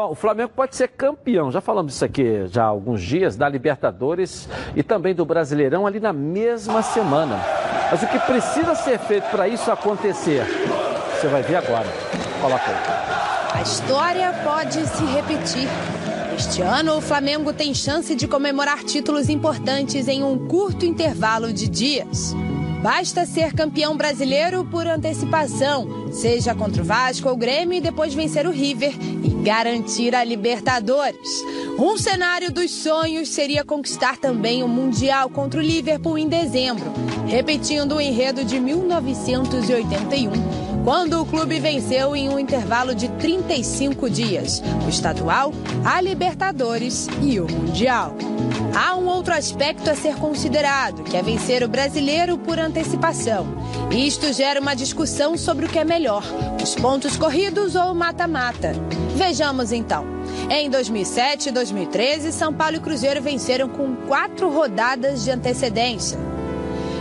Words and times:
Bom, 0.00 0.12
o 0.12 0.14
Flamengo 0.14 0.50
pode 0.56 0.76
ser 0.76 0.88
campeão, 0.88 1.52
já 1.52 1.60
falamos 1.60 1.92
isso 1.92 2.02
aqui 2.06 2.46
já 2.46 2.64
há 2.64 2.68
alguns 2.68 3.02
dias, 3.02 3.36
da 3.36 3.46
Libertadores 3.46 4.48
e 4.74 4.82
também 4.82 5.14
do 5.14 5.26
Brasileirão 5.26 5.86
ali 5.86 6.00
na 6.00 6.10
mesma 6.10 6.80
semana. 6.80 7.38
Mas 7.90 8.02
o 8.02 8.06
que 8.06 8.18
precisa 8.20 8.74
ser 8.74 8.98
feito 8.98 9.30
para 9.30 9.46
isso 9.46 9.70
acontecer? 9.70 10.42
Você 11.12 11.28
vai 11.28 11.42
ver 11.42 11.56
agora. 11.56 11.86
Coloca 12.40 12.64
aí. 12.64 13.58
A 13.58 13.60
história 13.60 14.32
pode 14.42 14.86
se 14.86 15.04
repetir. 15.04 15.68
Este 16.34 16.62
ano, 16.62 16.96
o 16.96 17.02
Flamengo 17.02 17.52
tem 17.52 17.74
chance 17.74 18.14
de 18.14 18.26
comemorar 18.26 18.82
títulos 18.82 19.28
importantes 19.28 20.08
em 20.08 20.24
um 20.24 20.48
curto 20.48 20.86
intervalo 20.86 21.52
de 21.52 21.68
dias. 21.68 22.34
Basta 22.82 23.26
ser 23.26 23.52
campeão 23.52 23.94
brasileiro 23.94 24.64
por 24.64 24.86
antecipação, 24.86 26.10
seja 26.10 26.54
contra 26.54 26.80
o 26.80 26.84
Vasco 26.84 27.28
ou 27.28 27.34
o 27.34 27.36
Grêmio 27.36 27.76
e 27.76 27.80
depois 27.80 28.14
vencer 28.14 28.46
o 28.46 28.50
River 28.50 28.94
e 29.22 29.28
garantir 29.42 30.14
a 30.14 30.24
Libertadores. 30.24 31.44
Um 31.78 31.98
cenário 31.98 32.50
dos 32.50 32.70
sonhos 32.70 33.28
seria 33.28 33.64
conquistar 33.64 34.16
também 34.16 34.62
o 34.62 34.68
Mundial 34.68 35.28
contra 35.28 35.60
o 35.60 35.62
Liverpool 35.62 36.16
em 36.16 36.26
dezembro, 36.26 36.90
repetindo 37.26 37.96
o 37.96 38.00
enredo 38.00 38.46
de 38.46 38.58
1981 38.58 40.59
quando 40.84 41.20
o 41.20 41.26
clube 41.26 41.58
venceu 41.60 42.16
em 42.16 42.28
um 42.28 42.38
intervalo 42.38 42.94
de 42.94 43.08
35 43.08 44.08
dias 44.08 44.62
o 44.86 44.88
estadual, 44.88 45.52
a 45.84 46.00
Libertadores 46.00 47.06
e 47.22 47.38
o 47.38 47.50
Mundial. 47.50 48.14
Há 48.74 48.96
um 48.96 49.06
outro 49.06 49.34
aspecto 49.34 49.90
a 49.90 49.94
ser 49.94 50.14
considerado, 50.16 51.02
que 51.02 51.16
é 51.16 51.22
vencer 51.22 51.62
o 51.62 51.68
brasileiro 51.68 52.38
por 52.38 52.58
antecipação. 52.58 53.46
Isto 53.90 54.32
gera 54.32 54.60
uma 54.60 54.74
discussão 54.74 55.36
sobre 55.36 55.66
o 55.66 55.68
que 55.68 55.78
é 55.78 55.84
melhor, 55.84 56.22
os 56.62 56.74
pontos 56.74 57.16
corridos 57.16 57.74
ou 57.74 57.94
mata-mata. 57.94 58.72
Vejamos 59.16 59.72
então. 59.72 60.04
Em 60.48 60.70
2007 60.70 61.48
e 61.48 61.52
2013, 61.52 62.32
São 62.32 62.52
Paulo 62.52 62.76
e 62.76 62.80
Cruzeiro 62.80 63.20
venceram 63.20 63.68
com 63.68 63.94
quatro 64.06 64.50
rodadas 64.50 65.24
de 65.24 65.30
antecedência. 65.30 66.29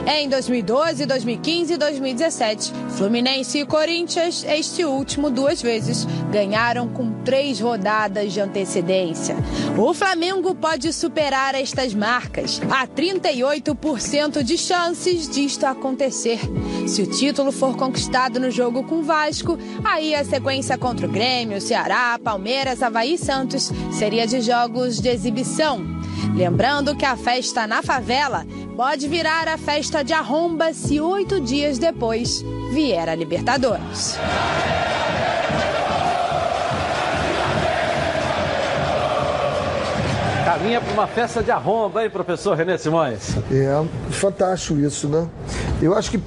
Em 0.08 0.28
2012, 0.28 1.06
2015 1.06 1.74
e 1.74 1.78
2017, 1.78 2.74
Fluminense 2.98 3.60
e 3.60 3.66
Corinthians, 3.66 4.44
este 4.44 4.84
último 4.84 5.30
duas 5.30 5.62
vezes, 5.62 6.06
ganharam 6.32 6.88
com 6.88 7.22
três 7.24 7.60
rodadas 7.60 8.34
de 8.34 8.42
antecedência. 8.42 9.36
O 9.78 9.94
Flamengo 9.94 10.56
pode 10.56 10.92
superar 10.94 11.54
estas 11.54 11.94
marcas. 11.94 12.62
Há 12.70 12.88
38% 12.88 14.44
de 14.44 14.58
chances 14.58 15.30
disto 15.30 15.66
acontecer. 15.66 16.40
Se 16.88 17.02
o 17.02 17.08
título 17.08 17.52
for 17.52 17.78
conquistado 17.78 18.40
no 18.40 18.50
jogo 18.50 18.84
com 18.84 19.00
o 19.00 19.04
Vasco, 19.04 19.58
aí 19.84 20.16
a 20.16 20.26
sequência 20.26 20.78
contra 20.78 21.06
o 21.06 21.12
Grêmio, 21.12 21.62
Ceará, 21.62 22.20
Palmeiras, 22.24 22.82
Havaí 22.82 23.14
e 23.14 23.18
Santos 23.18 23.72
seria 23.92 24.26
de 24.26 24.42
jogos 24.42 25.00
de 25.00 25.10
exibição. 25.10 25.99
Lembrando 26.36 26.96
que 26.96 27.06
a 27.06 27.18
festa 27.18 27.68
na 27.68 27.82
favela 27.82 28.46
pode 28.76 29.08
virar 29.08 29.48
a 29.48 29.58
festa 29.58 30.04
de 30.04 30.14
arromba 30.14 30.74
se 30.74 31.00
oito 31.00 31.40
dias 31.40 31.78
depois 31.78 32.44
vier 32.72 33.10
a 33.10 33.16
Libertadores. 33.16 34.18
Caminha 40.46 40.82
para 40.82 40.94
uma 40.94 41.08
festa 41.08 41.44
de 41.44 41.52
arromba, 41.52 42.04
hein, 42.04 42.10
professor 42.10 42.56
René 42.56 42.78
Simões? 42.78 43.38
É, 43.52 43.84
fantástico 44.12 44.80
isso, 44.80 45.08
né? 45.08 45.28
Eu 45.82 45.96
acho 45.96 46.12
que 46.12 46.20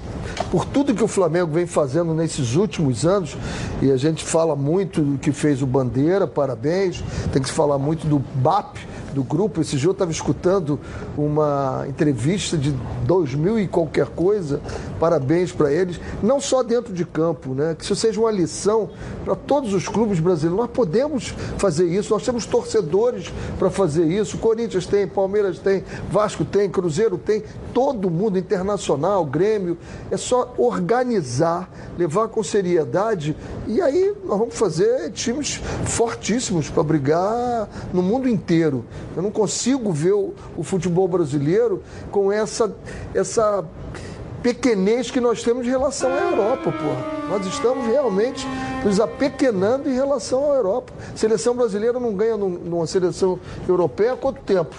por 0.50 0.65
tudo 0.65 0.94
que 0.94 1.03
o 1.03 1.09
Flamengo 1.09 1.53
vem 1.53 1.67
fazendo 1.67 2.15
nesses 2.15 2.55
últimos 2.55 3.06
anos, 3.06 3.37
e 3.81 3.91
a 3.91 3.97
gente 3.97 4.25
fala 4.25 4.55
muito 4.55 5.00
do 5.00 5.19
que 5.19 5.33
fez 5.33 5.62
o 5.62 5.67
Bandeira, 5.67 6.27
parabéns, 6.27 7.03
tem 7.33 7.41
que 7.41 7.49
se 7.49 7.55
falar 7.55 7.78
muito 7.78 8.06
do 8.06 8.19
BAP, 8.19 8.77
do 9.12 9.23
grupo. 9.23 9.61
Esse 9.61 9.77
dia 9.77 9.89
eu 9.89 9.93
estava 9.93 10.11
escutando 10.11 10.78
uma 11.17 11.84
entrevista 11.89 12.56
de 12.56 12.73
2000 13.06 13.61
e 13.61 13.69
qualquer 13.69 14.06
coisa. 14.06 14.61
Parabéns 14.99 15.53
para 15.53 15.73
eles. 15.73 16.00
Não 16.23 16.41
só 16.41 16.62
dentro 16.62 16.93
de 16.93 17.05
campo, 17.05 17.55
né? 17.55 17.75
Que 17.77 17.84
isso 17.84 17.97
seja 17.97 18.21
uma 18.21 18.31
lição 18.31 18.91
para 19.25 19.34
todos 19.34 19.73
os 19.75 19.89
clubes 19.89 20.21
brasileiros. 20.21 20.59
Nós 20.59 20.71
podemos 20.71 21.34
fazer 21.59 21.87
isso, 21.87 22.12
nós 22.12 22.25
temos 22.25 22.47
torcedores 22.47 23.33
para 23.59 23.71
fazer 23.71 24.06
isso. 24.06 24.39
Corinthians 24.39 24.87
tem, 24.87 25.06
Palmeiras 25.06 25.59
tem, 25.59 25.84
Vasco 26.11 26.44
tem, 26.44 26.71
Cruzeiro 26.71 27.19
tem, 27.19 27.43
todo 27.73 28.11
mundo 28.11 28.39
internacional, 28.39 29.25
Grêmio. 29.25 29.77
É 30.11 30.17
só 30.17 30.55
organizar, 30.59 31.71
levar 31.99 32.29
com 32.29 32.43
seriedade 32.43 33.37
e 33.67 33.81
aí 33.81 34.15
nós 34.25 34.39
vamos 34.39 34.55
fazer 34.55 35.11
times 35.12 35.61
fortíssimos 35.84 36.69
para 36.69 36.83
brigar 36.83 37.69
no 37.93 38.03
mundo 38.03 38.29
inteiro. 38.29 38.84
Eu 39.17 39.23
não 39.23 39.31
consigo 39.31 39.93
ver 39.93 40.13
o, 40.13 40.35
o 40.57 40.63
futebol 40.63 41.07
brasileiro 41.07 41.83
com 42.11 42.33
essa, 42.33 42.75
essa 43.15 43.65
pequenez 44.43 45.11
que 45.11 45.21
nós 45.21 45.43
temos 45.43 45.67
em 45.67 45.71
relação 45.71 46.13
à 46.13 46.19
Europa, 46.19 46.73
porra. 46.73 47.23
Nós 47.29 47.47
estamos 47.47 47.87
realmente 47.87 48.47
nos 48.85 48.99
apequenando 48.99 49.89
em 49.89 49.95
relação 49.95 50.53
à 50.53 50.57
Europa. 50.57 50.93
A 51.15 51.17
seleção 51.17 51.55
brasileira 51.55 51.99
não 52.01 52.12
ganha 52.15 52.37
numa 52.37 52.87
seleção 52.87 53.39
europeia 53.69 54.15
há 54.15 54.17
quanto 54.17 54.41
tempo? 54.43 54.75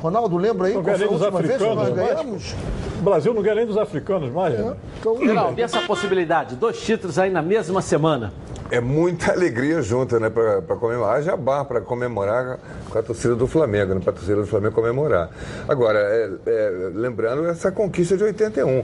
Ronaldo, 0.00 0.36
lembra 0.36 0.66
aí? 0.68 0.74
Não 0.74 0.82
ganha 0.82 0.98
nem 0.98 1.08
dos 1.08 1.22
africanos. 1.22 1.76
Nós 1.76 1.94
ganhamos? 1.94 2.54
O 3.02 3.04
Brasil 3.04 3.34
não 3.34 3.42
ganha 3.42 3.56
nem 3.56 3.66
dos 3.66 3.76
africanos 3.76 4.32
mais. 4.32 4.54
É. 4.54 4.76
Então, 5.00 5.18
Geraldo, 5.18 5.58
e 5.58 5.62
essa 5.62 5.80
possibilidade? 5.80 6.54
Dois 6.54 6.80
títulos 6.80 7.18
aí 7.18 7.30
na 7.30 7.42
mesma 7.42 7.82
semana 7.82 8.32
é 8.70 8.80
muita 8.80 9.32
alegria 9.34 9.82
junta, 9.82 10.18
né? 10.18 10.30
Para 10.30 10.76
comemorar. 10.76 11.16
Haja 11.16 11.36
bar 11.36 11.64
para 11.64 11.80
comemorar 11.80 12.58
com 12.88 12.98
a 12.98 13.02
torcida 13.02 13.34
do 13.36 13.46
Flamengo, 13.46 13.94
né? 13.94 14.00
Para 14.00 14.12
a 14.12 14.14
torcida 14.14 14.36
do 14.36 14.46
Flamengo 14.46 14.74
comemorar. 14.74 15.30
Agora, 15.68 15.98
é, 15.98 16.30
é, 16.46 16.90
lembrando 16.94 17.44
essa 17.46 17.70
conquista 17.70 18.16
de 18.16 18.24
81. 18.24 18.82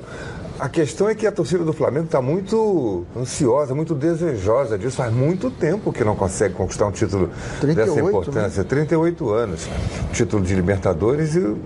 A 0.58 0.68
questão 0.68 1.08
é 1.08 1.14
que 1.14 1.26
a 1.26 1.32
torcida 1.32 1.64
do 1.64 1.72
Flamengo 1.72 2.06
está 2.06 2.20
muito 2.20 3.06
ansiosa, 3.16 3.74
muito 3.74 3.94
desejosa 3.94 4.76
disso. 4.76 4.96
Faz 4.96 5.12
muito 5.12 5.50
tempo 5.50 5.92
que 5.92 6.04
não 6.04 6.16
consegue 6.16 6.54
conquistar 6.54 6.86
um 6.86 6.90
título 6.90 7.30
38, 7.60 7.76
dessa 7.76 8.00
importância. 8.06 8.62
Né? 8.64 8.68
38 8.68 9.30
anos. 9.30 9.68
Título 10.12 10.42
de 10.42 10.54
Libertadores 10.54 11.36
e 11.36 11.56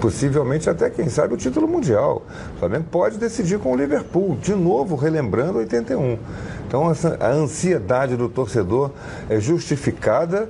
possivelmente 0.00 0.68
até, 0.68 0.90
quem 0.90 1.08
sabe, 1.08 1.34
o 1.34 1.36
título 1.36 1.66
mundial. 1.68 2.22
O 2.56 2.58
Flamengo 2.58 2.84
pode 2.90 3.18
decidir 3.18 3.58
com 3.58 3.72
o 3.72 3.76
Liverpool, 3.76 4.36
de 4.40 4.54
novo 4.54 4.96
relembrando 4.96 5.58
81. 5.58 6.18
Então, 6.66 6.92
a 7.20 7.28
ansiedade 7.28 8.16
do 8.16 8.28
torcedor 8.28 8.90
é 9.28 9.38
justificada 9.38 10.48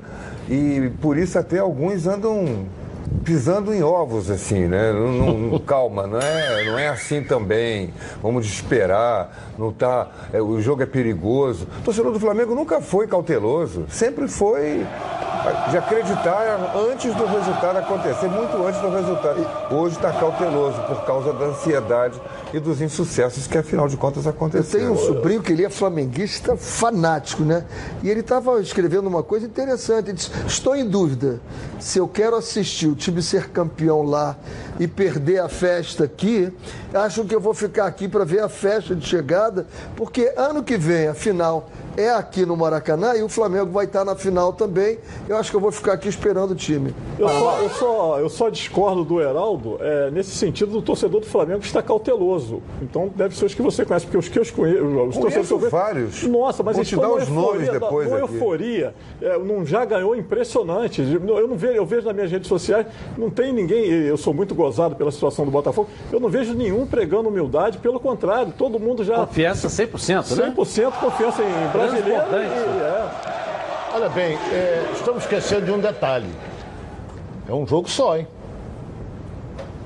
e 0.48 0.90
por 1.00 1.16
isso 1.16 1.38
até 1.38 1.58
alguns 1.58 2.06
andam 2.06 2.66
pisando 3.24 3.72
em 3.72 3.82
ovos, 3.82 4.30
assim, 4.30 4.66
né? 4.66 4.92
Não, 4.92 5.38
não, 5.38 5.58
calma, 5.58 6.06
não 6.06 6.18
é, 6.18 6.64
não 6.64 6.78
é 6.78 6.88
assim 6.88 7.22
também. 7.22 7.92
Vamos 8.22 8.46
esperar, 8.46 9.53
não 9.58 9.72
tá, 9.72 10.08
é, 10.32 10.40
o 10.40 10.60
jogo 10.60 10.82
é 10.82 10.86
perigoso. 10.86 11.66
O 11.80 11.82
torcedor 11.82 12.12
do 12.12 12.20
Flamengo 12.20 12.54
nunca 12.54 12.80
foi 12.80 13.06
cauteloso, 13.06 13.86
sempre 13.88 14.28
foi 14.28 14.86
de 15.70 15.76
acreditar 15.76 16.72
antes 16.90 17.14
do 17.14 17.26
resultado 17.26 17.76
acontecer, 17.76 18.28
muito 18.28 18.56
antes 18.66 18.80
do 18.80 18.88
resultado. 18.88 19.46
Hoje 19.70 19.96
está 19.96 20.10
cauteloso 20.12 20.80
por 20.82 21.04
causa 21.04 21.32
da 21.32 21.46
ansiedade 21.46 22.20
e 22.52 22.58
dos 22.58 22.80
insucessos 22.80 23.46
que, 23.46 23.58
afinal 23.58 23.86
de 23.86 23.96
contas, 23.96 24.26
aconteceram. 24.26 24.84
Eu 24.86 24.96
tenho 24.96 25.04
um 25.04 25.14
sobrinho 25.14 25.42
que 25.42 25.52
ele 25.52 25.64
é 25.64 25.70
flamenguista 25.70 26.56
fanático, 26.56 27.42
né? 27.42 27.64
E 28.02 28.08
ele 28.08 28.20
estava 28.20 28.60
escrevendo 28.60 29.06
uma 29.06 29.22
coisa 29.22 29.44
interessante. 29.44 30.06
Ele 30.08 30.16
disse: 30.16 30.30
Estou 30.46 30.74
em 30.74 30.88
dúvida 30.88 31.40
se 31.78 31.98
eu 31.98 32.08
quero 32.08 32.36
assistir 32.36 32.86
o 32.86 32.94
time 32.94 33.20
ser 33.20 33.50
campeão 33.50 34.02
lá 34.02 34.36
e 34.78 34.86
perder 34.86 35.40
a 35.40 35.48
festa 35.48 36.04
aqui, 36.04 36.52
acho 36.92 37.24
que 37.24 37.34
eu 37.34 37.40
vou 37.40 37.54
ficar 37.54 37.86
aqui 37.86 38.08
para 38.08 38.24
ver 38.24 38.40
a 38.40 38.48
festa 38.48 38.94
de 38.94 39.06
chegada, 39.06 39.66
porque 39.96 40.32
ano 40.36 40.62
que 40.62 40.76
vem, 40.76 41.08
a 41.08 41.14
final 41.14 41.68
é 41.96 42.10
aqui 42.10 42.44
no 42.44 42.56
Maracanã 42.56 43.14
e 43.14 43.22
o 43.22 43.28
Flamengo 43.28 43.70
vai 43.70 43.84
estar 43.84 44.04
na 44.04 44.14
final 44.14 44.52
também. 44.52 44.98
Eu 45.28 45.36
acho 45.36 45.50
que 45.50 45.56
eu 45.56 45.60
vou 45.60 45.72
ficar 45.72 45.92
aqui 45.92 46.08
esperando 46.08 46.52
o 46.52 46.54
time. 46.54 46.94
Eu, 47.18 47.28
só, 47.28 47.58
eu 47.60 47.70
só, 47.70 48.20
eu 48.20 48.28
só 48.28 48.48
discordo 48.48 49.04
do 49.04 49.20
Heraldo 49.20 49.78
é, 49.80 50.10
nesse 50.10 50.30
sentido 50.32 50.72
do 50.72 50.82
torcedor 50.82 51.20
do 51.20 51.26
Flamengo 51.26 51.60
está 51.60 51.82
cauteloso. 51.82 52.62
Então 52.82 53.10
deve 53.14 53.36
ser 53.36 53.44
os 53.44 53.54
que 53.54 53.62
você 53.62 53.84
conhece, 53.84 54.06
porque 54.06 54.18
os 54.18 54.28
que 54.28 54.38
eu 54.38 54.44
conheço. 54.54 54.84
Os 54.84 55.16
torcedores 55.16 55.48
que 55.48 55.54
eu 55.54 55.70
vários. 55.70 56.22
Nossa, 56.24 56.62
mas 56.62 56.76
Vou 56.76 56.84
te 56.84 56.96
dar 56.96 57.10
os 57.10 57.28
nomes 57.28 57.68
depois. 57.68 58.08
Uma 58.08 58.18
euforia. 58.18 58.94
É, 59.20 59.38
não, 59.38 59.64
já 59.64 59.84
ganhou 59.84 60.16
impressionante. 60.16 61.02
Eu 61.02 61.48
não 61.48 61.56
vejo, 61.56 61.74
eu 61.74 61.86
vejo 61.86 62.06
nas 62.06 62.14
minhas 62.14 62.30
redes 62.30 62.48
sociais, 62.48 62.86
não 63.16 63.30
tem 63.30 63.52
ninguém. 63.52 63.84
Eu 63.84 64.16
sou 64.16 64.34
muito 64.34 64.54
gozado 64.54 64.96
pela 64.96 65.10
situação 65.10 65.44
do 65.44 65.50
Botafogo. 65.50 65.88
Eu 66.12 66.20
não 66.20 66.28
vejo 66.28 66.54
nenhum 66.54 66.86
pregando 66.86 67.28
humildade, 67.28 67.78
pelo 67.78 68.00
contrário, 68.00 68.52
todo 68.56 68.78
mundo 68.78 69.04
já. 69.04 69.16
Confiança 69.26 69.68
100%, 69.68 70.36
né? 70.36 70.54
100% 70.54 70.92
confiança 70.92 71.42
em 71.42 71.72
brasileiro. 71.90 72.24
E, 72.32 72.80
é. 72.82 73.10
Olha 73.94 74.08
bem, 74.08 74.36
é, 74.52 74.90
estamos 74.92 75.22
esquecendo 75.22 75.66
de 75.66 75.70
um 75.70 75.78
detalhe. 75.78 76.28
É 77.48 77.52
um 77.52 77.66
jogo 77.66 77.88
só, 77.88 78.16
hein? 78.16 78.26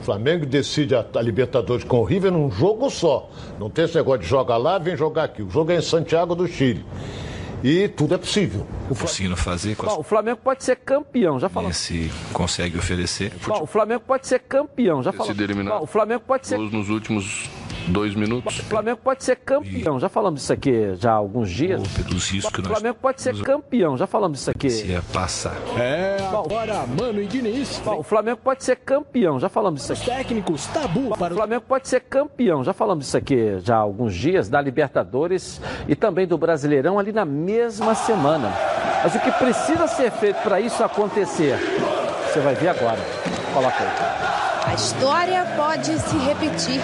O 0.01 0.05
Flamengo 0.05 0.47
decide 0.47 0.95
a, 0.95 1.05
a 1.15 1.21
Libertadores 1.21 1.85
com 1.85 1.99
o 1.99 2.05
River 2.05 2.33
num 2.33 2.51
jogo 2.51 2.89
só. 2.89 3.29
Não 3.59 3.69
tem 3.69 3.85
esse 3.85 3.97
negócio 3.97 4.21
de 4.21 4.27
jogar 4.27 4.57
lá, 4.57 4.79
vem 4.79 4.97
jogar 4.97 5.25
aqui. 5.25 5.43
O 5.43 5.51
jogo 5.51 5.73
é 5.73 5.77
em 5.77 5.83
Santiago 5.83 6.35
do 6.35 6.47
Chile. 6.47 6.85
E 7.63 7.89
tudo 7.89 8.15
é 8.15 8.19
possível. 8.19 8.65
Conseguindo 8.89 9.37
fazer 9.37 9.75
com 9.75 9.85
Bom, 9.85 9.99
o 9.99 10.03
Flamengo 10.03 10.39
pode 10.43 10.63
ser 10.65 10.77
campeão, 10.77 11.41
já 11.41 11.49
falamos. 11.49 11.77
se 11.77 12.11
consegue 12.33 12.79
oferecer. 12.79 13.33
Bom, 13.47 13.63
o 13.63 13.67
Flamengo 13.67 14.03
pode 14.07 14.27
ser 14.27 14.39
campeão, 14.39 15.03
já 15.03 15.13
falamos. 15.13 15.37
Bom, 15.37 15.83
o 15.83 15.87
Flamengo 15.87 16.23
pode 16.27 16.47
ser 16.47 16.57
nos 16.57 16.89
últimos 16.89 17.51
dois 17.89 18.15
minutos. 18.15 18.59
O 18.59 18.63
Flamengo 18.65 19.01
pode 19.03 19.25
ser 19.25 19.37
campeão, 19.37 19.99
já 19.99 20.09
falamos 20.09 20.43
isso 20.43 20.53
aqui 20.53 20.95
já 20.97 21.13
há 21.13 21.15
alguns 21.15 21.51
dias. 21.51 21.81
Ou 21.81 22.05
pelos 22.05 22.29
riscos 22.31 22.53
que 22.53 22.61
O 22.61 22.63
nós 22.65 22.73
Flamengo 22.73 22.99
pode 23.01 23.21
ser 23.23 23.35
campeão, 23.43 23.97
já 23.97 24.07
falamos 24.07 24.41
isso 24.41 24.51
aqui. 24.51 24.71
se 24.71 24.93
é 24.93 25.01
passar. 25.13 25.57
É, 25.79 26.17
agora, 26.31 26.87
Mano 26.87 27.21
e 27.21 27.27
Diniz, 27.27 27.81
o 27.85 28.03
Flamengo 28.03 28.39
pode 28.43 28.65
ser 28.65 28.77
campeão, 28.77 29.39
já 29.41 29.49
falamos 29.49 29.83
isso 29.83 29.93
os 29.93 30.01
aqui. 30.01 30.11
técnicos, 30.11 30.67
tabu 30.67 31.17
para 31.17 31.33
O 31.33 31.37
o 31.39 31.41
Flamengo 31.41 31.65
pode 31.67 31.89
ser 31.89 32.01
campeão, 32.01 32.63
já 32.65 32.73
falamos 32.73 33.07
isso 33.07 33.17
aqui 33.17 33.59
já 33.61 33.77
há 33.77 33.81
alguns 33.81 34.15
dias, 34.15 34.49
da 34.49 34.61
Libertadores 34.61 35.61
e 35.87 35.95
também 35.95 36.27
do 36.27 36.37
Brasileirão 36.37 36.99
ali 36.99 37.13
na 37.13 37.25
mesma 37.25 37.95
semana. 37.95 38.53
Mas 39.03 39.15
o 39.15 39.21
que 39.21 39.31
precisa 39.33 39.87
ser 39.87 40.11
feito 40.11 40.43
para 40.43 40.61
isso 40.61 40.83
acontecer, 40.83 41.57
você 42.27 42.41
vai 42.41 42.55
ver 42.55 42.69
agora. 42.69 42.99
Coloca 43.55 43.77
aí. 43.79 44.73
A 44.73 44.75
história 44.75 45.47
pode 45.57 45.99
se 45.99 46.17
repetir. 46.19 46.81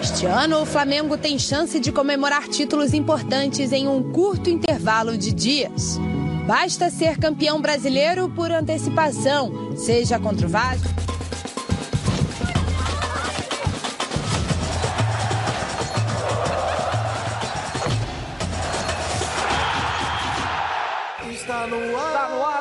Este 0.00 0.24
ano, 0.24 0.62
o 0.62 0.66
Flamengo 0.66 1.18
tem 1.18 1.38
chance 1.38 1.78
de 1.78 1.92
comemorar 1.92 2.48
títulos 2.48 2.94
importantes 2.94 3.70
em 3.70 3.86
um 3.86 4.02
curto 4.12 4.48
intervalo 4.48 5.14
de 5.14 5.30
dias. 5.30 5.98
Basta 6.46 6.88
ser 6.88 7.18
campeão 7.18 7.60
brasileiro 7.60 8.30
por 8.30 8.50
antecipação, 8.50 9.76
seja 9.76 10.18
contra 10.18 10.46
o 10.46 10.50
Vasco. 10.50 10.88
Está 21.30 21.66
no 21.66 21.98
ar 21.98 22.19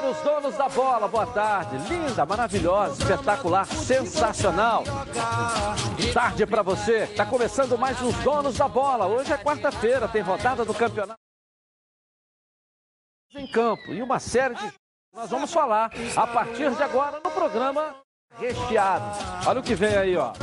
os 0.10 0.18
donos 0.22 0.56
da 0.56 0.68
bola. 0.68 1.08
Boa 1.08 1.28
tarde. 1.28 1.78
Linda, 1.88 2.26
maravilhosa, 2.26 3.02
espetacular, 3.02 3.66
sensacional. 3.66 4.84
Tarde 6.14 6.46
para 6.46 6.62
você. 6.62 7.04
Está 7.04 7.26
começando 7.26 7.78
mais 7.78 8.02
os 8.02 8.16
donos 8.24 8.58
da 8.58 8.68
bola. 8.68 9.06
Hoje 9.06 9.32
é 9.32 9.38
quarta-feira, 9.38 10.08
tem 10.08 10.22
rodada 10.22 10.66
do 10.66 10.74
campeonato 10.74 11.20
em 13.36 13.46
campo 13.46 13.92
e 13.92 14.02
uma 14.02 14.20
série 14.20 14.56
de 14.56 14.74
nós 15.14 15.30
vamos 15.30 15.54
falar 15.54 15.92
a 16.16 16.28
partir 16.28 16.72
de 16.72 16.84
agora 16.84 17.20
no 17.24 17.30
programa 17.32 17.96
recheado. 18.38 19.06
Olha 19.48 19.60
o 19.60 19.64
que 19.64 19.76
vem 19.76 19.96
aí, 19.96 20.18
ó. 20.18 20.34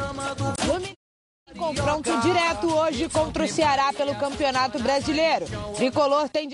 Confronto 1.57 2.21
direto 2.21 2.73
hoje 2.73 3.09
contra 3.09 3.45
o 3.45 3.49
Ceará 3.49 3.93
pelo 3.93 4.15
Campeonato 4.17 4.79
Brasileiro. 4.81 5.47
Tricolor 5.75 6.29
tem 6.29 6.49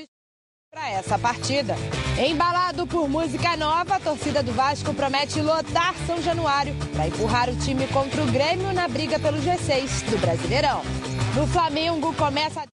para 0.73 0.89
essa 0.89 1.19
partida. 1.19 1.77
Embalado 2.19 2.87
por 2.87 3.07
música 3.07 3.57
nova, 3.59 3.97
a 3.97 4.01
torcida 4.01 4.43
do 4.43 4.53
Vasco 4.53 4.95
promete 4.95 5.41
lotar 5.43 5.95
São 6.07 6.21
Januário 6.23 6.75
para 6.95 7.07
empurrar 7.07 7.51
o 7.51 7.57
time 7.57 7.87
contra 7.89 8.23
o 8.23 8.27
Grêmio 8.33 8.73
na 8.73 8.89
briga 8.89 9.19
pelo 9.19 9.37
G6 9.37 10.11
do 10.11 10.19
Brasileirão. 10.19 10.83
No 11.37 11.47
Flamengo 11.47 12.15
começa 12.15 12.65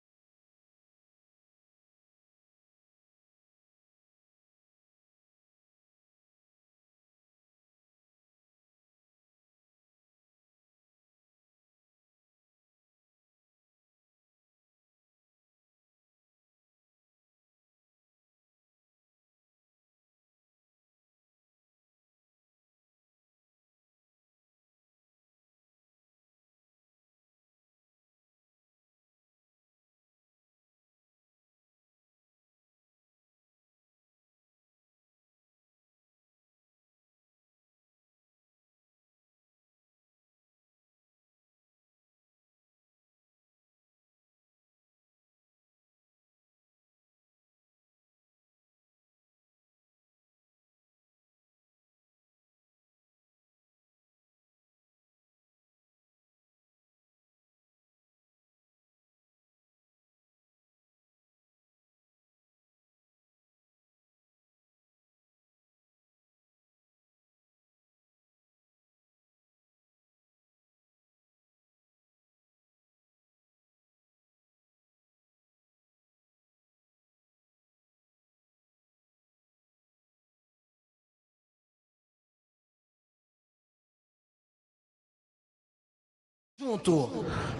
junto. 86.60 87.10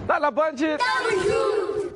Tá 0.06 0.20
na 0.20 0.30
Band. 0.30 0.56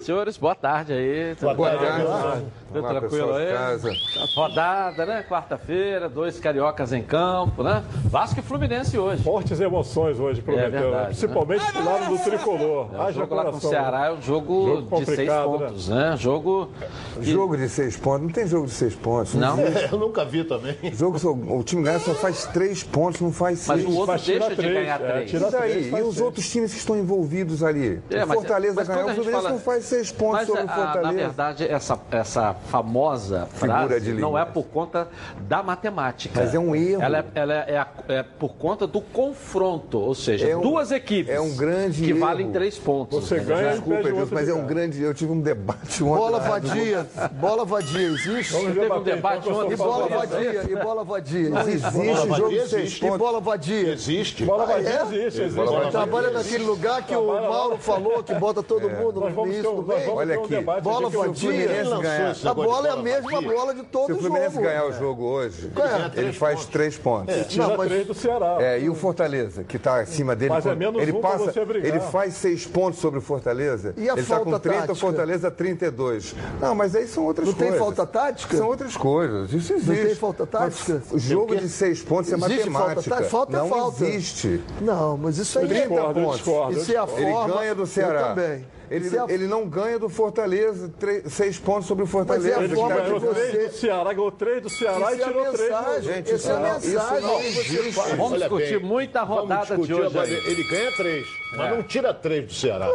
Senhores, 0.04 0.36
boa 0.36 0.54
tarde 0.54 0.92
aí. 0.92 1.34
Tudo 1.34 1.54
Boa 1.54 1.70
bem? 1.70 1.78
tarde. 1.78 2.02
Tudo 2.04 2.82
Vamos 2.82 2.92
lá, 2.92 3.00
tranquilo 3.00 3.34
aí? 3.36 3.52
casa. 3.52 3.90
Rodada, 4.34 5.06
né? 5.06 5.24
Quarta-feira, 5.26 6.08
dois 6.10 6.38
cariocas 6.38 6.92
em 6.92 7.02
campo, 7.02 7.62
né? 7.62 7.82
Vasco 8.04 8.38
e 8.38 8.42
Fluminense 8.42 8.98
hoje. 8.98 9.22
Fortes 9.22 9.58
emoções 9.60 10.20
hoje, 10.20 10.42
prometeu. 10.42 10.66
É 10.66 10.70
verdade, 10.70 10.96
né? 10.98 11.06
Principalmente 11.06 11.72
do 11.72 11.84
lado 11.84 12.08
do 12.18 12.22
tricolor. 12.22 12.88
É, 12.92 12.96
o 12.98 13.00
Haja 13.02 13.12
jogo 13.20 13.34
lá 13.34 13.44
com 13.46 13.56
o. 13.56 13.60
Ceará 13.60 14.06
é 14.08 14.12
um 14.12 14.20
jogo, 14.20 14.66
Jogo 14.66 14.82
de 14.82 15.06
seis 15.06 15.08
complicado, 15.30 15.50
né? 15.58 15.66
pontos, 15.68 15.88
né? 15.88 16.16
Jogo. 16.18 16.68
que- 17.14 17.22
Jogo 17.24 17.56
de 17.56 17.68
seis 17.70 17.96
pontos. 17.96 18.22
Não 18.22 18.28
tem 18.28 18.46
jogo 18.46 18.66
de 18.66 18.72
seis 18.72 18.94
pontos. 18.94 19.34
Não, 19.34 19.56
Eu 19.90 19.98
nunca 19.98 20.22
vi 20.26 20.44
também. 20.44 20.76
Jogo 20.92 21.18
só- 21.18 21.32
o 21.32 21.62
time 21.64 21.82
ganha 21.82 21.98
só 21.98 22.12
faz 22.12 22.44
três 22.48 22.82
pontos, 22.82 23.22
não 23.22 23.32
faz 23.32 23.66
mas 23.66 23.80
seis. 23.80 23.90
o 23.90 23.96
outro 23.96 24.12
Mas 24.12 24.26
deixa 24.26 24.50
de 24.50 24.56
três, 24.56 24.74
ganhar 24.74 25.00
é, 25.00 25.12
três. 25.12 25.30
tira 25.30 25.48
E 25.48 25.50
daí? 25.50 25.70
três, 25.70 25.86
E 25.86 26.02
os 26.02 26.14
seis. 26.14 26.20
outros 26.20 26.50
times 26.50 26.72
que 26.72 26.78
estão 26.78 26.98
envolvidos 26.98 27.62
ali? 27.62 28.02
É, 28.10 28.22
o 28.22 28.28
mas- 28.28 28.36
Fortaleza 28.38 28.74
mas 28.74 28.90
a 28.90 28.92
o 28.92 28.96
Fluminense 28.98 29.30
fala- 29.30 29.48
não 29.50 29.58
faz 29.58 29.84
seis 29.84 29.93
pontos 30.12 30.34
Mas 30.40 30.46
sobre 30.48 30.62
o 30.62 30.64
a- 30.64 30.74
Fortaleza. 30.74 31.02
na 31.02 31.12
verdade, 31.12 31.64
essa, 31.68 31.98
essa 32.10 32.54
famosa 32.68 33.46
Figura 33.52 33.86
frase 33.88 34.00
de 34.00 34.12
não 34.14 34.36
é 34.38 34.44
por 34.44 34.64
conta 34.64 35.08
da 35.48 35.62
matemática. 35.62 36.40
Mas 36.40 36.54
é 36.54 36.58
um 36.58 36.74
erro. 36.74 37.02
Ela 37.02 37.18
é, 37.18 37.24
ela 37.34 37.54
é, 37.54 37.74
é 38.08 38.14
é 38.18 38.22
por 38.22 38.54
conta 38.54 38.86
do 38.86 39.00
confronto, 39.00 39.98
ou 39.98 40.14
seja, 40.14 40.48
É 40.48 40.56
um- 40.56 40.60
duas 40.60 40.90
equipes 40.90 41.32
é 41.32 41.40
um 41.40 41.54
grande 41.56 42.02
que 42.02 42.10
erro. 42.10 42.20
valem 42.20 42.50
três 42.52 42.76
pontos. 42.78 43.26
Você 43.28 43.38
ganha- 43.40 43.72
Desculpa, 43.72 44.08
outro 44.10 44.34
mas 44.34 44.48
é 44.48 44.54
um 44.54 44.66
grande. 44.66 45.02
Eu 45.02 45.14
tive 45.14 45.32
um 45.32 45.40
debate 45.40 46.02
ontem. 46.04 46.16
Bola 46.16 46.40
do- 46.40 46.48
vadia, 46.48 47.06
bola 47.32 47.64
vadia 47.64 48.08
existe? 48.08 48.52
Vamos 48.52 48.74
Teve 48.74 48.92
um 48.92 49.02
debate 49.02 49.42
que 49.42 49.48
eu 49.48 49.54
sou 49.54 49.62
E 49.62 49.66
ontem. 49.66 49.76
bola 49.76 50.08
vadia, 50.08 50.62
e 50.70 50.76
bola 50.76 51.04
vadia 51.04 51.48
existe? 51.60 52.36
jogo 52.36 52.48
de 52.50 52.56
seis 52.60 52.72
existe. 52.72 52.96
E 52.98 53.00
pontos. 53.08 53.18
bola 53.18 53.40
vadia? 53.40 53.92
Existe. 53.92 54.44
Bola 54.44 54.66
vadia 54.66 54.88
é? 54.90 55.02
existe. 55.26 55.90
Trabalha 55.90 56.30
naquele 56.30 56.64
lugar 56.64 57.02
que 57.06 57.14
o. 57.16 57.26
Mauro 57.54 57.78
falou 57.78 58.22
que 58.22 58.34
bota 58.34 58.62
todo 58.62 58.88
mundo 58.90 59.20
no 59.20 59.46
início 59.46 59.72
do 59.72 59.82
vamos 59.84 60.08
Olha 60.08 60.34
ter 60.34 60.38
um 60.38 60.44
aqui. 60.44 60.54
debate 60.56 60.82
Bola 60.82 61.08
aqui. 61.08 61.16
Fluminense 61.40 61.82
lançou 61.84 62.00
ganhar. 62.02 62.36
A 62.44 62.54
bola 62.54 62.88
é 62.88 62.90
a 62.90 62.96
mesma 62.96 63.40
bola 63.42 63.74
de 63.74 63.82
todo 63.84 64.06
Se 64.06 64.12
o 64.12 64.14
jogo. 64.16 64.26
Fluminense 64.28 64.58
ganhar 64.60 64.84
o 64.86 64.92
jogo 64.92 65.24
hoje, 65.24 65.70
É. 66.16 66.20
ele 66.20 66.32
faz 66.32 66.64
três 66.66 66.96
pontos. 66.96 67.34
Tira 67.46 67.68
Não, 67.68 67.76
mas- 67.76 67.88
três 67.88 68.06
do 68.06 68.14
Ceará. 68.14 68.56
É, 68.60 68.80
e 68.80 68.88
o 68.90 68.94
Fortaleza, 68.94 69.64
que 69.64 69.76
está 69.76 70.00
acima 70.00 70.34
dele, 70.34 70.50
Mas 70.52 70.66
é 70.66 70.74
menos 70.74 71.00
ele 71.02 71.12
um 71.12 71.20
pra 71.20 71.30
passa, 71.30 71.52
ele 71.82 72.00
faz 72.00 72.34
seis 72.34 72.66
pontos 72.66 72.98
sobre 73.00 73.18
o 73.18 73.22
Fortaleza. 73.22 73.94
E 73.96 74.08
a 74.08 74.12
ele 74.12 74.20
está 74.22 74.38
com 74.38 74.44
falta 74.50 74.60
30, 74.60 74.76
o 74.78 74.80
tática? 74.86 74.94
Fortaleza 74.94 75.50
32. 75.50 76.34
Não, 76.60 76.74
mas 76.74 76.94
aí 76.94 77.06
são 77.06 77.24
outras 77.24 77.48
Não 77.48 77.54
tem 77.54 77.68
coisas. 77.68 77.84
falta 77.84 78.06
tática? 78.06 78.56
São 78.56 78.68
outras 78.68 78.96
coisas. 78.96 79.52
Isso 79.52 79.72
existe. 79.74 80.06
tem 80.06 80.14
falta 80.14 80.46
tática? 80.46 81.02
Mas 81.04 81.12
O 81.12 81.18
jogo 81.18 81.56
de 81.56 81.68
seis 81.68 82.02
pontos 82.02 82.32
é 82.32 82.36
Existe 82.36 82.70
matemática. 82.70 83.22
Falta 83.24 83.56
é 83.56 83.60
não 83.60 83.68
falta. 83.68 84.04
existe. 84.04 84.62
Não, 84.80 85.16
mas 85.16 85.38
isso 85.38 85.58
aí 85.58 85.66
discordo, 85.66 86.18
eu 86.20 86.24
pontos. 86.24 86.36
discordo, 86.38 86.72
eu 86.76 86.82
Isso 86.82 86.92
é 86.92 86.96
a 86.96 87.02
Ele 87.16 87.32
forma. 87.32 87.54
ganha 87.54 87.74
do 87.74 87.86
Ceará. 87.86 88.20
Eu 88.20 88.26
também. 88.34 88.66
Ele, 88.90 89.06
Isso 89.06 89.16
é 89.16 89.18
a- 89.20 89.26
ele 89.28 89.46
não 89.46 89.66
ganha 89.68 89.98
do 89.98 90.08
Fortaleza, 90.08 90.92
três- 90.98 91.32
seis 91.32 91.58
pontos 91.58 91.86
sobre 91.86 92.04
o 92.04 92.06
Fortaleza. 92.06 92.46
Mas 92.48 92.56
é 92.56 92.60
a 92.60 92.64
Ele 92.64 92.74
forma 92.74 92.94
ganhou 93.00 93.20
que 93.20 93.26
você- 93.26 93.50
três 93.50 93.72
do 93.72 93.78
Ceará, 93.78 94.12
ganhou 94.12 94.32
três 94.32 94.62
do 94.62 94.70
Ceará 94.70 94.98
Isso 95.12 95.18
e 95.18 95.20
é 95.20 95.24
a 95.24 95.28
tirou 95.28 95.44
três 95.44 95.60
mensagem. 95.70 96.02
Gente, 96.14 96.32
Essa 96.32 96.32
é 96.32 96.34
a 96.34 96.34
isso 96.34 96.48
não- 96.48 96.60
mensagem 96.60 96.90
isso 96.90 97.14
que 97.14 97.20
não 97.22 97.40
existe. 97.40 97.90
Vamos 98.16 98.32
Olha 98.32 98.38
discutir 98.40 98.78
bem, 98.80 98.88
muita 98.88 99.24
vamos 99.24 99.40
rodada 99.42 99.60
discutir 99.66 99.86
de 99.86 99.94
hoje. 99.94 100.18
aí. 100.18 100.32
Ele 100.52 100.64
ganha 100.64 100.92
três, 100.92 101.26
mas 101.56 101.70
não 101.70 101.82
tira 101.82 102.12
três 102.14 102.46
do 102.46 102.52
Ceará. 102.52 102.88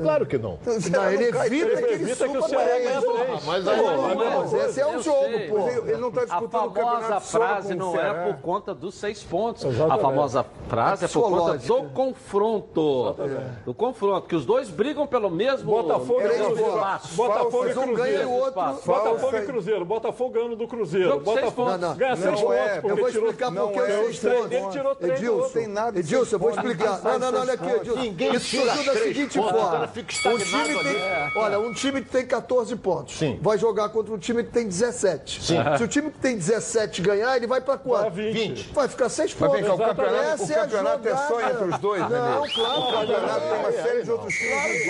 Claro, 0.00 0.26
que 0.26 0.38
não. 0.38 0.58
Não, 0.90 1.10
ele 1.10 1.24
evita 1.24 1.76
que 1.76 1.92
ele 1.92 2.38
o 2.38 2.42
Ceará 2.42 2.78
ganha 2.78 3.00
três. 3.00 3.04
três. 3.26 3.44
Mas 3.44 3.68
aí 3.68 3.76
não 3.82 4.22
é 4.22 4.26
a 4.26 4.38
mas 4.42 4.52
esse 4.54 4.80
é 4.80 4.86
o 4.86 5.02
jogo, 5.02 5.20
sei, 5.24 5.48
pô. 5.48 5.68
Ele, 5.68 5.90
ele 5.92 5.96
não 5.98 6.08
está 6.08 6.20
A 6.22 6.24
disputando 6.24 6.44
o 6.44 6.50
famosa 6.74 6.92
campeonato 6.92 7.26
só 7.26 7.38
frase 7.38 7.68
com 7.68 7.74
o 7.74 7.76
não 7.76 8.00
é 8.00 8.32
por 8.32 8.40
conta 8.42 8.74
dos 8.74 8.94
seis 8.94 9.22
pontos. 9.22 9.64
A 9.80 9.98
famosa 9.98 10.46
frase 10.68 11.04
é 11.04 11.08
por 11.08 11.22
conta 11.22 11.58
do 11.58 11.82
confronto. 11.90 13.16
Do 13.64 13.74
confronto, 13.74 14.28
que 14.28 14.36
os 14.36 14.44
dois 14.44 14.68
brigam 14.68 15.06
pelo 15.06 15.30
mesmo 15.30 15.70
Botafogo 15.70 16.20
e 16.20 16.28
Cruzeiro. 16.28 16.68
espaço. 16.74 17.14
Botafogo 17.16 17.66
e 17.66 17.74
um 17.78 17.82
e 17.82 17.94
Cruzeiro. 17.94 18.28
o 18.28 18.32
outro. 18.32 18.52
Botafogo 18.84 19.36
e 19.36 19.46
Cruzeiro. 19.46 19.84
Botafogo 19.84 20.30
ganhando 20.30 20.56
do 20.56 20.68
Cruzeiro. 20.68 21.20
Botafogo 21.20 21.70
ganha 21.96 22.16
seis 22.16 22.40
pontos. 22.40 22.54
é, 22.56 22.80
Eu 22.84 22.96
vou 22.96 23.08
explicar 23.08 23.52
por 23.52 23.72
que 23.72 23.78
é 23.78 24.00
os 24.00 24.18
seis 24.18 24.34
pontos. 24.34 25.96
Edilson, 25.96 26.36
eu 26.36 26.38
vou 26.38 26.50
explicar. 26.50 27.00
Não, 27.02 27.18
não, 27.18 27.32
não, 27.32 27.40
olha 27.40 27.52
aqui, 27.54 27.70
Edilson. 27.70 28.01
Ninguém 28.02 28.34
Isso 28.34 28.46
tira 28.46 28.72
surgiu 28.74 28.84
da 28.84 28.92
três 29.00 29.16
seguinte 29.16 29.38
pontos, 29.38 29.52
o 29.52 29.60
forma. 29.60 29.78
Um 29.86 30.00
estagnado 30.08 30.68
time 30.68 30.82
tem, 30.82 31.02
olha, 31.36 31.58
um 31.60 31.72
time 31.72 32.02
que 32.02 32.10
tem 32.10 32.26
14 32.26 32.76
pontos. 32.76 33.16
Sim. 33.16 33.38
Vai 33.40 33.58
jogar 33.58 33.88
contra 33.90 34.12
um 34.14 34.18
time 34.18 34.42
que 34.44 34.50
tem 34.50 34.66
17. 34.66 35.42
Sim. 35.42 35.56
Se 35.78 35.84
o 35.84 35.88
time 35.88 36.10
que 36.10 36.18
tem 36.18 36.36
17 36.36 37.00
ganhar, 37.02 37.36
ele 37.36 37.46
vai 37.46 37.60
pra 37.60 37.76
quanto? 37.78 38.10
20. 38.10 38.72
Vai 38.72 38.88
ficar 38.88 39.08
6 39.08 39.34
Mas 39.34 39.38
pontos. 39.50 39.54
vem 39.60 39.64
cá, 39.68 39.74
o 39.74 39.78
campeonato, 39.78 40.42
o 40.42 40.52
é 40.52 40.54
a 40.54 40.60
campeonato 40.62 41.08
é, 41.08 41.16
só 41.16 41.40
entre 41.40 41.64
os 41.64 41.78
dois, 41.78 42.00
Não, 42.02 42.40
Renê? 42.42 42.52
claro. 42.54 42.80
O 42.80 42.92
campeonato 42.92 43.40
tem 43.40 43.58
uma 43.58 43.72
série 43.72 44.02
de 44.02 44.10
outros 44.10 44.34
times. 44.34 44.86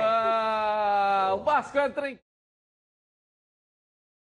Ah, 0.00 1.32
o 1.34 1.44
Vasco 1.44 1.78
entra 1.78 2.10
em. 2.10 2.18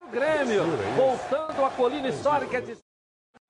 O 0.02 0.08
Grêmio, 0.12 0.64
voltando 0.96 1.66
à 1.66 1.70
colina 1.72 2.10
histórica 2.10 2.62
de. 2.62 2.78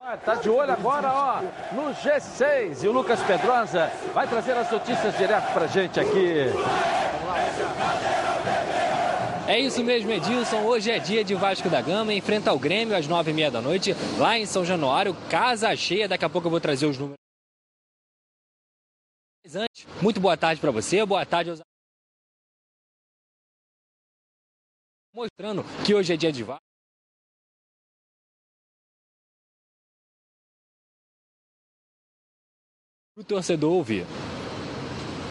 Ah, 0.06 0.18
Tá 0.18 0.34
de 0.34 0.50
olho 0.50 0.70
agora, 0.70 1.10
ó, 1.10 1.40
no 1.74 1.94
G6. 1.94 2.84
E 2.84 2.88
o 2.88 2.92
Lucas 2.92 3.22
Pedrosa 3.22 3.88
vai 4.12 4.28
trazer 4.28 4.52
as 4.52 4.70
notícias 4.70 5.16
direto 5.16 5.50
pra 5.54 5.66
gente 5.66 5.98
aqui. 5.98 6.44
É 9.48 9.58
isso 9.58 9.82
mesmo, 9.82 10.10
Edilson. 10.10 10.62
Hoje 10.62 10.90
é 10.90 10.98
dia 10.98 11.24
de 11.24 11.34
Vasco 11.34 11.70
da 11.70 11.80
Gama, 11.80 12.12
enfrenta 12.12 12.52
o 12.52 12.58
Grêmio 12.58 12.94
às 12.94 13.06
nove 13.08 13.30
e 13.30 13.34
meia 13.34 13.50
da 13.50 13.62
noite, 13.62 13.92
lá 14.18 14.38
em 14.38 14.44
São 14.44 14.62
Januário, 14.62 15.14
casa 15.30 15.74
cheia. 15.74 16.06
Daqui 16.06 16.26
a 16.26 16.28
pouco 16.28 16.48
eu 16.48 16.50
vou 16.50 16.60
trazer 16.60 16.84
os 16.84 16.98
números. 16.98 17.16
Mas 19.42 19.56
antes, 19.56 19.86
muito 20.02 20.20
boa 20.20 20.36
tarde 20.36 20.60
para 20.60 20.70
você, 20.70 21.02
boa 21.06 21.24
tarde 21.24 21.48
aos. 21.48 21.60
Mostrando 25.14 25.64
que 25.86 25.94
hoje 25.94 26.12
é 26.12 26.16
dia 26.16 26.30
de 26.30 26.42
Vasco. 26.42 26.73
O 33.16 33.22
torcedor 33.22 33.72
ouvir. 33.74 34.04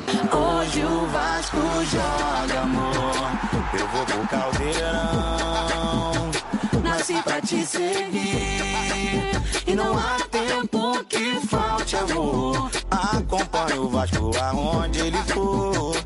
Hoje 0.08 0.86
o 0.86 1.06
Vasco 1.08 1.58
joga, 1.92 2.62
amor. 2.62 3.14
Eu 3.78 3.88
vou 3.90 4.06
pro 4.06 4.26
caldeirão. 4.30 6.14
Nasci 6.82 7.22
pra 7.22 7.42
te 7.42 7.66
seguir. 7.66 9.32
E 9.68 9.76
não 9.76 9.98
há 9.98 10.18
tempo 10.32 11.04
que 11.10 11.46
falte 11.46 11.98
amor. 11.98 12.72
Acompanhe 12.90 13.80
o 13.80 13.90
Vasco 13.90 14.32
aonde 14.40 15.00
ele 15.02 15.18
for. 15.24 16.03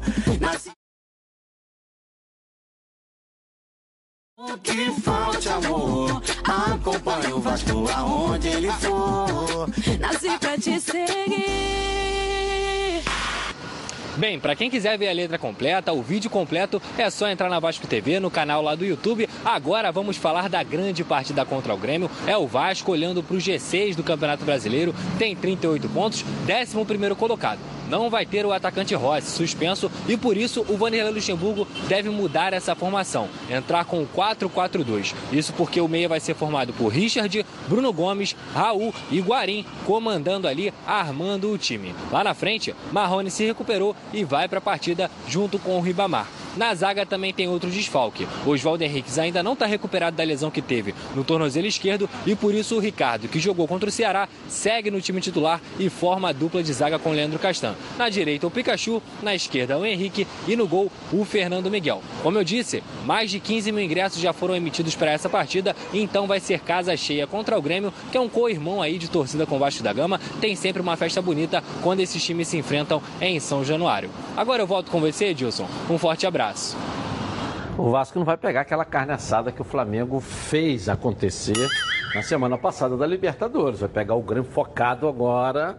O 4.39 4.55
que 4.59 4.91
falte 5.01 5.49
amor, 5.49 6.21
acompanhe 6.45 7.33
o 7.33 7.39
Vasco 7.39 7.89
aonde 7.89 8.47
ele 8.49 8.71
for. 8.73 9.67
Nasci 9.99 10.37
pra 10.37 10.55
te 10.55 10.79
seguir. 10.79 12.46
Bem, 14.17 14.39
para 14.39 14.55
quem 14.55 14.67
quiser 14.67 14.97
ver 14.97 15.09
a 15.09 15.13
letra 15.13 15.37
completa, 15.37 15.93
o 15.93 16.01
vídeo 16.01 16.27
completo, 16.27 16.81
é 16.97 17.07
só 17.07 17.29
entrar 17.29 17.49
na 17.49 17.59
Vasco 17.59 17.85
TV, 17.85 18.19
no 18.19 18.31
canal 18.31 18.63
lá 18.63 18.73
do 18.73 18.83
YouTube. 18.83 19.29
Agora 19.45 19.91
vamos 19.91 20.17
falar 20.17 20.49
da 20.49 20.63
grande 20.63 21.03
partida 21.03 21.45
contra 21.45 21.71
o 21.71 21.77
Grêmio. 21.77 22.09
É 22.25 22.35
o 22.35 22.47
Vasco 22.47 22.91
olhando 22.91 23.21
para 23.21 23.35
o 23.35 23.39
G6 23.39 23.93
do 23.93 24.01
Campeonato 24.01 24.43
Brasileiro, 24.43 24.95
tem 25.19 25.35
38 25.35 25.87
pontos, 25.89 26.25
11º 26.47 27.15
colocado. 27.15 27.59
Não 27.89 28.09
vai 28.09 28.25
ter 28.25 28.45
o 28.45 28.51
atacante 28.51 28.93
Rossi 28.93 29.31
suspenso 29.31 29.89
e 30.09 30.17
por 30.17 30.35
isso 30.35 30.65
o 30.67 30.75
Vanderlei 30.75 31.13
Luxemburgo 31.13 31.65
deve 31.87 32.09
mudar 32.09 32.51
essa 32.51 32.75
formação, 32.75 33.29
entrar 33.49 33.85
com 33.85 34.01
o 34.01 34.07
4-4-2. 34.07 35.13
Isso 35.31 35.53
porque 35.53 35.79
o 35.79 35.87
meia 35.87 36.09
vai 36.09 36.19
ser 36.19 36.35
formado 36.35 36.73
por 36.73 36.89
Richard, 36.89 37.45
Bruno 37.67 37.93
Gomes, 37.93 38.35
Raul 38.53 38.93
e 39.09 39.21
Guarim, 39.21 39.65
comandando 39.85 40.49
ali, 40.49 40.73
armando 40.85 41.49
o 41.49 41.57
time. 41.57 41.95
Lá 42.11 42.25
na 42.25 42.33
frente, 42.33 42.75
Marrone 42.91 43.31
se 43.31 43.45
recuperou 43.45 43.95
e 44.13 44.23
vai 44.23 44.47
para 44.47 44.59
a 44.59 44.61
partida 44.61 45.09
junto 45.27 45.59
com 45.59 45.77
o 45.77 45.81
Ribamar. 45.81 46.27
Na 46.57 46.73
zaga 46.73 47.05
também 47.05 47.31
tem 47.31 47.47
outro 47.47 47.69
desfalque. 47.69 48.27
Oswaldo 48.43 48.83
Henriques 48.83 49.19
ainda 49.19 49.43
não 49.43 49.53
está 49.53 49.67
recuperado 49.67 50.17
da 50.17 50.23
lesão 50.23 50.49
que 50.49 50.61
teve 50.61 50.95
no 51.15 51.23
tornozelo 51.23 51.67
esquerdo 51.67 52.09
e 52.25 52.35
por 52.35 52.53
isso 52.53 52.75
o 52.75 52.79
Ricardo, 52.79 53.27
que 53.27 53.39
jogou 53.39 53.67
contra 53.67 53.87
o 53.87 53.91
Ceará, 53.91 54.27
segue 54.47 54.89
no 54.89 54.99
time 54.99 55.21
titular 55.21 55.61
e 55.77 55.87
forma 55.87 56.29
a 56.29 56.31
dupla 56.31 56.63
de 56.63 56.73
zaga 56.73 56.97
com 56.97 57.11
Leandro 57.11 57.37
Castan. 57.37 57.75
Na 57.95 58.09
direita 58.09 58.47
o 58.47 58.51
Pikachu, 58.51 59.03
na 59.21 59.35
esquerda 59.35 59.77
o 59.77 59.85
Henrique 59.85 60.25
e 60.47 60.55
no 60.55 60.67
gol 60.67 60.91
o 61.13 61.23
Fernando 61.23 61.69
Miguel. 61.69 62.01
Como 62.23 62.39
eu 62.39 62.43
disse, 62.43 62.83
mais 63.05 63.29
de 63.29 63.39
15 63.39 63.71
mil 63.71 63.83
ingressos 63.83 64.19
já 64.19 64.33
foram 64.33 64.55
emitidos 64.55 64.95
para 64.95 65.11
essa 65.11 65.29
partida, 65.29 65.75
então 65.93 66.25
vai 66.25 66.39
ser 66.39 66.61
casa 66.61 66.97
cheia 66.97 67.27
contra 67.27 67.57
o 67.57 67.61
Grêmio, 67.61 67.93
que 68.11 68.17
é 68.17 68.21
um 68.21 68.29
co-irmão 68.29 68.81
aí 68.81 68.97
de 68.97 69.09
torcida 69.09 69.45
com 69.45 69.57
o 69.57 69.59
Vasco 69.59 69.83
da 69.83 69.93
Gama. 69.93 70.19
Tem 70.41 70.55
sempre 70.55 70.81
uma 70.81 70.97
festa 70.97 71.21
bonita 71.21 71.63
quando 71.83 71.99
esses 71.99 72.23
times 72.23 72.47
se 72.47 72.57
enfrentam 72.57 72.99
em 73.21 73.39
São 73.39 73.63
Januário. 73.63 73.96
Agora 74.35 74.61
eu 74.61 74.67
volto 74.67 74.91
com 74.91 74.99
você, 74.99 75.27
Edilson. 75.27 75.67
Um 75.89 75.97
forte 75.97 76.27
abraço. 76.27 76.77
O 77.77 77.91
Vasco 77.91 78.17
não 78.17 78.25
vai 78.25 78.37
pegar 78.37 78.61
aquela 78.61 78.83
carne 78.83 79.13
assada 79.13 79.51
que 79.51 79.61
o 79.61 79.65
Flamengo 79.65 80.19
fez 80.19 80.89
acontecer 80.89 81.67
na 82.13 82.23
semana 82.23 82.57
passada 82.57 82.97
da 82.97 83.05
Libertadores. 83.05 83.79
Vai 83.79 83.89
pegar 83.89 84.15
o 84.15 84.21
Grêmio 84.21 84.49
focado 84.49 85.07
agora 85.07 85.77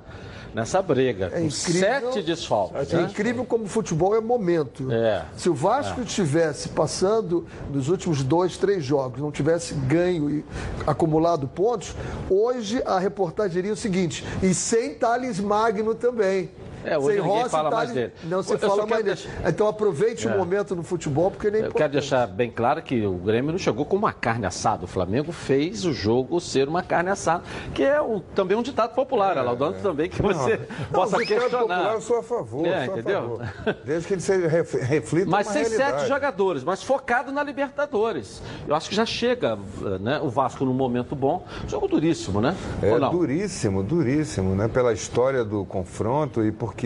nessa 0.54 0.80
briga. 0.80 1.30
É 1.32 1.42
incrível. 1.42 2.12
sete 2.12 2.22
desfalques. 2.22 2.92
É 2.92 2.96
né? 2.96 3.02
incrível 3.02 3.44
como 3.44 3.64
o 3.64 3.68
futebol 3.68 4.14
é 4.14 4.20
momento. 4.20 4.90
É. 4.92 5.25
Se 5.37 5.48
o 5.48 5.54
Vasco 5.54 6.00
estivesse 6.00 6.68
passando 6.70 7.46
nos 7.70 7.88
últimos 7.88 8.22
dois, 8.22 8.56
três 8.56 8.84
jogos, 8.84 9.20
não 9.20 9.30
tivesse 9.30 9.75
ganho 9.75 10.30
e 10.30 10.44
acumulado 10.87 11.46
pontos, 11.48 11.94
hoje 12.30 12.82
a 12.84 12.98
reportagem 12.98 13.52
diria 13.52 13.72
o 13.72 13.76
seguinte: 13.76 14.25
e 14.42 14.54
sem 14.54 14.94
Thales 14.94 15.40
Magno 15.40 15.94
também. 15.94 16.50
É, 16.88 16.99
hoje 16.99 17.07
sem 17.16 17.16
ninguém 17.25 17.38
Rossi, 17.38 17.50
fala 17.50 17.71
mais 17.71 17.88
Thales- 17.90 17.95
dele. 17.95 18.12
Não 18.25 18.42
se 18.42 18.52
Eu 18.52 18.59
fala 18.59 18.87
mais 18.87 19.04
dele. 19.04 19.16
deixar- 19.16 19.49
Então 19.49 19.68
aproveite 19.68 20.26
É. 20.28 20.30
o 20.33 20.37
momento 20.38 20.75
no 20.76 20.83
futebol, 20.83 21.30
porque 21.30 21.47
ele 21.47 21.59
é 21.61 21.66
Eu 21.66 21.73
quero 21.73 21.92
deixar 21.92 22.26
bem 22.26 22.50
claro 22.50 22.83
que 22.83 23.04
o 23.07 23.14
Grêmio 23.14 23.52
não 23.52 23.59
chegou 23.59 23.85
com 23.85 23.97
uma 23.97 24.12
carne 24.12 24.47
assada. 24.47 24.85
O 24.85 24.88
Flamengo 24.88 25.33
fez 25.33 25.85
o 25.85 25.92
jogo 25.92 26.40
ser 26.40 26.68
uma 26.68 26.83
carne 26.83 27.11
assada, 27.11 27.42
que 27.75 27.83
é 27.83 28.00
um- 28.00 28.21
também 28.35 28.57
um 28.57 28.62
ditado 28.62 28.95
popular, 28.95 29.37
é, 29.37 29.42
Laudando 29.42 29.78
também 29.83 30.09
que 30.09 30.21
você 30.23 30.59
possa 30.92 31.12
Não, 31.16 31.18
o 31.23 31.26
ditado 31.26 31.40
questionar. 31.40 31.59
popular 31.76 31.95
eu 31.95 32.00
sou 32.00 32.18
a 32.18 32.23
favor, 32.23 32.66
É, 32.66 32.85
sou 32.85 32.95
a 32.95 32.99
entendeu? 32.99 33.21
favor. 33.23 33.76
Desde 33.85 34.07
que 34.09 34.14
ele 34.14 34.21
seja 34.21 34.49
ref- 34.49 34.75
reflita 34.83 35.30
Mas 35.30 35.47
sem 35.49 35.62
realidade. 35.62 35.99
sete 36.00 36.09
jogadores, 36.09 36.64
mas 36.64 36.83
focado 36.83 37.33
na 37.33 37.42
Libertadores. 37.42 38.42
Eu 38.66 38.75
acho 38.75 38.88
que 38.88 38.95
já 38.95 39.07
chega 39.07 39.59
né, 40.00 40.21
o 40.23 40.28
Vasco 40.28 40.64
num 40.64 40.73
momento 40.75 41.14
bom. 41.16 41.45
Jogo 41.66 41.87
duríssimo, 41.88 42.40
né? 42.40 42.54
É 42.83 42.99
não? 42.99 43.11
duríssimo, 43.11 43.83
duríssimo, 43.83 44.54
né? 44.54 44.68
Pela 44.68 44.92
história 44.92 45.45
do 45.45 45.64
confronto 45.64 46.45
e 46.45 46.52
porque 46.52 46.77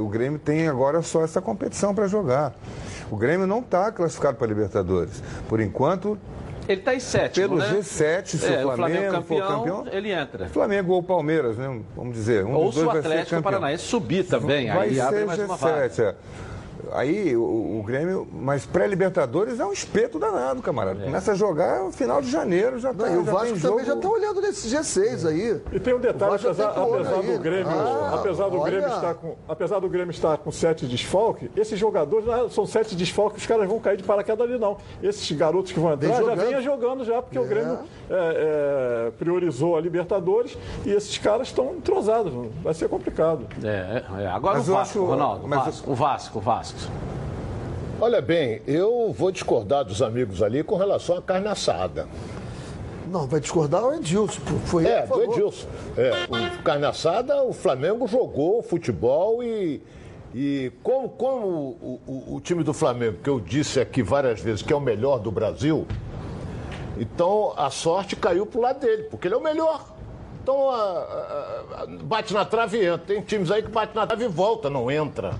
o 0.00 0.08
Grêmio 0.08 0.38
tem 0.38 0.68
agora 0.68 1.02
só 1.02 1.22
essa 1.24 1.40
competição 1.40 1.94
para 1.94 2.06
jogar. 2.06 2.54
O 3.10 3.16
Grêmio 3.16 3.46
não 3.46 3.60
está 3.60 3.92
classificado 3.92 4.36
para 4.38 4.46
Libertadores. 4.46 5.22
Por 5.48 5.60
enquanto, 5.60 6.18
Ele 6.68 6.80
está 6.80 6.94
em 6.94 7.00
sétimo, 7.00 7.48
pelo 7.48 7.60
né? 7.60 7.78
G7, 7.78 8.26
se 8.26 8.46
É, 8.46 8.64
o 8.64 8.72
Flamengo, 8.74 9.12
campeão, 9.12 9.22
for 9.22 9.46
campeão, 9.46 9.86
ele 9.92 10.12
entra. 10.12 10.48
Flamengo 10.48 10.92
ou 10.92 11.02
Palmeiras, 11.02 11.56
né? 11.58 11.80
Vamos 11.94 12.14
dizer. 12.14 12.44
Um 12.44 12.54
Ou 12.54 12.72
se 12.72 12.78
dois 12.78 12.94
o 12.94 12.98
Atlético. 12.98 13.42
Paranaense 13.42 13.84
subir 13.84 14.24
também, 14.24 14.68
Vai 14.68 14.88
aí 14.88 14.94
ser 14.94 15.00
abre 15.00 15.24
mais 15.24 15.38
uma 15.40 15.56
vaga. 15.56 15.88
G7, 15.88 16.02
é. 16.02 16.14
Aí 16.90 17.36
o, 17.36 17.42
o 17.78 17.82
Grêmio, 17.86 18.26
mas 18.32 18.66
pré-Libertadores 18.66 19.60
é 19.60 19.64
um 19.64 19.72
espeto 19.72 20.18
danado, 20.18 20.60
camarada. 20.62 21.04
Começa 21.04 21.32
a 21.32 21.34
jogar 21.34 21.84
no 21.84 21.92
final 21.92 22.20
de 22.20 22.30
janeiro, 22.30 22.78
já 22.78 22.92
tá. 22.92 23.06
Não, 23.06 23.14
e 23.14 23.18
o 23.18 23.22
Vasco 23.24 23.40
também 23.46 23.56
jogo... 23.60 23.84
já 23.84 23.94
está 23.94 24.08
olhando 24.08 24.40
nesse 24.40 24.68
G6 24.68 25.28
aí. 25.28 25.60
E 25.72 25.80
tem 25.80 25.94
um 25.94 26.00
detalhe, 26.00 26.34
apesar, 26.34 26.68
apesar 26.70 27.22
do 27.22 27.38
Grêmio, 27.38 27.70
Ah, 27.70 28.14
apesar 28.14 28.48
do 28.48 28.58
olha. 28.60 28.70
Grêmio 28.70 28.88
estar 28.94 29.14
com, 29.14 29.34
apesar 29.48 29.78
do 29.78 29.88
Grêmio 29.88 30.10
estar 30.10 30.36
com 30.38 30.50
sete 30.50 30.86
desfalques, 30.86 31.48
esses 31.56 31.78
jogadores 31.78 32.26
não 32.26 32.48
são 32.50 32.66
sete 32.66 32.94
desfalques, 32.96 33.40
os 33.42 33.46
caras 33.46 33.68
vão 33.68 33.78
cair 33.78 33.96
de 33.96 34.02
paraquedas 34.02 34.46
ali 34.48 34.58
não. 34.58 34.76
Esses 35.02 35.30
garotos 35.32 35.72
que 35.72 35.78
vão 35.80 35.92
entrar 35.92 36.08
já 36.08 36.16
jogando. 36.20 36.46
vinha 36.46 36.60
jogando 36.62 37.04
já, 37.04 37.22
porque 37.22 37.38
É. 37.38 37.40
o 37.40 37.44
Grêmio 37.46 37.78
é, 38.10 39.06
é, 39.08 39.10
priorizou 39.18 39.76
a 39.76 39.80
Libertadores 39.80 40.56
e 40.84 40.90
esses 40.90 41.16
caras 41.18 41.48
estão 41.48 41.74
entrosados, 41.74 42.32
vai 42.62 42.74
ser 42.74 42.88
complicado. 42.88 43.46
É, 43.62 44.02
é. 44.22 44.26
Agora 44.28 44.58
Mas 44.58 44.68
o 44.68 44.70
eu 44.70 44.74
Vasco, 44.76 44.98
acho- 44.98 45.06
Ronaldo. 45.08 45.48
mas 45.48 45.64
Vasco, 45.64 45.90
o 45.90 45.94
Vasco, 45.94 46.38
o 46.38 46.40
Vasco. 46.42 46.71
Olha 48.00 48.20
bem, 48.20 48.60
eu 48.66 49.12
vou 49.16 49.30
discordar 49.30 49.84
dos 49.84 50.02
amigos 50.02 50.42
ali 50.42 50.62
com 50.64 50.76
relação 50.76 51.16
à 51.16 51.22
carne 51.22 51.46
assada. 51.48 52.08
Não, 53.08 53.26
vai 53.26 53.40
discordar 53.40 53.84
o 53.84 53.94
Edilson. 53.94 54.40
Foi 54.66 54.86
É, 54.86 55.06
do. 55.06 55.22
Edilson. 55.22 55.66
É, 55.96 56.10
o 56.58 56.62
carne 56.62 56.84
assada, 56.86 57.42
o 57.44 57.52
Flamengo 57.52 58.08
jogou 58.08 58.62
futebol 58.62 59.42
e, 59.42 59.80
e 60.34 60.72
como, 60.82 61.08
como 61.10 61.46
o, 61.46 62.00
o- 62.06 62.34
o 62.36 62.40
time 62.40 62.64
do 62.64 62.72
Flamengo, 62.72 63.18
que 63.22 63.28
eu 63.30 63.38
disse 63.38 63.78
aqui 63.78 64.02
várias 64.02 64.40
vezes 64.40 64.62
que 64.62 64.72
é 64.72 64.76
o 64.76 64.80
melhor 64.80 65.18
do 65.20 65.30
Brasil, 65.30 65.86
então 66.98 67.52
a 67.56 67.70
sorte 67.70 68.16
caiu 68.16 68.46
pro 68.46 68.60
lado 68.60 68.80
dele, 68.80 69.04
porque 69.04 69.28
ele 69.28 69.34
é 69.34 69.38
o 69.38 69.42
melhor. 69.42 69.84
Então 70.42 70.70
a- 70.70 70.74
a- 70.74 71.82
a- 71.82 71.86
bate 72.02 72.34
na 72.34 72.44
trave 72.44 72.78
e 72.78 72.86
entra. 72.86 72.98
Tem 73.06 73.20
times 73.20 73.50
aí 73.50 73.62
que 73.62 73.68
bate 73.70 73.94
na 73.94 74.06
trave 74.06 74.24
e 74.24 74.28
volta, 74.28 74.68
não 74.68 74.90
entra. 74.90 75.34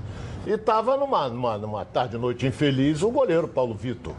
E 0.46 0.50
estava 0.50 0.96
numa, 0.96 1.28
numa, 1.28 1.58
numa 1.58 1.84
tarde 1.84 2.16
e 2.16 2.18
noite 2.18 2.46
infeliz 2.46 3.02
o 3.02 3.11
goleiro 3.11 3.46
Paulo 3.46 3.75
Vitor. 3.75 4.12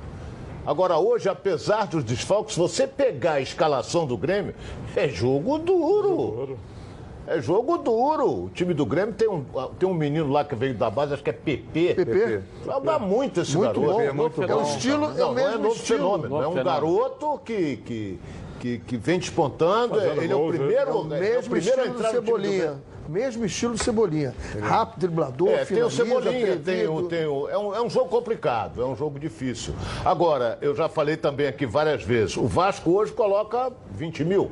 Agora, 0.66 0.98
hoje, 0.98 1.28
apesar 1.28 1.88
dos 1.88 2.04
desfalques, 2.06 2.54
se 2.54 2.60
você 2.60 2.88
pegar 2.88 3.34
a 3.34 3.42
escalação 3.42 4.06
do 4.06 4.16
Grêmio, 4.16 4.56
é 4.96 5.10
jogo 5.10 5.58
duro. 5.58 6.58
É 7.28 7.42
jogo 7.42 7.78
duro. 7.78 8.46
O 8.46 8.50
time 8.50 8.74
do 8.74 8.86
Grêmio 8.86 9.14
tem 9.14 9.28
um, 9.28 9.44
tem 9.78 9.88
um 9.88 9.94
menino 9.94 10.32
lá 10.32 10.46
que 10.46 10.56
veio 10.56 10.74
da 10.74 10.90
base, 10.90 11.14
acho 11.14 11.24
que 11.24 11.30
é 11.30 11.34
PP. 11.34 11.96
PP. 11.96 12.42
Joga 12.64 12.98
muito 13.00 13.42
esse 13.42 13.58
Muito 13.58 13.82
garoto. 13.82 13.94
bom. 13.98 14.02
É 14.02 14.12
muito 14.14 14.42
é 14.44 14.48
bom. 14.48 14.56
o 14.56 14.62
estilo, 14.62 15.06
é 15.06 15.18
Não, 15.18 15.32
o 15.32 15.34
não 15.34 15.40
é 15.40 15.46
mesmo 15.48 15.64
novo 15.64 15.76
estilo. 15.76 15.98
fenômeno. 16.00 16.30
Novo 16.30 16.44
é 16.44 16.48
um 16.48 16.52
fenômeno. 16.54 16.64
garoto 16.98 17.40
que, 17.44 17.78
que, 17.78 18.20
que, 18.62 18.78
que 18.80 18.98
vem 18.98 19.20
despontando. 19.20 19.96
Fazendo 19.96 20.22
Ele 20.22 20.32
é 20.32 20.36
o 20.36 20.40
gols, 20.40 20.56
primeiro, 20.56 20.90
É 20.90 20.94
o 20.94 20.98
é 20.98 21.02
o 21.02 21.04
mesmo 21.06 21.52
primeiro 21.52 21.82
a 21.82 21.86
estilo 21.86 21.98
do 22.04 22.10
Cebolinha. 22.10 22.76
Mesmo 23.08 23.46
estilo 23.46 23.78
Cebolinha. 23.78 24.34
Rápido, 24.62 25.00
driblador, 25.02 25.50
É, 25.50 25.66
tem 25.66 25.84
o 25.84 25.90
Cebolinha, 25.90 26.58
tem 26.58 26.88
o, 26.88 27.04
tem 27.04 27.26
o, 27.26 27.50
é, 27.50 27.58
um, 27.58 27.76
é 27.76 27.82
um 27.82 27.90
jogo 27.90 28.10
complicado, 28.10 28.82
é 28.82 28.86
um 28.86 28.96
jogo 28.96 29.20
difícil. 29.20 29.74
Agora, 30.06 30.58
eu 30.62 30.76
já 30.76 30.88
falei 30.88 31.18
também 31.18 31.48
aqui 31.48 31.66
várias 31.66 32.04
vezes, 32.04 32.38
o 32.38 32.48
Vasco 32.48 32.92
hoje 32.92 33.12
coloca 33.12 33.72
20 33.92 34.24
mil, 34.24 34.52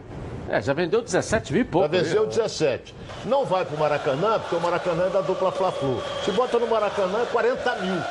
É, 0.50 0.62
já 0.62 0.74
vendeu 0.74 1.02
17 1.02 1.54
mil 1.54 1.62
e 1.62 1.66
já 1.66 1.72
pouco. 1.72 1.90
venceu 1.90 2.26
17. 2.28 2.94
Não 3.26 3.46
vai 3.46 3.64
pro 3.64 3.78
Maracanã, 3.78 4.40
porque 4.40 4.56
o 4.56 4.60
Maracanã 4.60 5.06
é 5.06 5.10
da 5.10 5.22
dupla 5.22 5.52
Fla-Flu. 5.52 6.02
Se 6.26 6.32
bota 6.32 6.60
no 6.60 6.68
Maracanã, 6.68 7.22
é 7.22 7.26
40 7.32 7.76
mil 7.78 8.02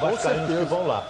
vascaínos 0.00 0.58
que 0.58 0.64
vão 0.64 0.86
lá. 0.86 1.06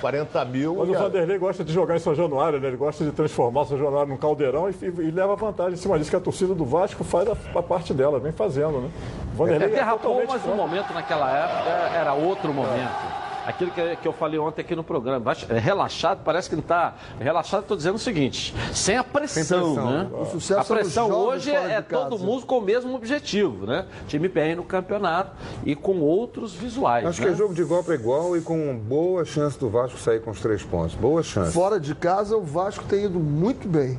40 0.00 0.44
mil. 0.46 0.76
Mas 0.76 0.88
o 0.88 0.92
Vanderlei 0.94 1.38
gosta 1.38 1.64
de 1.64 1.72
jogar 1.72 1.96
em 1.96 1.98
São 1.98 2.14
Januário, 2.14 2.60
né? 2.60 2.68
Ele 2.68 2.76
gosta 2.76 3.04
de 3.04 3.10
transformar 3.12 3.62
o 3.62 3.64
São 3.66 3.78
Januário 3.78 4.08
num 4.10 4.16
caldeirão 4.16 4.68
e, 4.70 4.72
e- 4.84 5.08
e 5.08 5.10
leva 5.10 5.34
vantagem 5.36 5.74
em 5.74 5.76
cima 5.76 5.98
disso, 5.98 6.10
que 6.10 6.16
a 6.16 6.20
torcida 6.20 6.54
do 6.54 6.64
Vasco 6.64 7.02
faz 7.04 7.28
a, 7.28 7.36
a 7.58 7.62
parte 7.62 7.92
dela, 7.94 8.18
vem 8.18 8.32
fazendo, 8.32 8.80
né? 8.80 8.90
O 8.90 9.32
É, 9.32 9.36
Vanderlei 9.36 9.68
derrapou, 9.70 9.98
totalmente 10.16 10.28
mas 10.30 10.44
o 10.52 10.56
momento 10.56 10.92
naquela 10.94 11.30
época 11.30 11.96
era 11.96 12.12
outro 12.14 12.52
momento. 12.52 13.27
Aquilo 13.48 13.70
que, 13.70 13.96
que 13.96 14.06
eu 14.06 14.12
falei 14.12 14.38
ontem 14.38 14.60
aqui 14.60 14.76
no 14.76 14.84
programa. 14.84 15.32
É, 15.48 15.58
Relaxado, 15.58 16.20
parece 16.22 16.50
que 16.50 16.54
não 16.54 16.60
está. 16.60 16.96
Relaxado, 17.18 17.62
estou 17.62 17.78
dizendo 17.78 17.94
o 17.94 17.98
seguinte: 17.98 18.54
sem 18.74 18.98
a 18.98 19.02
pressão, 19.02 19.74
pressão. 19.74 19.90
né? 19.90 20.10
O 20.12 20.26
sucesso 20.26 20.60
a 20.60 20.76
pressão 20.76 21.10
hoje 21.10 21.50
é 21.50 21.80
de 21.80 21.86
casa. 21.86 22.10
todo 22.10 22.18
mundo 22.18 22.44
com 22.44 22.58
o 22.58 22.60
mesmo 22.60 22.94
objetivo, 22.94 23.64
né? 23.64 23.86
Time 24.06 24.28
bem 24.28 24.54
no 24.54 24.64
campeonato 24.64 25.32
e 25.64 25.74
com 25.74 25.98
outros 26.00 26.52
visuais. 26.52 27.06
Acho 27.06 27.22
né? 27.22 27.28
que 27.28 27.32
é 27.32 27.36
jogo 27.36 27.54
de 27.54 27.62
igual 27.62 27.82
para 27.82 27.94
igual 27.94 28.36
e 28.36 28.42
com 28.42 28.76
boa 28.76 29.24
chance 29.24 29.58
do 29.58 29.70
Vasco 29.70 29.98
sair 29.98 30.20
com 30.20 30.30
os 30.30 30.40
três 30.42 30.62
pontos. 30.62 30.94
Boa 30.94 31.22
chance. 31.22 31.50
Fora 31.50 31.80
de 31.80 31.94
casa, 31.94 32.36
o 32.36 32.42
Vasco 32.42 32.84
tem 32.84 33.06
ido 33.06 33.18
muito 33.18 33.66
bem. 33.66 33.98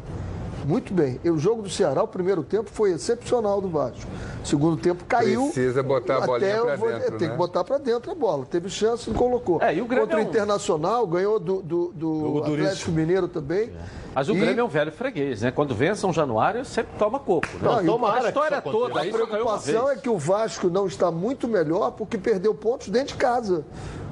Muito 0.70 0.94
bem. 0.94 1.20
E 1.24 1.32
o 1.32 1.38
jogo 1.40 1.64
do 1.64 1.70
Ceará, 1.70 2.04
o 2.04 2.08
primeiro 2.08 2.44
tempo, 2.44 2.70
foi 2.72 2.92
excepcional 2.92 3.60
do 3.60 3.68
Vasco. 3.68 4.06
O 4.44 4.46
segundo 4.48 4.78
tempo 4.78 5.04
caiu. 5.06 5.46
Precisa 5.46 5.82
botar 5.82 6.18
a 6.18 6.22
bolinha 6.28 6.52
eu 6.52 6.78
vou- 6.78 6.90
dentro, 6.92 7.18
Tem 7.18 7.28
né? 7.28 7.34
que 7.34 7.38
botar 7.40 7.64
pra 7.64 7.80
dentro 7.80 8.12
a 8.12 8.14
bola. 8.16 8.46
Teve 8.46 8.70
chance 8.70 9.10
e 9.10 9.14
colocou. 9.16 9.60
É, 9.64 9.74
e 9.74 9.82
o 9.82 9.86
Grêmio 9.88 10.06
Contra 10.06 10.18
o 10.18 10.22
é 10.22 10.26
um- 10.26 10.30
Internacional, 10.30 11.08
ganhou 11.08 11.40
do, 11.40 11.64
do, 11.64 11.92
do 11.96 12.44
Atlético 12.44 12.92
Mineiro 12.92 13.28
também. 13.28 13.72
Mas 14.14 14.30
o 14.30 14.34
E 14.34 14.40
Grêmio 14.40 14.62
é 14.62 14.64
um 14.64 14.68
velho 14.68 14.92
freguês, 14.92 15.42
né? 15.42 15.50
Quando 15.52 15.74
vem 15.74 15.90
a 15.90 15.96
São 15.96 16.14
Januário, 16.14 16.64
sempre 16.66 16.92
toma 17.00 17.18
coco. 17.20 17.48
Né? 17.54 17.60
Não, 17.64 17.82
e 17.82 17.84
o- 17.84 17.92
tomara 17.92 18.26
a 18.26 18.28
história 18.28 18.62
toda, 18.62 19.02
A 19.02 19.06
preocupação 19.06 19.90
é 19.90 19.96
que 19.96 20.10
o 20.10 20.18
Vasco 20.20 20.70
não 20.70 20.86
está 20.86 21.10
muito 21.10 21.48
melhor 21.48 21.92
porque 21.92 22.18
perdeu 22.18 22.54
pontos 22.54 22.90
dentro 22.90 23.10
de 23.10 23.16
casa. 23.16 23.66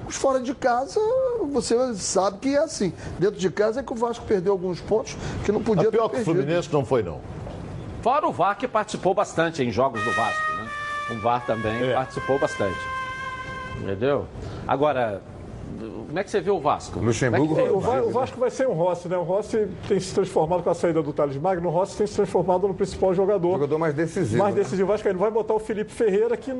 Os 0.07 0.15
fora 0.15 0.39
de 0.39 0.55
casa, 0.55 0.99
você 1.51 1.93
sabe 1.95 2.37
que 2.39 2.55
é 2.55 2.59
assim. 2.59 2.93
Dentro 3.19 3.37
de 3.39 3.49
casa 3.49 3.81
é 3.81 3.83
que 3.83 3.91
o 3.91 3.95
Vasco 3.95 4.25
perdeu 4.25 4.53
alguns 4.53 4.79
pontos 4.79 5.17
que 5.43 5.51
não 5.51 5.61
podia 5.61 5.89
A 5.89 5.91
pior 5.91 6.07
ter 6.09 6.15
que 6.17 6.21
o. 6.21 6.25
Fluminense 6.25 6.71
não 6.71 6.85
foi, 6.85 7.03
não. 7.03 7.19
Fora 8.01 8.25
o 8.27 8.31
VAR 8.31 8.57
que 8.57 8.67
participou 8.67 9.13
bastante 9.13 9.61
em 9.61 9.69
jogos 9.71 10.01
do 10.03 10.11
Vasco, 10.11 10.53
né? 10.53 10.69
O 11.11 11.19
VAR 11.19 11.45
também 11.45 11.89
É. 11.89 11.93
participou 11.93 12.39
bastante. 12.39 12.77
Entendeu? 13.81 14.25
Agora, 14.65 15.21
como 16.07 16.17
é 16.19 16.23
que 16.23 16.31
você 16.31 16.39
vê 16.39 16.49
o 16.51 16.59
Vasco? 16.59 16.99
Luxemburgo 16.99 17.59
é 17.59 17.71
O? 17.71 17.79
Va- 17.79 18.01
o 18.01 18.09
Vasco 18.09 18.39
vai 18.39 18.49
ser 18.49 18.67
um 18.67 18.73
Rossi, 18.73 19.07
né? 19.07 19.17
O 19.17 19.23
Rossi 19.23 19.67
tem 19.87 19.99
se 19.99 20.13
transformado 20.13 20.63
com 20.63 20.69
a 20.69 20.73
saída 20.73 21.01
do 21.03 21.11
Thales 21.13 21.37
Magno, 21.37 21.67
o 21.69 21.71
Rossi 21.71 21.97
tem 21.97 22.07
se 22.07 22.15
transformado 22.15 22.67
no 22.67 22.73
principal 22.73 23.13
jogador. 23.13 23.53
Jogador 23.53 23.77
mais 23.77 23.93
decisivo. 23.93 24.41
mais 24.41 24.55
né? 24.55 24.61
decisivo. 24.61 24.91
Acho 24.93 25.03
que 25.03 25.09
ele 25.09 25.17
vai 25.17 25.29
botar 25.29 25.53
o 25.53 25.59
Felipe 25.59 25.91
Ferreira, 25.91 26.35
que 26.37 26.53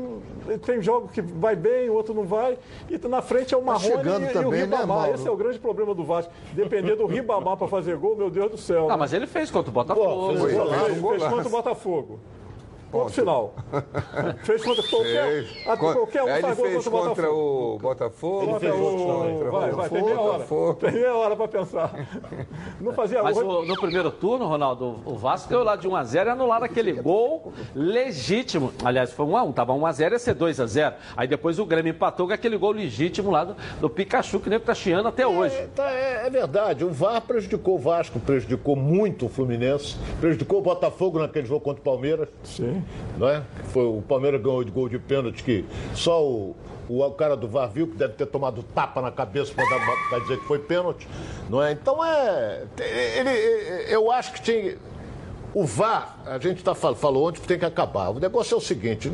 tem 0.66 0.82
jogo 0.82 1.08
que 1.08 1.22
vai 1.22 1.56
bem, 1.56 1.90
o 1.90 1.94
outro 1.94 2.14
não 2.14 2.24
vai. 2.26 2.58
E 2.90 2.98
na 3.08 3.22
frente 3.22 3.54
é 3.54 3.58
o 3.58 3.64
Marrone 3.64 3.86
chegando 3.86 4.24
e, 4.24 4.26
e 4.26 4.30
o 4.30 4.34
também, 4.34 4.52
né, 4.52 4.66
Ribamar. 4.66 4.88
Mauro? 4.88 5.14
Esse 5.14 5.28
é 5.28 5.32
o 5.32 5.38
grande 5.38 5.60
problema 5.60 5.96
do 5.96 6.04
Vasco. 6.04 6.32
Depender 6.54 6.96
do 6.96 7.06
Ribamar 7.08 7.58
para 7.58 7.68
fazer 7.68 7.96
gol, 7.98 8.16
meu 8.16 8.30
Deus 8.30 8.52
do 8.52 8.58
céu. 8.58 8.86
Ah, 8.90 8.94
né? 8.94 8.98
mas 8.98 9.14
ele 9.14 9.28
fez 9.28 9.50
contra 9.50 9.70
o 9.70 9.74
Botafogo. 9.74 10.06
Pô, 10.08 10.28
fez 10.28 10.42
Fez, 10.42 10.54
golaço, 10.58 10.86
fez, 10.86 11.00
golaço. 11.02 11.30
contra 11.30 11.48
o 11.48 11.52
Botafogo. 11.52 12.20
Ponto 12.92 13.12
final. 13.12 13.54
fez 14.44 14.64
contra 14.64 14.84
qualquer, 14.88 15.28
Fez. 15.28 15.66
qualquer 15.78 16.24
um 16.24 16.30
ele 16.30 16.42
faz 16.42 16.58
gol 16.58 16.66
contra 16.68 17.32
o 17.32 17.78
contra 17.82 18.10
Botafogo. 18.10 18.44
o 18.44 18.48
Botafogo. 18.48 18.48
Contra 18.48 18.76
o... 18.76 19.08
também. 19.08 19.50
Vai, 19.52 19.72
vai, 19.72 19.90
tem 19.90 20.04
meia 20.04 20.20
hora. 20.22 20.32
Botafogo. 20.34 20.74
Tem 20.76 20.92
meia 20.94 21.16
hora 21.16 21.36
para 21.36 21.48
pensar. 21.50 22.08
Não 22.80 22.94
fazia 22.94 23.22
Mas 23.22 23.38
o- 23.38 23.64
no 23.66 23.76
primeiro 23.80 24.10
turno, 24.12 24.48
Ronaldo, 24.48 25.00
o 25.06 25.16
Vasco 25.16 25.50
ganhou 25.50 25.66
lá 25.66 25.76
de 25.76 25.88
1x0 25.88 26.26
e 26.26 26.30
anularam 26.30 26.66
aquele 26.66 26.94
gol 26.94 27.52
legítimo. 27.76 28.72
Aliás, 28.84 29.12
foi 29.12 29.26
1x1, 29.26 29.54
tava 29.54 29.74
1x0 29.74 30.12
ia 30.14 30.20
ser 30.20 30.36
2x0. 30.36 30.94
Aí 31.16 31.28
depois 31.28 31.60
o 31.60 31.66
Grêmio 31.66 31.92
empatou 31.92 32.28
com 32.28 32.34
aquele 32.34 32.58
gol 32.58 32.72
legítimo 32.72 33.32
lá 33.32 33.44
do, 33.44 33.56
do 33.82 33.90
Pikachu, 33.90 34.40
que 34.40 34.50
nem 34.50 34.60
tá 34.60 34.74
chiando 34.74 35.08
até 35.08 35.26
hoje. 35.28 35.56
É, 35.56 35.68
tá, 35.76 35.92
é- 35.92 36.28
é 36.28 36.30
verdade, 36.30 36.84
o 36.86 36.90
VAR 36.90 37.22
prejudicou 37.22 37.76
o 37.76 37.80
Vasco, 37.80 38.20
prejudicou 38.20 38.76
muito 38.76 39.26
o 39.26 39.30
Fluminense, 39.30 39.98
prejudicou 40.20 40.60
o 40.60 40.62
Botafogo 40.62 41.20
naquele 41.20 41.46
jogo 41.46 41.62
contra 41.62 41.82
o 41.82 41.84
Palmeiras. 41.84 42.30
Sim. 42.44 42.77
Não 43.18 43.28
é? 43.28 43.44
Foi, 43.74 43.84
o 43.86 44.02
Palmeiras 44.02 44.42
ganhou 44.42 44.64
de 44.64 44.72
gol 44.72 44.88
de 44.90 45.00
pênalti 45.00 45.44
que 45.44 45.66
só 45.94 46.24
o, 46.24 46.56
o, 46.88 47.12
cara 47.12 47.36
do 47.36 47.48
VAR 47.48 47.70
viu 47.70 47.88
que 47.88 47.96
deve 47.96 48.14
ter 48.14 48.26
tomado 48.26 48.64
tapa 48.64 49.02
na 49.02 49.12
cabeça 49.12 49.54
para 49.54 50.20
dizer 50.20 50.40
que 50.40 50.46
foi 50.46 50.60
pênalti. 50.60 51.08
Não 51.50 51.62
é? 51.62 51.72
Então 51.72 52.04
é. 52.04 52.64
Ele, 52.80 53.30
eu 53.94 54.12
acho 54.12 54.34
que 54.34 54.42
tinha. 54.42 54.78
O 55.54 55.66
VAR, 55.66 56.20
a 56.26 56.38
gente 56.38 56.64
tá, 56.64 56.76
fal- 56.76 56.94
falou 56.96 57.28
ontem 57.28 57.42
que 57.42 57.48
tem 57.48 57.58
que 57.58 57.66
acabar. 57.66 58.10
O 58.10 58.20
negócio 58.20 58.54
é 58.54 58.58
o 58.58 58.62
seguinte: 58.62 59.12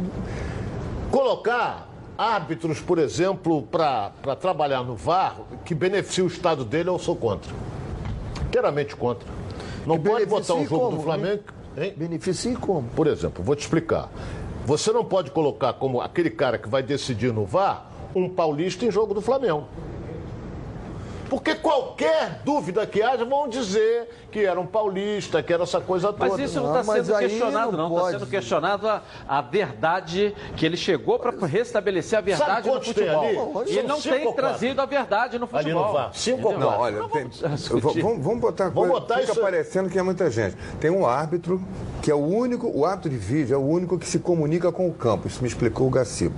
colocar 1.11 1.87
árbitros, 2.17 2.79
por 2.79 2.99
exemplo, 2.99 3.63
para 3.63 4.11
trabalhar 4.39 4.83
no 4.83 4.95
VAR, 4.95 5.37
que 5.65 5.73
beneficie 5.73 6.23
o 6.23 6.27
Estado 6.27 6.63
dele, 6.65 6.89
eu 6.89 6.99
sou 6.99 7.15
contra. 7.15 7.51
Inteiramente 8.45 8.95
contra. 8.95 9.27
Não 9.85 9.97
Que 9.97 10.09
pode 10.09 10.25
botar 10.25 10.53
um 10.53 10.65
jogo 10.65 10.85
como, 10.85 10.97
do 10.97 11.03
Flamengo. 11.03 11.43
Hein? 11.47 11.62
Beneficia 11.95 12.55
como? 12.57 12.87
Por 12.89 13.07
exemplo, 13.07 13.43
vou 13.43 13.55
te 13.55 13.61
explicar. 13.61 14.09
Você 14.65 14.91
não 14.91 15.03
pode 15.03 15.31
colocar 15.31 15.73
como 15.73 15.99
aquele 15.99 16.29
cara 16.29 16.57
que 16.57 16.69
vai 16.69 16.81
decidir 16.81 17.33
no 17.33 17.45
VAR 17.45 17.91
um 18.15 18.29
paulista 18.29 18.85
em 18.85 18.91
jogo 18.91 19.13
do 19.13 19.21
Flamengo. 19.21 19.67
Porque 21.33 21.55
qualquer 21.55 22.41
dúvida 22.45 22.85
que 22.85 23.01
haja 23.01 23.25
vão 23.25 23.47
dizer 23.49 24.07
que 24.31 24.45
era 24.45 24.59
um 24.59 24.67
paulista, 24.67 25.41
que 25.41 25.51
era 25.51 25.63
essa 25.63 25.81
coisa 25.81 26.13
toda. 26.13 26.29
Mas 26.29 26.39
isso 26.39 26.61
não 26.61 26.71
Não, 26.73 26.79
está 26.81 26.93
sendo 26.93 27.17
questionado, 27.17 27.71
não 27.77 27.89
não. 27.89 27.97
Está 27.97 28.11
sendo 28.19 28.27
questionado 28.29 28.87
a, 28.87 29.01
a 29.27 29.41
verdade 29.41 30.35
que 30.55 30.63
ele 30.63 30.77
chegou 30.77 31.17
para 31.17 31.31
restabelecer 31.47 32.19
a 32.19 32.21
verdade 32.21 32.69
no 32.69 32.79
futebol. 32.83 33.61
ali? 33.61 33.71
E 33.71 33.77
ele 33.79 33.87
não 33.87 33.99
tem 33.99 34.31
trazido 34.33 34.79
a 34.79 34.85
verdade 34.85 35.39
no 35.39 35.45
Ali 35.51 35.63
futebol. 35.63 35.87
no 35.87 35.93
VAR. 35.93 36.11
Cinco 36.13 36.47
ou? 36.49 36.59
Não, 36.59 36.67
olha, 36.67 37.03
tem- 37.09 37.27
vamos, 37.81 38.23
vamos 38.23 38.39
botar 38.39 38.69
Vamos 38.69 38.89
coisa, 38.89 38.93
botar 38.93 39.19
fica 39.21 39.31
isso 39.31 39.41
parecendo 39.41 39.89
que 39.89 39.97
é 39.97 40.03
muita 40.03 40.29
gente. 40.29 40.55
Tem 40.79 40.91
um 40.91 41.03
árbitro 41.05 41.59
que 42.03 42.11
é 42.11 42.15
o 42.15 42.19
único, 42.23 42.67
o 42.71 42.85
árbitro 42.85 43.09
de 43.09 43.17
vídeo 43.17 43.55
é 43.55 43.57
o 43.57 43.61
único 43.65 43.97
que 43.97 44.05
se 44.07 44.19
comunica 44.19 44.71
com 44.71 44.87
o 44.87 44.93
campo. 44.93 45.27
Isso 45.27 45.41
me 45.41 45.47
explicou 45.47 45.87
o 45.87 45.89
Gacibo. 45.89 46.35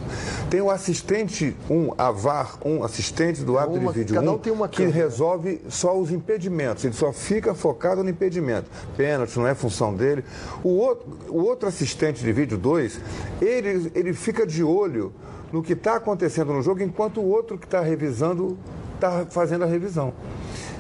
Tem 0.50 0.62
o 0.62 0.72
assistente 0.72 1.54
um, 1.70 1.92
a 1.98 2.12
VAR, 2.12 2.58
um 2.64 2.82
assistente 2.82 3.42
do 3.44 3.58
árbitro 3.58 3.82
Uma- 3.82 3.92
de 3.92 4.00
vídeo 4.00 4.16
cada 4.16 4.32
um 4.32 4.36
um, 4.36 4.38
tem 4.38 4.54
uma 4.54 4.68
que 4.70 4.85
câmera. 4.88 5.04
resolve 5.06 5.62
só 5.70 5.98
os 5.98 6.12
impedimentos. 6.12 6.84
Ele 6.86 6.94
só 6.94 7.12
fica 7.12 7.54
focado 7.54 8.04
no 8.04 8.10
impedimento. 8.10 8.70
Pênalti 8.96 9.38
não 9.38 9.48
é 9.48 9.54
função 9.56 9.94
dele. 9.94 10.24
O 10.64 10.70
outro, 10.70 11.08
o 11.30 11.44
outro 11.44 11.68
assistente 11.68 12.24
de 12.24 12.32
vídeo 12.32 12.58
2, 12.58 13.00
ele, 13.42 13.92
ele 13.94 14.14
fica 14.14 14.46
de 14.46 14.64
olho 14.64 15.14
no 15.52 15.62
que 15.64 15.74
está 15.74 15.96
acontecendo 15.96 16.52
no 16.54 16.62
jogo, 16.62 16.82
enquanto 16.82 17.22
o 17.22 17.28
outro 17.30 17.58
que 17.58 17.66
está 17.66 17.80
revisando 17.82 18.58
está 18.96 19.26
fazendo 19.30 19.64
a 19.64 19.68
revisão. 19.68 20.14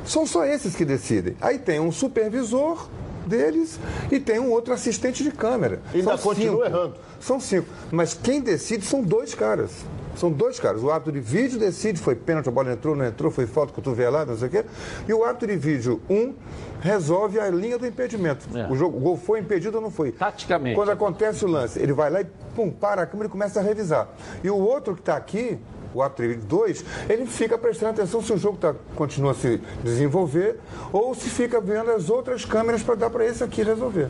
São 0.05 0.25
só 0.25 0.45
esses 0.45 0.75
que 0.75 0.85
decidem. 0.85 1.35
Aí 1.41 1.57
tem 1.57 1.79
um 1.79 1.91
supervisor 1.91 2.87
deles 3.25 3.79
e 4.11 4.19
tem 4.19 4.39
um 4.39 4.51
outro 4.51 4.73
assistente 4.73 5.23
de 5.23 5.31
câmera. 5.31 5.81
Ainda 5.93 6.17
São 6.17 6.29
continua 6.29 6.65
cinco. 6.65 6.77
errando. 6.77 6.95
São 7.19 7.39
cinco. 7.39 7.67
Mas 7.91 8.13
quem 8.13 8.39
decide 8.41 8.85
são 8.85 9.01
dois 9.01 9.33
caras. 9.33 9.71
São 10.15 10.31
dois 10.31 10.59
caras. 10.59 10.83
O 10.83 10.89
árbitro 10.89 11.13
de 11.13 11.19
vídeo 11.19 11.59
decide, 11.59 11.99
foi 11.99 12.15
pênalti, 12.15 12.47
a 12.47 12.51
bola 12.51 12.71
entrou, 12.71 12.95
não 12.95 13.05
entrou, 13.05 13.31
foi 13.31 13.45
falta, 13.45 13.73
cotovelada, 13.73 14.31
não 14.31 14.37
sei 14.37 14.47
o 14.47 14.51
quê. 14.51 14.65
E 15.07 15.13
o 15.13 15.23
árbitro 15.23 15.47
de 15.47 15.57
vídeo, 15.57 16.01
um, 16.09 16.33
resolve 16.81 17.39
a 17.39 17.49
linha 17.49 17.77
do 17.77 17.85
impedimento. 17.85 18.45
É. 18.57 18.67
O, 18.71 18.75
jogo, 18.75 18.97
o 18.97 18.99
gol 18.99 19.17
foi 19.17 19.39
impedido 19.39 19.77
ou 19.77 19.83
não 19.83 19.91
foi? 19.91 20.11
Taticamente. 20.11 20.75
Quando 20.75 20.91
acontece 20.91 21.43
o 21.45 21.47
lance, 21.47 21.79
ele 21.79 21.93
vai 21.93 22.09
lá 22.09 22.21
e 22.21 22.25
pum, 22.55 22.69
para 22.71 23.01
a 23.01 23.05
câmera 23.05 23.27
e 23.27 23.31
começa 23.31 23.59
a 23.59 23.63
revisar. 23.63 24.07
E 24.43 24.49
o 24.49 24.57
outro 24.57 24.93
que 24.93 25.01
está 25.01 25.15
aqui, 25.15 25.59
o 25.95 26.01
árbitro 26.01 26.27
de 26.27 26.33
vídeo 26.33 26.45
2, 26.47 26.85
ele 27.09 27.25
fica 27.25 27.57
prestando 27.57 27.91
atenção 27.93 28.21
se 28.21 28.33
o 28.33 28.37
jogo 28.37 28.57
tá, 28.57 28.75
continua 28.95 29.31
a 29.31 29.33
se 29.33 29.61
desenvolver 29.83 30.59
ou 30.91 31.15
se 31.15 31.29
fica 31.29 31.61
vendo 31.61 31.89
as 31.91 32.09
outras 32.09 32.43
câmeras 32.43 32.83
para 32.83 32.95
dar 32.95 33.09
para 33.09 33.25
esse 33.25 33.43
aqui 33.43 33.63
resolver. 33.63 34.09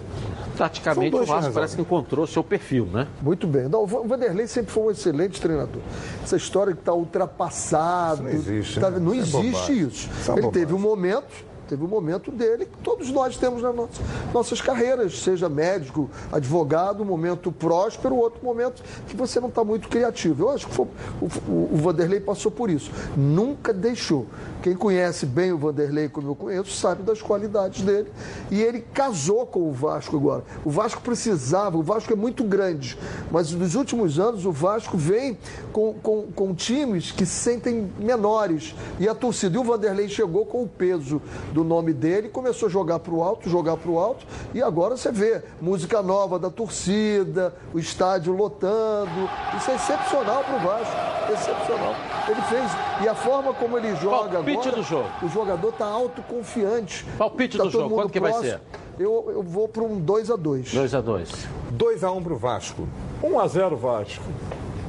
Taticamente, 0.57 1.15
o 1.15 1.25
Vasco 1.25 1.51
parece 1.51 1.75
que 1.75 1.81
encontrou 1.81 2.25
seu 2.25 2.43
perfil, 2.43 2.85
né? 2.85 3.07
Muito 3.21 3.45
bem. 3.45 3.67
Não, 3.67 3.83
o 3.83 3.87
Va- 3.87 3.99
o 3.99 4.07
Vanderlei 4.07 4.47
sempre 4.47 4.71
foi 4.71 4.83
um 4.83 4.91
excelente 4.91 5.39
treinador. 5.39 5.81
Essa 6.23 6.37
história 6.37 6.73
que 6.73 6.79
está 6.79 6.93
ultrapassado. 6.93 8.23
Isso 8.29 8.49
não 8.49 8.55
existe, 8.55 8.79
tá- 8.79 8.89
né? 8.89 8.99
não 8.99 9.13
Isso 9.13 9.37
é 9.37 9.39
existe 9.41 9.51
bobagem. 9.51 9.77
isso. 9.87 10.09
Isso 10.19 10.31
é 10.31 10.33
Ele 10.35 10.41
bobagem. 10.43 10.51
teve 10.51 10.73
um 10.73 10.79
momento. 10.79 11.45
Teve 11.67 11.83
um 11.83 11.87
momento 11.87 12.31
dele 12.31 12.65
que 12.65 12.77
todos 12.83 13.09
nós 13.11 13.37
temos 13.37 13.61
nas 13.61 13.75
nossas, 13.75 13.99
nossas 14.33 14.61
carreiras, 14.61 15.19
seja 15.21 15.49
médico, 15.49 16.09
advogado, 16.31 17.01
um 17.01 17.05
momento 17.05 17.51
próspero, 17.51 18.15
outro 18.15 18.43
momento 18.43 18.83
que 19.07 19.15
você 19.15 19.39
não 19.39 19.49
está 19.49 19.63
muito 19.63 19.87
criativo. 19.89 20.43
Eu 20.43 20.49
acho 20.51 20.67
que 20.67 20.73
foi- 20.73 20.87
o, 21.21 21.25
o- 21.51 21.69
o 21.73 21.77
Vanderlei 21.77 22.19
passou 22.19 22.51
por 22.51 22.69
isso. 22.69 22.91
Nunca 23.15 23.73
deixou. 23.73 24.25
Quem 24.61 24.75
conhece 24.75 25.25
bem 25.25 25.51
o 25.51 25.57
Vanderlei, 25.57 26.09
como 26.09 26.29
eu 26.29 26.35
conheço, 26.35 26.71
sabe 26.71 27.03
das 27.03 27.21
qualidades 27.21 27.81
dele. 27.83 28.11
E 28.49 28.61
ele 28.61 28.81
casou 28.93 29.45
com 29.45 29.69
o 29.69 29.71
Vasco 29.71 30.15
agora. 30.17 30.43
O 30.63 30.69
Vasco 30.71 31.01
precisava, 31.01 31.77
o 31.77 31.83
Vasco 31.83 32.11
é 32.11 32.15
muito 32.15 32.43
grande, 32.43 32.97
mas 33.31 33.51
nos 33.51 33.75
últimos 33.75 34.17
anos 34.19 34.45
o 34.45 34.51
Vasco 34.51 34.97
vem 34.97 35.37
com, 35.71 35.93
com, 36.01 36.23
com 36.35 36.53
times 36.53 37.11
que 37.11 37.25
se 37.25 37.33
sentem 37.35 37.91
menores. 37.99 38.73
E 38.99 39.07
a 39.07 39.13
torcida, 39.13 39.55
e 39.55 39.59
o 39.59 39.63
Vanderlei 39.63 40.09
chegou 40.09 40.45
com 40.45 40.63
o 40.63 40.67
peso 40.67 41.21
do 41.55 41.63
nome 41.63 41.93
dele, 41.93 42.27
começou 42.27 42.67
a 42.67 42.69
jogar 42.69 42.99
para 42.99 43.13
o 43.13 43.23
alto, 43.23 43.49
jogar 43.49 43.77
para 43.77 43.89
o 43.89 43.97
alto, 43.97 44.25
e 44.53 44.61
agora 44.61 44.97
você 44.97 45.09
vê 45.09 45.41
música 45.61 46.01
nova 46.01 46.37
da 46.37 46.49
torcida, 46.49 47.55
o 47.73 47.79
estádio 47.79 48.35
lotando. 48.35 49.29
Isso 49.55 49.71
é 49.71 49.75
excepcional 49.75 50.43
para 50.43 50.55
o 50.57 50.59
Vasco. 50.59 50.93
Excepcional. 51.31 51.95
Ele 52.27 52.41
fez, 52.41 52.69
e 53.03 53.07
a 53.07 53.15
forma 53.15 53.53
como 53.53 53.77
ele 53.77 53.95
joga 53.95 54.31
Palpite 54.33 54.57
agora, 54.67 54.75
do 54.75 54.83
jogo. 54.83 55.09
o 55.23 55.29
jogador 55.29 55.69
está 55.69 55.85
autoconfiante. 55.85 57.05
Palpite 57.17 57.57
Tá 57.57 57.63
do 57.63 57.71
todo 57.71 57.81
jogo, 57.81 57.89
mundo 57.89 58.01
quanto 58.01 58.11
que 58.11 58.19
vai 58.19 58.31
próximo. 58.33 58.51
ser? 58.51 58.59
Eu, 58.99 59.31
eu 59.33 59.41
vou 59.41 59.69
para 59.69 59.83
um 59.83 60.01
2x2. 60.01 60.73
2 60.73 60.93
a 60.93 60.99
2 61.01 61.47
2x1 61.77 62.21
para 62.23 62.33
o 62.33 62.37
Vasco. 62.37 62.85
1x0 63.23 63.75
Vasco. 63.77 64.23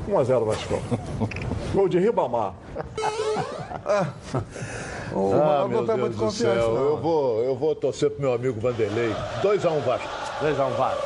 1x0 0.08 0.44
Vasco. 0.44 0.74
Gol 1.72 1.88
de 1.88 2.00
Ribamar. 2.00 2.54
O 5.12 5.32
Ah, 5.32 5.36
Ronaldo 5.36 5.68
meu 5.68 5.78
não 5.78 5.86
Deus 5.86 6.00
muito 6.00 6.16
do 6.16 6.30
céu. 6.30 6.54
não. 6.54 6.76
Eu 6.76 6.96
vou, 6.98 7.42
eu 7.44 7.54
vou 7.56 7.74
torcer 7.74 8.10
pro 8.10 8.20
meu 8.20 8.32
amigo 8.34 8.60
Vanderlei. 8.60 9.14
2x1 9.42 9.80
Vasco. 9.80 10.08
2 10.40 10.60
a 10.60 10.66
1 10.66 10.70
Vasco. 10.72 11.02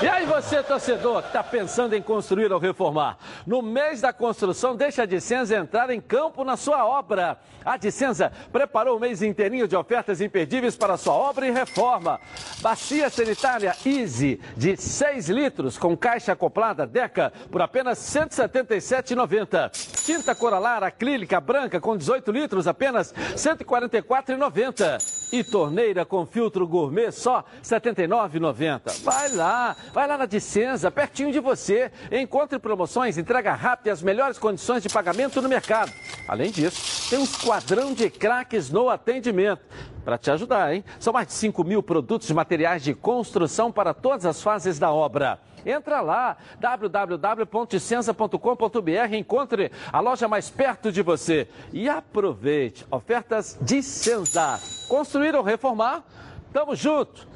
E 0.00 0.06
aí 0.06 0.24
você, 0.26 0.62
torcedor, 0.62 1.22
que 1.22 1.26
está 1.28 1.42
pensando 1.42 1.92
em 1.94 2.00
construir 2.00 2.52
ou 2.52 2.58
reformar? 2.60 3.18
No 3.44 3.60
mês 3.60 4.00
da 4.00 4.12
construção, 4.12 4.76
deixa 4.76 5.02
a 5.02 5.06
Dicenza 5.06 5.56
entrar 5.56 5.90
em 5.90 6.00
campo 6.00 6.44
na 6.44 6.56
sua 6.56 6.86
obra. 6.86 7.36
A 7.64 7.76
Dicenza 7.76 8.30
preparou 8.52 8.96
o 8.96 9.00
mês 9.00 9.22
inteirinho 9.22 9.66
de 9.66 9.74
ofertas 9.76 10.20
imperdíveis 10.20 10.76
para 10.76 10.96
sua 10.96 11.14
obra 11.14 11.48
e 11.48 11.50
reforma. 11.50 12.20
Bacia 12.60 13.10
sanitária 13.10 13.74
Easy, 13.84 14.40
de 14.56 14.76
6 14.76 15.28
litros, 15.30 15.76
com 15.76 15.96
caixa 15.96 16.30
acoplada 16.32 16.86
Deca, 16.86 17.32
por 17.50 17.60
apenas 17.60 18.14
R$ 18.14 18.20
177,90. 18.26 20.04
Tinta 20.04 20.32
Coralar 20.32 20.84
acrílica 20.84 21.40
branca, 21.40 21.80
com 21.80 21.96
18 21.96 22.30
litros, 22.30 22.67
apenas 22.68 23.12
R$ 23.12 23.34
144,90. 23.34 25.28
E 25.32 25.44
torneira 25.44 26.04
com 26.04 26.24
filtro 26.24 26.66
gourmet, 26.66 27.10
só 27.10 27.38
R$ 27.38 27.44
79,90. 27.62 29.02
Vai 29.02 29.32
lá, 29.32 29.76
vai 29.92 30.06
lá 30.06 30.16
na 30.16 30.26
Dicenza, 30.26 30.90
pertinho 30.90 31.32
de 31.32 31.40
você. 31.40 31.90
Encontre 32.10 32.58
promoções, 32.58 33.18
entrega 33.18 33.52
rápida 33.54 33.90
e 33.90 33.92
as 33.92 34.02
melhores 34.02 34.38
condições 34.38 34.82
de 34.82 34.88
pagamento 34.88 35.42
no 35.42 35.48
mercado. 35.48 35.92
Além 36.26 36.50
disso, 36.50 37.10
tem 37.10 37.18
um 37.18 37.24
esquadrão 37.24 37.92
de 37.92 38.08
craques 38.10 38.70
no 38.70 38.88
atendimento. 38.88 39.62
Para 40.04 40.16
te 40.16 40.30
ajudar, 40.30 40.74
hein? 40.74 40.84
São 40.98 41.12
mais 41.12 41.26
de 41.26 41.34
5 41.34 41.62
mil 41.64 41.82
produtos 41.82 42.30
e 42.30 42.34
materiais 42.34 42.82
de 42.82 42.94
construção 42.94 43.70
para 43.70 43.92
todas 43.92 44.24
as 44.24 44.42
fases 44.42 44.78
da 44.78 44.90
obra. 44.90 45.38
Entra 45.64 46.00
lá, 46.00 46.36
www.dicenza.com.br, 46.58 49.14
encontre 49.14 49.70
a 49.92 50.00
loja 50.00 50.26
mais 50.28 50.50
perto 50.50 50.92
de 50.92 51.02
você 51.02 51.48
e 51.72 51.88
aproveite 51.88 52.86
ofertas 52.90 53.56
de 53.60 53.82
Senza. 53.82 54.60
Construir 54.88 55.34
ou 55.34 55.42
reformar? 55.42 56.04
Tamo 56.52 56.74
junto 56.74 57.26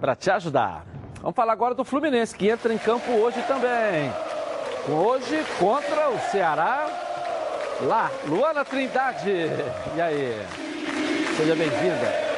para 0.00 0.14
te 0.14 0.30
ajudar. 0.30 0.86
Vamos 1.20 1.34
falar 1.34 1.52
agora 1.52 1.74
do 1.74 1.84
Fluminense, 1.84 2.36
que 2.36 2.48
entra 2.48 2.72
em 2.72 2.78
campo 2.78 3.10
hoje 3.12 3.42
também. 3.42 4.12
Hoje 4.88 5.44
contra 5.58 6.10
o 6.10 6.18
Ceará, 6.30 6.86
lá, 7.82 8.10
Luana 8.26 8.64
Trindade. 8.64 9.50
E 9.96 10.00
aí? 10.00 10.46
Seja 11.36 11.56
bem-vinda. 11.56 12.35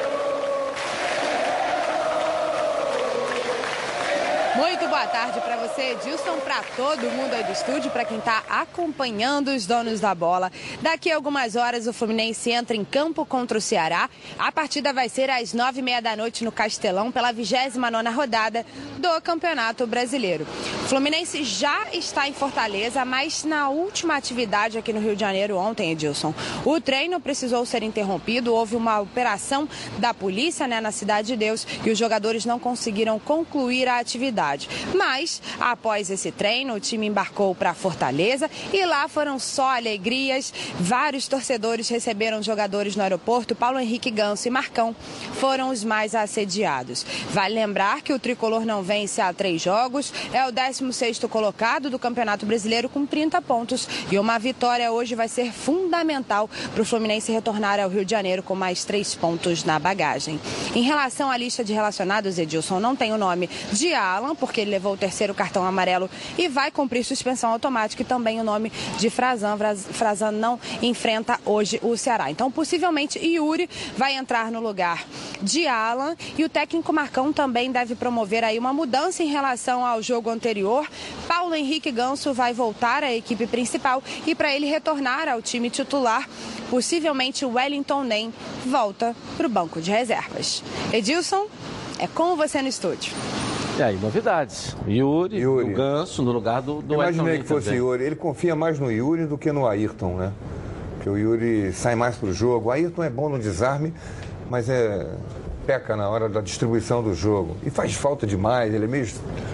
Muito 4.59 4.89
boa 4.89 5.07
tarde 5.07 5.39
para 5.39 5.55
você, 5.55 5.93
Edilson, 5.93 6.37
para 6.43 6.61
todo 6.75 7.09
mundo 7.11 7.33
aí 7.33 7.45
do 7.45 7.51
estúdio, 7.53 7.89
para 7.91 8.03
quem 8.03 8.17
está 8.17 8.43
acompanhando 8.49 9.55
os 9.55 9.65
donos 9.65 10.01
da 10.01 10.13
bola. 10.13 10.51
Daqui 10.81 11.09
a 11.09 11.15
algumas 11.15 11.55
horas 11.55 11.87
o 11.87 11.93
Fluminense 11.93 12.51
entra 12.51 12.75
em 12.75 12.83
campo 12.83 13.25
contra 13.25 13.57
o 13.57 13.61
Ceará. 13.61 14.09
A 14.37 14.51
partida 14.51 14.91
vai 14.91 15.07
ser 15.07 15.29
às 15.29 15.53
nove 15.53 15.79
e 15.79 15.81
meia 15.81 16.01
da 16.01 16.13
noite 16.13 16.43
no 16.43 16.51
Castelão, 16.51 17.09
pela 17.09 17.31
29 17.31 18.09
rodada 18.13 18.65
do 18.97 19.21
Campeonato 19.21 19.87
Brasileiro. 19.87 20.45
O 20.83 20.89
Fluminense 20.89 21.41
já 21.45 21.87
está 21.93 22.27
em 22.27 22.33
Fortaleza, 22.33 23.05
mas 23.05 23.45
na 23.45 23.69
última 23.69 24.17
atividade 24.17 24.77
aqui 24.77 24.91
no 24.91 24.99
Rio 24.99 25.15
de 25.15 25.21
Janeiro 25.21 25.55
ontem, 25.55 25.93
Edilson, 25.93 26.33
o 26.65 26.81
treino 26.81 27.21
precisou 27.21 27.65
ser 27.65 27.81
interrompido. 27.81 28.53
Houve 28.53 28.75
uma 28.75 28.99
operação 28.99 29.69
da 29.99 30.13
polícia 30.13 30.67
né, 30.67 30.81
na 30.81 30.91
Cidade 30.91 31.29
de 31.29 31.37
Deus 31.37 31.65
e 31.85 31.89
os 31.89 31.97
jogadores 31.97 32.43
não 32.43 32.59
conseguiram 32.59 33.17
concluir 33.19 33.87
a 33.87 33.99
atividade. 33.99 34.48
Mas, 34.95 35.41
após 35.59 36.09
esse 36.09 36.31
treino, 36.31 36.73
o 36.73 36.79
time 36.79 37.07
embarcou 37.07 37.53
para 37.53 37.73
Fortaleza 37.73 38.49
e 38.73 38.85
lá 38.85 39.07
foram 39.07 39.37
só 39.39 39.75
alegrias. 39.75 40.53
Vários 40.79 41.27
torcedores 41.27 41.89
receberam 41.89 42.41
jogadores 42.41 42.95
no 42.95 43.03
aeroporto. 43.03 43.55
Paulo 43.55 43.79
Henrique 43.79 44.11
Ganso 44.11 44.47
e 44.47 44.51
Marcão 44.51 44.95
foram 45.33 45.69
os 45.69 45.83
mais 45.83 46.15
assediados. 46.15 47.05
Vale 47.31 47.55
lembrar 47.55 48.01
que 48.01 48.13
o 48.13 48.19
tricolor 48.19 48.65
não 48.65 48.83
vence 48.83 49.21
há 49.21 49.31
três 49.33 49.61
jogos, 49.61 50.13
é 50.33 50.45
o 50.47 50.51
16º 50.51 51.27
colocado 51.27 51.89
do 51.89 51.99
Campeonato 51.99 52.45
Brasileiro 52.45 52.89
com 52.89 53.05
30 53.05 53.41
pontos 53.41 53.87
e 54.11 54.17
uma 54.17 54.37
vitória 54.37 54.91
hoje 54.91 55.15
vai 55.15 55.27
ser 55.27 55.51
fundamental 55.51 56.49
para 56.73 56.81
o 56.81 56.85
Fluminense 56.85 57.31
retornar 57.31 57.79
ao 57.79 57.89
Rio 57.89 58.05
de 58.05 58.11
Janeiro 58.11 58.43
com 58.43 58.55
mais 58.55 58.83
três 58.83 59.15
pontos 59.15 59.63
na 59.63 59.79
bagagem. 59.79 60.39
Em 60.75 60.81
relação 60.81 61.29
à 61.29 61.37
lista 61.37 61.63
de 61.63 61.73
relacionados, 61.73 62.37
Edilson 62.37 62.79
não 62.79 62.95
tem 62.95 63.11
o 63.11 63.17
nome 63.17 63.49
de 63.71 63.93
Alan, 63.93 64.28
porque 64.35 64.61
ele 64.61 64.71
levou 64.71 64.93
o 64.93 64.97
terceiro 64.97 65.33
cartão 65.33 65.65
amarelo 65.65 66.09
e 66.37 66.47
vai 66.47 66.71
cumprir 66.71 67.03
suspensão 67.03 67.51
automática 67.51 68.01
e 68.01 68.05
também 68.05 68.39
o 68.39 68.43
nome 68.43 68.71
de 68.97 69.09
Frazan. 69.09 69.57
Fraz- 69.57 69.85
Frazan 69.91 70.31
não 70.31 70.59
enfrenta 70.81 71.39
hoje 71.45 71.79
o 71.83 71.95
Ceará. 71.97 72.29
Então, 72.31 72.51
possivelmente, 72.51 73.19
Yuri 73.19 73.69
vai 73.97 74.15
entrar 74.15 74.51
no 74.51 74.59
lugar 74.59 75.05
de 75.41 75.67
Alan 75.67 76.15
e 76.37 76.43
o 76.43 76.49
técnico 76.49 76.91
Marcão 76.93 77.31
também 77.33 77.71
deve 77.71 77.95
promover 77.95 78.43
aí 78.43 78.57
uma 78.59 78.73
mudança 78.73 79.23
em 79.23 79.27
relação 79.27 79.85
ao 79.85 80.01
jogo 80.01 80.29
anterior. 80.29 80.87
Paulo 81.27 81.55
Henrique 81.55 81.91
Ganso 81.91 82.33
vai 82.33 82.53
voltar 82.53 83.03
à 83.03 83.11
equipe 83.13 83.45
principal 83.47 84.03
e 84.25 84.35
para 84.35 84.53
ele 84.53 84.65
retornar 84.67 85.27
ao 85.27 85.41
time 85.41 85.69
titular, 85.69 86.27
possivelmente 86.69 87.45
Wellington 87.45 88.03
Nem 88.03 88.33
volta 88.65 89.15
para 89.37 89.47
o 89.47 89.49
banco 89.49 89.81
de 89.81 89.91
reservas. 89.91 90.63
Edilson, 90.93 91.45
é 91.99 92.07
com 92.07 92.35
você 92.35 92.61
no 92.61 92.67
estúdio. 92.67 93.11
E 93.79 93.81
aí, 93.83 93.97
novidades. 93.97 94.75
Yuri, 94.85 95.37
Yuri. 95.37 95.71
o 95.71 95.73
Ganso, 95.73 96.21
no 96.21 96.33
lugar 96.33 96.61
do, 96.61 96.81
do 96.81 96.95
Imaginei 96.95 97.35
Elton 97.35 97.43
que 97.43 97.47
fosse 97.47 97.65
também. 97.67 97.79
Yuri. 97.79 98.03
Ele 98.03 98.15
confia 98.15 98.53
mais 98.53 98.77
no 98.77 98.91
Yuri 98.91 99.25
do 99.25 99.37
que 99.37 99.53
no 99.53 99.65
Ayrton, 99.65 100.17
né? 100.17 100.33
Porque 100.95 101.09
o 101.09 101.17
Yuri 101.17 101.71
sai 101.71 101.95
mais 101.95 102.17
pro 102.17 102.33
jogo. 102.33 102.67
O 102.67 102.71
Ayrton 102.71 103.05
é 103.05 103.09
bom 103.09 103.29
no 103.29 103.39
desarme, 103.39 103.93
mas 104.49 104.67
é 104.67 105.07
peca 105.65 105.95
na 105.95 106.09
hora 106.09 106.27
da 106.27 106.41
distribuição 106.41 107.01
do 107.01 107.13
jogo. 107.13 107.55
E 107.63 107.69
faz 107.69 107.93
falta 107.93 108.27
demais, 108.27 108.73
ele 108.73 108.83
é 108.83 108.87
meio 108.87 109.07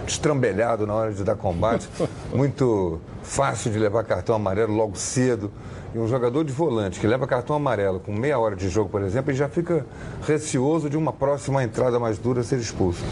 estrambelhado 0.07 0.87
na 0.87 0.95
hora 0.95 1.13
de 1.13 1.23
dar 1.23 1.35
combate. 1.35 1.87
Muito 2.33 2.99
fácil 3.21 3.71
de 3.71 3.77
levar 3.77 4.03
cartão 4.05 4.35
amarelo 4.35 4.73
logo 4.73 4.97
cedo. 4.97 5.51
E 5.93 5.99
um 5.99 6.07
jogador 6.07 6.43
de 6.43 6.51
volante 6.51 6.99
que 6.99 7.05
leva 7.05 7.27
cartão 7.27 7.55
amarelo 7.55 7.99
com 7.99 8.11
meia 8.11 8.39
hora 8.39 8.55
de 8.55 8.69
jogo, 8.69 8.89
por 8.89 9.03
exemplo, 9.03 9.29
ele 9.29 9.37
já 9.37 9.47
fica 9.47 9.85
receoso 10.25 10.89
de 10.89 10.97
uma 10.97 11.13
próxima 11.13 11.63
entrada 11.63 11.99
mais 11.99 12.17
dura 12.17 12.41
ser 12.41 12.57
expulso. 12.57 13.03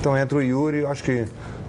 Então 0.00 0.16
entra 0.16 0.38
o 0.38 0.42
Yuri, 0.42 0.78
eu 0.78 0.88
acho 0.90 1.04
que 1.04 1.26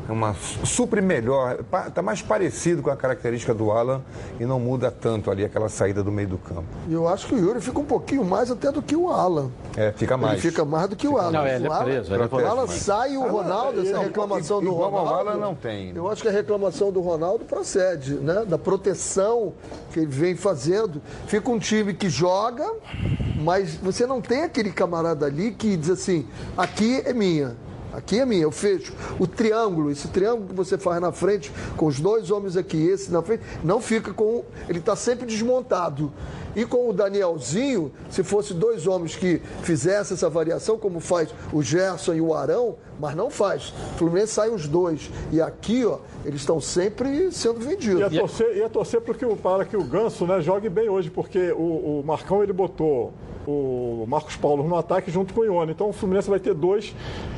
uma 0.10 0.34
supre 0.66 1.00
melhor, 1.02 1.60
está 1.88 2.02
mais 2.02 2.22
parecido 2.22 2.82
com 2.82 2.90
a 2.90 2.96
característica 2.98 3.54
do 3.54 3.72
Alan 3.72 4.02
e 4.40 4.46
não 4.46 4.60
muda 4.60 4.90
tanto 4.92 5.30
ali 5.32 5.46
aquela 5.46 5.70
saída 5.70 6.04
do 6.04 6.12
meio 6.12 6.30
do 6.30 6.38
campo. 6.38 6.64
E 6.88 6.94
eu 6.94 7.08
acho 7.08 7.28
que 7.28 7.36
o 7.36 7.38
Yuri 7.38 7.62
fica 7.62 7.80
um 7.80 7.86
pouquinho 7.86 8.26
mais 8.26 8.50
até 8.52 8.72
do 8.72 8.82
que 8.82 8.96
o 8.96 9.10
Alan. 9.10 9.50
É, 9.76 9.92
fica 9.94 10.18
mais. 10.18 10.34
Ele 10.34 10.42
fica 10.42 10.66
mais 10.66 10.90
do 10.90 10.96
que 10.96 11.08
o 11.08 11.18
Alan. 11.18 11.32
Não, 11.32 11.48
ele 11.48 11.66
é 11.66 11.70
o 11.70 11.72
Alan, 11.74 11.84
preso, 11.86 12.14
ele 12.14 12.24
é 12.24 12.26
o 12.26 12.30
preso, 12.30 12.48
Alan 12.48 12.66
mas- 12.68 12.80
sai 12.82 13.16
o 13.18 13.28
Ronaldo, 13.30 13.82
essa 13.82 14.00
reclamação 14.00 14.62
do 14.62 14.72
Ronaldo. 14.74 15.14
Alan 15.14 15.38
não 15.38 15.56
tem. 15.56 15.92
Eu 15.96 16.10
acho 16.10 16.22
que 16.22 16.28
a 16.28 16.32
reclamação 16.32 16.92
do 16.92 17.00
Ronaldo 17.02 17.46
procede, 17.46 18.16
né? 18.16 18.44
Da 18.46 18.58
proteção 18.58 19.54
que 19.94 20.00
ele 20.00 20.08
vem 20.08 20.36
fazendo. 20.36 21.02
Fica 21.28 21.50
um 21.50 21.60
time 21.60 21.94
que 21.94 22.10
joga, 22.10 22.70
mas 23.42 23.76
você 23.76 24.06
não 24.06 24.20
tem 24.22 24.44
aquele 24.44 24.72
camarada 24.72 25.26
ali 25.26 25.52
que 25.52 25.78
diz 25.78 25.90
assim: 25.90 26.26
aqui 26.58 27.02
é 27.06 27.14
minha. 27.14 27.56
Aqui 27.94 28.20
é 28.20 28.26
minha, 28.26 28.44
eu 28.44 28.52
fecho. 28.52 28.94
O 29.20 29.28
triângulo, 29.28 29.92
esse 29.92 30.08
triângulo 30.08 30.48
que 30.50 30.56
você 30.56 30.78
faz 30.78 31.02
na 31.02 31.12
frente, 31.12 31.52
com 31.76 31.88
os 31.88 32.00
dois 32.00 32.32
homens 32.32 32.56
aqui, 32.56 32.78
esse 32.78 33.12
na 33.12 33.22
frente, 33.22 33.44
não 33.64 33.82
fica 33.82 34.14
com. 34.14 34.44
Ele 34.70 34.80
está 34.80 34.96
sempre 34.96 35.26
desmontado. 35.26 36.12
E 36.56 36.66
com 36.66 36.90
o 36.90 36.94
Danielzinho, 36.94 37.92
se 38.10 38.24
fosse 38.24 38.54
dois 38.54 38.86
homens 38.88 39.16
que 39.16 39.42
fizessem 39.64 40.16
essa 40.16 40.30
variação, 40.30 40.78
como 40.78 41.00
faz 41.00 41.30
o 41.54 41.62
Gerson 41.64 42.14
e 42.14 42.22
o 42.22 42.34
Arão, 42.34 42.76
mas 43.00 43.16
não 43.16 43.30
faz. 43.30 43.74
O 43.96 43.98
Fluminense 43.98 44.34
sai 44.34 44.50
os 44.50 44.68
dois. 44.68 45.10
E 45.32 45.42
aqui, 45.42 45.86
ó, 45.86 46.00
eles 46.26 46.42
estão 46.42 46.60
sempre 46.60 47.32
sendo 47.32 47.60
vendidos. 47.60 48.02
Ia 48.02 48.20
torcer, 48.22 48.58
ia 48.58 48.70
torcer 48.70 49.02
para 49.02 49.14
que, 49.14 49.26
o- 49.26 49.36
para 49.38 49.64
que 49.66 49.78
o 49.78 49.84
Ganso 49.84 50.26
né, 50.26 50.42
jogue 50.42 50.68
bem 50.70 50.90
hoje, 50.90 51.10
porque 51.10 51.52
o, 51.54 52.00
o 52.00 52.04
Marcão 52.06 52.44
ele 52.44 52.52
botou 52.54 53.14
o 53.48 54.06
Marcos 54.08 54.36
Paulo 54.36 54.64
no 54.64 54.76
ataque 54.76 55.12
junto 55.12 55.34
com 55.34 55.42
o 55.42 55.44
Ione. 55.44 55.72
Então 55.72 55.90
o 55.90 55.94
Fluminense 55.94 56.30
vai 56.30 56.40
ter 56.40 56.54
dois 56.54 56.96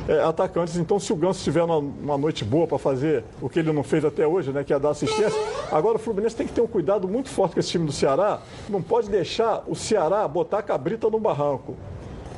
eh, 0.08 0.22
atacantes. 0.22 0.76
Então, 0.76 0.98
se 0.98 1.12
o 1.12 1.16
Ganso 1.16 1.42
tiver 1.42 1.62
uma, 1.62 1.78
uma 1.78 2.18
noite 2.18 2.44
boa 2.44 2.66
para 2.66 2.78
fazer 2.78 3.24
o 3.40 3.48
que 3.48 3.58
ele 3.58 3.72
não 3.72 3.82
fez 3.82 4.04
até 4.04 4.26
hoje, 4.26 4.52
né, 4.52 4.64
que 4.64 4.72
é 4.72 4.78
dar 4.78 4.90
assistência, 4.90 5.38
agora 5.70 5.96
o 5.96 5.98
Fluminense 5.98 6.36
tem 6.36 6.46
que 6.46 6.52
ter 6.52 6.60
um 6.60 6.66
cuidado 6.66 7.08
muito 7.08 7.28
forte 7.28 7.54
com 7.54 7.60
esse 7.60 7.70
time 7.70 7.86
do 7.86 7.92
Ceará. 7.92 8.40
Não 8.68 8.82
pode 8.82 9.08
deixar 9.08 9.64
o 9.66 9.74
Ceará 9.74 10.26
botar 10.28 10.58
a 10.58 10.62
cabrita 10.62 11.08
no 11.08 11.18
barranco. 11.18 11.76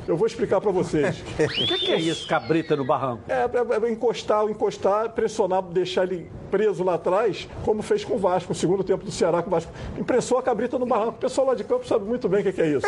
Eu 0.07 0.15
vou 0.15 0.25
explicar 0.25 0.61
para 0.61 0.71
vocês. 0.71 1.17
O 1.37 1.47
que, 1.67 1.77
que 1.79 1.91
é 1.91 1.99
isso, 1.99 2.27
cabrita 2.27 2.75
no 2.75 2.85
barranco? 2.85 3.23
É, 3.27 3.33
é, 3.43 3.87
é 3.87 3.91
encostar, 3.91 4.43
encostar, 4.49 5.09
pressionar, 5.11 5.61
deixar 5.63 6.03
ele 6.03 6.29
preso 6.49 6.83
lá 6.83 6.93
atrás, 6.95 7.47
como 7.63 7.81
fez 7.81 8.05
com 8.05 8.15
o 8.15 8.17
Vasco, 8.17 8.53
o 8.53 8.55
segundo 8.55 8.83
tempo 8.83 9.03
do 9.03 9.11
Ceará 9.11 9.41
com 9.41 9.49
o 9.49 9.51
Vasco. 9.51 9.71
Impressou 9.97 10.37
a 10.37 10.43
cabrita 10.43 10.77
no 10.79 10.85
barranco. 10.85 11.11
O 11.17 11.19
pessoal 11.19 11.47
lá 11.47 11.55
de 11.55 11.63
campo 11.63 11.85
sabe 11.85 12.05
muito 12.05 12.29
bem 12.29 12.39
o 12.41 12.43
que 12.43 12.53
que 12.53 12.61
é 12.61 12.67
isso. 12.69 12.87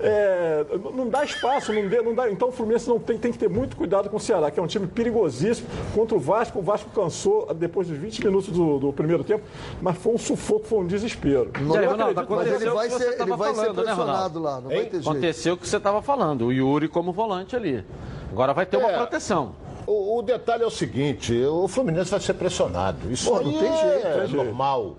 É, 0.00 0.64
não 0.94 1.08
dá 1.08 1.24
espaço, 1.24 1.72
não, 1.72 1.86
dê, 1.88 2.00
não 2.02 2.14
dá. 2.14 2.30
Então 2.30 2.48
o 2.48 2.52
Fluminense 2.52 2.88
não 2.88 2.98
tem, 2.98 3.16
tem 3.18 3.32
que 3.32 3.38
ter 3.38 3.48
muito 3.48 3.76
cuidado 3.76 4.08
com 4.10 4.16
o 4.16 4.20
Ceará, 4.20 4.50
que 4.50 4.58
é 4.58 4.62
um 4.62 4.66
time 4.66 4.86
perigosíssimo. 4.86 5.68
Contra 5.94 6.16
o 6.16 6.20
Vasco, 6.20 6.58
o 6.58 6.62
Vasco 6.62 6.90
cansou 6.90 7.52
depois 7.54 7.88
dos 7.88 7.96
20 7.96 8.24
minutos 8.24 8.50
do, 8.50 8.78
do 8.78 8.92
primeiro 8.92 9.22
tempo, 9.24 9.44
mas 9.80 9.96
foi 9.96 10.12
um 10.14 10.18
sufoco, 10.18 10.66
foi 10.66 10.78
um 10.80 10.86
desespero. 10.86 11.50
Aí, 11.54 11.62
Eu 11.62 11.90
Ronaldo, 11.90 12.20
acredito- 12.20 12.36
Mas 12.36 12.62
ele 12.62 12.70
vai 12.70 12.86
o 12.86 12.90
que 12.90 12.96
você 12.96 13.04
ser, 13.12 13.20
ele 13.22 13.30
vai 13.36 13.48
ser 13.50 13.54
falando, 13.56 13.76
né, 13.76 13.82
pressionado 13.82 14.38
Ronaldo? 14.38 14.40
lá, 14.40 14.60
não 14.60 14.68
vai 14.68 14.84
ter 14.84 14.90
jeito. 14.90 15.08
Aconteceu 15.10 15.54
o 15.54 15.56
que 15.56 15.68
você 15.68 15.76
estava 15.76 16.02
falando, 16.02 16.47
o 16.48 16.52
Yuri 16.52 16.88
como 16.88 17.12
volante 17.12 17.54
ali. 17.54 17.84
Agora 18.32 18.52
vai 18.52 18.66
ter 18.66 18.76
uma 18.76 18.90
É. 18.90 18.96
proteção. 18.96 19.52
O, 19.86 20.18
o 20.18 20.22
detalhe 20.22 20.62
é 20.62 20.66
o 20.66 20.70
seguinte: 20.70 21.34
o 21.44 21.66
Fluminense 21.68 22.10
vai 22.10 22.20
ser 22.20 22.34
pressionado. 22.34 23.10
Isso 23.10 23.30
Pô, 23.30 23.40
não 23.40 23.52
tem 23.52 23.68
é, 23.68 23.76
jeito, 23.76 24.06
é 24.06 24.26
tem 24.26 24.34
normal. 24.36 24.96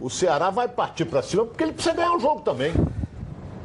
O 0.00 0.08
Ceará 0.08 0.48
vai 0.50 0.66
partir 0.66 1.04
para 1.04 1.20
cima 1.22 1.44
porque 1.44 1.62
ele 1.62 1.72
precisa 1.72 1.94
ganhar 1.94 2.14
o 2.14 2.20
jogo 2.20 2.40
também. 2.40 2.72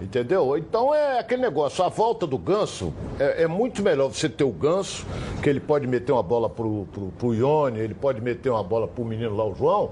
Entendeu? 0.01 0.57
Então 0.57 0.93
é 0.93 1.19
aquele 1.19 1.41
negócio, 1.41 1.83
a 1.83 1.87
volta 1.87 2.27
do 2.27 2.37
Ganso 2.37 2.93
é, 3.17 3.43
é 3.43 3.47
muito 3.47 3.81
melhor 3.81 4.09
você 4.09 4.27
ter 4.27 4.43
o 4.43 4.51
Ganso, 4.51 5.05
que 5.41 5.49
ele 5.49 5.61
pode 5.61 5.87
meter 5.87 6.11
uma 6.11 6.21
bola 6.21 6.49
pro, 6.49 6.85
pro, 6.91 7.07
pro 7.17 7.33
Ione, 7.33 7.79
ele 7.79 7.93
pode 7.93 8.19
meter 8.21 8.49
uma 8.49 8.63
bola 8.63 8.87
pro 8.87 9.05
menino 9.05 9.33
lá, 9.35 9.45
o 9.45 9.55
João, 9.55 9.91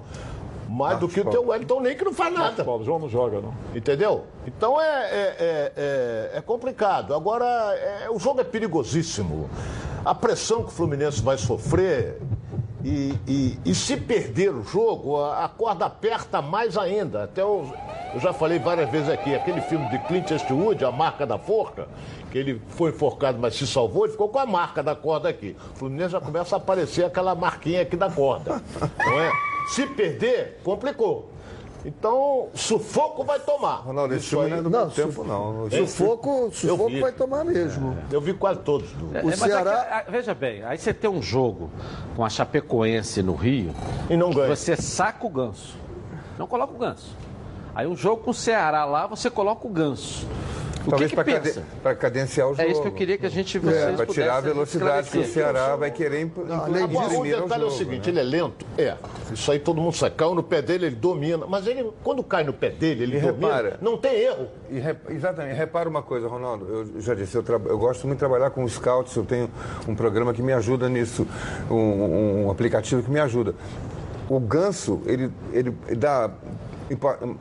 mais 0.74 0.98
do 1.00 1.08
que 1.08 1.20
o 1.22 1.26
teu 1.26 1.48
Wellington 1.48 1.80
nem 1.82 1.96
que 1.96 2.04
não 2.04 2.14
faz 2.14 2.34
nada. 2.34 2.70
O 2.70 2.84
João 2.84 3.00
não 3.00 3.10
joga, 3.10 3.40
não. 3.40 3.54
Entendeu? 3.76 4.24
Então 4.48 4.80
é, 4.82 4.86
é, 4.86 5.36
é, 5.40 5.72
é- 5.78 6.38
é 6.38 6.42
complicado. 6.42 7.14
Agora, 7.14 7.46
é- 7.76 8.10
o 8.10 8.18
jogo 8.20 8.42
é 8.42 8.44
perigosíssimo. 8.44 9.50
A 10.04 10.14
pressão 10.16 10.64
que 10.64 10.70
o 10.70 10.72
Fluminense 10.72 11.22
vai 11.22 11.38
sofrer 11.38 12.20
e, 12.84 13.14
e- 13.28 13.60
e 13.66 13.74
se 13.76 13.96
perder 13.96 14.50
o 14.54 14.64
jogo, 14.64 15.24
a, 15.24 15.48
corda 15.48 15.86
aperta 15.86 16.42
mais 16.42 16.78
ainda. 16.78 17.24
Até 17.24 17.42
eu, 17.42 17.72
eu 18.14 18.20
já 18.20 18.34
falei 18.34 18.60
várias 18.60 18.90
vezes 18.90 19.08
aqui, 19.10 19.34
aquele 19.34 19.62
filme 19.62 19.88
de 19.90 20.00
Clint 20.00 20.30
Eastwood, 20.32 20.84
A 20.84 20.92
Marca 20.92 21.26
da 21.26 21.38
Forca, 21.38 21.88
que 22.32 22.38
ele 22.38 22.62
foi 22.70 22.90
enforcado, 22.90 23.38
mas 23.40 23.56
se 23.56 23.66
salvou, 23.66 24.04
ele 24.04 24.12
ficou 24.12 24.28
com 24.28 24.40
a 24.40 24.46
marca 24.46 24.84
da 24.84 24.96
corda 24.96 25.30
aqui. 25.30 25.56
O 25.74 25.78
Fluminense 25.78 26.12
já 26.12 26.20
começa 26.20 26.56
a 26.56 26.58
aparecer 26.58 27.06
aquela 27.06 27.34
marquinha 27.34 27.82
aqui 27.84 27.96
da 27.96 28.10
corda. 28.10 28.62
Não 29.00 29.20
é? 29.22 29.32
Se 29.68 29.86
perder, 29.88 30.60
complicou. 30.64 31.30
Então, 31.86 32.48
sufoco 32.54 33.26
vai 33.26 33.40
tomar. 33.40 33.82
Ronaldo, 33.82 34.14
esse 34.14 34.22
Isso 34.26 34.30
filme 34.38 34.46
aí- 34.46 34.52
não 34.52 34.58
é 34.60 34.62
do 34.62 34.70
Não, 34.70 34.80
meu 34.86 34.90
tempo, 34.92 35.12
sufo- 35.12 35.24
não. 35.26 35.70
Sufoco, 35.70 36.50
sufoco 36.54 36.88
vi. 36.90 37.02
vai 37.02 37.12
tomar 37.12 37.44
mesmo. 37.44 37.98
Eu 38.10 38.22
vi 38.22 38.34
quase 38.34 38.60
todos. 38.62 38.90
do- 38.94 39.18
É, 39.18 39.22
O 39.22 39.26
mas 39.26 39.40
Ceará- 39.40 39.72
é 39.72 39.86
que, 39.86 39.94
ah, 39.94 40.06
veja 40.12 40.34
bem, 40.34 40.64
aí 40.64 40.78
você 40.78 40.94
tem 40.94 41.10
um 41.10 41.22
jogo 41.22 41.70
com 42.16 42.24
a 42.24 42.30
Chapecoense 42.30 43.22
no 43.22 43.36
Rio, 43.36 43.74
E 44.10 44.16
não 44.16 44.30
ganha. 44.32 44.56
você 44.56 44.78
saca 44.78 45.26
o 45.28 45.30
ganso. 45.30 45.76
Não 46.40 46.48
coloca 46.48 46.74
o 46.74 46.78
ganso. 46.78 47.18
Aí 47.76 47.86
um 47.86 47.98
jogo 47.98 48.24
com 48.24 48.32
o 48.32 48.34
Ceará 48.34 48.86
lá, 48.86 49.06
você 49.06 49.30
coloca 49.30 49.68
o 49.68 49.70
ganso. 49.70 50.26
O 50.86 50.90
Talvez 50.90 51.12
que, 51.12 51.16
que 51.18 51.24
para 51.24 51.40
pensa? 51.40 51.64
cadenciar 51.96 52.48
o 52.48 52.56
jogo. 52.56 52.62
É 52.62 52.72
isso 52.72 52.82
que 52.82 52.88
eu 52.88 52.92
queria 52.92 53.18
que 53.18 53.26
a 53.26 53.30
gente 53.30 53.58
vocês 53.58 53.96
Para 53.96 54.06
tirar 54.06 54.36
a 54.38 54.42
velocidade 54.42 55.10
que 55.10 55.18
o. 55.18 55.26
Ceará 55.26 55.76
vai 55.78 55.90
querer 55.92 56.22
imp- 56.22 56.38
além 56.50 56.88
disso, 56.88 57.00
Agora, 57.00 57.08
o 57.08 57.14
imprimir 57.16 57.36
ao 57.38 57.42
detalhe 57.44 57.64
é 57.64 57.66
o 57.66 57.70
jogo, 57.70 57.78
seguinte, 57.84 58.12
né? 58.12 58.22
ele 58.22 58.36
é 58.36 58.38
lento? 58.38 58.66
É. 58.78 58.96
Isso 59.32 59.50
aí 59.52 59.60
todo 59.60 59.80
mundo 59.80 59.96
sabe. 59.96 60.16
Caiu 60.16 60.36
no 60.36 60.44
pé 60.44 60.62
dele, 60.62 60.88
ele 60.88 60.96
domina. 60.96 61.46
Mas 61.48 61.66
ele, 61.68 61.90
quando 62.04 62.22
cai 62.22 62.44
no 62.44 62.52
pé 62.52 62.70
dele, 62.70 63.04
ele 63.04 63.18
E 63.18 63.22
domina, 63.22 63.48
repara- 63.48 63.78
não 63.82 63.98
tem 63.98 64.14
erro. 64.20 64.48
E 64.70 64.80
re- 64.80 64.96
exatamente, 65.10 65.56
repara 65.56 65.88
uma 65.90 66.02
coisa, 66.02 66.28
Ronaldo, 66.28 66.68
eu 66.96 67.02
já 67.02 67.16
disse, 67.16 67.36
eu, 67.36 67.44
tra- 67.44 67.62
eu 67.66 67.78
gosto 67.78 68.06
muito 68.06 68.18
de 68.18 68.20
trabalhar 68.20 68.50
com 68.50 68.68
scouts, 68.68 69.16
eu 69.16 69.24
tenho 69.24 69.50
um 69.88 69.96
programa 69.96 70.34
que 70.34 70.42
me 70.42 70.52
ajuda 70.52 70.90
nisso, 70.90 71.26
um, 71.72 71.76
um- 72.48 72.52
aplicativo 72.52 73.02
que 73.02 73.10
me 73.10 73.20
ajuda. 73.22 73.56
O 74.30 74.40
ganso, 74.40 75.02
ele, 75.06 75.30
ele 75.52 75.72
dá 75.96 76.30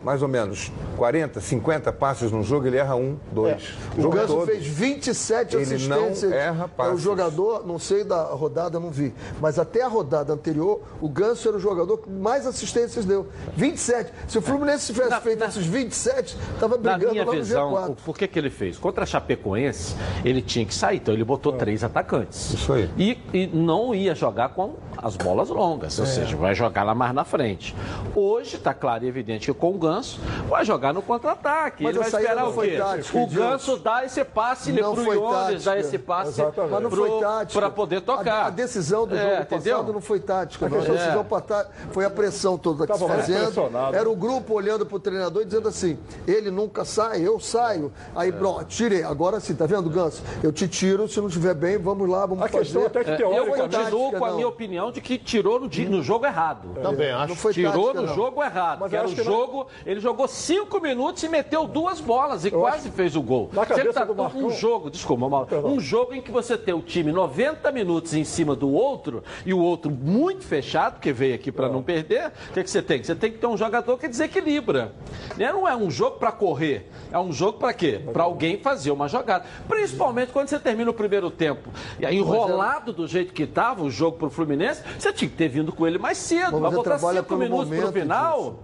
mais 0.03 0.23
ou 0.23 0.29
menos 0.29 0.71
40, 0.97 1.41
50 1.41 1.93
passes 1.93 2.31
no 2.31 2.43
jogo, 2.43 2.67
ele 2.67 2.77
erra 2.77 2.95
um, 2.97 3.17
dois. 3.33 3.75
O 3.97 4.03
jogo 4.03 4.15
Ganso 4.17 4.27
todo. 4.35 4.47
fez 4.47 4.67
27 4.67 5.57
Ele 5.57 5.65
não 5.89 5.97
assistências. 6.07 6.33
erra 6.33 6.63
é 6.63 6.67
o 6.67 6.69
passes. 6.69 7.01
jogador, 7.01 7.67
não 7.67 7.79
sei 7.79 8.05
da 8.05 8.23
rodada, 8.25 8.79
não 8.81 8.91
vi. 8.91 9.13
Mas 9.41 9.59
até 9.59 9.83
a 9.83 9.89
rodada 9.89 10.33
anterior, 10.33 10.81
o 11.01 11.09
Ganso 11.09 11.49
era 11.49 11.57
o 11.57 11.61
jogador 11.61 11.99
que 11.99 12.11
mais 12.11 12.47
assistências 12.47 13.05
deu. 13.05 13.27
27. 13.57 14.13
Se 14.29 14.39
o 14.39 14.43
Fluminense 14.43 14.93
tivesse 14.93 15.11
Na- 15.11 15.21
feito 15.21 15.39
na- 15.41 15.47
esses 15.47 15.67
27, 15.67 16.37
estava 16.55 16.77
Na 16.77 16.93
brigando 16.97 17.13
minha 17.13 17.25
lá 17.25 17.33
no 17.33 17.39
visão, 17.39 17.73
o, 17.73 17.77
G4. 17.77 17.97
por 18.05 18.17
que, 18.17 18.29
que 18.29 18.39
ele 18.39 18.51
fez? 18.51 18.79
Contra 18.79 19.05
a 19.05 19.07
Chapecoense, 19.07 19.95
ele 20.25 20.41
tinha 20.43 20.65
que 20.65 20.75
sair, 20.75 20.97
então 20.97 21.13
ele 21.15 21.25
botou 21.25 21.53
três 21.53 21.83
atacantes. 21.85 22.53
Isso 22.53 22.73
aí. 22.73 22.91
E, 22.97 23.19
e 23.33 23.47
não 23.49 23.95
ia 23.95 24.15
jogar 24.15 24.51
com 24.51 24.75
as 24.97 25.17
bolas 25.17 25.49
longas, 25.49 25.99
É. 25.99 26.03
ou 26.03 26.07
seja, 26.07 26.37
vai 26.37 26.55
jogar 26.55 26.83
lá 26.85 26.95
mais 26.95 27.13
na 27.15 27.25
frente. 27.25 27.75
Hoje, 28.15 28.57
está 28.57 28.73
claro 28.73 29.05
e 29.05 29.09
evidente 29.09 29.32
que 29.39 29.53
com 29.53 29.71
o 29.75 29.79
Ganso, 29.79 30.21
vai 30.49 30.65
jogar 30.65 30.93
no 30.93 31.03
contra-ataque. 31.03 31.83
Mas 31.83 31.91
Ele 31.97 31.99
vai 31.99 32.09
esperar 32.09 32.43
não 32.43 32.51
o 32.51 32.53
foi 32.53 32.71
quê? 32.71 32.77
tática, 32.79 33.19
o 33.19 33.23
Edilson. 33.23 33.49
Ganso 33.49 33.77
dá 33.79 34.05
esse 34.05 34.25
passe 34.25 34.73
Não 34.73 34.95
pro 34.95 35.05
tática. 35.31 35.61
dá 35.65 35.79
esse 35.79 35.99
passe 35.99 36.29
Exatamente. 36.41 36.83
Não 36.83 36.91
pro- 36.91 37.21
pra 37.53 37.71
poder 37.71 38.01
tocar. 38.03 38.45
A, 38.45 38.47
a 38.47 38.51
decisão 38.51 39.07
do 39.07 39.15
É, 39.17 39.19
jogo 39.31 39.43
entendeu? 39.43 39.77
passado 39.77 39.93
não 39.93 40.01
foi 40.01 40.21
tática. 40.21 40.69
Não. 40.69 40.79
A 40.79 40.83
É. 40.85 40.89
decisão 40.89 41.25
pata- 41.25 41.71
foi 41.91 42.05
a 42.05 42.11
pressão 42.11 42.57
toda 42.59 42.87
que 42.87 42.93
se 42.97 43.07
fazendo. 43.07 43.71
Era 43.93 44.09
o 44.11 44.17
grupo 44.17 44.55
olhando 44.55 44.85
pro 44.87 44.99
treinador 44.99 45.43
e 45.43 45.45
dizendo 45.45 45.69
assim: 45.69 45.99
ele 46.27 46.51
nunca 46.51 46.85
sai, 46.85 47.21
eu 47.27 47.39
saio. 47.41 47.93
Aí, 48.15 48.29
É. 48.29 48.33
pronto, 48.33 48.65
tirei. 48.65 49.03
Agora 49.03 49.41
sim, 49.41 49.55
tá 49.55 49.67
vendo, 49.67 49.89
Ganso? 49.91 50.23
Eu 50.43 50.53
te 50.53 50.67
tiro, 50.69 51.09
se 51.09 51.21
não 51.21 51.29
estiver 51.29 51.55
bem, 51.55 51.79
vamos 51.79 52.09
lá, 52.09 52.27
vamos 52.27 52.45
A 52.45 52.49
fazer. 52.49 52.59
questão 52.65 52.87
até 52.87 53.05
que 53.05 53.11
É, 53.11 53.15
eu 53.23 53.47
continuo 53.47 53.69
tática, 53.69 54.19
com 54.19 54.25
a 54.25 54.29
não. 54.29 54.35
minha 54.37 54.49
opinião 54.49 54.91
de 54.93 55.01
que 55.01 55.19
tirou 55.19 55.59
no, 55.61 55.67
no 55.69 56.03
jogo 56.03 56.27
errado. 56.27 56.69
Também 56.83 57.13
Não 57.13 57.21
acho. 57.21 57.35
foi 57.37 57.53
Tirou 57.53 57.73
tática, 57.87 58.01
no 58.01 58.07
não. 58.09 58.15
jogo 58.15 58.43
errado. 58.43 58.79
Mas 58.81 58.91
que 58.91 58.97
era 58.97 59.07
jogo. 59.25 59.67
Ele 59.85 60.01
jogou 60.01 60.29
cinco 60.29 60.81
minutos 60.81 61.23
e 61.23 61.29
meteu 61.29 61.67
duas 61.67 62.01
bolas 62.01 62.45
e 62.45 62.51
quase 62.51 62.91
fez 62.91 63.17
o 63.17 63.23
gol. 63.23 63.51
Ele 63.53 63.67
cabeça 63.67 64.05
do 64.07 64.13
um 64.13 64.17
Marcão- 64.17 64.51
jogo, 64.51 64.91
desculpa, 64.91 65.29
Mauro, 65.29 65.69
um 65.69 65.81
jogo 65.81 66.15
em 66.15 66.21
que 66.21 66.31
você 66.31 66.57
tem 66.57 66.75
o 66.75 66.81
time 66.81 67.13
90 67.13 67.71
minutos 67.73 68.15
em 68.15 68.25
cima 68.25 68.55
do 68.55 68.71
outro 68.71 69.23
e 69.45 69.53
o 69.53 69.59
outro 69.61 69.91
muito 69.91 70.45
fechado, 70.45 71.01
que 71.01 71.13
veio 71.13 71.35
aqui 71.35 71.51
para 71.53 71.69
não 71.69 71.83
perder, 71.83 72.33
o 72.51 72.53
que, 72.53 72.63
que 72.63 72.71
você 72.71 72.83
tem? 72.83 73.03
Você 73.03 73.15
tem 73.15 73.31
que 73.33 73.39
ter 73.39 73.47
um 73.47 73.57
jogador 73.57 73.99
que 73.99 74.09
desequilibra. 74.09 74.93
Né? 75.37 75.53
Não 75.53 75.67
é 75.67 75.75
um 75.77 75.91
jogo 75.91 76.19
para 76.19 76.33
correr, 76.33 76.91
é 77.11 77.19
um 77.19 77.33
jogo 77.33 77.59
para 77.59 77.73
quê? 77.73 78.01
Para 78.13 78.23
alguém 78.25 78.59
fazer 78.59 78.91
uma 78.91 79.09
jogada. 79.09 79.45
Principalmente 79.69 80.33
quando 80.33 80.49
você 80.49 80.59
termina 80.59 80.91
o 80.91 80.95
primeiro 80.95 81.31
tempo. 81.31 81.71
E 81.99 82.07
aí, 82.07 82.17
enrolado 82.17 82.93
do 82.93 83.07
jeito 83.07 83.33
que 83.33 83.43
estava 83.45 83.83
o 83.83 83.91
jogo 83.91 84.17
pro 84.19 84.31
Fluminense, 84.31 84.83
você 84.99 85.13
tinha 85.13 85.29
que 85.29 85.37
ter 85.37 85.49
vindo 85.49 85.73
com 85.73 85.87
ele 85.87 85.99
mais 85.99 86.19
cedo. 86.19 86.53
Mas 86.53 86.61
Vai 86.61 86.71
você 86.71 86.77
botar 86.77 86.99
cinco 86.99 87.37
minutos 87.37 87.69
pro 87.69 87.77
momento, 87.77 87.93
final. 87.93 88.59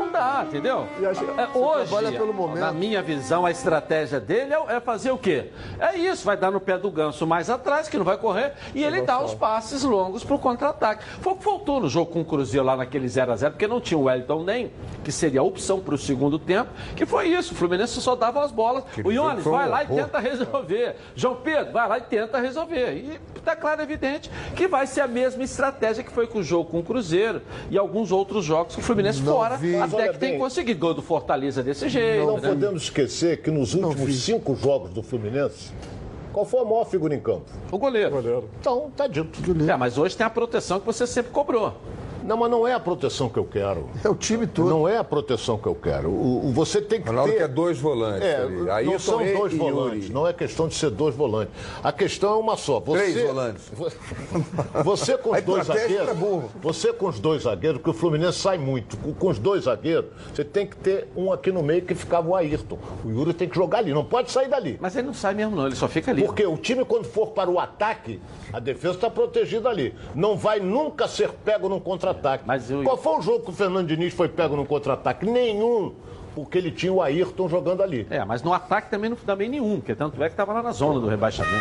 Não 0.00 0.10
dá, 0.12 0.44
entendeu? 0.46 0.86
É, 1.00 1.56
hoje, 1.56 1.88
trabalha 1.88 2.12
pelo 2.12 2.32
momento. 2.32 2.58
na 2.60 2.72
minha 2.72 3.02
visão, 3.02 3.44
a 3.44 3.50
estratégia 3.50 4.18
dele 4.18 4.54
é, 4.54 4.76
é 4.76 4.80
fazer 4.80 5.10
o 5.10 5.18
quê? 5.18 5.50
É 5.78 5.96
isso, 5.96 6.24
vai 6.24 6.36
dar 6.36 6.50
no 6.50 6.60
pé 6.60 6.78
do 6.78 6.90
ganso 6.90 7.26
mais 7.26 7.50
atrás, 7.50 7.88
que 7.88 7.96
não 7.96 8.04
vai 8.04 8.16
correr, 8.16 8.54
e 8.74 8.82
ele 8.82 9.02
dá 9.02 9.22
os 9.22 9.34
passes 9.34 9.82
longos 9.82 10.24
pro 10.24 10.38
contra-ataque. 10.38 11.04
Foi 11.20 11.32
o 11.32 11.36
que 11.36 11.44
faltou 11.44 11.80
no 11.80 11.88
jogo 11.88 12.10
com 12.10 12.20
o 12.20 12.24
Cruzeiro 12.24 12.64
lá 12.66 12.76
naquele 12.76 13.06
0x0, 13.06 13.50
porque 13.50 13.66
não 13.66 13.80
tinha 13.80 13.98
o 13.98 14.04
Wellington 14.04 14.42
nem, 14.42 14.72
que 15.04 15.12
seria 15.12 15.40
a 15.40 15.44
opção 15.44 15.80
pro 15.80 15.96
segundo 15.98 16.38
tempo, 16.38 16.70
que 16.96 17.04
foi 17.04 17.28
isso. 17.28 17.52
O 17.52 17.56
Fluminense 17.56 18.00
só 18.00 18.16
dava 18.16 18.44
as 18.44 18.50
bolas. 18.50 18.84
o 19.04 19.10
Iones 19.10 19.44
vai 19.44 19.68
lá 19.68 19.84
e 19.84 19.86
tenta 19.86 20.18
resolver. 20.18 20.96
João 21.14 21.36
Pedro 21.36 21.72
vai 21.72 21.88
lá 21.88 21.98
e 21.98 22.02
tenta 22.02 22.38
resolver. 22.40 22.92
E 22.94 23.20
está 23.36 23.56
claro, 23.56 23.82
evidente, 23.82 24.30
que 24.54 24.68
vai 24.68 24.86
ser 24.86 25.00
a 25.00 25.08
mesma 25.08 25.42
estratégia 25.42 26.04
que 26.04 26.10
foi 26.12 26.26
com 26.26 26.38
o 26.38 26.42
jogo 26.42 26.70
com 26.70 26.78
o 26.80 26.82
Cruzeiro 26.82 27.42
e 27.70 27.78
alguns 27.78 28.12
outros 28.12 28.44
jogos 28.44 28.74
que 28.74 28.80
o 28.80 28.84
Fluminense 28.84 29.22
Não 29.22 29.34
fora, 29.34 29.56
vi. 29.56 29.76
Mas 29.92 30.02
até 30.02 30.12
que 30.12 30.18
tem 30.18 30.30
bem. 30.32 30.38
conseguido. 30.38 30.80
Gol 30.80 30.94
do 30.94 31.02
Fortaleza 31.02 31.62
desse 31.62 31.88
jeito. 31.88 32.26
Não 32.26 32.38
né? 32.38 32.48
podemos 32.48 32.82
esquecer 32.84 33.42
que 33.42 33.50
nos 33.50 33.74
últimos 33.74 34.22
cinco 34.22 34.54
jogos 34.54 34.90
do 34.90 35.02
Fluminense, 35.02 35.72
qual 36.32 36.44
foi 36.46 36.60
a 36.60 36.64
maior 36.64 36.84
figura 36.84 37.14
em 37.14 37.20
campo? 37.20 37.44
O 37.70 37.78
goleiro. 37.78 38.10
Goleiro. 38.10 38.48
Então, 38.60 38.90
tá 38.96 39.06
dito. 39.06 39.40
É, 39.68 39.76
mas 39.76 39.98
hoje 39.98 40.16
tem 40.16 40.26
a 40.26 40.30
proteção 40.30 40.80
que 40.80 40.86
você 40.86 41.06
sempre 41.06 41.32
cobrou. 41.32 41.74
Não, 42.22 42.36
mas 42.36 42.50
não 42.50 42.66
é 42.66 42.72
a 42.74 42.80
proteção 42.80 43.28
que 43.28 43.38
eu 43.38 43.44
quero. 43.44 43.88
É 44.04 44.08
o 44.08 44.14
time 44.14 44.46
todo. 44.46 44.68
Não 44.68 44.88
é 44.88 44.96
a 44.98 45.04
proteção 45.04 45.58
que 45.58 45.66
eu 45.66 45.74
quero. 45.74 46.08
O, 46.10 46.48
o- 46.48 46.52
você 46.52 46.80
tem 46.80 47.00
que 47.00 47.08
Ronaldo 47.08 47.32
ter... 47.32 47.38
quer 47.38 47.48
dois 47.48 47.78
volantes 47.78 48.22
É, 48.22 48.36
ali. 48.70 48.86
não 48.86 48.98
são 48.98 49.18
dois 49.18 49.52
e 49.52 49.56
Yuri. 49.56 49.58
volantes. 49.72 50.10
Não 50.10 50.26
é 50.26 50.32
questão 50.32 50.68
de 50.68 50.74
ser 50.74 50.90
dois 50.90 51.14
volantes. 51.14 51.52
A 51.82 51.92
questão 51.92 52.32
é 52.34 52.36
uma 52.36 52.56
só. 52.56 52.80
Você, 52.80 53.12
Três 53.12 53.26
volantes. 53.26 53.70
Você 54.84 55.16
com 55.18 55.30
os 55.30 55.36
Aí 55.36 55.42
dois 55.42 55.66
zagueiros. 55.66 56.16
burro. 56.16 56.50
Você 56.62 56.92
com 56.92 57.06
os 57.08 57.18
dois 57.20 57.42
zagueiros, 57.42 57.78
porque 57.80 57.90
o 57.90 57.98
Fluminense 57.98 58.38
sai 58.38 58.58
muito. 58.58 58.96
Com, 58.96 59.12
com 59.14 59.28
os 59.28 59.38
dois 59.38 59.64
zagueiros, 59.64 60.10
você 60.32 60.44
tem 60.44 60.66
que 60.66 60.76
ter 60.76 61.08
um 61.16 61.32
aqui 61.32 61.50
no 61.52 61.62
meio 61.62 61.82
que 61.82 61.94
ficava 61.94 62.28
o 62.28 62.34
Ayrton. 62.36 62.78
O 63.04 63.10
Yuri 63.10 63.32
tem 63.34 63.48
que 63.48 63.56
jogar 63.56 63.78
ali, 63.78 63.92
não 63.92 64.04
pode 64.04 64.30
sair 64.30 64.48
dali. 64.48 64.78
Mas 64.80 64.94
ele 64.96 65.06
não 65.06 65.14
sai 65.14 65.34
mesmo, 65.34 65.56
não. 65.56 65.66
Ele 65.66 65.76
só 65.76 65.88
fica 65.88 66.10
ali. 66.10 66.22
Porque 66.24 66.46
o 66.46 66.56
time, 66.56 66.84
quando 66.84 67.04
for 67.04 67.28
para 67.28 67.50
o 67.50 67.58
ataque, 67.58 68.20
a 68.52 68.58
defesa 68.60 68.94
está 68.94 69.10
protegida 69.10 69.68
ali. 69.68 69.94
Não 70.14 70.36
vai 70.36 70.60
nunca 70.60 71.06
ser 71.08 71.30
pego 71.44 71.68
num 71.68 71.80
contra-ataque. 72.14 72.44
Qual 72.84 72.96
foi 72.96 73.18
o 73.18 73.22
jogo 73.22 73.44
que 73.44 73.50
o 73.50 73.52
Fernando 73.52 73.86
Diniz 73.86 74.12
foi 74.12 74.28
pego 74.28 74.56
num 74.56 74.64
contra-ataque? 74.64 75.24
Nenhum. 75.26 75.94
Porque 76.34 76.58
ele 76.58 76.70
tinha 76.70 76.92
o 76.92 77.02
Ayrton 77.02 77.48
jogando 77.48 77.82
ali. 77.82 78.06
É, 78.10 78.24
mas 78.24 78.42
no 78.42 78.52
ataque 78.52 78.90
também 78.90 79.10
não 79.10 79.16
também 79.16 79.48
nenhum, 79.48 79.76
porque 79.76 79.94
tanto 79.94 80.22
é 80.22 80.26
que 80.26 80.32
estava 80.32 80.52
lá 80.52 80.62
na 80.62 80.72
zona 80.72 81.00
do 81.00 81.08
rebaixamento. 81.08 81.56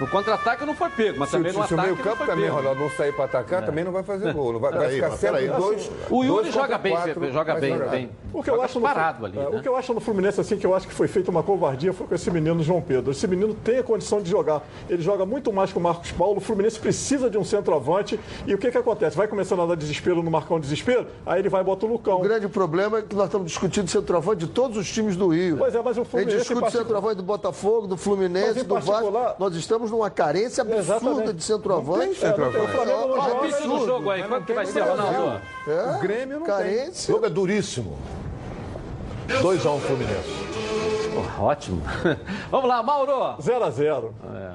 No 0.00 0.06
contra-ataque 0.06 0.64
não 0.64 0.74
foi 0.74 0.90
pego, 0.90 1.18
mas 1.18 1.28
Se, 1.28 1.36
também 1.36 1.52
se, 1.52 1.58
no 1.58 1.66
se 1.66 1.74
o 1.74 1.76
ataque 1.76 1.88
meio 1.92 1.96
não 1.96 2.04
campo 2.04 2.16
foi 2.16 2.26
também, 2.26 2.44
pego. 2.44 2.56
Ronaldo, 2.56 2.80
não 2.80 2.90
sair 2.90 3.12
para 3.12 3.24
atacar, 3.24 3.64
também 3.64 3.84
não 3.84 3.92
vai 3.92 4.02
fazer 4.02 4.32
gol. 4.32 4.54
Não 4.54 4.60
vai, 4.60 4.70
vai 4.72 4.80
Peraí, 4.80 4.94
ficar 4.96 5.10
sempre 5.12 5.48
dois. 5.48 5.90
O 6.10 6.24
Yuri 6.24 6.42
dois 6.42 6.54
joga 6.54 6.78
bem, 6.78 6.92
quatro, 6.92 7.32
joga 7.32 7.54
bem, 7.56 7.72
jogar. 7.72 7.90
bem. 7.90 8.10
O 8.32 8.42
que, 8.42 8.50
eu 8.50 8.54
Joga 8.54 8.66
acho 8.66 8.80
no, 8.80 8.84
parado 8.86 9.26
ali, 9.26 9.38
é, 9.38 9.42
né? 9.42 9.58
o 9.58 9.62
que 9.62 9.68
eu 9.68 9.76
acho 9.76 9.94
no 9.94 10.00
Fluminense, 10.00 10.40
assim, 10.40 10.56
que 10.56 10.66
eu 10.66 10.74
acho 10.74 10.88
que 10.88 10.94
foi 10.94 11.06
feita 11.06 11.30
uma 11.30 11.44
covardia, 11.44 11.92
foi 11.92 12.06
com 12.08 12.14
esse 12.16 12.28
menino 12.32 12.60
João 12.64 12.82
Pedro. 12.82 13.12
Esse 13.12 13.28
menino 13.28 13.54
tem 13.54 13.78
a 13.78 13.82
condição 13.84 14.20
de 14.20 14.28
jogar. 14.28 14.62
Ele 14.88 15.00
joga 15.00 15.24
muito 15.24 15.52
mais 15.52 15.70
que 15.70 15.78
o 15.78 15.80
Marcos 15.80 16.10
Paulo. 16.10 16.38
O 16.38 16.40
Fluminense 16.40 16.78
precisa 16.80 17.30
de 17.30 17.38
um 17.38 17.44
centroavante. 17.44 18.18
E 18.44 18.52
o 18.52 18.58
que, 18.58 18.72
que 18.72 18.78
acontece? 18.78 19.16
Vai 19.16 19.28
começando 19.28 19.62
a 19.62 19.66
dar 19.66 19.76
desespero 19.76 20.20
no 20.20 20.30
Marcão 20.32 20.58
desespero, 20.58 21.06
aí 21.24 21.40
ele 21.40 21.48
vai 21.48 21.60
e 21.60 21.64
bota 21.64 21.86
o 21.86 21.88
Lucão. 21.88 22.18
O 22.18 22.22
grande 22.22 22.48
problema 22.48 22.98
é 22.98 23.02
que 23.02 23.14
nós 23.14 23.26
estamos 23.26 23.46
discutindo 23.46 23.88
centroavante 23.88 24.13
de 24.36 24.46
todos 24.46 24.76
os 24.76 24.90
times 24.90 25.16
do 25.16 25.28
Rio. 25.28 25.56
Pois 25.58 25.74
é, 25.74 25.82
mas 25.82 25.96
o 25.96 26.00
A 26.00 26.02
gente 26.04 26.10
Fluminense. 26.10 26.36
em 26.36 26.38
discute 26.38 26.60
particular- 26.60 26.84
centroavante 26.84 27.16
do 27.16 27.22
Botafogo, 27.22 27.86
do 27.86 27.96
Fluminense, 27.96 28.62
do 28.62 28.74
Vasco. 28.74 28.90
particular- 28.92 29.36
Nós 29.38 29.54
estamos 29.56 29.90
numa 29.90 30.10
carência 30.10 30.62
absurda 30.62 30.80
Exatamente. 30.82 31.32
de 31.34 31.44
centroavante. 31.44 31.98
Não 31.98 32.04
tem 32.06 32.14
centroavante. 32.14 32.56
É, 32.56 32.62
o 32.62 32.68
Flamengo 32.68 33.08
não 33.08 33.16
É 33.16 33.32
um 33.34 33.44
absurdo. 33.44 33.86
jogo 33.86 34.10
aí, 34.10 34.22
quanto 34.22 34.46
que 34.46 34.52
vai 34.52 34.66
ser, 34.66 34.80
Ronaldo? 34.80 35.40
É, 35.66 35.96
O 35.96 36.00
Grêmio 36.00 36.36
não 36.38 36.44
O 36.44 36.46
carência. 36.46 37.12
jogo 37.12 37.26
é 37.26 37.30
duríssimo. 37.30 37.98
2x1 39.42 39.80
Fluminense. 39.80 40.53
Ótimo. 41.38 41.82
Vamos 42.50 42.68
lá, 42.68 42.82
Mauro. 42.82 43.36
0x0. 43.40 44.10
É. 44.34 44.52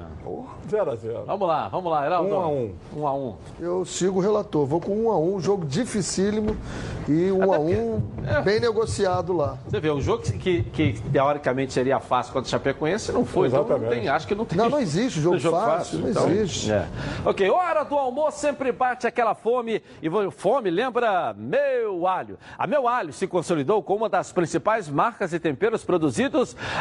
0x0. 0.68 1.24
Vamos 1.26 1.48
lá, 1.48 1.68
vamos 1.68 1.90
lá, 1.90 2.06
Heraldo. 2.06 2.34
Um 2.34 2.40
a 2.40 2.48
um. 2.48 2.74
Um 2.96 3.06
a 3.06 3.14
um. 3.14 3.36
Eu 3.58 3.84
sigo 3.84 4.18
o 4.18 4.22
relator. 4.22 4.64
Vou 4.66 4.80
com 4.80 4.94
um 4.96 5.10
a 5.10 5.18
um, 5.18 5.40
jogo 5.40 5.66
dificílimo 5.66 6.56
e 7.08 7.32
um 7.32 7.52
a 7.52 7.58
um 7.58 8.02
é. 8.24 8.40
bem 8.40 8.60
negociado 8.60 9.32
lá. 9.32 9.58
Você 9.66 9.80
vê, 9.80 9.90
um 9.90 10.00
jogo 10.00 10.22
que, 10.22 10.62
que, 10.62 10.62
que 10.62 11.02
teoricamente 11.10 11.72
seria 11.72 11.98
fácil 11.98 12.32
contra 12.32 12.46
o 12.46 12.50
Chapecoense 12.50 13.10
não 13.10 13.24
foi. 13.24 13.48
Então 13.48 13.64
não 13.64 13.68
Exatamente. 13.68 14.00
tem, 14.00 14.08
acho 14.08 14.26
que 14.26 14.34
não 14.34 14.44
tem. 14.44 14.56
Não, 14.56 14.70
não 14.70 14.78
existe 14.78 15.20
jogo 15.20 15.40
fácil, 15.50 15.98
não 15.98 16.10
então, 16.10 16.30
existe. 16.30 16.70
é. 16.70 16.86
Ok, 17.24 17.50
hora 17.50 17.82
do 17.82 17.96
almoço 17.96 18.38
sempre 18.38 18.70
bate 18.70 19.06
aquela 19.06 19.34
fome. 19.34 19.82
E 20.00 20.08
fome 20.30 20.70
lembra 20.70 21.34
Meu 21.36 22.06
Alho. 22.06 22.38
A 22.56 22.66
Meu 22.66 22.86
Alho 22.86 23.12
se 23.12 23.26
consolidou 23.26 23.82
como 23.82 24.00
uma 24.00 24.08
das 24.08 24.30
principais 24.30 24.88
marcas 24.88 25.32
e 25.32 25.40
temperos 25.40 25.84
produzidos 25.84 26.19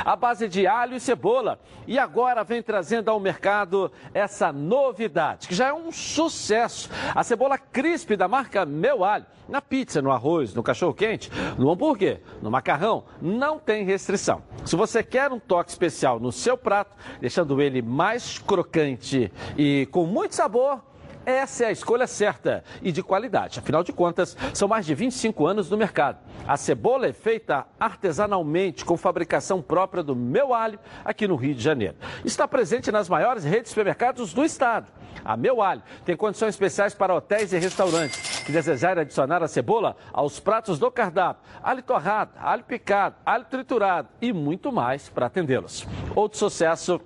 à 0.05 0.15
base 0.15 0.47
de 0.47 0.67
alho 0.67 0.95
e 0.95 0.99
cebola. 0.99 1.59
E 1.87 1.97
agora 1.97 2.43
vem 2.43 2.61
trazendo 2.61 3.09
ao 3.09 3.19
mercado 3.19 3.91
essa 4.13 4.51
novidade, 4.51 5.47
que 5.47 5.55
já 5.55 5.67
é 5.67 5.73
um 5.73 5.91
sucesso. 5.91 6.89
A 7.15 7.23
cebola 7.23 7.57
crisp 7.57 8.15
da 8.15 8.27
marca 8.27 8.65
Meu 8.65 9.03
Alho. 9.03 9.25
Na 9.47 9.61
pizza, 9.61 9.99
no 9.99 10.11
arroz, 10.11 10.53
no 10.53 10.61
cachorro-quente, 10.61 11.31
no 11.57 11.71
hambúrguer, 11.71 12.21
no 12.39 12.51
macarrão, 12.51 13.05
não 13.19 13.57
tem 13.57 13.83
restrição. 13.83 14.43
Se 14.63 14.75
você 14.75 15.01
quer 15.01 15.31
um 15.31 15.39
toque 15.39 15.71
especial 15.71 16.19
no 16.19 16.31
seu 16.31 16.55
prato, 16.55 16.95
deixando 17.19 17.59
ele 17.59 17.81
mais 17.81 18.37
crocante 18.37 19.31
e 19.57 19.87
com 19.91 20.05
muito 20.05 20.35
sabor, 20.35 20.83
essa 21.29 21.65
é 21.65 21.67
a 21.67 21.71
escolha 21.71 22.07
certa 22.07 22.63
e 22.81 22.91
de 22.91 23.03
qualidade. 23.03 23.59
Afinal 23.59 23.83
de 23.83 23.93
contas, 23.93 24.35
são 24.53 24.67
mais 24.67 24.85
de 24.85 24.93
25 24.93 25.45
anos 25.45 25.69
no 25.69 25.77
mercado. 25.77 26.17
A 26.47 26.57
cebola 26.57 27.07
é 27.07 27.13
feita 27.13 27.65
artesanalmente 27.79 28.83
com 28.85 28.97
fabricação 28.97 29.61
própria 29.61 30.01
do 30.01 30.15
Meu 30.15 30.53
Alho 30.53 30.79
aqui 31.03 31.27
no 31.27 31.35
Rio 31.35 31.53
de 31.53 31.61
Janeiro. 31.61 31.95
Está 32.25 32.47
presente 32.47 32.91
nas 32.91 33.07
maiores 33.07 33.43
redes 33.43 33.65
de 33.65 33.69
supermercados 33.69 34.33
do 34.33 34.43
estado. 34.43 34.87
A 35.23 35.35
Meu 35.35 35.61
Alho 35.61 35.83
tem 36.05 36.15
condições 36.15 36.49
especiais 36.49 36.93
para 36.93 37.13
hotéis 37.13 37.53
e 37.53 37.57
restaurantes 37.57 38.39
que 38.43 38.51
desejarem 38.51 39.01
adicionar 39.01 39.43
a 39.43 39.47
cebola 39.47 39.95
aos 40.11 40.39
pratos 40.39 40.79
do 40.79 40.89
cardápio. 40.89 41.43
Alho 41.61 41.83
torrado, 41.83 42.31
alho 42.39 42.63
picado, 42.63 43.15
alho 43.25 43.45
triturado 43.45 44.09
e 44.21 44.33
muito 44.33 44.71
mais 44.71 45.09
para 45.09 45.27
atendê-los. 45.27 45.87
Outro 46.15 46.39
sucesso 46.39 46.99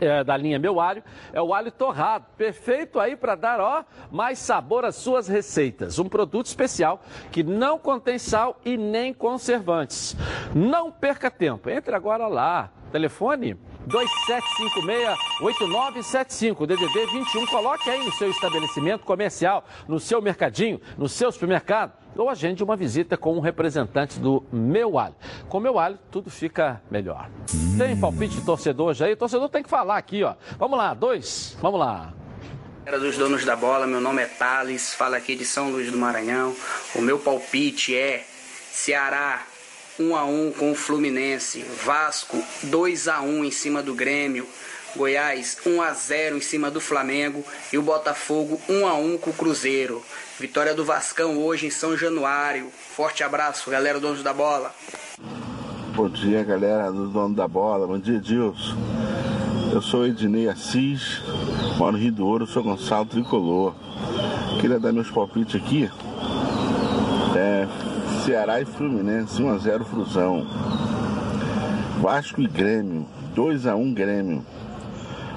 é, 0.00 0.22
da 0.22 0.36
linha 0.36 0.58
Meu 0.58 0.80
Alho 0.80 1.02
é 1.32 1.40
o 1.40 1.52
alho 1.52 1.70
torrado, 1.70 2.26
perfeito 2.36 3.00
aí 3.00 3.16
para 3.16 3.34
dar 3.34 3.60
ó, 3.60 3.84
mais 4.10 4.38
sabor 4.38 4.84
às 4.84 4.96
suas 4.96 5.28
receitas. 5.28 5.98
Um 5.98 6.08
produto 6.08 6.46
especial 6.46 7.00
que 7.30 7.42
não 7.42 7.78
contém 7.78 8.18
sal 8.18 8.60
e 8.64 8.76
nem 8.76 9.12
conservantes. 9.12 10.16
Não 10.54 10.90
perca 10.90 11.30
tempo, 11.30 11.68
entre 11.70 11.94
agora 11.94 12.26
lá. 12.26 12.70
Telefone 12.90 13.56
2756-8975, 13.88 16.66
DDD 16.66 17.06
21. 17.12 17.46
Coloque 17.46 17.88
aí 17.90 18.04
no 18.04 18.12
seu 18.12 18.30
estabelecimento 18.30 19.04
comercial, 19.04 19.64
no 19.86 20.00
seu 20.00 20.20
mercadinho, 20.20 20.80
no 20.96 21.08
seu 21.08 21.32
supermercado 21.32 21.92
ou 22.16 22.28
agende 22.28 22.64
uma 22.64 22.76
visita 22.76 23.16
com 23.16 23.36
um 23.36 23.40
representante 23.40 24.18
do 24.18 24.44
Meu 24.52 24.98
Alho. 24.98 25.14
Com 25.48 25.60
Meu 25.60 25.78
Alho, 25.78 25.98
tudo 26.10 26.30
fica 26.30 26.82
melhor. 26.90 27.30
Tem 27.76 27.98
palpite 27.98 28.36
de 28.36 28.44
torcedor 28.44 28.92
já 28.92 29.06
aí? 29.06 29.12
O 29.12 29.16
torcedor 29.16 29.48
tem 29.48 29.62
que 29.62 29.68
falar 29.68 29.96
aqui, 29.96 30.24
ó. 30.24 30.34
Vamos 30.58 30.76
lá, 30.76 30.94
dois. 30.94 31.56
Vamos 31.60 31.78
lá. 31.78 32.12
Era 32.84 32.98
dos 32.98 33.16
donos 33.16 33.44
da 33.44 33.54
bola, 33.54 33.86
meu 33.86 34.00
nome 34.00 34.22
é 34.22 34.26
Thales, 34.26 34.94
falo 34.94 35.14
aqui 35.14 35.36
de 35.36 35.44
São 35.44 35.70
Luís 35.70 35.92
do 35.92 35.98
Maranhão. 35.98 36.56
O 36.94 37.02
meu 37.02 37.18
palpite 37.18 37.94
é 37.94 38.24
Ceará 38.72 39.42
1 39.98 40.16
a 40.16 40.24
1 40.24 40.52
com 40.52 40.72
o 40.72 40.74
Fluminense, 40.74 41.64
Vasco 41.84 42.42
2 42.64 43.08
a 43.08 43.20
1 43.20 43.44
em 43.44 43.50
cima 43.50 43.82
do 43.82 43.94
Grêmio, 43.94 44.46
Goiás 44.96 45.58
1 45.66 45.82
a 45.82 45.92
0 45.92 46.36
em 46.36 46.40
cima 46.40 46.70
do 46.70 46.80
Flamengo 46.80 47.44
e 47.72 47.78
o 47.78 47.82
Botafogo 47.82 48.60
1 48.68 48.86
a 48.86 48.94
1 48.94 49.18
com 49.18 49.30
o 49.30 49.34
Cruzeiro. 49.34 50.02
Vitória 50.38 50.74
do 50.74 50.84
Vascão 50.84 51.38
hoje 51.38 51.66
em 51.66 51.70
São 51.70 51.96
Januário. 51.96 52.70
Forte 52.70 53.22
abraço, 53.24 53.70
galera 53.70 53.98
donos 53.98 54.22
da 54.22 54.32
bola. 54.32 54.72
Bom 55.98 56.08
dia, 56.08 56.44
galera 56.44 56.92
do 56.92 57.08
Dono 57.08 57.34
da 57.34 57.48
Bola. 57.48 57.84
Bom 57.84 57.98
dia, 57.98 58.20
Dilson. 58.20 58.76
Eu 59.72 59.82
sou 59.82 60.06
Ednei 60.06 60.48
Assis, 60.48 61.20
moro 61.76 61.92
no 61.92 61.98
Rio 61.98 62.12
do 62.12 62.24
Ouro, 62.24 62.46
sou 62.46 62.62
Gonçalo 62.62 63.04
Tricolor. 63.04 63.74
Queria 64.60 64.78
dar 64.78 64.92
meus 64.92 65.10
palpites 65.10 65.60
aqui. 65.60 65.90
É, 67.36 67.66
Ceará 68.28 68.60
e 68.60 68.66
Fluminense, 68.66 69.42
1x0 69.42 69.84
Flusão. 69.84 70.46
Vasco 72.02 72.42
e 72.42 72.46
Grêmio, 72.46 73.06
2x1 73.34 73.94
Grêmio. 73.94 74.44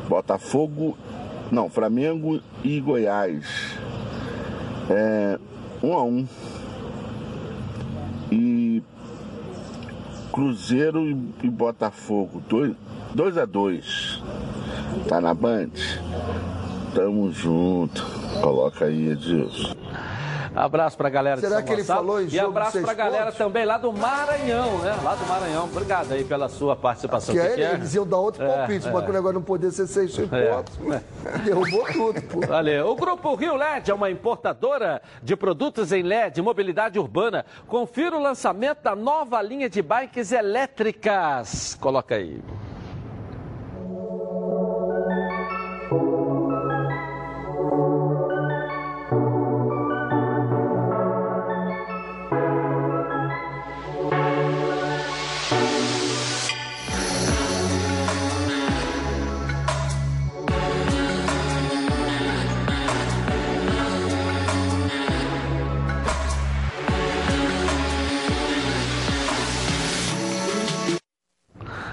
Botafogo, 0.09 0.97
não, 1.49 1.69
Flamengo 1.69 2.41
e 2.61 2.81
Goiás. 2.81 3.45
É, 4.89 5.39
1x1. 5.81 6.27
E 8.29 8.83
Cruzeiro 10.33 11.07
e, 11.41 11.49
Botafogo, 11.49 12.43
2 13.15 13.37
a 13.37 13.45
2 13.45 14.21
Tá 15.07 15.21
na 15.21 15.33
Band? 15.33 15.69
Tamo 16.93 17.31
junto. 17.31 18.05
Coloca 18.41 18.83
aí, 18.83 19.11
Edilson. 19.11 19.77
Abraço 20.55 20.97
pra 20.97 21.09
galera 21.09 21.37
de 21.37 21.41
Será 21.47 21.57
São 21.57 21.65
que 21.65 21.71
ele 21.73 21.83
falou 21.83 22.21
E 22.21 22.39
abraço 22.39 22.81
pra 22.81 22.93
galera 22.93 23.25
pontos? 23.25 23.37
também 23.37 23.63
lá 23.65 23.77
do 23.77 23.93
Maranhão, 23.93 24.79
né? 24.79 24.97
Lá 25.01 25.15
do 25.15 25.25
Maranhão. 25.25 25.63
Obrigado 25.65 26.11
aí 26.11 26.23
pela 26.25 26.49
sua 26.49 26.75
participação. 26.75 27.33
Que 27.33 27.39
aí 27.41 27.55
que 27.55 27.61
é? 27.63 27.73
eles 27.73 27.93
iam 27.95 28.05
dar 28.05 28.17
outro 28.17 28.43
É, 28.43 28.47
palpite, 28.57 28.87
é. 28.87 28.91
mas 28.91 29.03
com 29.05 29.09
o 29.09 29.13
negócio 29.13 29.33
não 29.35 29.41
poder 29.41 29.71
ser 29.71 29.87
seis 29.87 30.13
seis 30.13 30.31
É. 30.31 30.51
pontos, 30.53 30.77
derrubou 31.45 31.85
tudo, 31.93 32.21
pô. 32.23 32.41
Valeu. 32.45 32.89
O 32.89 32.95
Grupo 32.95 33.33
Rio 33.35 33.55
LED 33.55 33.89
é 33.91 33.93
uma 33.93 34.09
importadora 34.11 35.01
de 35.23 35.35
produtos 35.37 35.91
em 35.91 36.03
LED 36.03 36.39
e 36.39 36.41
mobilidade 36.41 36.99
urbana. 36.99 37.45
Confira 37.67 38.17
o 38.17 38.21
lançamento 38.21 38.81
da 38.83 38.95
nova 38.95 39.41
linha 39.41 39.69
de 39.69 39.81
bikes 39.81 40.31
elétricas. 40.33 41.77
Coloca 41.79 42.15
aí. 42.15 42.41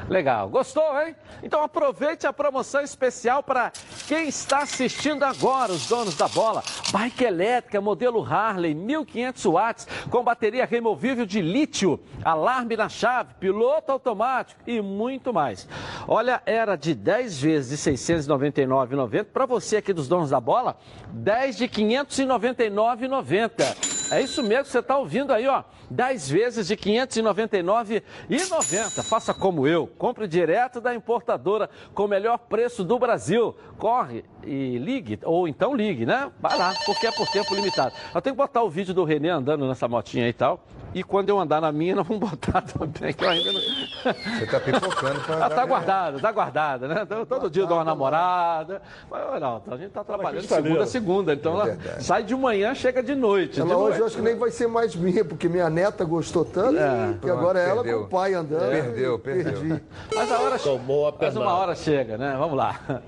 Legal, 0.08 0.48
gostou, 0.48 0.98
hein? 1.02 1.14
Então 1.42 1.62
aproveite 1.62 2.26
a 2.26 2.32
promoção 2.32 2.80
especial 2.80 3.42
para 3.42 3.70
quem 4.06 4.26
está 4.28 4.60
assistindo 4.60 5.22
agora, 5.22 5.70
os 5.70 5.86
donos 5.86 6.16
da 6.16 6.26
bola. 6.28 6.62
Bike 6.90 7.24
elétrica, 7.24 7.78
modelo 7.80 8.24
Harley, 8.24 8.74
1500 8.74 9.44
watts, 9.44 9.86
com 10.10 10.24
bateria 10.24 10.64
removível 10.64 11.26
de 11.26 11.42
lítio, 11.42 12.00
alarme 12.24 12.74
na 12.74 12.88
chave, 12.88 13.34
piloto 13.38 13.92
automático 13.92 14.62
e 14.66 14.80
muito 14.80 15.30
mais. 15.32 15.68
Olha, 16.06 16.40
era 16.46 16.74
de 16.74 16.94
10 16.94 17.40
vezes 17.40 17.70
de 17.70 17.76
699,90 17.92 19.26
para 19.26 19.44
você 19.44 19.76
aqui 19.76 19.92
dos 19.92 20.08
donos 20.08 20.30
da 20.30 20.40
bola, 20.40 20.78
10 21.08 21.58
de 21.58 21.68
599,90. 21.68 24.08
É 24.10 24.22
isso 24.22 24.42
mesmo 24.42 24.64
que 24.64 24.70
você 24.70 24.78
está 24.78 24.96
ouvindo 24.96 25.34
aí, 25.34 25.46
ó. 25.46 25.62
10 25.90 26.30
vezes 26.30 26.66
de 26.66 26.74
R$ 26.74 26.80
599,90. 26.80 29.02
Faça 29.02 29.34
como 29.34 29.66
eu. 29.66 29.86
Compre 29.86 30.28
direto 30.28 30.80
da 30.80 30.94
importadora 30.94 31.68
com 31.94 32.04
o 32.04 32.08
melhor 32.08 32.38
preço 32.38 32.84
do 32.84 32.98
Brasil. 32.98 33.54
Corre 33.78 34.24
e 34.44 34.78
ligue, 34.78 35.18
ou 35.22 35.48
então 35.48 35.74
ligue, 35.74 36.06
né? 36.06 36.30
Vai 36.40 36.58
lá, 36.58 36.74
porque 36.84 37.06
é 37.06 37.12
por 37.12 37.28
tempo 37.28 37.54
limitado. 37.54 37.94
Eu 38.14 38.20
tenho 38.20 38.34
que 38.34 38.42
botar 38.42 38.62
o 38.62 38.70
vídeo 38.70 38.94
do 38.94 39.04
Renê 39.04 39.30
andando 39.30 39.66
nessa 39.66 39.88
motinha 39.88 40.28
e 40.28 40.32
tal. 40.32 40.62
E 40.98 41.02
quando 41.04 41.28
eu 41.28 41.38
andar 41.38 41.60
na 41.60 41.70
minha, 41.70 41.94
nós 41.94 42.04
vamos 42.04 42.28
botar 42.28 42.60
também, 42.66 43.12
que 43.14 43.24
eu 43.24 43.28
ainda 43.30 43.52
não. 43.52 43.60
Você 43.60 44.46
tá 44.46 44.58
pipocando 44.58 45.20
pra. 45.20 45.46
Ah, 45.46 45.50
tá 45.50 45.64
guardada, 45.64 46.18
tá 46.18 46.32
guardada, 46.32 46.88
né? 46.88 47.00
Então, 47.02 47.24
Todo 47.24 47.48
dia 47.48 47.62
eu 47.62 47.66
dou 47.68 47.76
uma 47.78 47.84
namorada. 47.84 48.82
Mas, 49.08 49.22
olha, 49.28 49.38
não, 49.38 49.62
a 49.70 49.76
gente 49.76 49.90
tá 49.90 50.02
trabalhando 50.02 50.42
de 50.42 50.48
segunda 50.48 50.82
a 50.82 50.86
segunda, 50.86 51.32
então 51.34 51.54
ela 51.54 51.66
verdade. 51.66 52.02
sai 52.02 52.24
de 52.24 52.34
manhã, 52.34 52.74
chega 52.74 53.00
de 53.00 53.14
noite. 53.14 53.60
Ela 53.60 53.68
de 53.68 53.74
hoje 53.74 53.82
noite. 53.84 54.00
eu 54.00 54.06
acho 54.06 54.16
que 54.16 54.22
nem 54.22 54.36
vai 54.36 54.50
ser 54.50 54.66
mais 54.66 54.96
minha, 54.96 55.24
porque 55.24 55.48
minha 55.48 55.70
neta 55.70 56.04
gostou 56.04 56.44
tanto 56.44 56.72
que 56.74 57.26
Pronto, 57.26 57.38
agora 57.38 57.60
é 57.60 57.68
ela 57.68 57.82
perdeu. 57.84 58.00
com 58.00 58.06
o 58.06 58.08
pai 58.08 58.34
andando. 58.34 58.70
Perdeu, 58.70 59.18
perdeu. 59.20 59.52
Perdi. 59.52 59.82
Mas 60.14 60.32
a 60.32 60.40
hora 60.40 60.58
Tomou 60.58 61.08
a 61.08 61.14
Mas 61.20 61.36
uma 61.36 61.52
hora 61.54 61.76
chega, 61.76 62.18
né? 62.18 62.34
Vamos 62.36 62.56
lá. 62.56 62.80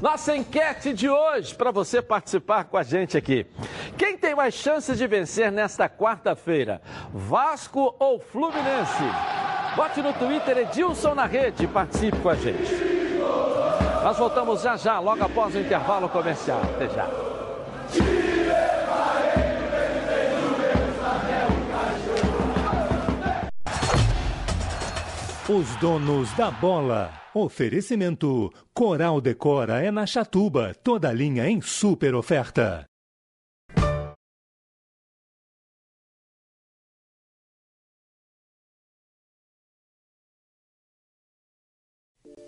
Nossa 0.00 0.36
enquete 0.36 0.92
de 0.92 1.08
hoje 1.08 1.54
para 1.54 1.70
você 1.70 2.02
participar 2.02 2.64
com 2.64 2.76
a 2.76 2.82
gente 2.82 3.16
aqui. 3.16 3.46
Quem 3.96 4.18
tem 4.18 4.34
mais 4.34 4.52
chances 4.52 4.98
de 4.98 5.06
vencer 5.06 5.50
nesta 5.50 5.88
quarta-feira? 5.88 6.82
Vasco 7.36 7.94
ou 7.98 8.18
Fluminense? 8.18 9.04
Bote 9.76 10.00
no 10.00 10.10
Twitter 10.14 10.56
Edilson 10.56 11.14
na 11.14 11.26
rede 11.26 11.66
participe 11.66 12.16
com 12.20 12.30
a 12.30 12.34
gente. 12.34 12.72
Nós 14.02 14.16
voltamos 14.16 14.62
já 14.62 14.74
já, 14.78 14.98
logo 14.98 15.22
após 15.22 15.54
o 15.54 15.58
intervalo 15.58 16.08
comercial. 16.08 16.62
Até 16.62 16.88
já. 16.88 17.06
Os 25.46 25.76
donos 25.76 26.32
da 26.32 26.50
bola. 26.50 27.12
Oferecimento: 27.34 28.50
Coral 28.72 29.20
Decora 29.20 29.84
é 29.84 29.90
na 29.90 30.06
Chatuba, 30.06 30.72
toda 30.82 31.12
linha 31.12 31.46
em 31.46 31.60
super 31.60 32.14
oferta. 32.14 32.86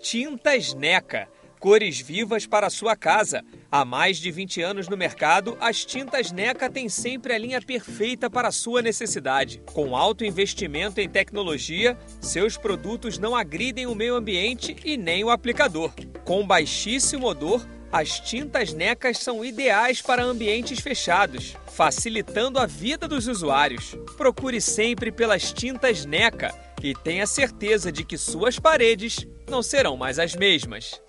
Tintas 0.01 0.73
Neca. 0.73 1.27
Cores 1.59 1.99
vivas 1.99 2.47
para 2.47 2.69
sua 2.69 2.95
casa. 2.95 3.43
Há 3.69 3.83
mais 3.83 4.17
de 4.17 4.31
20 4.31 4.61
anos 4.61 4.87
no 4.87 4.95
mercado, 4.95 5.57
as 5.59 5.83
tintas 5.83 6.31
Neca 6.31 6.69
têm 6.69 6.87
sempre 6.87 7.33
a 7.33 7.37
linha 7.37 7.61
perfeita 7.61 8.29
para 8.29 8.49
sua 8.49 8.81
necessidade. 8.81 9.61
Com 9.73 9.97
alto 9.97 10.23
investimento 10.23 11.01
em 11.01 11.09
tecnologia, 11.09 11.97
seus 12.21 12.55
produtos 12.55 13.19
não 13.19 13.35
agridem 13.35 13.87
o 13.87 13.93
meio 13.93 14.15
ambiente 14.15 14.73
e 14.85 14.95
nem 14.95 15.21
o 15.25 15.29
aplicador. 15.29 15.91
Com 16.23 16.47
baixíssimo 16.47 17.27
odor, 17.27 17.67
as 17.91 18.21
tintas 18.21 18.73
Necas 18.73 19.17
são 19.17 19.43
ideais 19.43 20.01
para 20.01 20.23
ambientes 20.23 20.79
fechados, 20.79 21.57
facilitando 21.67 22.57
a 22.57 22.65
vida 22.65 23.05
dos 23.05 23.27
usuários. 23.27 23.97
Procure 24.15 24.61
sempre 24.61 25.11
pelas 25.11 25.51
tintas 25.51 26.05
Neca 26.05 26.55
e 26.81 26.93
tenha 26.93 27.25
certeza 27.25 27.91
de 27.91 28.03
que 28.03 28.17
suas 28.17 28.59
paredes 28.59 29.27
não 29.49 29.61
serão 29.61 29.97
mais 29.97 30.19
as 30.19 30.35
mesmas. 30.35 31.01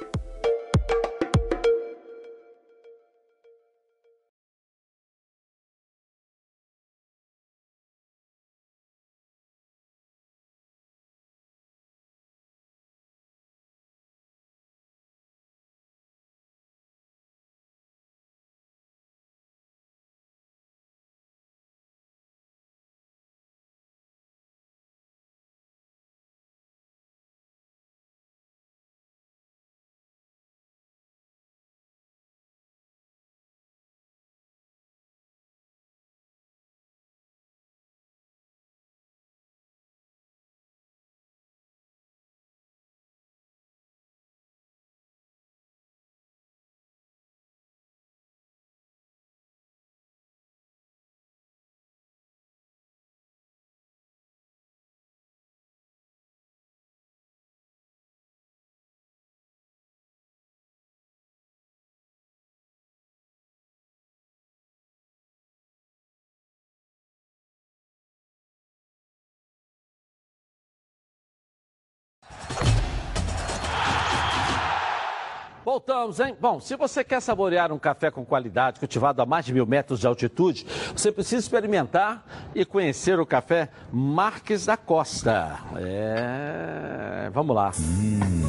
Voltamos, 75.70 76.18
hein? 76.18 76.36
Bom, 76.40 76.58
se 76.58 76.74
você 76.74 77.04
quer 77.04 77.22
saborear 77.22 77.70
um 77.70 77.78
café 77.78 78.10
com 78.10 78.24
qualidade, 78.24 78.80
cultivado 78.80 79.22
a 79.22 79.24
mais 79.24 79.44
de 79.44 79.54
mil 79.54 79.64
metros 79.64 80.00
de 80.00 80.06
altitude, 80.08 80.66
você 80.96 81.12
precisa 81.12 81.36
experimentar 81.36 82.26
e 82.56 82.64
conhecer 82.64 83.20
o 83.20 83.24
café 83.24 83.68
Marques 83.92 84.66
da 84.66 84.76
Costa. 84.76 85.60
É. 85.76 87.30
Vamos 87.32 87.54
lá. 87.54 87.70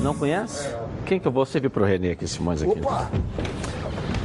Não 0.01 0.15
conhece? 0.15 0.67
Quem 1.05 1.19
que 1.19 1.28
eu 1.28 1.32
vou 1.32 1.45
servir 1.45 1.69
pro 1.69 1.86
Renê 1.86 2.13
aqui, 2.13 2.28
Simões 2.28 2.63
aqui? 2.63 2.80
Opa! 2.80 3.11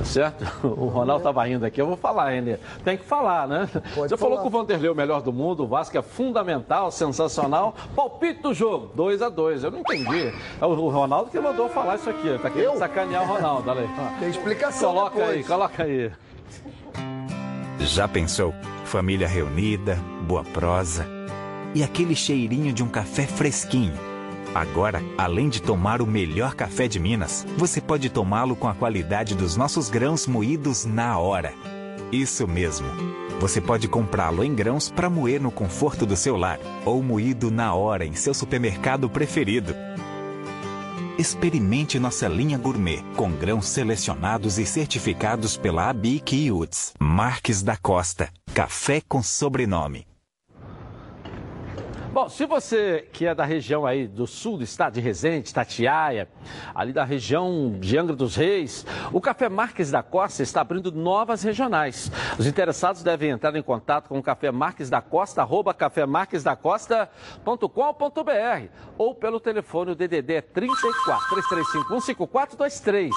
Certo? 0.07 0.44
O 0.66 0.86
Ronaldo 0.88 1.20
estava 1.22 1.48
indo 1.48 1.64
aqui, 1.64 1.80
eu 1.80 1.86
vou 1.86 1.96
falar, 1.96 2.30
Renê. 2.30 2.57
Tem 2.84 2.96
que 2.96 3.04
falar, 3.04 3.46
né? 3.48 3.68
Pode 3.94 4.09
Você 4.09 4.16
falou 4.16 4.36
falar. 4.36 4.42
que 4.42 4.54
o 4.57 4.59
Vanderlei 4.59 4.88
é 4.88 4.92
o 4.92 4.94
melhor 4.96 5.20
do 5.22 5.32
mundo, 5.32 5.64
o 5.64 5.66
Vasco 5.66 5.96
é 5.96 6.02
fundamental, 6.02 6.90
sensacional. 6.90 7.74
Palpite 7.94 8.42
do 8.42 8.54
jogo, 8.54 8.90
2 8.94 9.22
a 9.22 9.28
2 9.28 9.64
Eu 9.64 9.70
não 9.70 9.80
entendi. 9.80 10.32
É 10.61 10.64
o 10.66 10.88
Ronaldo 10.88 11.30
que 11.30 11.38
mandou 11.40 11.68
falar 11.68 11.96
isso 11.96 12.09
aqui. 12.11 12.38
Tá 12.40 12.50
querendo 12.50 12.78
sacanear 12.78 13.22
o 13.22 13.34
Ronaldo, 13.34 13.70
olha 13.70 13.82
aí. 13.82 13.88
Tem 14.20 14.28
explicação 14.28 14.94
Coloca 14.94 15.18
aí, 15.18 15.26
depois. 15.26 15.46
coloca 15.46 15.82
aí. 15.82 16.11
Já 17.80 18.09
pensou? 18.09 18.54
Família 18.84 19.26
reunida, 19.26 19.98
boa 20.22 20.44
prosa 20.44 21.07
e 21.74 21.82
aquele 21.82 22.14
cheirinho 22.14 22.72
de 22.72 22.82
um 22.82 22.88
café 22.88 23.26
fresquinho. 23.26 23.92
Agora, 24.57 25.02
além 25.18 25.50
de 25.50 25.61
tomar 25.61 26.00
o 26.00 26.07
melhor 26.07 26.54
café 26.54 26.88
de 26.88 26.98
Minas, 26.98 27.46
você 27.59 27.78
pode 27.78 28.09
tomá-lo 28.09 28.57
com 28.57 28.66
a 28.66 28.74
qualidade 28.74 29.34
dos 29.34 29.54
nossos 29.54 29.90
grãos 29.90 30.26
moídos 30.26 30.86
na 30.86 31.18
hora. 31.18 31.52
Isso 32.11 32.48
mesmo. 32.48 32.88
Você 33.38 33.61
pode 33.61 33.86
comprá-lo 33.86 34.42
em 34.42 34.54
grãos 34.54 34.90
para 34.90 35.11
moer 35.11 35.42
no 35.42 35.50
conforto 35.50 36.07
do 36.07 36.16
seu 36.16 36.38
lar 36.38 36.59
ou 36.86 37.02
moído 37.02 37.50
na 37.50 37.74
hora 37.74 38.07
em 38.07 38.14
seu 38.14 38.32
supermercado 38.32 39.11
preferido. 39.11 39.74
Experimente 41.18 41.98
nossa 41.98 42.26
linha 42.26 42.57
gourmet 42.57 43.04
com 43.14 43.30
grãos 43.32 43.68
selecionados 43.68 44.59
e 44.59 44.64
certificados 44.64 45.59
pela 45.59 45.90
ABIC 45.90 46.34
e 46.34 46.50
UTS. 46.50 46.94
Marques 46.98 47.62
da 47.62 47.76
Costa. 47.76 48.30
Café 48.54 49.02
com 49.07 49.22
sobrenome. 49.22 50.07
Bom, 52.16 52.28
se 52.30 52.46
você 52.46 53.06
que 53.12 53.26
é 53.26 53.34
da 53.34 53.44
região 53.44 53.84
aí 53.84 54.08
do 54.08 54.26
sul 54.26 54.56
do 54.56 54.64
estado 54.64 54.94
de 54.94 55.02
Resende, 55.02 55.52
Tatiaia, 55.52 56.26
ali 56.74 56.90
da 56.90 57.04
região 57.04 57.76
de 57.78 57.98
Angra 57.98 58.16
dos 58.16 58.36
Reis, 58.36 58.86
o 59.12 59.20
Café 59.20 59.50
Marques 59.50 59.90
da 59.90 60.02
Costa 60.02 60.42
está 60.42 60.62
abrindo 60.62 60.90
novas 60.90 61.42
regionais. 61.42 62.10
Os 62.38 62.46
interessados 62.46 63.02
devem 63.02 63.28
entrar 63.28 63.54
em 63.54 63.62
contato 63.62 64.08
com 64.08 64.18
o 64.18 64.22
Café 64.22 64.50
Marques 64.50 64.88
da 64.88 65.02
Costa, 65.02 65.42
arroba 65.42 65.74
cafemarquesdacosta.com.br 65.74 68.68
ou 68.96 69.14
pelo 69.14 69.38
telefone 69.38 69.94
DDD 69.94 70.40
34 70.40 71.28
3351 71.28 72.00
5423. 72.00 73.14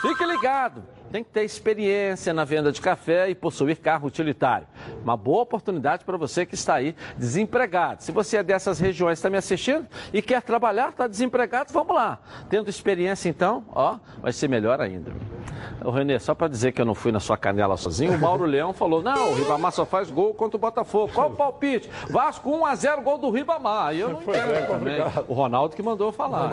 Fique 0.00 0.24
ligado, 0.24 0.82
tem 1.12 1.22
que 1.22 1.30
ter 1.30 1.44
experiência 1.44 2.32
na 2.32 2.42
venda 2.42 2.72
de 2.72 2.80
café 2.80 3.28
e 3.28 3.34
possuir 3.34 3.76
carro 3.76 4.06
utilitário. 4.06 4.66
Uma 5.04 5.14
boa 5.14 5.42
oportunidade 5.42 6.04
para 6.04 6.16
você 6.16 6.46
que 6.46 6.54
está 6.54 6.76
aí 6.76 6.96
desempregado. 7.18 8.02
Se 8.02 8.10
você 8.10 8.38
é 8.38 8.42
dessas 8.42 8.78
regiões, 8.80 9.18
está 9.18 9.28
me 9.28 9.36
assistindo 9.36 9.86
e 10.10 10.22
quer 10.22 10.40
trabalhar, 10.40 10.88
está 10.88 11.06
desempregado, 11.06 11.70
vamos 11.70 11.94
lá. 11.94 12.18
Tendo 12.48 12.70
experiência, 12.70 13.28
então, 13.28 13.62
ó, 13.74 13.98
vai 14.22 14.32
ser 14.32 14.48
melhor 14.48 14.80
ainda. 14.80 15.12
Ô, 15.84 15.90
Renê, 15.90 16.18
só 16.18 16.34
para 16.34 16.48
dizer 16.48 16.72
que 16.72 16.80
eu 16.80 16.84
não 16.84 16.94
fui 16.94 17.12
na 17.12 17.20
sua 17.20 17.36
canela 17.36 17.76
sozinho, 17.76 18.14
o 18.14 18.18
Mauro 18.18 18.44
Leão 18.44 18.72
falou: 18.72 19.02
não, 19.02 19.32
o 19.32 19.34
Ribamar 19.34 19.72
só 19.72 19.84
faz 19.84 20.10
gol 20.10 20.32
contra 20.32 20.56
o 20.56 20.60
Botafogo. 20.60 21.12
Qual 21.12 21.30
o 21.30 21.36
palpite? 21.36 21.90
Vasco 22.08 22.50
1 22.50 22.66
a 22.66 22.74
0 22.74 23.02
gol 23.02 23.18
do 23.18 23.30
Ribamar. 23.30 23.88
Aí 23.88 24.00
eu 24.00 24.10
não 24.10 24.22
Pois 24.22 24.36
é, 24.36 24.40
entendo 24.40 24.66
também. 24.68 25.00
O 25.28 25.34
Ronaldo 25.34 25.76
que 25.76 25.82
mandou 25.82 26.10
falar. 26.10 26.52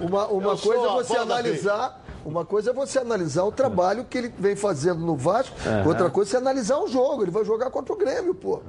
Uma, 0.00 0.26
uma 0.26 0.56
coisa 0.56 0.86
é 0.86 0.92
você 0.92 1.14
da 1.14 1.22
analisar. 1.22 2.01
Uma 2.24 2.44
coisa 2.44 2.70
é 2.70 2.72
você 2.72 2.98
analisar 2.98 3.44
o 3.44 3.52
trabalho 3.52 4.04
que 4.04 4.16
ele 4.16 4.32
vem 4.38 4.54
fazendo 4.54 5.00
no 5.00 5.16
Vasco, 5.16 5.56
Aham. 5.66 5.88
outra 5.88 6.08
coisa 6.10 6.30
é 6.30 6.32
você 6.32 6.36
analisar 6.36 6.78
o 6.78 6.86
jogo. 6.86 7.22
Ele 7.22 7.30
vai 7.30 7.44
jogar 7.44 7.70
contra 7.70 7.92
o 7.92 7.96
Grêmio, 7.96 8.34
pô. 8.34 8.60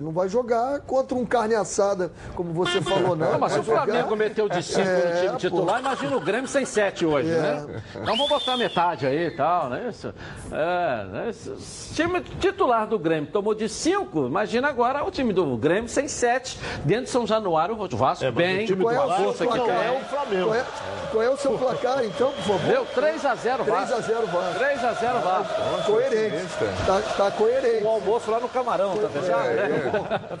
Ele 0.00 0.06
não 0.06 0.12
vai 0.12 0.30
jogar 0.30 0.80
contra 0.80 1.14
um 1.14 1.26
carne 1.26 1.54
assada, 1.54 2.10
como 2.34 2.54
você 2.54 2.80
falou, 2.80 3.14
não. 3.14 3.32
Não, 3.32 3.38
mas 3.38 3.52
se 3.52 3.58
o 3.58 3.62
Flamengo 3.62 3.98
jogar- 4.08 4.16
meteu 4.16 4.48
de 4.48 4.62
5 4.62 4.80
É, 4.80 4.94
no 4.94 5.16
time 5.18 5.30
pô. 5.32 5.36
titular, 5.36 5.80
imagina 5.80 6.16
o 6.16 6.20
Grêmio 6.20 6.48
sem 6.48 6.64
7 6.64 7.04
hoje, 7.04 7.30
É. 7.30 7.36
né? 7.38 7.82
Então 7.90 8.16
vamos 8.16 8.28
botar 8.30 8.56
metade 8.56 9.06
aí 9.06 9.26
e 9.26 9.30
tal, 9.32 9.68
né? 9.68 9.88
Isso. 9.90 10.14
É, 10.50 11.04
né? 11.04 11.30
O 11.46 11.94
time 11.94 12.20
titular 12.40 12.86
do 12.86 12.98
Grêmio 12.98 13.30
tomou 13.30 13.54
de 13.54 13.68
5, 13.68 14.26
imagina 14.26 14.68
agora 14.68 15.04
o 15.04 15.10
time 15.10 15.34
do 15.34 15.54
Grêmio 15.58 15.88
sem 15.90 16.08
7, 16.08 16.58
dentro 16.82 17.04
de 17.04 17.10
São 17.10 17.26
Januário, 17.26 17.74
o 17.78 17.96
Vasco 17.96 18.24
É, 18.24 18.30
bem, 18.30 18.64
o 18.64 18.66
time 18.68 18.82
Qual 18.82 18.94
é 18.94 18.98
o 19.04 19.24
força 19.24 19.46
que 19.46 19.52
placar? 19.52 19.78
tem. 19.80 19.96
o 20.00 20.04
Flamengo. 20.06 20.44
Qual 20.46 20.54
é, 20.54 20.64
qual 21.12 21.22
é 21.24 21.28
o 21.30 21.36
seu 21.36 21.58
placar, 21.58 22.04
então, 22.06 22.32
por 22.32 22.42
favor? 22.42 22.60
Deu 22.72 22.86
3x0 22.86 23.64
Vasco. 23.64 23.96
3x0 23.96 24.26
Vasco. 24.26 24.58
3x0 24.58 25.20
Vasco. 25.20 25.92
Coerente. 25.92 26.46
Tá, 26.86 27.02
tá 27.18 27.30
coerente. 27.32 27.84
O 27.84 27.88
almoço 27.88 28.30
lá 28.30 28.40
no 28.40 28.48
camarão, 28.48 28.96
tá 28.96 29.08
fechado? 29.10 29.44
né? 29.50 29.89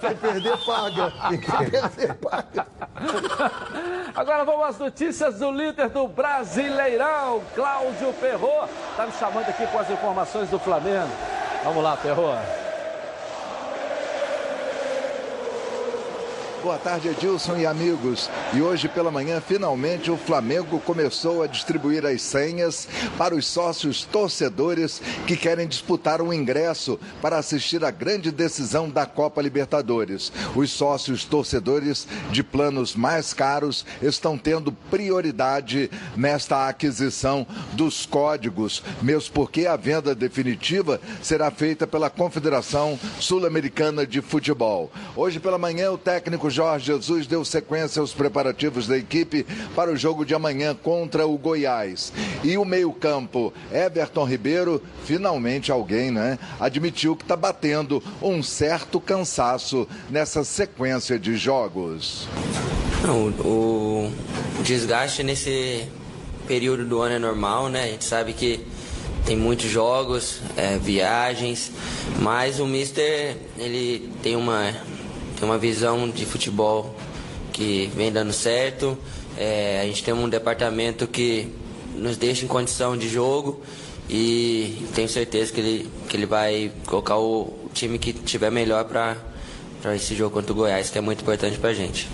Quem 0.00 0.16
perder, 0.16 0.56
paga. 0.64 1.12
Quem 1.28 1.70
perder, 1.70 2.14
paga. 2.14 2.66
Agora 4.14 4.44
vamos 4.44 4.66
às 4.66 4.78
notícias 4.78 5.38
do 5.38 5.50
líder 5.50 5.88
do 5.88 6.08
Brasileirão, 6.08 7.42
Cláudio 7.54 8.12
Ferro. 8.14 8.68
Tá 8.96 9.06
me 9.06 9.12
chamando 9.12 9.48
aqui 9.48 9.66
com 9.66 9.78
as 9.78 9.90
informações 9.90 10.48
do 10.50 10.58
Flamengo. 10.58 11.10
Vamos 11.64 11.82
lá, 11.82 11.96
Ferro. 11.96 12.32
Boa 16.62 16.76
tarde, 16.76 17.08
Edilson 17.08 17.56
e 17.56 17.64
amigos. 17.64 18.28
E 18.52 18.60
hoje 18.60 18.86
pela 18.86 19.10
manhã, 19.10 19.40
finalmente, 19.40 20.10
o 20.10 20.16
Flamengo 20.18 20.78
começou 20.80 21.42
a 21.42 21.46
distribuir 21.46 22.04
as 22.04 22.20
senhas 22.20 22.86
para 23.16 23.34
os 23.34 23.46
sócios 23.46 24.04
torcedores 24.04 25.00
que 25.26 25.38
querem 25.38 25.66
disputar 25.66 26.20
um 26.20 26.34
ingresso 26.34 27.00
para 27.22 27.38
assistir 27.38 27.82
a 27.82 27.90
grande 27.90 28.30
decisão 28.30 28.90
da 28.90 29.06
Copa 29.06 29.40
Libertadores. 29.40 30.30
Os 30.54 30.70
sócios 30.70 31.24
torcedores 31.24 32.06
de 32.30 32.42
planos 32.42 32.94
mais 32.94 33.32
caros 33.32 33.86
estão 34.02 34.36
tendo 34.36 34.70
prioridade 34.70 35.90
nesta 36.14 36.68
aquisição 36.68 37.46
dos 37.72 38.04
códigos, 38.04 38.82
mesmo 39.00 39.32
porque 39.32 39.66
a 39.66 39.76
venda 39.76 40.14
definitiva 40.14 41.00
será 41.22 41.50
feita 41.50 41.86
pela 41.86 42.10
Confederação 42.10 43.00
Sul-Americana 43.18 44.06
de 44.06 44.20
Futebol. 44.20 44.92
Hoje 45.16 45.40
pela 45.40 45.56
manhã, 45.56 45.90
o 45.90 45.98
técnico 45.98 46.49
Jorge 46.50 46.86
Jesus 46.86 47.26
deu 47.26 47.44
sequência 47.44 48.00
aos 48.00 48.12
preparativos 48.12 48.86
da 48.86 48.98
equipe 48.98 49.46
para 49.74 49.90
o 49.90 49.96
jogo 49.96 50.24
de 50.24 50.34
amanhã 50.34 50.74
contra 50.74 51.26
o 51.26 51.38
Goiás. 51.38 52.12
E 52.42 52.58
o 52.58 52.64
meio-campo, 52.64 53.52
Everton 53.72 54.24
Ribeiro, 54.24 54.82
finalmente 55.04 55.70
alguém, 55.70 56.10
né? 56.10 56.38
Admitiu 56.58 57.16
que 57.16 57.22
está 57.22 57.36
batendo 57.36 58.02
um 58.20 58.42
certo 58.42 59.00
cansaço 59.00 59.86
nessa 60.10 60.44
sequência 60.44 61.18
de 61.18 61.36
jogos. 61.36 62.28
Não, 63.02 63.28
o, 63.28 64.12
desgaste 64.62 65.22
nesse 65.22 65.88
período 66.46 66.84
do 66.84 67.00
ano 67.00 67.14
é 67.14 67.18
normal, 67.18 67.68
né? 67.68 67.84
A 67.84 67.86
gente 67.86 68.04
sabe 68.04 68.32
que 68.32 68.66
tem 69.24 69.36
muitos 69.36 69.70
jogos, 69.70 70.40
é, 70.56 70.76
viagens, 70.78 71.70
mas 72.20 72.58
o 72.58 72.66
Mister 72.66 73.36
ele 73.58 74.10
tem 74.22 74.36
uma, 74.36 74.74
tem 75.40 75.48
uma 75.48 75.58
visão 75.58 76.08
de 76.08 76.26
futebol 76.26 76.94
que 77.50 77.90
vem 77.96 78.12
dando 78.12 78.32
certo. 78.32 78.96
É, 79.38 79.80
a 79.82 79.86
gente 79.86 80.04
tem 80.04 80.12
um 80.12 80.28
departamento 80.28 81.06
que 81.06 81.48
nos 81.94 82.18
deixa 82.18 82.44
em 82.44 82.48
condição 82.48 82.96
de 82.96 83.08
jogo 83.08 83.62
e 84.08 84.86
tenho 84.94 85.08
certeza 85.08 85.50
que 85.50 85.60
ele, 85.60 85.90
que 86.08 86.16
ele 86.16 86.26
vai 86.26 86.70
colocar 86.86 87.16
o, 87.16 87.58
time 87.72 87.98
que 87.98 88.12
tiver 88.12 88.50
melhor 88.50 88.84
para 88.84 89.16
esse 89.94 90.14
jogo 90.14 90.34
contra 90.34 90.52
o 90.52 90.54
Goiás, 90.54 90.90
que 90.90 90.98
é 90.98 91.00
muito 91.00 91.22
importante 91.22 91.58
para 91.58 91.70
a 91.70 91.74
gente. 91.74 92.08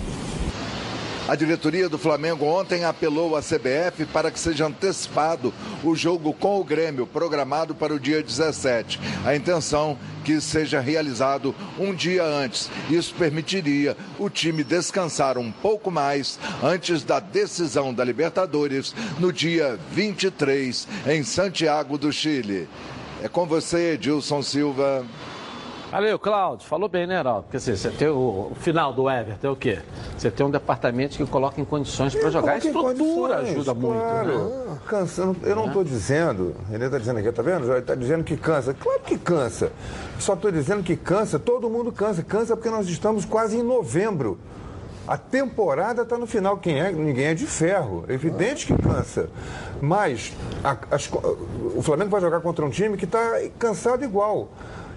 A 1.28 1.34
diretoria 1.34 1.88
do 1.88 1.98
Flamengo 1.98 2.44
ontem 2.44 2.84
apelou 2.84 3.34
à 3.34 3.40
CBF 3.40 4.06
para 4.12 4.30
que 4.30 4.38
seja 4.38 4.66
antecipado 4.66 5.52
o 5.82 5.96
jogo 5.96 6.32
com 6.32 6.60
o 6.60 6.64
Grêmio, 6.64 7.04
programado 7.04 7.74
para 7.74 7.92
o 7.92 7.98
dia 7.98 8.22
17. 8.22 9.00
A 9.24 9.34
intenção 9.34 9.98
que 10.24 10.40
seja 10.40 10.78
realizado 10.78 11.52
um 11.80 11.92
dia 11.92 12.22
antes. 12.22 12.70
Isso 12.88 13.12
permitiria 13.14 13.96
o 14.20 14.30
time 14.30 14.62
descansar 14.62 15.36
um 15.36 15.50
pouco 15.50 15.90
mais 15.90 16.38
antes 16.62 17.02
da 17.02 17.18
decisão 17.18 17.92
da 17.92 18.04
Libertadores 18.04 18.94
no 19.18 19.32
dia 19.32 19.80
23 19.90 20.86
em 21.08 21.24
Santiago 21.24 21.98
do 21.98 22.12
Chile. 22.12 22.68
É 23.20 23.26
com 23.28 23.46
você, 23.46 23.94
Edilson 23.94 24.42
Silva. 24.42 25.04
Valeu, 25.90 26.18
Cláudio. 26.18 26.66
Falou 26.66 26.88
bem, 26.88 27.06
né, 27.06 27.18
Heraldo? 27.18 27.44
Porque 27.44 27.58
assim, 27.58 27.74
você 27.76 27.90
tem 27.90 28.08
o, 28.08 28.48
o 28.50 28.56
final 28.56 28.92
do 28.92 29.08
Everton, 29.08 29.46
é 29.46 29.50
o 29.50 29.56
quê? 29.56 29.78
Você 30.18 30.30
tem 30.30 30.44
um 30.44 30.50
departamento 30.50 31.16
que 31.16 31.24
coloca 31.26 31.60
em 31.60 31.64
condições 31.64 32.14
para 32.14 32.28
jogar. 32.28 32.52
A 32.54 32.58
estrutura 32.58 33.36
ajuda 33.38 33.72
muito. 33.72 33.98
claro. 33.98 34.38
Né? 34.48 34.78
Cansa, 34.86 35.34
eu 35.42 35.54
não- 35.56 35.66
estou 35.68 35.84
dizendo, 35.84 36.54
o 36.68 36.72
Renê 36.72 36.86
está 36.86 36.98
dizendo 36.98 37.18
aqui, 37.20 37.30
tá 37.32 37.42
vendo? 37.42 37.70
Ele 37.70 37.78
está 37.78 37.94
dizendo 37.94 38.24
que 38.24 38.36
cansa. 38.36 38.74
Claro 38.74 39.00
que 39.00 39.16
cansa. 39.16 39.70
Só 40.18 40.34
estou 40.34 40.50
dizendo 40.50 40.82
que 40.82 40.96
cansa, 40.96 41.38
todo 41.38 41.70
mundo 41.70 41.92
cansa. 41.92 42.22
Cansa 42.22 42.56
porque 42.56 42.70
nós 42.70 42.88
estamos 42.88 43.24
quase 43.24 43.56
em 43.56 43.62
novembro. 43.62 44.38
A 45.06 45.16
temporada 45.16 46.02
está 46.02 46.18
no 46.18 46.26
final. 46.26 46.56
Quem 46.58 46.80
é? 46.80 46.90
Ninguém 46.90 47.26
é 47.26 47.34
de 47.34 47.46
ferro. 47.46 48.04
É 48.08 48.12
evidente 48.14 48.66
que 48.66 48.82
cansa. 48.82 49.28
Mas 49.80 50.32
a- 50.64 50.76
as 50.90 51.08
o 51.76 51.80
Flamengo 51.80 52.10
vai 52.10 52.20
jogar 52.20 52.40
contra 52.40 52.64
um 52.66 52.70
time 52.70 52.96
que 52.96 53.04
está 53.04 53.20
cansado 53.56 54.02
igual. 54.04 54.48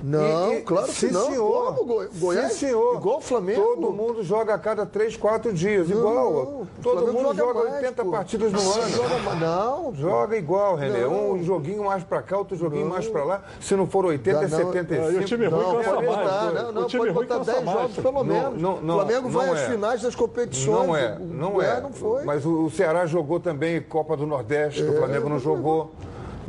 Não, 0.01 0.61
claro 0.61 0.87
que 0.87 0.93
sim, 0.93 1.11
não. 1.11 1.25
Senhor. 1.27 1.75
Como, 1.75 1.85
Goi- 1.85 2.09
Goiás? 2.19 2.53
Sim, 2.53 2.67
senhor. 2.67 2.95
Igual 2.95 3.17
o 3.17 3.21
Flamengo? 3.21 3.61
Todo 3.61 3.91
mundo 3.91 4.23
joga 4.23 4.53
a 4.53 4.57
cada 4.57 4.85
três, 4.85 5.17
quatro 5.17 5.51
dias. 5.53 5.89
Não, 5.89 5.97
igual. 5.97 6.33
não. 6.33 6.67
Todo 6.81 6.97
Flamengo 7.01 7.11
mundo 7.23 7.35
joga 7.35 7.53
joga, 7.53 7.59
mais, 7.69 7.75
80 7.75 8.05
pô. 8.05 8.11
partidas 8.11 8.51
no 8.53 8.61
Não, 8.63 8.71
ano. 8.73 8.89
joga 8.89 9.17
mais, 9.19 9.39
não. 9.41 9.93
Joga 9.95 10.37
igual, 10.37 10.75
Renê. 10.75 10.99
Não. 11.01 11.31
Um 11.31 11.43
joguinho 11.43 11.83
mais 11.83 12.03
pra 12.03 12.21
cá, 12.21 12.37
outro 12.37 12.55
joguinho 12.55 12.85
Não. 12.85 12.91
mais 12.91 13.07
pra 13.07 13.23
lá. 13.23 13.43
Se 13.59 13.75
não 13.75 13.85
for 13.87 14.05
80, 14.05 14.29
é 14.29 14.33
Não, 14.47 14.49
não. 14.49 14.57
75. 14.57 15.11
E 15.11 15.17
o 15.17 15.23
time 15.25 15.45
ruim 15.47 15.61
Não, 15.63 15.75
cansa 15.75 15.93
mais. 15.95 16.05
botar, 16.07 16.51
né? 16.51 16.61
não, 16.61 16.71
não, 16.71 16.81
o 16.83 16.85
time 16.85 16.99
pode 17.03 17.13
ruim 17.17 17.25
botar 17.27 17.37
cansa 17.39 17.51
10 17.53 17.65
mais. 17.65 17.77
jogos 17.79 17.95
pelo 17.97 18.13
Não, 18.13 18.23
menos. 18.23 18.61
não, 18.61 18.81
não, 18.81 18.95
o 18.95 18.99
Flamengo 18.99 19.29
vai 19.29 19.45
não 19.47 19.53
às 19.53 19.59
é. 19.59 19.65
finais 19.69 20.01
das 20.01 20.15
competições. 20.15 20.87
Não 20.87 20.95
é, 20.95 21.17
não 21.19 21.61
é. 21.61 21.81
não 21.81 21.91
foi. 21.91 22.23
Mas 22.23 22.45
o 22.45 22.69
Ceará 22.69 23.05
jogou 23.05 23.39
também 23.39 23.81
Copa 23.81 24.15
do 24.15 24.25
Nordeste, 24.25 24.81
o 24.83 24.95
Flamengo 24.97 25.27
não 25.29 25.39
jogou. 25.39 25.91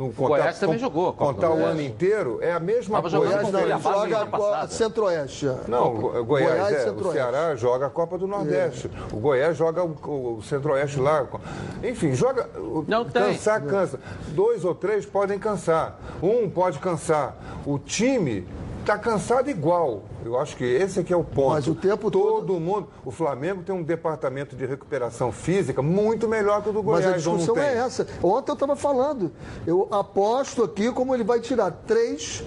No 0.01 0.11
Goiás 0.11 0.59
também 0.59 0.79
jogou 0.79 1.09
a 1.09 1.13
Copa 1.13 1.33
Contar 1.33 1.49
o 1.51 1.63
ano 1.65 1.81
inteiro, 1.81 2.39
é 2.41 2.51
a 2.53 2.59
mesma 2.59 3.01
Tava 3.01 3.09
coisa. 3.17 3.37
com 3.39 3.51
Não, 3.51 3.59
ele 3.59 3.81
joga. 3.81 4.67
Centro-Oeste. 4.67 5.51
Não, 5.67 5.93
Go- 5.93 6.23
Goiás, 6.23 6.73
é, 6.73 6.77
o 6.77 6.83
Centro-Oeste. 6.85 7.13
Ceará 7.13 7.55
joga 7.55 7.85
a 7.85 7.89
Copa 7.89 8.17
do 8.17 8.27
Nordeste. 8.27 8.89
O 9.13 9.17
Goiás 9.17 9.55
joga 9.57 9.83
o, 9.83 10.37
o 10.37 10.41
Centro-Oeste 10.43 10.99
lá. 10.99 11.27
Enfim, 11.83 12.13
joga. 12.13 12.49
o- 12.57 12.83
Não 12.87 13.05
tem. 13.05 13.21
Cansar, 13.33 13.61
cansa. 13.63 13.99
Dois 14.29 14.65
ou 14.65 14.73
três 14.73 15.05
podem 15.05 15.37
cansar. 15.37 15.99
Um 16.21 16.49
pode 16.49 16.79
cansar. 16.79 17.35
O 17.65 17.77
time 17.77 18.47
está 18.81 18.97
cansado 18.97 19.49
igual. 19.49 20.03
Eu 20.23 20.37
acho 20.39 20.55
que 20.55 20.63
esse 20.63 20.99
aqui 20.99 21.13
é 21.13 21.15
o 21.15 21.23
ponto. 21.23 21.51
Mas 21.51 21.67
o 21.67 21.75
tempo 21.75 22.11
todo 22.11 22.59
mundo. 22.59 22.89
O 23.05 23.11
Flamengo 23.11 23.63
tem 23.63 23.73
um 23.73 23.83
departamento 23.83 24.55
de 24.55 24.65
recuperação 24.65 25.31
física 25.31 25.81
muito 25.81 26.27
melhor 26.27 26.61
que 26.61 26.69
o 26.69 26.73
do 26.73 26.83
Mas 26.83 27.03
Goiás. 27.05 27.25
a 27.25 27.29
ou 27.29 27.35
não 27.35 27.37
discussão 27.37 27.63
é 27.63 27.77
essa. 27.77 28.07
Ontem 28.21 28.51
eu 28.51 28.53
estava 28.53 28.75
falando. 28.75 29.31
Eu 29.65 29.87
aposto 29.91 30.63
aqui 30.63 30.91
como 30.91 31.13
ele 31.15 31.23
vai 31.23 31.39
tirar 31.39 31.71
três, 31.71 32.43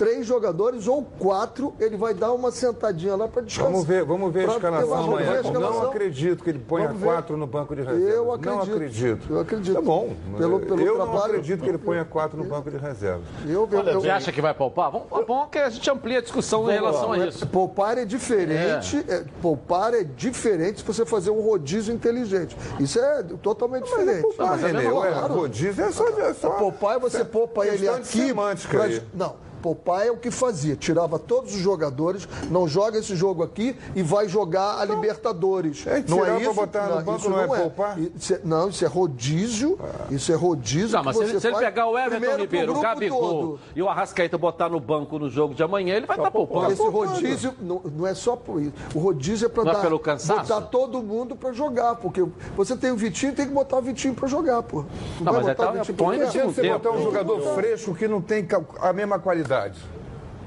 três 0.00 0.26
jogadores 0.26 0.88
ou 0.88 1.02
quatro, 1.18 1.74
ele 1.78 1.94
vai 1.94 2.14
dar 2.14 2.32
uma 2.32 2.50
sentadinha 2.50 3.14
lá 3.16 3.28
para 3.28 3.42
descansar. 3.42 3.70
Vamos 3.70 3.86
ver, 3.86 4.02
vamos 4.02 4.32
ver 4.32 4.48
a 4.48 4.52
escalação 4.54 4.88
ver 4.88 4.94
a 4.94 4.98
amanhã. 4.98 5.40
escalação. 5.42 5.82
Não 5.82 5.88
acredito 5.90 6.42
que 6.42 6.48
ele 6.48 6.58
ponha 6.58 6.88
quatro 7.02 7.36
no 7.36 7.46
banco 7.46 7.76
de 7.76 7.82
reserva. 7.82 8.08
Eu 8.08 8.24
Não 8.24 8.32
acredito. 8.32 8.72
acredito. 8.72 9.26
Eu 9.30 9.40
acredito. 9.40 9.74
Tá 9.74 9.82
bom. 9.82 10.14
Pelo- 10.38 10.60
pelo 10.60 10.80
eu 10.80 10.96
não 10.96 11.04
trabalho- 11.06 11.24
acredito 11.34 11.62
que 11.62 11.68
ele 11.68 11.76
ponha 11.76 12.02
quatro 12.02 12.38
no 12.42 12.44
banco 12.44 12.70
de 12.70 12.78
reserva. 12.78 13.20
Eu, 13.46 13.68
eu, 13.70 13.80
eu, 13.82 14.00
Você 14.00 14.08
acha 14.08 14.32
que 14.32 14.40
vai 14.40 14.54
poupar? 14.54 14.90
Vamos, 14.90 15.06
é 15.12 15.22
bom 15.22 15.46
que 15.48 15.58
a 15.58 15.68
gente 15.68 15.90
amplie 15.90 16.16
a 16.16 16.22
discussão 16.22 16.70
em 16.70 16.72
relação 16.72 17.12
a 17.12 17.18
isso. 17.18 17.46
Poupar 17.46 17.98
é 17.98 18.06
diferente. 18.06 19.04
é, 19.06 19.24
poupar 19.42 19.92
é 19.92 20.02
diferente 20.02 20.80
se 20.80 20.86
você 20.86 21.04
fazer 21.04 21.28
um 21.30 21.42
rodízio 21.42 21.92
inteligente. 21.94 22.56
Isso 22.78 22.98
é 22.98 23.22
totalmente 23.42 23.84
diferente. 23.84 24.22
poupar, 24.22 24.58
Mas 24.58 24.64
é 24.64 24.72
ué, 24.92 25.10
claro. 25.12 25.34
rodízio 25.34 25.84
é 25.84 25.92
só- 25.92 26.08
é 26.08 26.32
só- 26.32 26.50
Poupar 26.50 26.96
é 26.96 26.98
você 26.98 27.22
poupa 27.22 27.66
ele 27.66 27.86
aqui. 27.86 28.32
aí. 28.80 29.02
Não. 29.12 29.49
Poupar 29.62 30.06
é 30.06 30.10
o 30.10 30.16
que 30.16 30.30
fazia, 30.30 30.74
tirava 30.76 31.18
todos 31.18 31.54
os 31.54 31.60
jogadores, 31.60 32.28
não 32.50 32.66
joga 32.66 32.98
esse 32.98 33.14
jogo 33.14 33.42
aqui 33.42 33.76
e 33.94 34.02
vai 34.02 34.28
jogar 34.28 34.78
a 34.80 34.84
Libertadores. 34.84 35.86
É, 35.86 36.02
não 36.08 36.24
é 36.24 36.30
pra 36.30 36.40
isso? 36.40 36.54
botar 36.54 36.86
no 36.88 37.02
banco 37.02 37.18
isso 37.18 37.30
não 37.30 37.40
é 37.42 37.46
poupar? 37.46 37.98
Isso 37.98 38.34
é- 38.34 38.40
não, 38.44 38.68
isso 38.68 38.84
é 38.84 38.88
rodízio. 38.88 39.78
Isso 40.10 40.32
é 40.32 40.34
rodízio. 40.34 40.96
Não, 40.96 41.04
mas 41.04 41.16
que 41.16 41.24
se 41.24 41.30
ele, 41.30 41.32
você 41.34 41.40
se 41.40 41.46
ele 41.48 41.54
faz 41.54 41.66
pegar 41.66 41.86
o 41.86 41.98
Everton 41.98 42.10
primeiro 42.10 42.40
Ribeiro, 42.42 42.76
o 42.76 42.80
Gabigol 42.80 43.20
todo. 43.30 43.60
e 43.76 43.82
o 43.82 43.88
Arrascaeta 43.88 44.38
botar 44.38 44.68
no 44.68 44.80
banco 44.80 45.18
no 45.18 45.28
jogo 45.28 45.54
de 45.54 45.62
amanhã, 45.62 45.94
ele 45.96 46.06
vai 46.06 46.16
estar 46.16 46.30
poupando. 46.30 46.72
Esse 46.72 46.82
rodízio 46.88 47.54
não, 47.60 47.80
não 47.84 48.06
é 48.06 48.14
só 48.14 48.36
por 48.36 48.62
isso. 48.62 48.72
O 48.94 48.98
rodízio 48.98 49.46
é 49.46 49.48
para 49.48 49.64
Não 49.64 49.70
é 49.72 49.74
dar, 49.74 49.80
pelo 49.82 49.98
cansaço? 49.98 50.40
botar 50.52 50.60
todo 50.68 51.02
mundo 51.02 51.36
para 51.36 51.52
jogar. 51.52 51.96
Porque 51.96 52.24
você 52.56 52.76
tem 52.76 52.90
o 52.92 52.96
Vitinho, 52.96 53.34
tem 53.34 53.46
que 53.46 53.52
botar 53.52 53.76
o 53.78 53.82
Vitinho 53.82 54.14
para 54.14 54.26
jogar, 54.28 54.62
pô. 54.62 54.84
Não, 55.20 55.32
vai 55.32 55.42
mas 55.42 55.46
botar 55.46 55.52
então 55.52 55.68
o 55.68 55.72
Vitinho 55.78 55.96
põe 55.98 56.18
você 56.18 56.62
tempo. 56.62 56.78
botar 56.78 56.90
um 56.96 57.02
jogador 57.02 57.40
fresco 57.54 57.94
que 57.94 58.08
não 58.08 58.20
tem 58.20 58.46
a 58.80 58.92
mesma 58.92 59.18
qualidade 59.18 59.49
verdade 59.50 59.99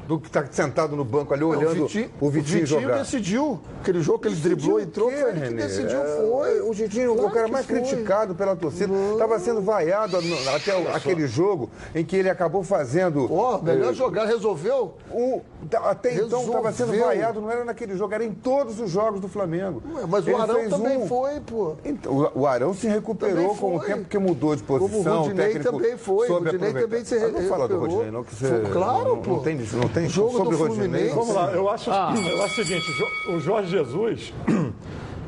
do 0.08 0.20
que 0.20 0.28
está 0.28 0.46
sentado 0.52 0.96
no 0.96 1.04
banco 1.06 1.34
ali 1.34 1.42
Não, 1.44 1.50
olhando 1.50 1.84
o 1.84 1.88
Vitinho, 1.88 2.10
o 2.20 2.30
Vitinho, 2.30 2.66
jogar. 2.66 2.98
decidiu. 3.00 3.60
Aquele 3.82 4.02
jogo 4.02 4.20
que 4.20 4.28
ele 4.28 4.36
driblou, 4.36 4.80
entrou, 4.80 5.10
quê, 5.10 5.16
foi 5.18 5.30
ele 5.30 5.40
que 5.40 5.46
Renê? 5.48 5.64
decidiu, 5.64 6.00
foi. 6.04 6.62
O 6.62 6.74
Vitinho, 6.74 7.14
o 7.14 7.16
Claro 7.16 7.32
cara 7.34 7.46
que 7.46 7.52
mais 7.52 7.66
foi. 7.66 7.76
criticado 7.82 8.36
pela 8.36 8.56
torcida, 8.56 8.94
estava 9.14 9.40
sendo 9.40 9.62
vaiado 9.62 10.22
no- 10.22 10.50
até 10.50 10.76
o- 10.78 10.90
aquele 10.96 11.28
jogo 11.28 11.70
em 11.96 12.04
que 12.04 12.16
ele 12.16 12.30
acabou 12.30 12.64
fazendo. 12.64 13.32
Ó, 13.34 13.62
melhor 13.62 13.92
eh, 13.92 13.94
jogar, 13.94 14.26
resolveu? 14.26 14.96
O, 15.12 15.42
tá- 15.70 15.90
até 15.90 16.14
então 16.16 16.42
estava 16.44 16.72
sendo 16.72 16.92
Resolveu. 16.92 17.06
vaiado, 17.06 17.42
não 17.42 17.50
era 17.52 17.64
naquele 17.66 17.96
jogo, 17.98 18.14
era 18.14 18.24
em 18.24 18.32
todos 18.34 18.80
os 18.80 18.90
jogos 18.92 19.20
do 19.20 19.28
Flamengo. 19.28 19.82
Ué, 19.96 20.04
mas 20.08 20.26
Ele 20.28 20.36
o 20.36 20.42
Arão 20.42 20.70
também 20.70 20.98
um- 20.98 21.08
foi, 21.08 21.40
pô. 21.40 21.74
Então, 21.86 22.12
o- 22.36 22.42
o 22.42 22.48
Arão 22.48 22.74
se 22.74 22.88
recuperou 22.88 23.56
com 23.56 23.76
o 23.76 23.80
tempo 23.80 24.06
que 24.06 24.18
mudou 24.18 24.56
de 24.56 24.64
Como 24.64 24.80
posição. 24.90 25.14
o 25.14 25.22
Rodinei 25.24 25.46
técnico 25.48 25.72
também 25.72 25.98
foi. 25.98 26.30
O 26.30 26.34
Rodinei 26.40 26.74
também 26.74 27.06
se 27.06 27.16
Ah, 27.16 27.28
Não 27.30 27.42
fala 27.44 27.68
do 27.68 27.74
recuperou. 27.76 27.80
Rodinei, 27.80 28.12
não, 28.12 28.24
que 28.24 28.36
você. 28.36 28.48
Foi- 28.48 28.72
claro, 28.72 29.08
não, 29.10 29.18
pô. 29.22 29.32
Não 29.32 29.40
tem, 29.40 29.58
não 29.74 29.88
tem 29.94 30.10
Jogo 30.10 30.32
sobre 30.38 30.56
do 30.58 30.64
o 30.64 30.68
Rodinei. 30.68 30.88
Fluminense. 30.90 31.16
Vamos 31.16 31.36
lá, 31.36 31.52
eu 31.52 31.70
acho, 31.70 31.92
Ah. 31.92 32.14
eu 32.18 32.44
acho 32.44 32.62
o 32.62 32.66
seguinte, 32.66 32.86
o 33.30 33.40
Jorge 33.40 33.70
Jesus, 33.70 34.34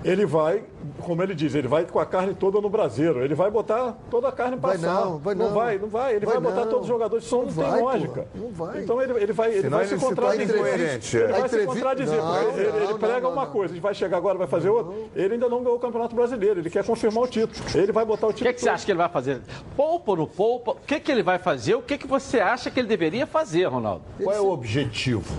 ele 0.06 0.24
vai, 0.26 0.64
como 1.02 1.24
ele 1.24 1.34
diz, 1.34 1.56
ele 1.56 1.68
vai 1.68 1.84
com 1.84 2.00
a 2.00 2.06
carne 2.06 2.36
toda 2.36 2.62
no 2.62 2.70
braseiro, 2.70 3.24
ele 3.24 3.34
vai 3.34 3.50
botar 3.50 3.98
toda 4.10 4.28
a 4.28 4.32
carne 4.32 4.56
para 4.56 4.70
Vai 4.70 4.78
não, 4.78 5.18
vai 5.18 5.34
não. 5.36 5.54
vai, 5.54 5.78
não 5.80 5.88
vai, 5.90 6.16
ele 6.16 6.26
vai, 6.28 6.36
Vai 6.36 6.44
botar 6.44 6.62
não. 6.66 6.70
todos 6.70 6.82
os 6.84 6.88
jogadores, 6.88 7.26
só 7.26 7.38
não, 7.38 7.46
Não 7.46 7.52
tem 7.54 7.64
vai, 7.64 7.82
lógica. 7.82 8.28
pô, 8.32 8.40
não 8.40 8.52
vai. 8.52 8.84
Então 8.84 9.02
ele, 9.02 9.14
ele 9.14 9.34
vai, 9.34 9.52
ele 9.52 9.68
vai 9.68 9.80
ele 9.86 9.98
se 10.00 10.06
contradizer. 10.06 10.56
incoerente, 10.56 11.18
Ele 11.18 11.24
é. 11.26 11.28
vai 11.32 11.42
A 11.42 11.48
se 11.50 11.66
contradizer, 11.66 12.18
Não, 12.18 12.42
ele, 12.52 12.62
ele 12.68 12.88
não, 12.88 13.00
prega 13.00 13.20
não, 13.22 13.32
uma 13.32 13.46
não. 13.46 13.52
coisa, 13.52 13.74
ele 13.74 13.82
vai 13.82 13.94
chegar 13.96 14.18
agora, 14.18 14.38
vai 14.38 14.48
fazer 14.48 14.70
outra. 14.70 14.94
Ele 15.16 15.34
ainda 15.34 15.50
não 15.50 15.64
ganhou 15.64 15.78
o 15.78 15.80
Campeonato 15.80 16.16
Brasileiro, 16.16 16.60
ele 16.60 16.70
quer 16.70 16.84
confirmar 16.86 17.24
o 17.24 17.28
título. 17.28 17.66
Ele 17.74 17.92
vai 17.92 18.06
botar 18.06 18.28
o 18.28 18.30
O 18.30 18.34
título. 18.34 18.50
que, 18.52 18.56
que 18.58 18.62
você 18.62 18.70
acha 18.70 18.86
que 18.86 18.92
ele 18.92 19.00
vai 19.00 19.10
fazer? 19.10 19.42
Poupa 19.76 20.12
ou 20.12 20.18
não 20.18 20.28
poupa? 20.28 20.72
O 20.72 20.76
que, 20.86 21.00
que 21.00 21.12
ele 21.12 21.24
vai 21.24 21.40
fazer? 21.40 21.74
O 21.76 21.82
que, 21.82 21.98
que 21.98 22.06
você 22.08 22.40
acha 22.40 22.70
que 22.70 22.80
ele 22.80 22.88
deveria 22.88 23.26
fazer, 23.26 23.66
Ronaldo? 23.66 24.04
Qual 24.24 24.36
é 24.36 24.40
o 24.40 24.52
objetivo? 24.52 25.34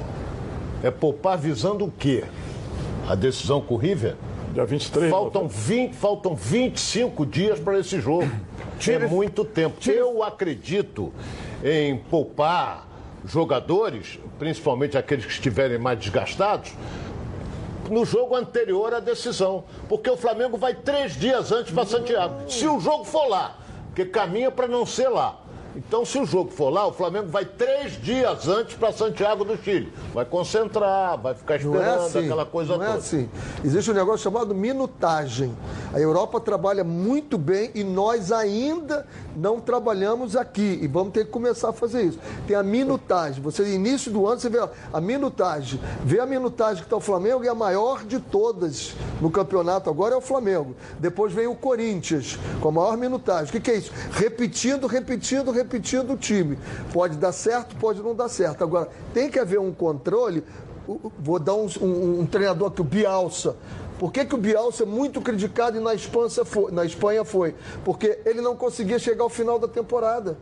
É 0.83 0.91
poupar 0.91 1.39
visando 1.39 1.85
o 1.85 1.91
quê? 1.91 2.25
A 3.09 3.15
decisão 3.15 3.61
com 3.61 3.75
o 3.75 3.77
River? 3.77 4.17
Dia 4.57 4.65
23. 4.65 5.11
Faltam, 5.11 5.47
20, 5.47 5.93
faltam 5.93 6.35
25 6.35 7.27
dias 7.27 7.61
para 7.61 7.79
esse 7.79 8.01
jogo. 8.01 8.27
É 8.89 9.07
muito 9.07 9.45
tempo. 9.45 9.77
Eu 9.87 10.23
acredito 10.23 11.13
em 11.63 11.99
poupar 11.99 12.89
jogadores, 13.27 14.19
principalmente 14.39 14.97
aqueles 14.97 15.27
que 15.27 15.33
estiverem 15.33 15.77
mais 15.79 15.99
desgastados, 15.99 16.73
no 17.91 18.07
jogo 18.07 18.35
anterior 18.35 18.95
à 18.95 19.01
decisão. 19.01 19.65
Porque 19.91 20.09
o 20.09 20.17
Flamengo 20.17 20.57
vai 20.57 20.73
três 20.73 21.13
dias 21.13 21.53
antes 21.53 21.71
para 21.71 21.85
Santiago. 21.85 22.51
Se 22.51 22.67
o 22.67 22.81
jogo 22.81 23.05
for 23.05 23.29
lá, 23.29 23.59
porque 23.89 24.07
caminha 24.07 24.51
para 24.51 24.67
não 24.67 24.87
ser 24.87 25.09
lá. 25.09 25.39
Então, 25.77 26.07
se 26.07 26.19
o 26.19 26.25
jogo 26.25 26.51
for 26.51 26.71
lá, 26.71 26.87
o 26.87 26.93
Flamengo 26.93 27.29
vai 27.29 27.45
três 27.45 28.01
dias 28.01 28.49
antes 28.49 28.75
para 28.77 28.91
Santiago 28.93 29.45
do 29.45 29.59
Chile. 29.63 29.93
Vai 30.15 30.25
concentrar, 30.25 31.21
vai 31.21 31.35
ficar 31.35 31.55
é 31.55 31.57
esperando 31.59 32.01
assim. 32.01 32.25
aquela 32.25 32.47
coisa 32.47 32.79
não 32.79 32.83
é 32.83 32.87
toda. 32.87 32.99
assim. 32.99 33.29
Existe 33.63 33.91
um 33.91 33.95
negócio 33.95 34.21
chamado 34.21 34.55
minutagem. 34.55 35.55
A 35.93 36.01
Europa 36.01 36.41
trabalha 36.41 36.83
muito 36.83 37.37
bem 37.37 37.71
e 37.75 37.85
nós 37.85 38.33
ainda 38.33 39.07
não 39.37 39.61
trabalhamos 39.61 40.35
aqui. 40.35 40.79
E 40.81 40.87
vamos 40.87 41.13
ter 41.13 41.27
que 41.27 41.31
começar 41.31 41.69
a 41.69 41.73
fazer 41.75 42.05
isso. 42.05 42.19
Tem 42.47 42.57
a 42.57 42.63
minutagem. 42.63 43.43
Você, 43.43 43.75
início 43.75 44.11
do 44.11 44.27
ano, 44.27 44.41
você 44.41 44.49
vê 44.49 44.67
a 44.93 45.01
minutagem. 45.01 45.79
Vê 46.03 46.21
a 46.21 46.27
minutagem 46.27 46.77
que 46.77 46.87
está 46.87 46.97
o 46.97 47.01
Flamengo 47.01 47.45
e 47.45 47.49
a 47.49 47.55
maior 47.55 48.03
de 48.03 48.19
todas 48.19 48.95
no 49.21 49.31
campeonato 49.31 49.91
agora 49.91 50.15
é 50.15 50.17
o 50.17 50.23
Flamengo. 50.23 50.75
Depois 50.99 51.35
vem 51.35 51.47
o 51.47 51.55
Corinthians, 51.55 52.39
com 52.63 52.71
a 52.71 52.73
maior 52.73 52.97
minutagem. 52.97 53.51
O 53.51 53.53
que, 53.53 53.61
que 53.61 53.71
é 53.71 53.77
isso? 53.77 53.93
Repetindo, 54.13 54.87
repetindo, 54.87 55.51
repetindo 55.51 55.66
o 56.13 56.17
time. 56.17 56.59
Pode 56.93 57.17
dar 57.17 57.33
certo, 57.33 57.77
pode 57.77 58.03
não 58.03 58.15
dar 58.15 58.29
certo. 58.29 58.63
Agora, 58.65 58.89
tem 59.13 59.31
que 59.31 59.39
haver 59.39 59.59
um 59.61 59.73
controle. 59.73 60.43
Vou 61.19 61.39
dar 61.39 61.55
um, 61.55 61.67
um- 61.81 62.21
um 62.21 62.27
treinador 62.27 62.69
aqui, 62.69 62.81
o 62.81 62.85
Bielsa. 62.85 63.57
Por 63.99 64.13
que, 64.13 64.25
que 64.25 64.35
o 64.35 64.39
Bielsa 64.39 64.83
é 64.83 64.87
muito 64.87 65.21
criticado 65.21 65.77
e 65.77 65.81
na 65.81 65.95
foi, 66.45 66.71
na 66.71 66.85
Espanha 66.85 67.25
foi? 67.25 67.55
Porque 67.85 68.19
ele 68.27 68.41
não 68.41 68.55
conseguia 68.55 68.99
chegar 68.99 69.25
ao 69.25 69.31
final 69.31 69.59
da 69.59 69.67
temporada. 69.67 70.37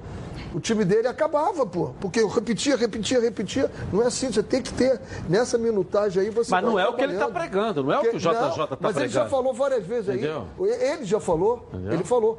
O 0.55 0.61
time 0.61 0.85
dele 0.85 1.09
acabava, 1.09 1.67
pô. 1.67 1.91
Porque 2.01 2.21
eu 2.21 2.29
repetia, 2.29 2.77
repetia, 2.77 3.21
repetia. 3.21 3.71
Não 3.93 4.03
é 4.03 4.07
assim, 4.07 4.31
você 4.31 4.43
tem 4.43 4.63
que 4.63 4.73
ter. 4.73 5.01
Nessa 5.29 5.59
minutagem 5.59 6.23
aí 6.23 6.31
você. 6.31 6.51
Mas 6.51 6.65
não 6.65 6.79
é 6.79 6.89
o 6.89 6.95
que 6.95 7.03
ele 7.03 7.15
está 7.15 7.29
pregando, 7.29 7.83
não 7.83 7.93
é 7.93 7.99
o 7.99 8.01
que 8.03 8.17
o 8.17 8.19
JJ 8.19 8.31
está 8.31 8.79
Mas 8.81 8.97
ele 8.97 9.09
já 9.09 9.23
pregando. 9.23 9.31
falou 9.31 9.53
várias 9.53 9.85
vezes 9.85 10.11
aí. 10.11 10.19
Entendeu? 10.19 10.47
Ele 10.61 11.05
já 11.05 11.19
falou. 11.19 11.69
Entendeu? 11.73 11.93
Ele 11.93 12.05
falou. 12.05 12.39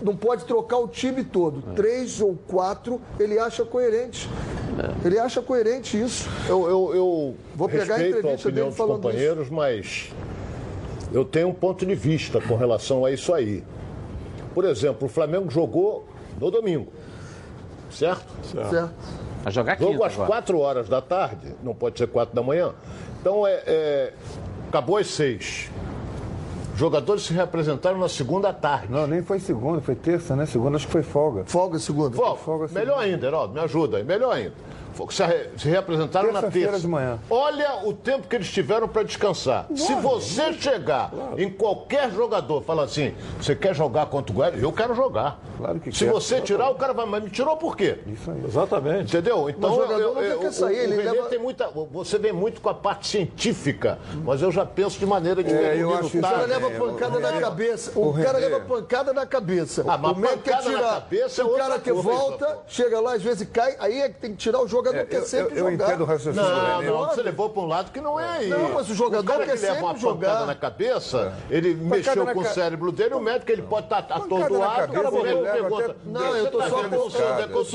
Não 0.00 0.14
pode 0.14 0.44
trocar 0.44 0.78
o 0.78 0.86
time 0.86 1.24
todo. 1.24 1.62
É. 1.72 1.74
Três 1.74 2.20
ou 2.20 2.38
quatro, 2.46 3.00
ele 3.18 3.36
acha 3.36 3.64
coerente. 3.64 4.30
É. 4.78 5.06
Ele 5.06 5.18
acha 5.18 5.42
coerente 5.42 6.00
isso. 6.00 6.28
Eu, 6.48 6.68
eu, 6.68 6.94
eu 6.94 7.34
Vou 7.56 7.68
pegar 7.68 7.94
a 7.94 7.96
respeito 7.96 8.14
a, 8.14 8.18
entrevista 8.18 8.48
opinião 8.48 8.66
dele 8.66 8.68
dos 8.68 8.76
falando 8.76 9.02
companheiros, 9.02 9.50
mas 9.50 10.12
eu 11.12 11.24
tenho 11.24 11.48
um 11.48 11.54
ponto 11.54 11.84
de 11.84 11.94
vista 11.94 12.40
com 12.40 12.54
relação 12.56 13.04
a 13.04 13.10
isso 13.10 13.34
aí. 13.34 13.64
Por 14.54 14.64
exemplo, 14.64 15.06
o 15.06 15.08
Flamengo 15.08 15.50
jogou 15.50 16.06
no 16.40 16.50
domingo, 16.50 16.92
certo? 17.94 18.24
Certo. 18.42 18.90
Vai 19.42 19.52
jogar 19.52 19.78
Jogo 19.78 19.92
quinta 19.92 20.06
às 20.06 20.14
agora. 20.14 20.28
4 20.28 20.58
horas 20.58 20.88
da 20.88 21.00
tarde, 21.00 21.54
não 21.62 21.74
pode 21.74 21.98
ser 21.98 22.08
4 22.08 22.34
da 22.34 22.42
manhã. 22.42 22.72
Então, 23.20 23.46
é, 23.46 23.62
é, 23.66 24.12
acabou 24.68 24.96
às 24.96 25.06
6. 25.08 25.70
Jogadores 26.76 27.22
se 27.22 27.32
representaram 27.32 27.98
na 27.98 28.08
segunda 28.08 28.52
tarde. 28.52 28.88
Não, 28.90 29.06
nem 29.06 29.22
foi 29.22 29.38
segunda, 29.38 29.80
foi 29.80 29.94
terça, 29.94 30.34
né? 30.34 30.44
Segunda 30.44 30.76
acho 30.76 30.86
que 30.86 30.92
foi 30.92 31.02
folga. 31.02 31.44
Folga 31.44 31.78
segunda. 31.78 32.16
Folga. 32.16 32.40
Folga 32.40 32.68
segunda. 32.68 32.84
Melhor 32.84 32.98
ainda, 32.98 33.26
Heraldo, 33.26 33.54
me 33.54 33.60
ajuda 33.60 33.98
aí, 33.98 34.04
melhor 34.04 34.32
ainda. 34.34 34.54
Se, 35.10 35.24
re- 35.24 35.50
se 35.56 35.68
representaram 35.68 36.32
na 36.32 36.42
terça. 36.42 36.80
de 36.80 36.88
manhã. 36.88 37.18
Olha 37.30 37.80
o 37.84 37.92
tempo 37.92 38.26
que 38.28 38.36
eles 38.36 38.50
tiveram 38.50 38.86
para 38.88 39.02
descansar. 39.02 39.66
Se 39.74 39.94
você 39.94 40.52
chegar 40.54 41.10
em 41.36 41.50
qualquer 41.50 42.10
jogador 42.10 42.62
e 42.62 42.64
falar 42.64 42.84
assim, 42.84 43.14
você 43.40 43.54
quer 43.54 43.74
jogar 43.74 44.06
contra 44.06 44.32
o 44.32 44.34
Goiás? 44.34 44.62
Eu 44.62 44.72
quero 44.72 44.94
jogar. 44.94 45.38
Se 45.92 46.04
quer. 46.04 46.10
você 46.12 46.40
tirar, 46.40 46.70
o 46.70 46.74
cara 46.74 46.92
vai, 46.92 47.06
mas 47.06 47.22
me 47.22 47.30
tirou 47.30 47.56
por 47.56 47.76
quê? 47.76 47.98
Isso 48.06 48.30
aí. 48.30 48.44
Exatamente. 48.44 49.16
Entendeu? 49.16 49.48
Então, 49.48 49.70
Mas 49.70 49.78
o 49.78 49.82
jogador 49.82 50.00
eu, 50.00 50.14
não 50.14 50.22
eu, 50.22 50.38
quer 50.40 50.48
o- 50.48 50.52
sair, 50.52 50.74
o, 50.74 50.82
ele 50.82 50.96
leva- 50.96 51.28
tem 51.28 51.38
muita. 51.38 51.68
Você 51.92 52.18
vem 52.18 52.32
muito 52.32 52.60
com 52.60 52.68
a 52.68 52.74
parte 52.74 53.06
científica, 53.06 53.98
mas 54.24 54.42
eu 54.42 54.50
já 54.50 54.64
penso 54.66 54.98
de 54.98 55.06
maneira 55.06 55.40
É, 55.42 55.80
eu 55.80 55.94
acho 55.94 56.18
O 56.18 56.20
cara 56.20 56.44
leva 56.46 56.66
é, 56.68 56.78
pancada 56.78 57.18
na 57.20 57.40
cabeça. 57.40 57.92
o 57.98 58.10
O 58.10 58.14
cara 58.14 58.38
leva 58.38 58.60
pancada 58.60 59.12
na 59.12 59.26
cabeça. 59.26 59.84
Ah, 59.86 59.96
mas 59.98 60.12
o 60.12 60.20
médico 60.20 60.42
quer 60.42 60.58
tirar. 60.62 61.06
é 61.12 61.44
o 61.44 61.50
cara 61.56 61.78
que 61.78 61.92
volta, 61.92 62.58
chega 62.66 63.00
lá, 63.00 63.14
às 63.14 63.22
vezes 63.22 63.48
cai, 63.52 63.76
aí 63.78 64.00
é 64.00 64.08
que 64.08 64.20
tem 64.20 64.30
que 64.32 64.36
tirar 64.38 64.60
o 64.60 64.68
jogador 64.84 64.98
É, 65.00 65.04
que 65.04 65.10
quer 65.10 65.16
eu- 65.18 65.24
sempre 65.26 65.54
eu- 65.58 65.64
eu 65.66 65.70
jogar. 65.70 65.86
entendo 65.88 66.00
o 66.02 66.04
raciocínio 66.04 66.48
Não, 66.48 66.82
não, 66.82 67.08
você 67.08 67.22
levou 67.22 67.50
para 67.50 67.62
um 67.62 67.66
lado 67.66 67.90
que 67.92 68.00
não 68.00 68.20
é 68.20 68.28
aí. 68.38 68.48
Não, 68.48 68.72
mas 68.74 68.90
o 68.90 68.94
jogador 68.94 69.24
cara 69.32 69.46
quer 69.46 69.56
que 69.56 69.62
leva 69.62 69.74
sempre 69.74 69.84
uma 69.84 69.96
jogar. 69.96 70.26
pancada 70.28 70.46
na 70.46 70.54
cabeça, 70.54 71.32
ele 71.50 71.74
mexeu 71.74 72.24
na 72.24 72.34
com 72.34 72.40
o 72.40 72.42
ca- 72.42 72.50
cérebro 72.50 72.92
dele, 72.92 73.14
o 73.14 73.20
médico 73.20 73.50
ele 73.50 73.62
pode 73.62 73.86
estar 73.86 74.06
na 74.08 74.16
atordoado, 74.16 74.92
o 74.92 74.94
cara 74.94 75.10
pergunta, 75.10 75.84
até- 75.84 75.94
Não, 76.04 76.20
"Você 76.32 76.40
eu 76.40 76.50
tô 76.50 76.58
tá 76.58 76.68
só, 76.68 76.76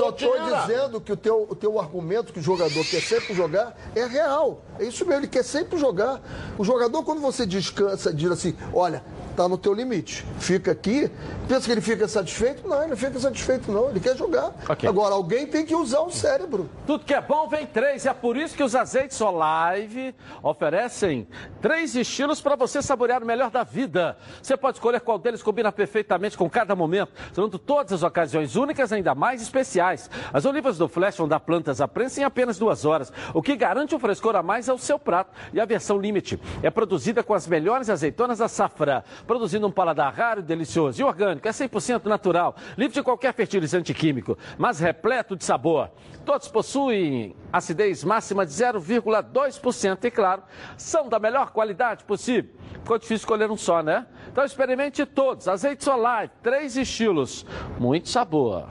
o 0.06 0.08
eu 0.08 0.12
tô 0.12 0.12
tira?" 0.14 0.56
dizendo 0.62 1.02
que 1.02 1.12
o 1.12 1.18
teu, 1.18 1.48
o 1.50 1.56
teu 1.56 1.80
argumento 1.80 2.32
que 2.34 2.40
o 2.40 2.44
jogador 2.44 2.84
quer 2.86 3.02
sempre 3.02 3.34
jogar 3.34 3.76
é 3.96 4.06
real. 4.06 4.62
É 4.78 4.84
isso 4.84 5.06
mesmo, 5.06 5.22
ele 5.22 5.28
quer 5.28 5.44
sempre 5.44 5.78
jogar. 5.78 6.22
O 6.58 6.64
jogador, 6.64 7.04
quando 7.04 7.22
você 7.22 7.46
descansa, 7.46 8.14
diz 8.14 8.30
assim, 8.32 8.56
olha, 8.74 9.04
tá 9.36 9.48
no 9.48 9.58
teu 9.58 9.74
limite, 9.74 10.26
fica 10.40 10.72
aqui, 10.72 11.10
pensa 11.48 11.66
que 11.66 11.72
ele 11.72 11.82
fica 11.82 12.08
satisfeito? 12.08 12.68
Não, 12.68 12.80
ele 12.80 12.90
não 12.90 12.98
fica 12.98 13.20
satisfeito 13.20 13.72
não, 13.72 13.90
ele 13.90 14.00
quer 14.00 14.16
jogar. 14.16 14.54
Ok. 14.68 14.88
Agora, 14.88 15.16
alguém 15.16 15.48
tem 15.48 15.66
que 15.66 15.76
usar 15.76 16.02
o 16.02 16.12
cérebro. 16.12 16.70
Tudo 16.86 17.06
que 17.06 17.14
é 17.14 17.22
bom 17.22 17.48
vem 17.48 17.66
três. 17.66 18.06
É 18.06 18.14
por 18.14 18.38
isso 18.38 18.56
que 18.56 18.64
os 18.64 18.76
azeites 18.76 19.20
Olive 19.22 20.16
oferecem 20.42 21.28
três 21.62 21.96
estilos 21.96 22.42
para 22.42 22.56
você 22.56 22.82
saborear 22.82 23.24
o 23.24 23.26
melhor 23.26 23.50
da 23.50 23.64
vida. 23.64 24.18
Você 24.42 24.58
pode 24.58 24.78
escolher 24.78 25.02
qual 25.02 25.18
deles 25.18 25.42
combina 25.42 25.72
perfeitamente 25.72 26.38
com 26.38 26.50
cada 26.50 26.76
momento, 26.76 27.12
tornando 27.34 27.60
todas 27.60 27.94
as 27.94 28.04
ocasiões 28.04 28.56
únicas 28.56 28.92
ainda 28.92 29.14
mais 29.16 29.42
especiais. 29.42 30.10
As 30.34 30.46
olivas 30.46 30.78
do 30.78 30.88
Flash 30.88 31.18
vão 31.18 31.28
dar 31.28 31.40
plantas 31.40 31.82
à 31.82 31.88
prensa 31.88 32.22
em 32.22 32.24
apenas 32.24 32.58
duas 32.58 32.86
horas, 32.86 33.12
o 33.34 33.42
que 33.42 33.56
garante 33.56 33.96
um 33.96 34.00
frescor 34.00 34.36
a 34.36 34.44
mais 34.44 34.70
ao 34.70 34.78
seu 34.78 34.98
prato. 34.98 35.32
E 35.54 35.60
a 35.60 35.66
versão 35.66 35.98
Limite 35.98 36.40
é 36.62 36.70
produzida 36.70 37.24
com 37.24 37.34
as 37.34 37.48
melhores 37.48 37.90
azeitonas 37.90 38.40
da 38.40 38.48
safra, 38.48 39.04
produzindo 39.30 39.68
um 39.68 39.72
paladar 39.72 40.12
raro, 40.12 40.42
delicioso 40.42 41.00
e 41.00 41.04
orgânico. 41.04 41.48
É 41.48 41.52
100% 41.52 42.06
natural, 42.06 42.56
livre 42.76 42.96
de 42.96 43.04
qualquer 43.04 43.32
fertilizante 43.32 43.94
químico, 43.94 44.36
mas 44.58 44.80
repleto 44.80 45.36
de 45.36 45.46
sabor. 45.46 45.92
Todos 46.26 46.48
possuem 46.48 47.36
acidez 47.54 48.04
máxima 48.04 48.44
de 48.44 48.52
0,2% 48.52 50.04
e, 50.04 50.10
claro, 50.10 50.42
são 50.76 51.08
da 51.08 51.20
melhor 51.20 51.52
qualidade 51.52 52.06
possível. 52.06 52.50
Ficou 52.82 52.98
difícil 52.98 53.18
escolher 53.18 53.52
um 53.52 53.58
só, 53.58 53.84
né? 53.84 54.08
Então 54.32 54.44
experimente 54.44 55.06
todos. 55.06 55.48
Azeite 55.48 55.84
Solar, 55.84 56.32
três 56.42 56.76
estilos, 56.76 57.46
muito 57.80 58.10
sabor. 58.10 58.68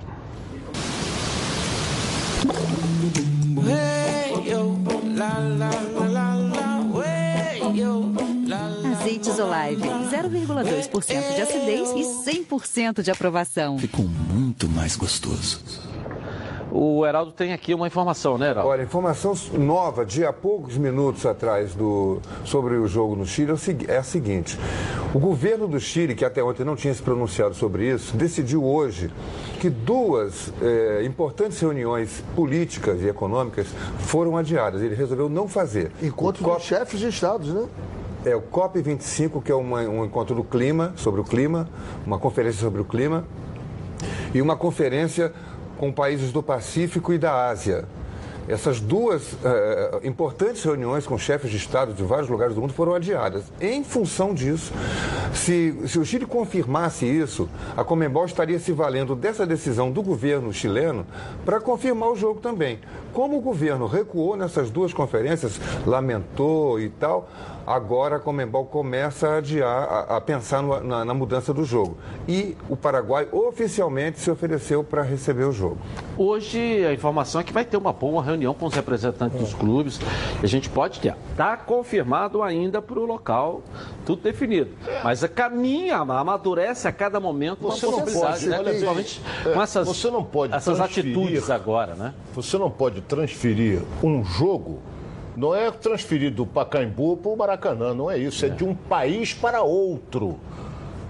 Azeites 3.63 5.98
Olive, 9.39 9.83
0,2% 9.83 11.35
de 11.35 11.43
acidez 11.43 11.91
e 11.91 12.43
100% 12.43 13.03
de 13.03 13.11
aprovação. 13.11 13.79
Ficou 13.79 14.05
muito 14.07 14.69
mais 14.69 14.97
gostoso. 14.97 15.61
O 16.71 17.07
Heraldo 17.07 17.33
tem 17.33 17.53
aqui 17.53 17.73
uma 17.73 17.87
informação, 17.87 18.37
né, 18.37 18.51
Heraldo? 18.51 18.69
Olha, 18.69 18.83
informação 18.83 19.33
nova 19.55 20.05
de 20.05 20.25
há 20.25 20.33
poucos 20.33 20.77
minutos 20.77 21.25
atrás 21.25 21.75
do, 21.75 22.21
sobre 22.45 22.75
o 22.75 22.87
jogo 22.87 23.17
no 23.17 23.25
Chile 23.25 23.53
é, 23.89 23.95
é 23.95 23.99
a 23.99 24.03
seguinte: 24.03 24.59
o 25.15 25.19
governo 25.19 25.67
do 25.67 25.81
Chile, 25.81 26.15
que 26.15 26.25
até 26.25 26.43
ontem 26.43 26.65
não 26.65 26.77
tinha 26.77 26.93
se 26.93 27.03
pronunciado 27.03 27.55
sobre 27.55 27.89
isso, 27.89 28.17
decidiu 28.17 28.65
hoje 28.65 29.11
que 29.59 29.71
duas 29.71 30.53
eh, 30.61 31.03
importantes 31.05 31.59
reuniões 31.59 32.23
políticas 32.37 33.01
e 33.01 33.09
econômicas 33.09 33.67
foram 33.99 34.37
adiadas. 34.37 34.83
Ele 34.83 34.95
resolveu 34.95 35.29
não 35.29 35.49
fazer. 35.49 35.91
Encontro 36.03 36.45
dos 36.45 36.63
chefes 36.63 37.01
de 37.01 37.09
estados, 37.09 37.53
né? 37.53 37.67
É 38.25 38.35
o 38.35 38.43
COP25, 38.43 39.41
que 39.43 39.53
é 39.53 39.55
uma- 39.55 39.83
um 39.83 40.05
encontro 40.05 40.35
do 40.35 40.43
clima, 40.45 40.93
sobre 40.97 41.21
o 41.21 41.25
clima, 41.25 41.69
uma 42.05 42.19
conferência 42.19 42.61
sobre 42.61 42.81
o 42.81 42.85
clima, 42.85 43.25
e 44.35 44.43
uma 44.43 44.57
conferência 44.57 45.33
com 45.77 45.93
países 45.93 46.33
do 46.33 46.43
Pacífico 46.43 47.13
e 47.13 47.19
da 47.19 47.49
Ásia. 47.49 47.85
Essas 48.49 48.81
duas 48.81 49.37
eh, 49.45 50.01
importantes 50.05 50.65
reuniões 50.65 51.07
com 51.07 51.19
chefes 51.19 51.51
de 51.51 51.59
Estado 51.59 51.93
de 51.93 52.03
vários 52.03 52.31
lugares 52.31 52.55
do 52.55 52.61
mundo 52.63 52.73
foram 52.73 52.95
adiadas. 52.95 53.45
Em 53.61 53.85
função 53.85 54.33
disso, 54.33 54.73
se, 55.35 55.79
se 55.87 55.99
o 55.99 56.05
Chile 56.05 56.25
confirmasse 56.25 57.05
isso, 57.05 57.47
a 57.77 57.85
Comembol 57.85 58.25
estaria 58.25 58.59
se 58.59 58.73
valendo 58.73 59.15
dessa 59.15 59.47
decisão 59.47 59.91
do 59.93 60.03
governo 60.03 60.51
chileno 60.51 61.07
para 61.45 61.61
confirmar 61.61 62.09
o 62.11 62.17
jogo 62.17 62.41
também. 62.41 62.79
Como 63.13 63.37
o 63.37 63.41
governo 63.43 63.87
recuou 63.87 64.35
nessas 64.35 64.71
duas 64.71 64.95
conferências, 64.95 65.61
lamentou 65.87 66.81
e 66.81 66.89
tal, 66.89 67.29
agora 67.75 68.17
a 68.17 68.19
Comembol 68.19 68.65
começa 68.67 69.29
a 69.29 69.37
adiar, 69.39 69.67
a, 70.09 70.17
a 70.17 70.21
pensar 70.21 70.63
no- 70.63 70.81
na, 70.83 71.05
na 71.05 71.15
mudança 71.15 71.53
do 71.53 71.65
jogo. 71.65 71.99
E 72.27 72.57
o 72.69 72.77
Paraguai 72.77 73.29
oficialmente 73.31 74.19
se 74.21 74.31
ofereceu 74.31 74.83
para 74.83 75.03
receber 75.03 75.45
o 75.45 75.53
jogo. 75.53 75.79
Hoje 76.17 76.85
a 76.87 76.93
informação 76.93 77.41
é 77.41 77.45
que 77.45 77.53
vai 77.53 77.65
ter 77.65 77.77
uma 77.77 77.93
boa 77.93 78.23
reunião 78.23 78.55
com 78.55 78.67
os 78.67 78.75
representantes 78.75 79.39
dos 79.39 79.55
clubes. 79.55 80.01
A 80.43 80.47
gente 80.47 80.69
pode 80.71 81.01
ter. 81.01 81.15
Está 81.31 81.57
confirmado 81.57 82.43
ainda 82.43 82.81
para 82.81 82.99
o 82.99 83.05
local, 83.05 83.63
tudo 84.07 84.23
definido. 84.23 84.71
Mas 85.05 85.23
a 85.23 85.29
caminha, 85.29 85.97
amadurece 85.99 86.89
a 86.89 86.93
cada 86.93 87.21
momento 87.21 87.61
uma 87.63 87.71
Você 87.71 87.87
não 87.87 87.93
possibilidade, 88.01 88.33
pode, 88.35 88.47
né? 88.49 88.57
olha 88.57 88.65
bem, 88.65 88.73
Principalmente 88.73 89.23
é, 89.47 89.53
com 89.53 89.63
essas, 89.63 89.87
você 89.87 90.11
não 90.11 90.25
pode 90.25 90.55
essas 90.55 90.77
transferir- 90.79 91.17
atitudes 91.17 91.51
agora, 91.51 91.95
né? 91.95 92.15
Você 92.35 92.57
não 92.59 92.71
pode 92.71 93.01
transferir 93.03 93.83
um 94.03 94.25
jogo, 94.25 94.79
não 95.39 95.55
é 95.55 95.71
transferir 95.71 96.33
do 96.33 96.45
Pacaembu 96.45 97.17
para 97.17 97.31
o 97.31 97.37
Maracanã, 97.37 97.95
não 97.95 98.11
é 98.11 98.19
isso, 98.19 98.45
é. 98.45 98.49
de 98.49 98.65
um 98.65 98.75
país 98.75 99.33
para 99.33 99.63
outro. 99.63 100.39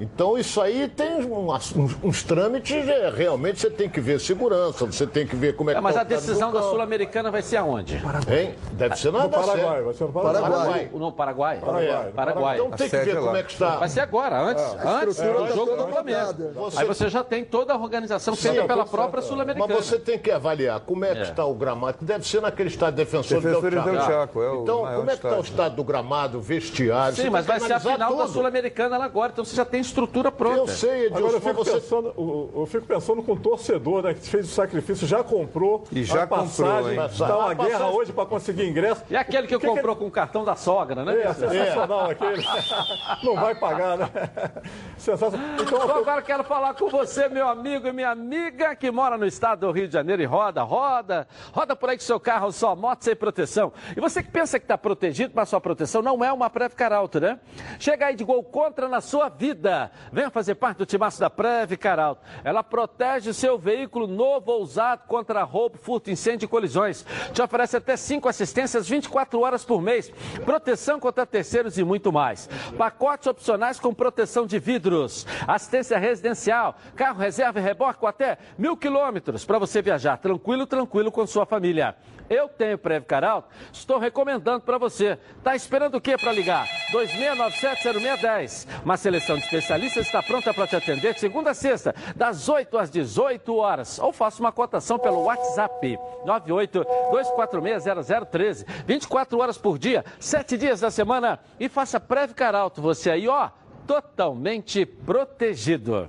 Então 0.01 0.39
isso 0.39 0.61
aí 0.61 0.89
tem 0.89 1.25
um- 1.25 1.51
uns, 1.51 1.75
uns 2.03 2.23
trâmites, 2.23 2.87
é, 2.89 3.11
realmente 3.11 3.61
você 3.61 3.71
tem 3.71 3.89
que 3.89 4.01
ver 4.01 4.21
segurança, 4.21 4.87
você 4.87 5.07
tem 5.07 5.27
que 5.27 5.35
ver 5.35 5.57
como 5.57 5.71
é 5.71 5.75
que 5.75 5.79
É, 5.79 5.81
mas 5.81 5.95
tá 5.95 6.01
a 6.03 6.05
do 6.05 6.09
decisão 6.09 6.53
da. 6.53 6.63
Sul-Americana 6.63 7.31
vai 7.31 7.43
ser 7.43 7.57
aonde? 7.57 7.95
Hein? 8.31 8.55
Deve 8.73 8.97
ser 8.97 9.13
na 9.13 9.29
Paraguai, 9.29 9.83
vai 9.83 9.95
ser 9.95 10.05
no 10.05 10.13
Paraguai. 10.13 10.43
Paraguai. 10.51 10.91
No 10.93 11.13
Paraguai? 11.13 11.59
Paraguai. 11.61 12.13
Paraguai. 12.15 12.57
Então 12.59 12.71
tem 12.71 12.89
que 12.89 12.97
sede 12.97 13.11
ver 13.11 13.17
é 13.17 13.21
como 13.21 13.37
é 13.37 13.43
que 13.43 13.53
está. 13.53 13.77
Vai 13.77 13.89
ser 13.89 14.01
agora, 14.01 14.41
antes, 14.41 14.63
a 14.65 14.91
antes 15.03 15.19
estrutura 15.19 15.39
do 15.43 15.49
tá 15.49 15.55
jogo 15.55 15.77
do 15.77 15.89
Flamengo. 15.89 16.71
Aí 16.77 16.87
você 16.87 17.09
já 17.09 17.25
tem 17.25 17.45
toda 17.45 17.73
a 17.73 17.77
organização 17.77 18.37
feita 18.37 18.65
pela 18.67 18.87
própria 18.87 19.23
Sul-Americana. 19.23 19.75
Mas 19.75 19.87
você 19.87 19.99
tem 19.99 20.19
que 20.19 20.31
avaliar 20.31 20.81
como 20.81 21.05
é 21.05 21.13
que 21.15 21.21
É. 21.21 21.23
está 21.23 21.45
o 21.45 21.55
gramado. 21.55 21.99
Deve 22.01 22.27
ser 22.27 22.41
naquele 22.41 22.69
estádio 22.69 22.97
defensor 22.97 23.41
Defensores 23.41 23.85
del 23.85 24.01
Chaco. 24.03 24.43
É 24.43 24.51
o 24.51 24.63
então, 24.63 24.79
como 24.79 25.11
é 25.11 25.17
que 25.17 25.27
está 25.27 25.39
o 25.39 25.41
estado 25.41 25.77
do 25.77 25.85
gramado, 25.85 26.41
vestiário? 26.41 27.17
Sim, 27.17 27.31
mas 27.31 27.47
vai 27.47 27.59
que 27.59 27.67
ser 27.67 27.73
a 27.75 27.81
final 27.81 28.17
da. 28.17 28.29
Sul-Americana 28.29 28.99
lá 28.99 29.05
agora, 29.05 29.33
então 29.33 29.45
você 29.45 29.57
já 29.57 29.65
tem 29.65 29.81
estrutura 29.89 30.31
pronta. 30.31 30.59
Eu 30.59 30.69
sei, 30.69 31.07
Edilson, 31.07 31.17
Agora 31.19 31.33
eu 31.35 31.41
fico, 31.41 31.65
você... 31.65 31.73
pensando, 31.73 32.15
eu, 32.17 32.51
eu 32.57 32.67
fico 32.67 32.87
pensando 32.87 33.23
com 33.23 33.33
o 33.33 33.37
torcedor, 33.37 34.03
né, 34.03 34.15
que 34.15 34.29
fez 34.29 34.47
o 34.47 34.53
sacrifício, 34.53 35.07
já 35.07 35.23
comprou 35.25 35.85
E 35.93 36.05
já 36.05 36.23
a 36.23 36.27
passagem, 36.27 36.91
comprou? 36.97 37.07
Está 37.07 37.37
uma 37.39 37.51
A 37.51 37.55
guerra 37.55 37.71
passagem- 37.71 37.97
hoje 37.97 38.13
para 38.13 38.27
conseguir 38.27 38.69
ingresso. 38.69 39.03
E 39.11 39.17
aquele 39.17 39.47
que, 39.47 39.59
comprou 39.59 39.97
com 39.97 40.07
o 40.07 40.11
cartão 40.11 40.45
da 40.45 40.55
sogra, 40.57 41.05
né? 41.05 41.23
É, 41.23 41.33
sensacional 41.35 42.11
aquele. 42.11 42.45
Não 43.25 43.35
vai 43.35 43.55
pagar, 43.55 43.99
né? 43.99 44.11
Sensacional. 44.97 45.47
Então, 45.55 45.79
Então 45.85 45.97
agora 45.97 46.23
quero 46.23 46.45
falar 46.45 46.75
com 46.75 46.89
você, 46.89 47.29
meu 47.29 47.49
amigo 47.49 47.87
e 47.89 47.93
minha 47.93 48.11
amiga 48.11 48.75
que 48.75 48.91
mora 48.91 49.17
no 49.17 49.27
estado 49.27 49.61
do 49.67 49.73
Rio 49.73 49.87
de 49.87 49.95
Janeiro 49.95 50.23
e 50.23 50.27
roda, 50.27 50.63
roda, 50.63 51.27
roda 51.53 51.75
por 51.77 51.89
aí 51.91 51.97
com 51.97 52.03
seu 52.05 52.21
carro, 52.21 52.51
sua 52.53 52.75
moto 52.75 53.03
sem 53.03 53.15
proteção. 53.17 53.73
E 53.97 54.01
você 54.01 54.23
que 54.23 54.31
pensa 54.31 54.59
que 54.59 54.65
está 54.65 54.77
protegido, 54.79 55.33
mas 55.35 55.49
sua 55.49 55.61
proteção 55.61 56.03
não 56.03 56.25
é 56.25 56.33
uma 56.33 56.49
Previcar 56.51 56.93
Alto, 56.93 57.21
né? 57.21 57.39
Chega 57.79 58.07
aí 58.07 58.17
de 58.17 58.25
gol 58.25 58.43
contra 58.43 58.89
na 58.89 59.01
sua 59.01 59.29
vida. 59.29 59.78
Venha 60.13 60.31
fazer 60.31 60.55
parte 60.57 60.79
do 60.79 60.87
timaço 60.87 61.21
da 61.21 61.31
Previcar 61.31 61.99
Alto. 61.99 62.23
Ela 62.43 62.63
protege 62.63 63.33
seu 63.33 63.59
veículo 63.59 64.07
novo 64.07 64.51
ou 64.53 64.63
usado 64.63 65.07
contra 65.07 65.43
roubo, 65.43 65.79
furto, 65.79 66.11
incêndio 66.11 66.47
e 66.47 66.49
colisões. 66.49 67.05
Te 67.33 67.41
oferece 67.41 67.77
até 67.77 67.97
cinco 67.97 68.29
assistências 68.29 68.89
24 68.89 69.41
horas 69.41 69.65
por 69.65 69.81
mês, 69.81 70.11
proteção 70.45 70.99
contra 70.99 71.25
terceiros 71.25 71.79
e 71.79 71.85
muito 71.85 72.13
mais. 72.13 72.49
Pacotes 72.77 73.27
opcionais 73.27 73.79
com 73.79 73.95
proteção 73.95 74.47
de 74.47 74.59
vidros, 74.59 75.27
assistência 75.47 75.99
residencial, 75.99 76.77
carro 76.97 77.21
reserva 77.21 77.61
e 77.61 77.63
reboque 77.63 78.01
com 78.01 78.07
até 78.07 78.39
mil 78.57 78.77
quilômetros 78.77 79.45
para 79.45 79.59
você 79.59 79.81
viajar 79.81 80.17
tranquilo, 80.17 80.67
tranquilo 80.67 81.13
com 81.13 81.27
sua 81.27 81.47
família. 81.47 81.95
Eu 82.29 82.49
tenho 82.49 82.77
Previcar 82.77 83.25
Alto, 83.25 83.49
estou 83.73 83.99
recomendando 83.99 84.61
para 84.61 84.77
você. 84.77 85.19
Tá 85.43 85.57
esperando 85.57 85.95
o 85.97 86.01
quê 86.01 86.19
para 86.19 86.31
ligar? 86.31 86.69
26970610. 86.93 88.67
Uma 88.85 88.99
seleção 88.99 89.37
de 89.37 89.45
especialistas 89.45 89.68
especialista 89.69 90.01
está 90.01 90.23
pronta 90.23 90.55
para 90.55 90.67
te 90.67 90.77
atender 90.77 91.13
de 91.13 91.21
segunda 91.21 91.51
a 91.51 91.55
sexta, 91.55 91.95
das 92.17 92.49
8 92.49 92.79
às 92.79 92.89
18 92.91 93.55
horas. 93.55 93.99
Ou 93.99 94.11
faça 94.13 94.41
uma 94.41 94.51
cotação 94.51 94.99
pelo 94.99 95.25
WhatsApp 95.25 95.99
982460013. 96.27 98.65
24 98.87 99.39
horas 99.39 99.59
por 99.59 99.79
dia, 99.79 100.03
7 100.19 100.57
dias 100.57 100.81
da 100.81 100.91
semana. 100.91 101.39
E 101.61 101.69
faça 101.69 102.01
Previcar 102.01 102.55
Alto. 102.55 102.81
Você 102.81 103.11
aí, 103.11 103.29
ó, 103.29 103.51
totalmente 103.87 104.87
protegido. 104.87 106.09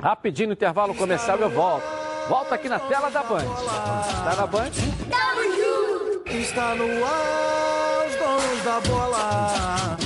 Rapidinho, 0.00 0.52
intervalo 0.52 0.94
comercial, 0.94 1.38
eu 1.38 1.50
volto. 1.50 1.82
Volta 2.28 2.54
aqui 2.54 2.68
na 2.68 2.78
tela 2.78 3.10
da 3.10 3.24
Band. 3.24 3.46
Tá 4.24 4.36
na 4.36 4.46
Band? 4.46 4.70
Está 6.26 6.74
no 6.74 7.04
ar, 7.04 8.06
os 8.06 8.16
donos 8.16 8.62
da 8.64 8.80
bola. 8.80 9.96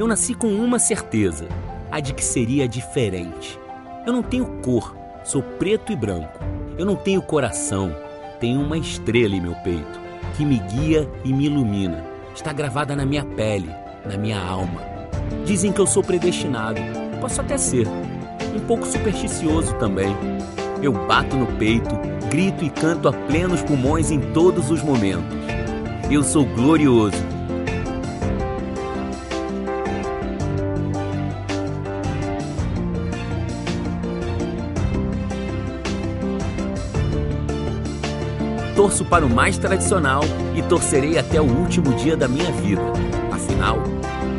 Eu 0.00 0.08
nasci 0.08 0.32
com 0.32 0.48
uma 0.48 0.78
certeza, 0.78 1.46
a 1.92 2.00
de 2.00 2.14
que 2.14 2.24
seria 2.24 2.66
diferente. 2.66 3.60
Eu 4.06 4.14
não 4.14 4.22
tenho 4.22 4.46
cor, 4.62 4.96
sou 5.22 5.42
preto 5.42 5.92
e 5.92 5.94
branco. 5.94 6.40
Eu 6.78 6.86
não 6.86 6.96
tenho 6.96 7.20
coração, 7.20 7.94
tenho 8.40 8.62
uma 8.62 8.78
estrela 8.78 9.34
em 9.34 9.42
meu 9.42 9.54
peito, 9.56 10.00
que 10.34 10.42
me 10.42 10.58
guia 10.58 11.06
e 11.22 11.34
me 11.34 11.44
ilumina. 11.44 12.02
Está 12.34 12.50
gravada 12.50 12.96
na 12.96 13.04
minha 13.04 13.26
pele, 13.26 13.68
na 14.06 14.16
minha 14.16 14.40
alma. 14.40 14.80
Dizem 15.44 15.70
que 15.70 15.82
eu 15.82 15.86
sou 15.86 16.02
predestinado, 16.02 16.80
posso 17.20 17.42
até 17.42 17.58
ser. 17.58 17.86
Um 18.56 18.60
pouco 18.60 18.86
supersticioso 18.86 19.74
também. 19.74 20.16
Eu 20.82 20.92
bato 20.92 21.36
no 21.36 21.46
peito, 21.58 21.94
grito 22.30 22.64
e 22.64 22.70
canto 22.70 23.06
a 23.06 23.12
plenos 23.12 23.62
pulmões 23.62 24.10
em 24.10 24.32
todos 24.32 24.70
os 24.70 24.82
momentos. 24.82 25.36
Eu 26.10 26.22
sou 26.22 26.46
glorioso 26.46 27.39
torço 38.90 39.04
para 39.04 39.24
o 39.24 39.30
mais 39.30 39.56
tradicional 39.56 40.20
e 40.56 40.62
torcerei 40.62 41.16
até 41.16 41.40
o 41.40 41.44
último 41.44 41.94
dia 41.94 42.16
da 42.16 42.26
minha 42.26 42.50
vida. 42.50 42.82
Afinal, 43.30 43.76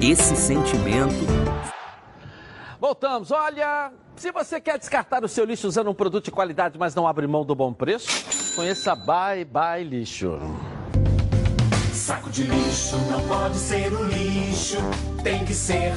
esse 0.01 0.35
sentimento. 0.35 1.15
Voltamos. 2.77 3.31
Olha, 3.31 3.93
se 4.17 4.29
você 4.29 4.59
quer 4.59 4.77
descartar 4.77 5.23
o 5.23 5.27
seu 5.29 5.45
lixo 5.45 5.69
usando 5.69 5.89
um 5.89 5.93
produto 5.93 6.25
de 6.25 6.31
qualidade, 6.31 6.77
mas 6.77 6.93
não 6.93 7.07
abre 7.07 7.25
mão 7.27 7.45
do 7.45 7.55
bom 7.55 7.71
preço, 7.71 8.09
conheça 8.53 8.93
Bye 8.93 9.45
Bye 9.45 9.85
Lixo. 9.85 10.37
Saco 11.93 12.29
de 12.29 12.43
lixo 12.43 12.97
não 13.09 13.25
pode 13.27 13.55
ser 13.55 13.93
um 13.93 14.03
lixo, 14.03 14.77
tem 15.23 15.45
que 15.45 15.53
ser. 15.53 15.93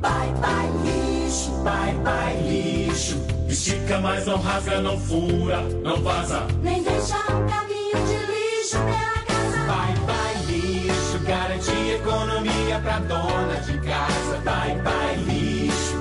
Bye 0.00 0.32
bye 0.40 0.70
lixo, 0.84 1.50
bye 1.62 1.94
bye 2.04 2.36
lixo. 2.48 3.16
Estica, 3.48 3.98
mas 4.00 4.26
não 4.26 4.38
rasga, 4.38 4.80
não 4.80 4.98
fura, 4.98 5.60
não 5.82 6.02
vaza. 6.02 6.46
Nem 6.62 6.82
deixa 6.82 7.16
um 7.16 7.46
caminho 7.46 7.98
de 8.06 8.16
lixo 8.32 8.78
pela 8.78 9.20
casa. 9.26 9.58
Bye 9.66 9.96
bye 10.06 10.38
lixo, 10.52 11.18
garante 11.26 11.70
economia 11.70 12.78
pra 12.80 12.98
dona 13.00 13.60
de 13.60 13.78
casa. 13.80 14.38
Bye 14.44 14.76
bye 14.82 15.16
lixo, 15.26 15.96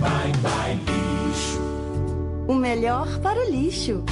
bye 0.00 0.32
bye 0.42 0.74
lixo. 0.74 1.60
O 2.48 2.54
melhor 2.54 3.08
para 3.20 3.40
o 3.40 3.50
lixo. 3.50 4.04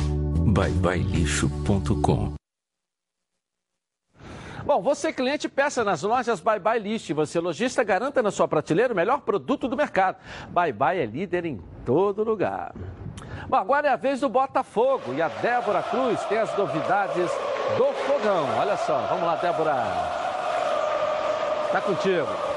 byebyelixo.com 0.46 2.34
Bom, 4.64 4.80
você 4.80 5.12
cliente, 5.12 5.46
peça 5.46 5.84
nas 5.84 6.02
lojas 6.02 6.40
Bye 6.40 6.58
Bye 6.58 6.78
List. 6.78 7.12
Você 7.12 7.38
lojista, 7.38 7.84
garanta 7.84 8.22
na 8.22 8.30
sua 8.30 8.48
prateleira 8.48 8.94
o 8.94 8.96
melhor 8.96 9.20
produto 9.20 9.68
do 9.68 9.76
mercado. 9.76 10.16
Bye 10.48 10.72
Bye 10.72 11.00
é 11.00 11.06
líder 11.06 11.44
em 11.44 11.62
todo 11.84 12.24
lugar. 12.24 12.72
Bom, 13.46 13.56
agora 13.56 13.88
é 13.88 13.90
a 13.90 13.96
vez 13.96 14.20
do 14.20 14.28
Botafogo 14.28 15.12
e 15.14 15.20
a 15.20 15.28
Débora 15.28 15.82
Cruz 15.82 16.18
tem 16.24 16.38
as 16.38 16.56
novidades 16.56 17.30
do 17.76 17.92
fogão. 18.06 18.46
Olha 18.58 18.76
só, 18.78 19.06
vamos 19.10 19.26
lá, 19.26 19.36
Débora. 19.36 19.74
Tá 21.70 21.80
contigo. 21.82 22.53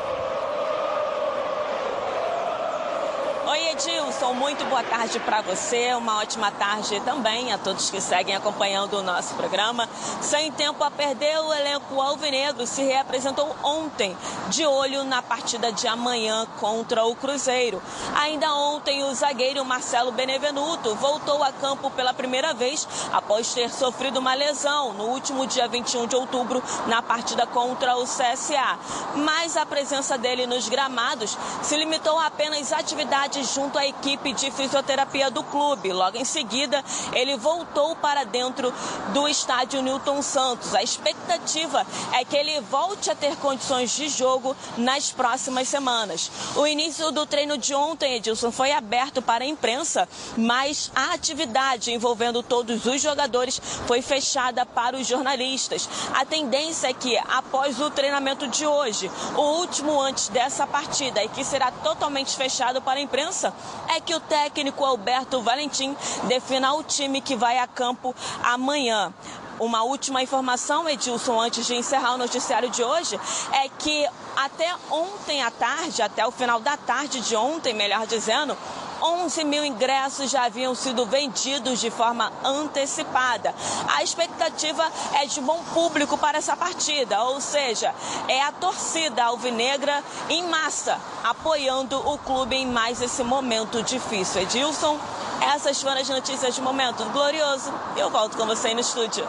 Edilson, 3.78 4.34
muito 4.34 4.66
boa 4.66 4.82
tarde 4.82 5.20
para 5.20 5.42
você, 5.42 5.94
uma 5.94 6.18
ótima 6.18 6.50
tarde 6.50 7.00
também 7.02 7.54
a 7.54 7.60
todos 7.60 7.92
que 7.92 8.02
seguem 8.02 8.36
acompanhando 8.36 8.96
o 8.96 9.04
nosso 9.04 9.36
programa. 9.36 9.88
Sem 10.20 10.52
tempo 10.52 10.84
a 10.84 10.90
perder, 10.90 11.40
o 11.40 11.54
elenco 11.54 12.02
alvinegro 12.02 12.66
se 12.66 12.82
reapresentou 12.82 13.56
ontem, 13.64 14.18
de 14.50 14.66
olho 14.66 15.04
na 15.04 15.22
partida 15.22 15.72
de 15.72 15.88
amanhã 15.88 16.48
contra 16.60 17.06
o 17.06 17.16
Cruzeiro. 17.16 17.80
Ainda 18.16 18.52
ontem, 18.56 19.04
o 19.04 19.14
zagueiro 19.14 19.64
Marcelo 19.64 20.12
Benevenuto 20.12 20.96
voltou 20.96 21.44
a 21.44 21.52
campo 21.52 21.92
pela 21.92 22.16
primeira 22.16 22.56
vez 22.56 22.88
após 23.14 23.54
ter 23.54 23.70
sofrido 23.70 24.18
uma 24.18 24.34
lesão 24.34 24.94
no 24.94 25.04
último 25.04 25.46
dia 25.46 25.68
21 25.68 26.08
de 26.08 26.16
outubro 26.16 26.64
na 26.88 27.04
partida 27.04 27.46
contra 27.46 27.96
o 27.96 28.06
CSA. 28.06 28.80
Mas 29.18 29.56
a 29.56 29.68
presença 29.68 30.18
dele 30.18 30.48
nos 30.48 30.68
gramados 30.68 31.38
se 31.62 31.78
limitou 31.78 32.18
a 32.18 32.26
apenas 32.26 32.74
atividades 32.74 33.54
junto 33.54 33.66
à 33.76 33.88
equipe 33.88 34.34
de 34.34 34.51
fisioterapia 34.51 35.32
do 35.32 35.43
clube. 35.43 35.91
Logo 35.91 36.15
em 36.15 36.26
seguida, 36.26 36.84
ele 37.13 37.36
voltou 37.38 37.95
para 37.95 38.24
dentro 38.24 38.72
do 39.13 39.28
estádio 39.28 39.82
Newton 39.82 40.22
Santos. 40.22 40.76
A 40.76 40.84
expectativa 40.84 41.86
é 42.13 42.24
que 42.24 42.38
ele 42.38 42.61
volte 42.61 43.09
a 43.09 43.15
ter 43.15 43.36
condições 43.38 43.89
de 43.95 44.07
jogo 44.09 44.55
nas 44.78 45.09
próximas 45.09 45.68
semanas. 45.68 46.30
O 46.55 46.68
início 46.68 47.11
do 47.11 47.26
treino 47.26 47.57
de 47.57 47.74
ontem, 47.74 48.18
Edilson, 48.18 48.51
foi 48.51 48.72
aberto 48.72 49.22
para 49.22 49.43
a 49.43 49.47
imprensa, 49.47 50.07
mas 50.38 50.91
a 50.95 51.13
atividade 51.13 51.91
envolvendo 51.91 52.43
todos 52.43 52.86
os 52.86 53.01
jogadores 53.01 53.59
foi 53.88 54.01
fechada 54.01 54.65
para 54.65 54.95
os 54.95 55.07
jornalistas. 55.07 55.89
A 56.13 56.26
tendência 56.26 56.88
é 56.88 56.93
que, 56.93 57.18
após 57.18 57.80
o 57.80 57.89
treinamento 57.89 58.47
de 58.47 58.65
hoje, 58.65 59.09
o 59.36 59.41
último 59.59 59.99
antes 59.99 60.28
dessa 60.30 60.68
partida 60.68 61.24
e 61.24 61.30
que 61.30 61.43
será 61.43 61.72
totalmente 61.72 62.36
fechado 62.36 62.82
para 62.82 62.99
a 62.99 63.01
imprensa, 63.01 63.53
é 63.89 63.99
que 63.99 64.14
o 64.16 64.20
técnico 64.20 64.84
Alberto 64.84 65.41
Valentim 65.41 65.95
defina 66.24 66.74
o 66.74 66.84
time 66.84 67.22
que 67.22 67.36
vai 67.36 67.60
a 67.60 67.68
campo 67.68 68.16
amanhã. 68.43 69.14
Uma 69.60 69.84
última 69.84 70.22
informação, 70.22 70.88
Edilson, 70.88 71.39
antes 71.41 71.66
de 71.66 71.74
encerrar 71.74 72.14
o 72.14 72.18
noticiário 72.18 72.70
de 72.70 72.84
hoje, 72.84 73.20
é 73.51 73.68
que 73.70 74.08
até 74.36 74.72
ontem 74.91 75.41
à 75.41 75.49
tarde, 75.49 76.01
até 76.01 76.26
o 76.28 76.32
final 76.32 76.60
da 76.60 76.78
tarde 76.78 77.22
de 77.22 77.36
ontem, 77.36 77.74
melhor 77.74 78.05
dizendo, 78.05 78.55
11 79.02 79.43
mil 79.43 79.64
ingressos 79.66 80.30
já 80.30 80.45
haviam 80.45 80.74
sido 80.76 81.06
vendidos 81.06 81.80
de 81.80 81.89
forma 81.89 82.32
antecipada. 82.43 83.54
A 83.95 84.04
expectativa 84.04 84.86
é 85.14 85.26
de 85.26 85.41
bom 85.41 85.64
público 85.74 86.18
para 86.18 86.38
essa 86.38 86.56
partida, 86.56 87.24
ou 87.24 87.39
seja, 87.41 87.93
é 88.28 88.41
a 88.41 88.52
torcida 88.52 89.24
alvinegra 89.24 90.04
em 90.30 90.43
massa 90.48 91.00
apoiando 91.24 91.98
o 92.10 92.18
clube 92.18 92.56
em 92.56 92.66
mais 92.66 93.02
esse 93.02 93.24
momento 93.24 93.84
difícil. 93.84 94.41
Edilson, 94.41 94.98
essas 95.41 95.82
foram 95.82 96.02
as 96.02 96.10
notícias 96.10 96.56
de 96.56 96.62
momento 96.62 97.04
glorioso. 97.12 97.72
Eu 97.95 98.10
volto 98.10 98.38
com 98.38 98.45
você 98.45 98.70
aí 98.70 98.74
no 98.74 98.82
estúdio. 98.82 99.28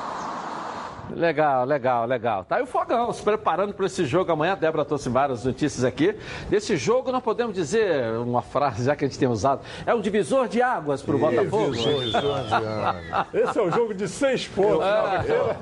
Legal, 1.15 1.65
legal, 1.65 2.07
legal. 2.07 2.45
Tá 2.45 2.57
aí 2.57 2.63
o 2.63 2.67
Fogão 2.67 3.13
se 3.13 3.23
preparando 3.23 3.73
para 3.75 3.87
esse 3.87 4.05
jogo 4.05 4.31
amanhã. 4.33 4.53
A 4.53 4.57
Débora 4.57 4.85
trouxe 4.85 5.09
várias 5.09 5.45
notícias 5.45 5.85
aqui. 5.85 6.15
Desse 6.49 6.77
jogo, 6.77 7.11
não 7.11 7.21
podemos 7.21 7.55
dizer 7.55 8.13
uma 8.19 8.43
frase, 8.43 8.85
já 8.85 8.95
que 8.95 9.05
a 9.05 9.09
gente 9.09 9.19
tem 9.19 9.29
usado. 9.29 9.61
É 9.87 9.95
um 9.95 10.01
divisor 10.01 10.49
de 10.49 10.61
águas 10.63 11.03
para 11.03 11.17
o 11.17 11.19
Botafogo. 11.19 11.71
Divisor 11.73 12.03
de 12.45 12.55
águas. 12.55 13.27
Esse 13.35 13.59
é 13.59 13.63
o 13.63 13.71
jogo 13.71 13.95
de 13.95 14.09
seis 14.09 14.47
pontos. 14.47 14.87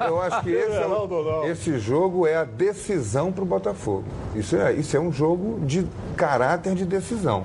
Eu, 0.00 0.06
eu 0.08 0.22
acho 0.22 0.42
que 0.42 0.50
esse, 0.50 0.76
é 0.76 0.86
o- 0.86 1.44
esse 1.46 1.78
jogo 1.78 2.26
é 2.26 2.36
a 2.36 2.44
decisão 2.44 3.32
para 3.32 3.42
o 3.42 3.46
Botafogo. 3.46 4.04
Isso 4.34 4.56
é, 4.56 4.72
isso 4.72 4.96
é 4.96 5.00
um 5.00 5.12
jogo 5.12 5.60
de 5.64 5.86
caráter 6.16 6.74
de 6.74 6.84
decisão. 6.84 7.44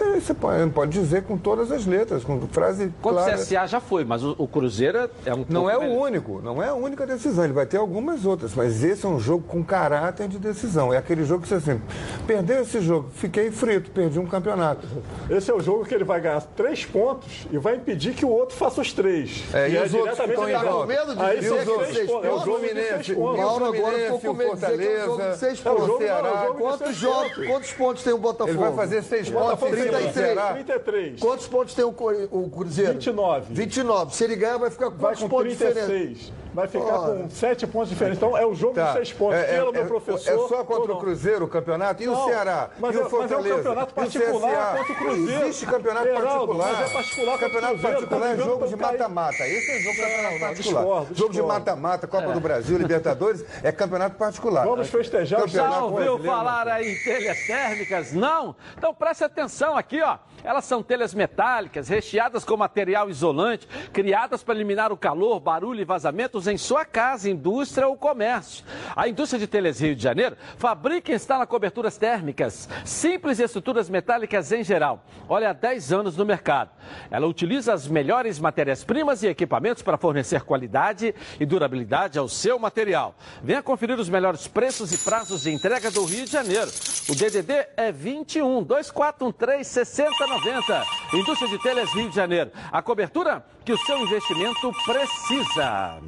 Aí 0.00 0.20
você 0.20 0.34
pode, 0.34 0.70
pode 0.70 0.90
dizer 0.92 1.22
com 1.22 1.36
todas 1.36 1.72
as 1.72 1.86
letras, 1.86 2.22
com 2.24 2.40
frase 2.48 2.92
Contra 3.00 3.20
o 3.20 3.24
clara. 3.24 3.38
CSA 3.38 3.66
já 3.66 3.80
foi, 3.80 4.04
mas 4.04 4.22
o, 4.22 4.34
o 4.38 4.46
Cruzeiro 4.46 5.08
é 5.24 5.32
um 5.34 5.44
Não 5.48 5.62
pouco 5.62 5.70
é 5.70 5.76
o 5.78 5.80
melhor. 5.80 6.02
único, 6.06 6.40
não 6.42 6.62
é 6.62 6.68
a 6.68 6.74
única 6.74 7.06
decisão. 7.06 7.44
Ele 7.44 7.52
vai 7.52 7.66
ter 7.66 7.76
algumas 7.78 8.24
outras, 8.26 8.54
mas 8.54 8.82
esse 8.84 9.04
é 9.06 9.08
um 9.08 9.18
jogo 9.18 9.44
com 9.46 9.64
caráter 9.64 10.28
de 10.28 10.38
decisão. 10.38 10.92
É 10.92 10.98
aquele 10.98 11.24
jogo 11.24 11.42
que 11.42 11.48
você 11.48 11.54
assim, 11.56 11.80
perdeu 12.26 12.62
esse 12.62 12.80
jogo, 12.80 13.08
fiquei 13.14 13.50
frito, 13.50 13.90
perdi 13.90 14.18
um 14.18 14.26
campeonato. 14.26 14.86
Esse 15.30 15.50
é 15.50 15.54
o 15.54 15.60
jogo 15.60 15.84
que 15.84 15.94
ele 15.94 16.04
vai 16.04 16.20
ganhar 16.20 16.40
três 16.56 16.84
pontos 16.84 17.46
e 17.50 17.58
vai 17.58 17.76
impedir 17.76 18.14
que 18.14 18.24
o 18.24 18.30
outro 18.30 18.56
faça 18.56 18.80
os 18.80 18.92
três. 18.92 19.44
É, 19.52 19.68
e 19.68 19.76
é 19.76 19.82
os 19.84 19.94
outros 19.94 20.16
diretamente 20.16 20.30
ficam 20.30 20.44
em 20.44 20.46
ligado. 20.48 20.68
volta. 20.72 20.86
medo 20.86 21.16
de 21.16 21.22
Aí 21.22 21.40
dizer 21.40 21.64
são 21.64 21.78
que 21.78 21.82
três 21.84 21.96
seis 21.96 22.10
pontos. 22.10 22.24
É 22.24 22.28
o 22.28 22.38
jogo 22.38 22.58
Fluminense, 22.58 23.12
o. 23.14 23.36
Mauro 23.36 23.64
agora 23.64 23.98
ficou 23.98 24.20
com 24.20 24.28
o 24.30 24.34
medo 24.34 24.54
de 24.56 24.60
dizer 24.66 24.78
que 24.78 24.86
é 24.86 25.02
um 25.02 25.06
jogo 25.06 25.30
de 25.30 25.36
seis 25.38 25.58
É 25.66 25.70
pontos. 25.70 25.98
Ceará, 25.98 26.44
é 26.48 26.58
Quantos, 26.58 26.96
jogos, 26.96 27.28
pontos. 27.32 27.46
quantos 27.46 27.72
pontos 27.72 28.02
tem 28.02 28.12
o 28.12 28.18
Botafogo? 28.18 28.50
Ele 28.50 28.58
vai 28.58 28.72
fazer 28.74 29.02
seis 29.02 29.30
pontos 29.30 29.58
Botafogo 29.84 30.08
em 30.08 30.12
tem 30.12 30.12
cima 30.12 30.28
do 30.28 30.34
33. 30.34 30.34
Ceará. 30.34 30.52
33. 30.54 31.20
Quantos 31.20 31.46
pontos 31.48 31.74
tem 31.74 31.84
o, 31.84 31.88
o 31.88 32.50
Cruzeiro? 32.50 32.92
29. 32.94 33.54
29. 33.54 34.14
Se 34.14 34.24
ele 34.24 34.36
ganhar, 34.36 34.58
vai 34.58 34.70
ficar 34.70 34.90
com 34.90 34.96
Vai 34.96 35.10
quantos 35.12 35.22
com 35.22 35.28
pontos 35.28 35.52
diferentes? 35.52 36.32
36. 36.58 36.58
Vai 36.58 36.68
ficar 36.68 36.98
Ora. 36.98 37.22
com 37.22 37.30
sete 37.30 37.66
pontos 37.66 37.88
diferentes. 37.90 38.18
Então 38.18 38.36
é 38.36 38.44
o 38.44 38.54
jogo 38.54 38.74
Tá. 38.74 38.86
de 38.86 38.92
seis 38.94 39.12
pontos. 39.12 39.36
É, 39.36 39.42
é- 39.54 39.58
Pelo 39.58 39.72
meu 39.72 39.82
é- 39.82 39.86
professor. 39.86 40.32
é 40.32 40.48
só 40.48 40.64
contra 40.64 40.92
o. 40.92 40.98
Cruzeiro 40.98 41.44
o 41.44 41.48
campeonato? 41.48 42.02
E 42.02 42.08
o 42.08 42.12
Não, 42.12 42.24
Ceará? 42.26 42.70
Mas, 42.78 42.94
e 42.94 42.98
é, 42.98 43.00
o 43.00 43.04
mas 43.04 43.12
é 43.12 43.16
um 43.16 43.28
Fortaleza? 43.28 43.56
campeonato 43.56 43.92
o 43.92 43.94
particular 43.94 44.76
contra 44.78 44.92
o 44.92 44.96
Cruzeiro. 44.96 45.44
Existe 45.46 45.66
campeonato 45.66 46.06
Heraldo, 46.08 46.28
particular. 46.28 46.72
mas 46.72 46.90
é 46.90 46.92
particular 46.92 47.34
o 47.34 47.38
campeonato 47.38 47.72
Cruzeiro, 47.74 47.96
particular 47.96 48.20
tá 48.20 48.28
é 48.28 48.36
jogo 48.36 48.66
de 48.68 48.76
mata-mata. 48.76 49.46
Esse 49.48 49.70
é 49.70 49.78
jogo 49.80 49.94
de 49.94 50.00
campeonato 50.02 50.32
não, 50.32 50.40
particular. 50.40 50.54
discordo, 50.82 51.06
Jogo 51.14 51.14
de 51.14 51.38
discordo. 51.38 51.46
mata-mata, 51.46 52.06
Copa 52.06 52.32
do 52.32 52.40
Brasil, 52.40 52.78
Libertadores, 52.78 53.44
é 53.62 53.70
campeonato 53.72 54.16
particular. 54.16 54.64
Vamos 54.66 54.88
festejar 54.88 55.44
o 55.44 55.48
Já 55.48 55.80
ouviu 55.82 56.18
falar 56.24 56.66
aí 56.68 56.92
em 56.92 57.04
telhas 57.04 57.46
térmicas? 57.46 58.12
Não? 58.12 58.56
Então 58.76 58.92
preste 58.94 59.22
atenção 59.24 59.76
aqui, 59.76 60.00
ó. 60.02 60.18
Elas 60.42 60.64
são 60.64 60.82
telhas 60.82 61.12
metálicas, 61.14 61.88
recheadas 61.88 62.44
com 62.44 62.56
material 62.56 63.10
isolante, 63.10 63.66
criadas 63.92 64.42
para 64.42 64.54
eliminar 64.54 64.92
o 64.92 64.96
calor, 64.96 65.38
barulho 65.40 65.80
e 65.80 65.84
vazamentos 65.84 66.46
em 66.50 66.56
sua 66.56 66.84
casa, 66.84 67.30
indústria 67.30 67.86
ou 67.86 67.96
comércio. 67.96 68.64
A 68.96 69.08
indústria 69.08 69.38
de 69.38 69.46
telhas 69.46 69.80
Rio 69.80 69.94
de 69.94 70.02
Janeiro 70.02 70.36
fabrica 70.56 71.12
e 71.12 71.14
instala 71.14 71.46
coberturas 71.46 71.96
térmicas, 71.96 72.68
simples 72.84 73.38
e 73.38 73.44
estruturas 73.44 73.88
metálicas 73.88 74.50
em 74.52 74.64
geral. 74.64 75.04
Olha, 75.28 75.50
há 75.50 75.52
10 75.52 75.92
anos 75.92 76.16
no 76.16 76.24
mercado. 76.24 76.70
Ela 77.10 77.26
utiliza 77.26 77.72
as 77.72 77.86
melhores 77.86 78.38
matérias-primas 78.38 79.22
e 79.22 79.28
equipamentos 79.28 79.82
para 79.82 79.98
fornecer 79.98 80.42
qualidade 80.42 81.14
e 81.38 81.46
durabilidade 81.46 82.18
ao 82.18 82.28
seu 82.28 82.58
material. 82.58 83.14
Venha 83.42 83.62
conferir 83.62 83.98
os 83.98 84.08
melhores 84.08 84.46
preços 84.46 84.92
e 84.92 84.98
prazos 84.98 85.42
de 85.42 85.52
entrega 85.52 85.90
do 85.90 86.04
Rio 86.04 86.24
de 86.24 86.32
Janeiro. 86.32 86.70
O 87.08 87.14
DDD 87.14 87.68
é 87.76 87.90
21 87.90 88.62
2413 88.62 89.64
6090. 89.64 90.84
Indústria 91.14 91.50
de 91.50 91.62
Telhas 91.62 91.90
Rio 91.94 92.10
de 92.10 92.14
Janeiro. 92.14 92.50
A 92.70 92.82
cobertura 92.82 93.44
que 93.68 93.72
o 93.74 93.76
seu 93.76 93.98
investimento 93.98 94.72
precisa. 94.86 95.98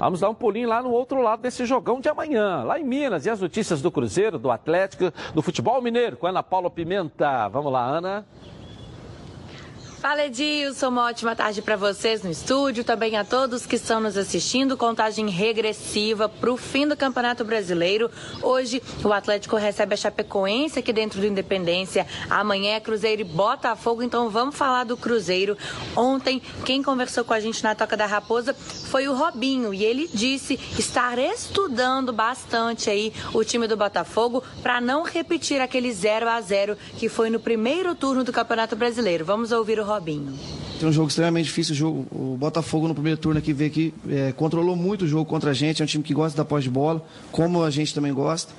Vamos 0.00 0.18
dar 0.18 0.28
um 0.28 0.34
pulinho 0.34 0.68
lá 0.68 0.82
no 0.82 0.90
outro 0.90 1.22
lado 1.22 1.42
desse 1.42 1.64
jogão 1.64 2.00
de 2.00 2.08
amanhã, 2.08 2.64
lá 2.64 2.76
em 2.76 2.82
Minas. 2.82 3.24
E 3.24 3.30
as 3.30 3.40
notícias 3.40 3.80
do 3.80 3.88
Cruzeiro, 3.88 4.36
do 4.36 4.50
Atlético, 4.50 5.12
do 5.32 5.40
futebol 5.40 5.80
mineiro, 5.80 6.16
com 6.16 6.26
Ana 6.26 6.42
Paula 6.42 6.68
Pimenta. 6.68 7.46
Vamos 7.46 7.72
lá, 7.72 7.86
Ana. 7.86 8.26
Fala 10.04 10.26
Edilson, 10.26 10.88
uma 10.88 11.06
ótima 11.06 11.34
tarde 11.34 11.62
para 11.62 11.76
vocês 11.76 12.22
no 12.22 12.30
estúdio, 12.30 12.84
também 12.84 13.16
a 13.16 13.24
todos 13.24 13.64
que 13.64 13.76
estão 13.76 14.00
nos 14.00 14.18
assistindo. 14.18 14.76
Contagem 14.76 15.30
regressiva 15.30 16.28
para 16.28 16.52
o 16.52 16.58
fim 16.58 16.86
do 16.86 16.94
Campeonato 16.94 17.42
Brasileiro. 17.42 18.10
Hoje 18.42 18.82
o 19.02 19.10
Atlético 19.10 19.56
recebe 19.56 19.94
a 19.94 19.96
Chapecoense 19.96 20.78
aqui 20.78 20.92
dentro 20.92 21.22
do 21.22 21.26
Independência. 21.26 22.06
Amanhã 22.28 22.74
é 22.74 22.80
Cruzeiro 22.80 23.22
e 23.22 23.24
Botafogo, 23.24 24.02
então 24.02 24.28
vamos 24.28 24.54
falar 24.56 24.84
do 24.84 24.94
Cruzeiro. 24.94 25.56
Ontem, 25.96 26.42
quem 26.66 26.82
conversou 26.82 27.24
com 27.24 27.32
a 27.32 27.40
gente 27.40 27.64
na 27.64 27.74
Toca 27.74 27.96
da 27.96 28.04
Raposa 28.04 28.52
foi 28.52 29.08
o 29.08 29.14
Robinho 29.14 29.72
e 29.72 29.86
ele 29.86 30.06
disse 30.12 30.60
estar 30.78 31.18
estudando 31.18 32.12
bastante 32.12 32.90
aí 32.90 33.10
o 33.32 33.42
time 33.42 33.66
do 33.66 33.74
Botafogo 33.74 34.44
para 34.62 34.82
não 34.82 35.02
repetir 35.02 35.62
aquele 35.62 35.90
0 35.90 36.28
a 36.28 36.38
0 36.42 36.76
que 36.98 37.08
foi 37.08 37.30
no 37.30 37.40
primeiro 37.40 37.94
turno 37.94 38.22
do 38.22 38.34
Campeonato 38.34 38.76
Brasileiro. 38.76 39.24
Vamos 39.24 39.50
ouvir 39.50 39.80
o 39.80 39.82
Robinho. 39.82 39.93
Tem 40.78 40.88
um 40.88 40.92
jogo 40.92 41.08
extremamente 41.08 41.46
difícil. 41.46 41.72
O, 41.72 41.76
jogo, 41.76 42.06
o 42.10 42.36
Botafogo 42.36 42.88
no 42.88 42.94
primeiro 42.94 43.18
turno 43.18 43.38
aqui 43.38 43.52
veio 43.52 43.70
aqui, 43.70 43.94
é, 44.08 44.32
controlou 44.32 44.76
muito 44.76 45.04
o 45.04 45.08
jogo 45.08 45.24
contra 45.24 45.50
a 45.50 45.54
gente. 45.54 45.82
É 45.82 45.84
um 45.84 45.86
time 45.86 46.02
que 46.02 46.14
gosta 46.14 46.36
da 46.36 46.44
pós 46.44 46.64
de 46.64 46.70
bola, 46.70 47.04
como 47.30 47.62
a 47.62 47.70
gente 47.70 47.94
também 47.94 48.12
gosta. 48.12 48.52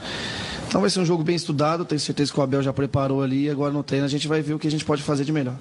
Então 0.67 0.81
vai 0.81 0.89
ser 0.89 0.99
um 0.99 1.05
jogo 1.05 1.23
bem 1.23 1.36
estudado. 1.36 1.86
Tenho 1.86 1.99
certeza 1.99 2.31
que 2.31 2.39
o 2.39 2.43
Abel 2.43 2.61
já 2.61 2.73
preparou 2.73 3.21
ali. 3.21 3.49
Agora 3.49 3.71
no 3.71 3.83
treino 3.83 4.05
a 4.05 4.09
gente 4.09 4.27
vai 4.27 4.41
ver 4.41 4.53
o 4.53 4.59
que 4.59 4.67
a 4.67 4.71
gente 4.71 4.86
pode 4.86 5.03
fazer 5.03 5.23
de 5.23 5.31
melhor. 5.31 5.55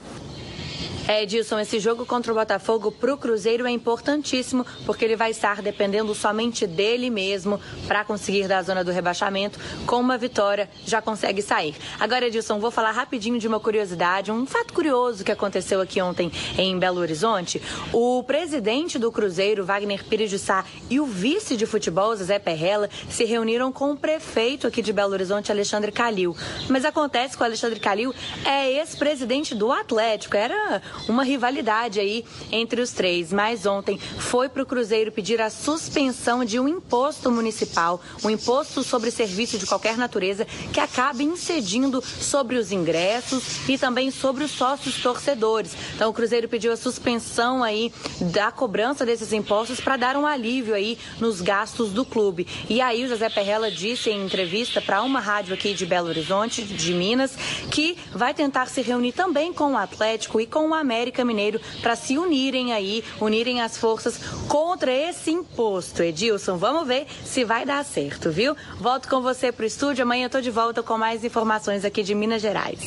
É, 1.07 1.22
Edilson, 1.22 1.59
esse 1.59 1.78
jogo 1.78 2.07
contra 2.07 2.32
o 2.32 2.34
Botafogo 2.34 2.90
para 2.90 3.12
o 3.12 3.18
Cruzeiro 3.18 3.66
é 3.66 3.70
importantíssimo, 3.70 4.64
porque 4.86 5.05
ele 5.05 5.16
vai 5.16 5.32
estar 5.32 5.61
dependendo 5.61 6.14
somente 6.14 6.66
dele 6.66 7.11
mesmo 7.11 7.61
para 7.86 8.02
conseguir 8.05 8.48
da 8.48 8.62
zona 8.62 8.82
do 8.82 8.90
rebaixamento. 8.90 9.59
Com 9.86 9.96
uma 10.00 10.16
vitória, 10.16 10.68
já 10.86 11.02
consegue 11.02 11.42
sair. 11.42 11.76
Agora, 12.00 12.26
Edilson, 12.26 12.59
vou 12.59 12.70
falar 12.70 12.92
rapidinho 12.92 13.38
de 13.38 13.46
uma 13.46 13.61
curiosidade, 13.61 14.32
um 14.32 14.46
fato 14.46 14.72
curioso 14.72 15.22
que 15.22 15.30
aconteceu 15.30 15.78
aqui 15.78 16.00
ontem 16.00 16.32
em 16.57 16.78
Belo 16.78 17.00
Horizonte. 17.00 17.61
O 17.92 18.22
presidente 18.22 18.98
do 18.98 19.12
Cruzeiro, 19.12 19.62
Wagner 19.62 20.05
Pires 20.05 20.30
de 20.30 20.38
Sá, 20.38 20.64
e 20.88 21.00
o 21.00 21.05
vice 21.05 21.55
de 21.55 21.66
futebol, 21.66 22.16
Zé 22.16 22.38
Perrella, 22.38 22.88
se 23.11 23.24
reuniram 23.24 23.70
com 23.70 23.92
o 23.92 23.96
prefeito 23.96 24.66
aqui 24.66 24.80
de 24.80 24.92
Belo 24.92 25.12
Horizonte, 25.12 25.52
Alexandre 25.52 25.92
Calil. 25.92 26.34
Mas 26.70 26.86
acontece 26.86 27.36
que 27.36 27.42
o 27.42 27.46
Alexandre 27.46 27.78
Calil 27.78 28.14
é 28.42 28.70
ex-presidente 28.78 29.55
do 29.55 29.70
Atlético, 29.70 30.34
era 30.34 30.80
uma 31.09 31.24
rivalidade 31.24 32.01
aí 32.01 32.24
entre 32.51 32.80
os 32.80 32.90
três. 32.90 33.32
Mas 33.32 33.66
ontem 33.66 33.99
foi 33.99 34.49
para 34.49 34.62
o 34.62 34.66
Cruzeiro 34.66 35.12
pedir 35.12 35.40
a 35.40 35.51
suspensão 35.51 36.45
de 36.45 36.59
um 36.59 36.68
imposto 36.68 37.30
municipal, 37.30 38.01
um 38.22 38.30
imposto 38.30 38.82
sobre 38.82 39.11
serviço 39.11 39.59
de 39.59 39.66
qualquer 39.66 39.97
natureza 39.97 40.47
que 40.72 40.80
acaba 40.80 41.22
incidindo 41.22 42.03
sobre 42.03 42.57
os 42.57 42.72
ingressos 42.72 43.68
e 43.68 43.78
também 43.78 44.11
sobre 44.11 44.45
os 44.45 44.51
sócios 44.51 45.01
torcedores. 45.03 45.72
Então 45.95 46.11
o 46.11 46.14
Cruzeiro 46.14 46.49
pediu 46.49 46.72
a 46.72 46.76
suspensão 46.76 47.62
aí 47.62 47.92
da 48.32 48.51
cobrança 48.51 49.05
desses 49.05 49.32
impostos 49.32 49.80
para 49.80 49.97
dar 49.97 50.16
um 50.16 50.26
alívio 50.26 50.74
aí 50.74 50.99
nos 51.20 51.40
gastos 51.40 51.90
do 51.90 52.05
clube. 52.05 52.47
E 52.68 52.80
aí 52.80 53.05
o 53.05 53.09
José 53.09 53.28
Perrella 53.28 53.70
disse 53.70 54.11
em 54.11 54.24
entrevista 54.24 54.80
para 54.80 55.03
uma 55.03 55.20
rádio 55.20 55.55
aqui 55.55 55.74
de 55.74 55.86
Belo 55.86 56.09
Horizonte, 56.09 56.62
de 56.62 56.95
Minas, 56.95 57.36
que 57.70 57.97
vai 58.12 58.34
tentar 58.34 58.66
se 58.66 58.80
reunir 58.82 59.12
também 59.12 59.53
com 59.53 59.72
o 59.72 59.76
Atlético 59.76 60.40
e 60.40 60.47
com 60.47 60.66
o 60.66 60.74
América 60.85 61.24
Mineiro 61.24 61.61
para 61.82 61.97
se 61.97 62.16
unirem 62.18 62.72
aí, 62.72 63.03
unirem 63.20 63.62
as 63.62 63.76
forças 63.76 64.18
contra 64.47 64.93
esse 64.93 65.30
imposto. 65.30 66.03
Edilson, 66.03 66.57
vamos 66.57 66.87
ver 66.87 67.07
se 67.24 67.43
vai 67.45 67.64
dar 67.64 67.85
certo, 67.85 68.30
viu? 68.30 68.55
Volto 68.78 69.09
com 69.09 69.20
você 69.20 69.51
pro 69.51 69.64
estúdio. 69.64 70.03
Amanhã 70.03 70.26
eu 70.26 70.30
tô 70.30 70.41
de 70.41 70.51
volta 70.51 70.82
com 70.82 70.97
mais 70.99 71.24
informações 71.24 71.85
aqui 71.85 72.03
de 72.03 72.14
Minas 72.14 72.43
Gerais. 72.43 72.78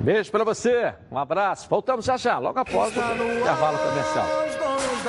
Beijo 0.00 0.30
pra 0.30 0.42
você, 0.42 0.94
um 1.10 1.18
abraço. 1.18 1.68
Voltamos 1.68 2.04
já 2.04 2.16
já, 2.16 2.38
logo 2.38 2.58
após 2.58 2.96
o 2.96 3.00
intervalo 3.38 3.78
comercial. 3.78 4.26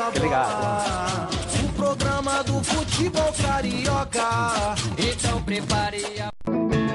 Obrigado. 0.10 1.30
O 1.64 1.74
programa 1.74 2.44
do 2.44 2.64
futebol 2.64 3.34
carioca. 3.42 4.76
Então 4.98 5.42
prepare 5.44 6.04
a. 6.22 6.89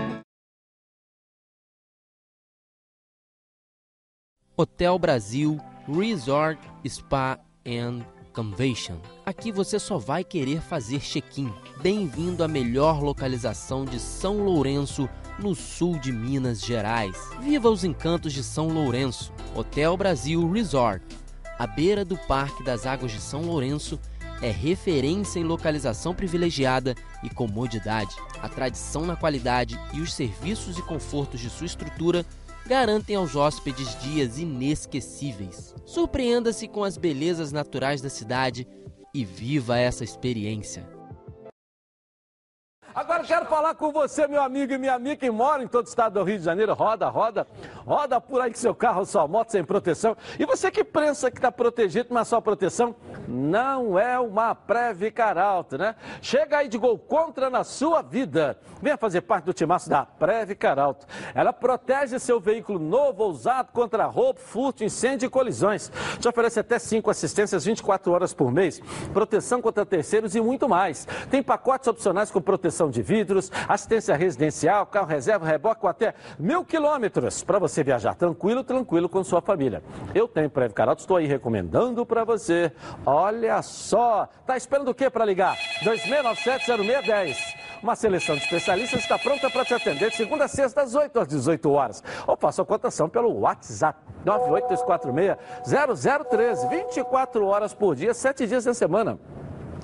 Hotel 4.56 4.96
Brasil 5.00 5.58
Resort 5.88 6.60
Spa 6.86 7.40
and 7.66 8.02
Convention. 8.32 8.98
Aqui 9.26 9.50
você 9.50 9.80
só 9.80 9.98
vai 9.98 10.22
querer 10.22 10.60
fazer 10.60 11.00
check-in. 11.00 11.52
Bem-vindo 11.82 12.44
à 12.44 12.46
melhor 12.46 13.02
localização 13.02 13.84
de 13.84 13.98
São 13.98 14.44
Lourenço, 14.44 15.08
no 15.40 15.56
sul 15.56 15.98
de 15.98 16.12
Minas 16.12 16.60
Gerais. 16.64 17.16
Viva 17.40 17.68
os 17.68 17.82
encantos 17.82 18.32
de 18.32 18.44
São 18.44 18.68
Lourenço. 18.68 19.32
Hotel 19.56 19.96
Brasil 19.96 20.48
Resort, 20.48 21.04
à 21.58 21.66
beira 21.66 22.04
do 22.04 22.16
Parque 22.16 22.62
das 22.62 22.86
Águas 22.86 23.10
de 23.10 23.20
São 23.20 23.42
Lourenço, 23.42 23.98
é 24.40 24.52
referência 24.52 25.40
em 25.40 25.44
localização 25.44 26.14
privilegiada 26.14 26.94
e 27.24 27.28
comodidade. 27.28 28.14
A 28.40 28.48
tradição 28.48 29.04
na 29.04 29.16
qualidade 29.16 29.76
e 29.92 30.00
os 30.00 30.14
serviços 30.14 30.78
e 30.78 30.82
confortos 30.82 31.40
de 31.40 31.50
sua 31.50 31.66
estrutura 31.66 32.24
garantem 32.66 33.16
aos 33.16 33.36
hóspedes 33.36 34.00
dias 34.00 34.38
inesquecíveis. 34.38 35.74
Surpreenda-se 35.84 36.66
com 36.66 36.82
as 36.82 36.96
belezas 36.96 37.52
naturais 37.52 38.00
da 38.00 38.08
cidade 38.08 38.66
e 39.14 39.24
viva 39.24 39.78
essa 39.78 40.02
experiência. 40.02 40.93
Agora 42.94 43.22
eu 43.22 43.26
quero 43.26 43.46
falar 43.46 43.74
com 43.74 43.90
você, 43.90 44.28
meu 44.28 44.40
amigo 44.40 44.72
e 44.72 44.78
minha 44.78 44.94
amiga 44.94 45.16
que 45.16 45.28
mora 45.28 45.64
em 45.64 45.66
todo 45.66 45.84
o 45.84 45.88
estado 45.88 46.12
do 46.12 46.22
Rio 46.22 46.38
de 46.38 46.44
Janeiro. 46.44 46.72
Roda, 46.74 47.08
roda, 47.08 47.44
roda 47.84 48.20
por 48.20 48.40
aí 48.40 48.52
com 48.52 48.56
seu 48.56 48.72
carro, 48.72 49.04
sua 49.04 49.26
moto 49.26 49.50
sem 49.50 49.64
proteção. 49.64 50.16
E 50.38 50.46
você 50.46 50.70
que 50.70 50.84
pensa 50.84 51.28
que 51.28 51.38
está 51.38 51.50
protegido, 51.50 52.14
mas 52.14 52.28
sua 52.28 52.40
proteção 52.40 52.94
não 53.26 53.98
é 53.98 54.16
uma 54.20 54.54
Previcar 54.54 55.36
Alto, 55.36 55.76
né? 55.76 55.96
Chega 56.22 56.58
aí 56.58 56.68
de 56.68 56.78
gol 56.78 56.96
contra 56.96 57.50
na 57.50 57.64
sua 57.64 58.00
vida. 58.00 58.56
Venha 58.80 58.96
fazer 58.96 59.22
parte 59.22 59.46
do 59.46 59.52
timaço 59.52 59.90
da 59.90 60.06
Previcar 60.06 60.78
Alto. 60.78 61.04
Ela 61.34 61.52
protege 61.52 62.20
seu 62.20 62.38
veículo 62.38 62.78
novo 62.78 63.24
ou 63.24 63.30
usado 63.30 63.72
contra 63.72 64.06
roubo, 64.06 64.38
furto, 64.38 64.84
incêndio 64.84 65.26
e 65.26 65.30
colisões. 65.30 65.90
Te 66.20 66.28
oferece 66.28 66.60
até 66.60 66.78
5 66.78 67.10
assistências 67.10 67.64
24 67.64 68.12
horas 68.12 68.32
por 68.32 68.52
mês, 68.52 68.80
proteção 69.12 69.60
contra 69.60 69.84
terceiros 69.84 70.36
e 70.36 70.40
muito 70.40 70.68
mais. 70.68 71.08
Tem 71.28 71.42
pacotes 71.42 71.88
opcionais 71.88 72.30
com 72.30 72.40
proteção 72.40 72.83
de 72.90 73.02
vidros, 73.02 73.50
assistência 73.68 74.16
residencial, 74.16 74.86
carro 74.86 75.06
reserva, 75.06 75.46
reboque 75.46 75.80
com 75.80 75.88
até 75.88 76.14
mil 76.38 76.64
quilômetros 76.64 77.42
para 77.42 77.58
você 77.58 77.82
viajar 77.82 78.14
tranquilo, 78.14 78.64
tranquilo 78.64 79.08
com 79.08 79.24
sua 79.24 79.40
família. 79.40 79.82
Eu 80.14 80.28
tenho 80.28 80.50
Previcar 80.50 80.88
Alto, 80.88 81.00
estou 81.00 81.16
aí 81.16 81.26
recomendando 81.26 82.06
para 82.06 82.24
você. 82.24 82.72
Olha 83.04 83.60
só, 83.62 84.28
tá 84.46 84.56
esperando 84.56 84.88
o 84.88 84.94
que 84.94 85.10
para 85.10 85.24
ligar? 85.24 85.56
2697-0610. 85.82 87.36
Uma 87.82 87.94
seleção 87.94 88.34
de 88.34 88.42
especialistas 88.42 89.00
está 89.00 89.18
pronta 89.18 89.50
para 89.50 89.62
te 89.62 89.74
atender 89.74 90.10
de 90.10 90.16
segunda 90.16 90.46
a 90.46 90.48
sexta, 90.48 90.80
das 90.80 90.94
8 90.94 91.20
às 91.20 91.28
18 91.28 91.70
horas. 91.70 92.02
Ou 92.26 92.34
faça 92.34 92.62
a 92.62 92.64
cotação 92.64 93.10
pelo 93.10 93.40
WhatsApp 93.40 94.00
98246-0013. 94.24 96.70
24 96.70 97.46
horas 97.46 97.74
por 97.74 97.94
dia, 97.94 98.14
7 98.14 98.46
dias 98.46 98.64
na 98.64 98.72
semana. 98.72 99.18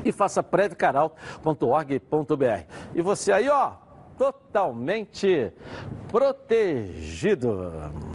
E 0.04 0.12
faça 0.12 0.42
previcaralto.org.br. 0.42 2.64
E 2.94 3.02
você 3.02 3.32
aí, 3.32 3.48
ó, 3.48 3.72
totalmente 4.18 5.52
protegido. 6.08 8.10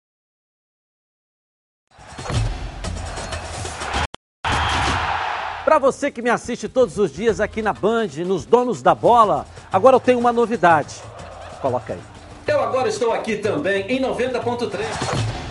Para 5.66 5.80
você 5.80 6.12
que 6.12 6.22
me 6.22 6.30
assiste 6.30 6.70
todos 6.70 7.00
os 7.00 7.12
dias 7.12 7.40
aqui 7.40 7.64
na 7.64 7.74
Band, 7.74 8.10
nos 8.24 8.46
Donos 8.46 8.84
da 8.84 8.94
Bola, 8.94 9.48
agora 9.74 9.96
eu 9.96 10.00
tenho 10.00 10.20
uma 10.20 10.32
novidade. 10.32 11.02
Coloca 11.60 11.94
aí. 11.94 12.00
Eu 12.46 12.62
agora 12.62 12.88
estou 12.88 13.12
aqui 13.12 13.38
também 13.38 13.82
em 13.88 14.00
90.3. 14.00 15.45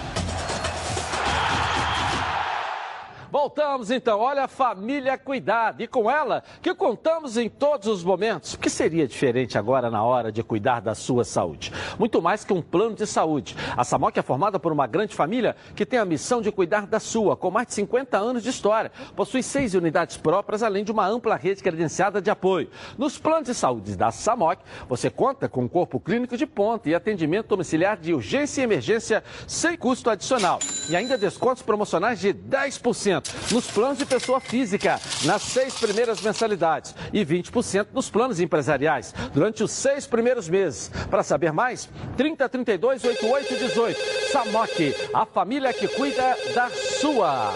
Voltamos 3.45 3.91
então, 3.91 4.21
olha 4.21 4.45
a 4.45 4.49
família 4.49 5.19
cuidado 5.19 5.83
e 5.83 5.87
com 5.87 6.11
ela 6.11 6.43
que 6.63 6.75
contamos 6.75 7.37
em 7.37 7.47
todos 7.47 7.87
os 7.89 8.03
momentos. 8.03 8.55
O 8.55 8.59
que 8.59 8.71
seria 8.71 9.07
diferente 9.07 9.59
agora 9.59 9.91
na 9.91 10.03
hora 10.03 10.33
de 10.33 10.43
cuidar 10.43 10.81
da 10.81 10.95
sua 10.95 11.25
saúde? 11.25 11.71
Muito 11.99 12.23
mais 12.23 12.43
que 12.43 12.55
um 12.55 12.63
plano 12.63 12.95
de 12.95 13.07
saúde. 13.07 13.55
A 13.77 13.85
Samoc 13.85 14.17
é 14.17 14.23
formada 14.23 14.59
por 14.59 14.73
uma 14.73 14.87
grande 14.87 15.15
família 15.15 15.55
que 15.77 15.85
tem 15.85 15.99
a 15.99 16.07
missão 16.07 16.41
de 16.41 16.51
cuidar 16.51 16.87
da 16.87 16.99
sua, 16.99 17.37
com 17.37 17.51
mais 17.51 17.67
de 17.67 17.75
50 17.75 18.17
anos 18.17 18.43
de 18.43 18.49
história. 18.49 18.91
Possui 19.15 19.43
seis 19.43 19.75
unidades 19.75 20.17
próprias, 20.17 20.63
além 20.63 20.83
de 20.83 20.91
uma 20.91 21.07
ampla 21.07 21.37
rede 21.37 21.63
credenciada 21.63 22.23
de 22.23 22.31
apoio. 22.31 22.71
Nos 22.97 23.19
planos 23.19 23.45
de 23.45 23.55
saúde 23.55 23.95
da 23.95 24.11
Samoc, 24.11 24.59
você 24.89 25.11
conta 25.11 25.51
com 25.51 25.65
um 25.65 25.69
corpo 25.69 26.01
clínico 26.01 26.35
de 26.35 26.47
ponta 26.47 26.89
e 26.89 26.95
atendimento 26.95 27.49
domiciliar 27.49 27.99
de 27.99 28.15
urgência 28.15 28.63
e 28.63 28.65
emergência 28.65 29.23
sem 29.47 29.77
custo 29.77 30.09
adicional. 30.09 30.61
E 30.89 30.97
ainda 30.97 31.19
descontos 31.19 31.63
promocionais 31.63 32.19
de 32.19 32.33
10% 32.33 33.34
nos 33.51 33.71
planos 33.71 33.99
de 33.99 34.07
pessoa 34.07 34.41
física, 34.41 35.01
nas 35.25 35.43
seis 35.43 35.75
primeiras 35.75 36.21
mensalidades 36.21 36.95
e 37.13 37.25
20% 37.25 37.89
nos 37.93 38.11
planos 38.11 38.41
empresariais, 38.41 39.15
durante 39.33 39.63
os 39.63 39.71
seis 39.71 40.07
primeiros 40.07 40.49
meses. 40.49 40.91
Para 41.11 41.23
saber 41.23 41.53
mais, 41.53 41.89
30 42.17 42.49
32 42.49 43.05
88 43.05 43.55
18. 43.57 44.01
Samoc, 44.33 44.71
a 45.13 45.27
família 45.27 45.73
que 45.73 45.89
cuida 45.89 46.37
da 46.55 46.71
sua. 46.71 47.55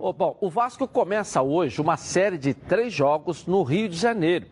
Oh, 0.00 0.12
bom, 0.12 0.36
o 0.40 0.48
Vasco 0.48 0.86
começa 0.86 1.42
hoje 1.42 1.80
uma 1.80 1.96
série 1.96 2.38
de 2.38 2.54
três 2.54 2.92
jogos 2.92 3.46
no 3.46 3.64
Rio 3.64 3.88
de 3.88 3.96
Janeiro 3.96 4.46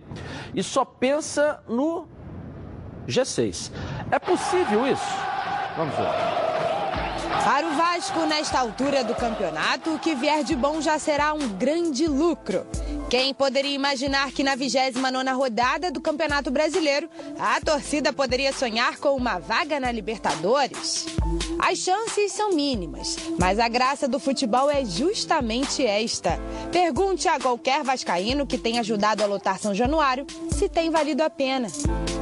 e 0.53 0.63
só 0.63 0.85
pensa 0.85 1.63
no 1.69 2.09
G6. 3.07 3.71
É 4.11 4.19
possível 4.19 4.87
isso? 4.87 5.05
Vamos 5.77 5.95
ver. 5.95 6.66
Para 7.45 7.67
o 7.67 7.75
Vasco, 7.75 8.21
nesta 8.27 8.61
altura 8.61 9.03
do 9.03 9.15
campeonato, 9.15 9.95
o 9.95 9.99
que 9.99 10.15
vier 10.15 10.45
de 10.45 10.55
bom 10.55 10.81
já 10.81 10.99
será 10.99 11.33
um 11.33 11.49
grande 11.49 12.07
lucro. 12.07 12.67
Quem 13.09 13.33
poderia 13.33 13.71
imaginar 13.71 14.33
que 14.33 14.43
na 14.43 14.57
29ª 14.57 15.33
rodada 15.33 15.91
do 15.93 16.01
Campeonato 16.01 16.51
Brasileiro, 16.51 17.09
a 17.39 17.61
torcida 17.61 18.13
poderia 18.13 18.53
sonhar 18.53 18.99
com 18.99 19.15
uma 19.17 19.39
vaga 19.39 19.79
na 19.79 19.93
Libertadores? 19.93 21.07
As 21.59 21.79
chances 21.79 22.33
são 22.33 22.51
mínimas, 22.53 23.17
mas 23.39 23.61
a 23.61 23.69
graça 23.69 24.09
do 24.09 24.19
futebol 24.19 24.69
é 24.69 24.85
justamente 24.85 25.87
esta. 25.87 26.39
Pergunte 26.73 27.29
a 27.29 27.39
qualquer 27.39 27.85
vascaíno 27.85 28.47
que 28.47 28.59
tenha 28.59 28.81
ajudado 28.81 29.23
a 29.23 29.27
lotar 29.27 29.59
São 29.61 29.73
Januário 29.73 30.27
se 30.51 30.69
tem 30.69 30.91
valido 30.91 31.23
a 31.23 31.31
pena. 31.31 31.69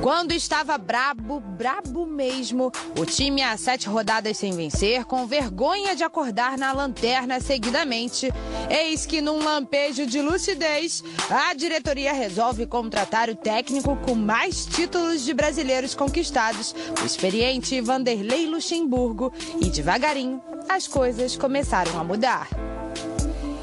Quando 0.03 0.33
estava 0.33 0.77
brabo, 0.77 1.41
brabo 1.41 2.05
mesmo, 2.05 2.71
o 2.99 3.07
time 3.07 3.41
há 3.41 3.57
sete 3.57 3.89
rodadas 3.89 4.37
sem 4.37 4.53
vencer, 4.53 4.94
com 5.03 5.27
vergonha 5.27 5.97
de 5.97 6.05
acordar 6.05 6.59
na 6.59 6.73
lanterna 6.73 7.41
seguidamente, 7.41 8.31
eis 8.69 9.07
que 9.07 9.23
num 9.23 9.43
lampejo 9.43 10.07
de 10.07 10.21
lucidez, 10.21 11.03
a 11.31 11.55
diretoria 11.55 12.13
resolve 12.13 12.67
contratar 12.67 13.31
o 13.31 13.35
técnico 13.35 13.97
com 13.97 14.15
mais 14.15 14.67
títulos 14.67 15.25
de 15.25 15.33
brasileiros 15.33 15.95
conquistados, 15.95 16.75
o 17.03 17.07
experiente 17.07 17.81
Vanderlei 17.81 18.47
Luxemburgo, 18.47 19.33
e 19.61 19.71
devagarinho 19.71 20.43
as 20.69 20.87
coisas 20.87 21.35
começaram 21.35 21.99
a 21.99 22.05
mudar. 22.05 22.49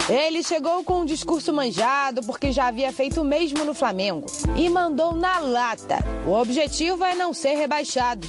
Ele 0.09 0.43
chegou 0.43 0.84
com 0.84 1.01
um 1.01 1.05
discurso 1.05 1.53
manjado 1.53 2.21
porque 2.23 2.51
já 2.51 2.67
havia 2.67 2.91
feito 2.91 3.21
o 3.21 3.23
mesmo 3.23 3.63
no 3.63 3.73
Flamengo 3.73 4.25
e 4.57 4.67
mandou 4.69 5.15
na 5.15 5.39
lata. 5.39 5.99
O 6.25 6.32
objetivo 6.32 7.03
é 7.03 7.15
não 7.15 7.34
ser 7.34 7.55
rebaixado. 7.55 8.27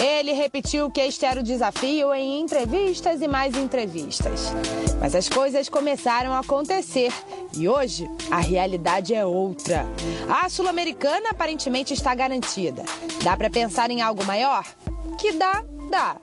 Ele 0.00 0.32
repetiu 0.32 0.90
que 0.90 1.00
este 1.00 1.26
era 1.26 1.40
o 1.40 1.42
desafio 1.42 2.14
em 2.14 2.40
entrevistas 2.40 3.20
e 3.20 3.28
mais 3.28 3.54
entrevistas. 3.54 4.50
Mas 4.98 5.14
as 5.14 5.28
coisas 5.28 5.68
começaram 5.68 6.32
a 6.32 6.38
acontecer 6.38 7.12
e 7.56 7.68
hoje 7.68 8.08
a 8.30 8.38
realidade 8.38 9.14
é 9.14 9.26
outra. 9.26 9.86
A 10.28 10.48
Sul-Americana 10.48 11.30
aparentemente 11.30 11.92
está 11.92 12.14
garantida. 12.14 12.82
Dá 13.22 13.36
para 13.36 13.50
pensar 13.50 13.90
em 13.90 14.00
algo 14.00 14.24
maior? 14.24 14.64
Que 15.18 15.32
dá, 15.32 15.62
dá. 15.90 16.16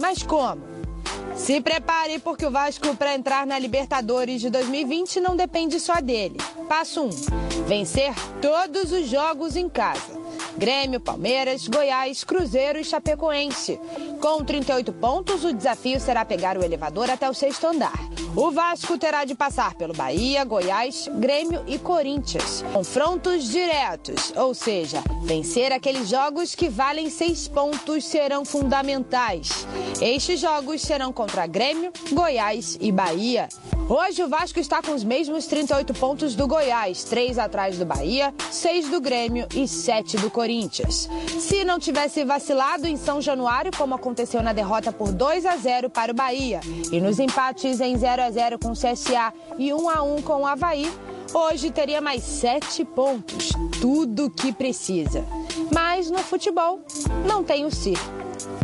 Mas 0.00 0.22
como? 0.24 0.62
Se 1.36 1.60
prepare 1.60 2.18
porque 2.18 2.44
o 2.44 2.50
Vasco 2.50 2.94
para 2.96 3.14
entrar 3.14 3.46
na 3.46 3.58
Libertadores 3.58 4.40
de 4.40 4.50
2020 4.50 5.20
não 5.20 5.36
depende 5.36 5.78
só 5.78 6.00
dele. 6.00 6.36
Passo 6.68 7.02
1. 7.02 7.04
Um, 7.06 7.10
vencer 7.66 8.12
todos 8.42 8.92
os 8.92 9.08
jogos 9.08 9.56
em 9.56 9.68
casa. 9.68 10.19
Grêmio, 10.56 11.00
Palmeiras, 11.00 11.66
Goiás, 11.68 12.24
Cruzeiro 12.24 12.78
e 12.78 12.84
Chapecoense. 12.84 13.80
Com 14.20 14.44
38 14.44 14.92
pontos, 14.92 15.44
o 15.44 15.52
desafio 15.52 16.00
será 16.00 16.24
pegar 16.24 16.58
o 16.58 16.64
elevador 16.64 17.10
até 17.10 17.28
o 17.28 17.34
sexto 17.34 17.66
andar. 17.66 17.98
O 18.36 18.50
Vasco 18.50 18.96
terá 18.96 19.24
de 19.24 19.34
passar 19.34 19.74
pelo 19.74 19.94
Bahia, 19.94 20.44
Goiás, 20.44 21.08
Grêmio 21.14 21.62
e 21.66 21.78
Corinthians. 21.78 22.64
Confrontos 22.72 23.44
diretos, 23.44 24.32
ou 24.36 24.54
seja, 24.54 25.02
vencer 25.24 25.72
aqueles 25.72 26.08
jogos 26.08 26.54
que 26.54 26.68
valem 26.68 27.10
seis 27.10 27.48
pontos 27.48 28.04
serão 28.04 28.44
fundamentais. 28.44 29.66
Estes 30.00 30.40
jogos 30.40 30.82
serão 30.82 31.12
contra 31.12 31.46
Grêmio, 31.46 31.92
Goiás 32.12 32.78
e 32.80 32.92
Bahia. 32.92 33.48
Hoje 33.88 34.22
o 34.22 34.28
Vasco 34.28 34.60
está 34.60 34.80
com 34.80 34.94
os 34.94 35.02
mesmos 35.02 35.46
38 35.46 35.92
pontos 35.94 36.36
do 36.36 36.46
Goiás, 36.46 37.02
3 37.02 37.38
atrás 37.38 37.76
do 37.76 37.84
Bahia, 37.84 38.32
6 38.52 38.88
do 38.88 39.00
Grêmio 39.00 39.48
e 39.52 39.66
7 39.66 40.16
do 40.18 40.30
Corinthians. 40.30 40.39
Se 41.38 41.64
não 41.64 41.78
tivesse 41.78 42.24
vacilado 42.24 42.86
em 42.86 42.96
São 42.96 43.20
Januário, 43.20 43.70
como 43.76 43.94
aconteceu 43.94 44.42
na 44.42 44.52
derrota 44.52 44.92
por 44.92 45.12
2 45.12 45.46
a 45.46 45.56
0 45.56 45.90
para 45.90 46.12
o 46.12 46.14
Bahia, 46.14 46.60
e 46.90 47.00
nos 47.00 47.18
empates 47.18 47.80
em 47.80 47.96
0 47.96 48.22
a 48.22 48.30
0 48.30 48.58
com 48.58 48.70
o 48.70 48.72
CSA 48.72 49.32
e 49.58 49.72
1 49.72 49.88
a 49.88 50.02
1 50.02 50.22
com 50.22 50.42
o 50.42 50.46
Havaí, 50.46 50.90
hoje 51.32 51.70
teria 51.70 52.00
mais 52.00 52.22
7 52.22 52.84
pontos, 52.84 53.50
tudo 53.80 54.26
o 54.26 54.30
que 54.30 54.52
precisa. 54.52 55.24
Mas 55.72 56.10
no 56.10 56.18
futebol 56.18 56.80
não 57.26 57.44
tem 57.44 57.64
o 57.64 57.70
si. 57.70 57.94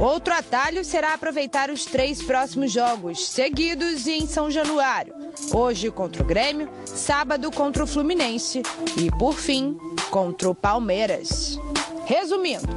Outro 0.00 0.34
atalho 0.34 0.84
será 0.84 1.14
aproveitar 1.14 1.70
os 1.70 1.84
três 1.84 2.22
próximos 2.22 2.70
jogos, 2.70 3.26
seguidos 3.28 4.06
em 4.06 4.26
São 4.26 4.50
Januário. 4.50 5.14
Hoje 5.54 5.90
contra 5.90 6.22
o 6.22 6.26
Grêmio, 6.26 6.68
sábado 6.84 7.50
contra 7.50 7.84
o 7.84 7.86
Fluminense 7.86 8.62
e, 8.96 9.10
por 9.18 9.34
fim, 9.34 9.78
contra 10.10 10.48
o 10.48 10.54
Palmeiras. 10.54 11.58
Resumindo, 12.04 12.68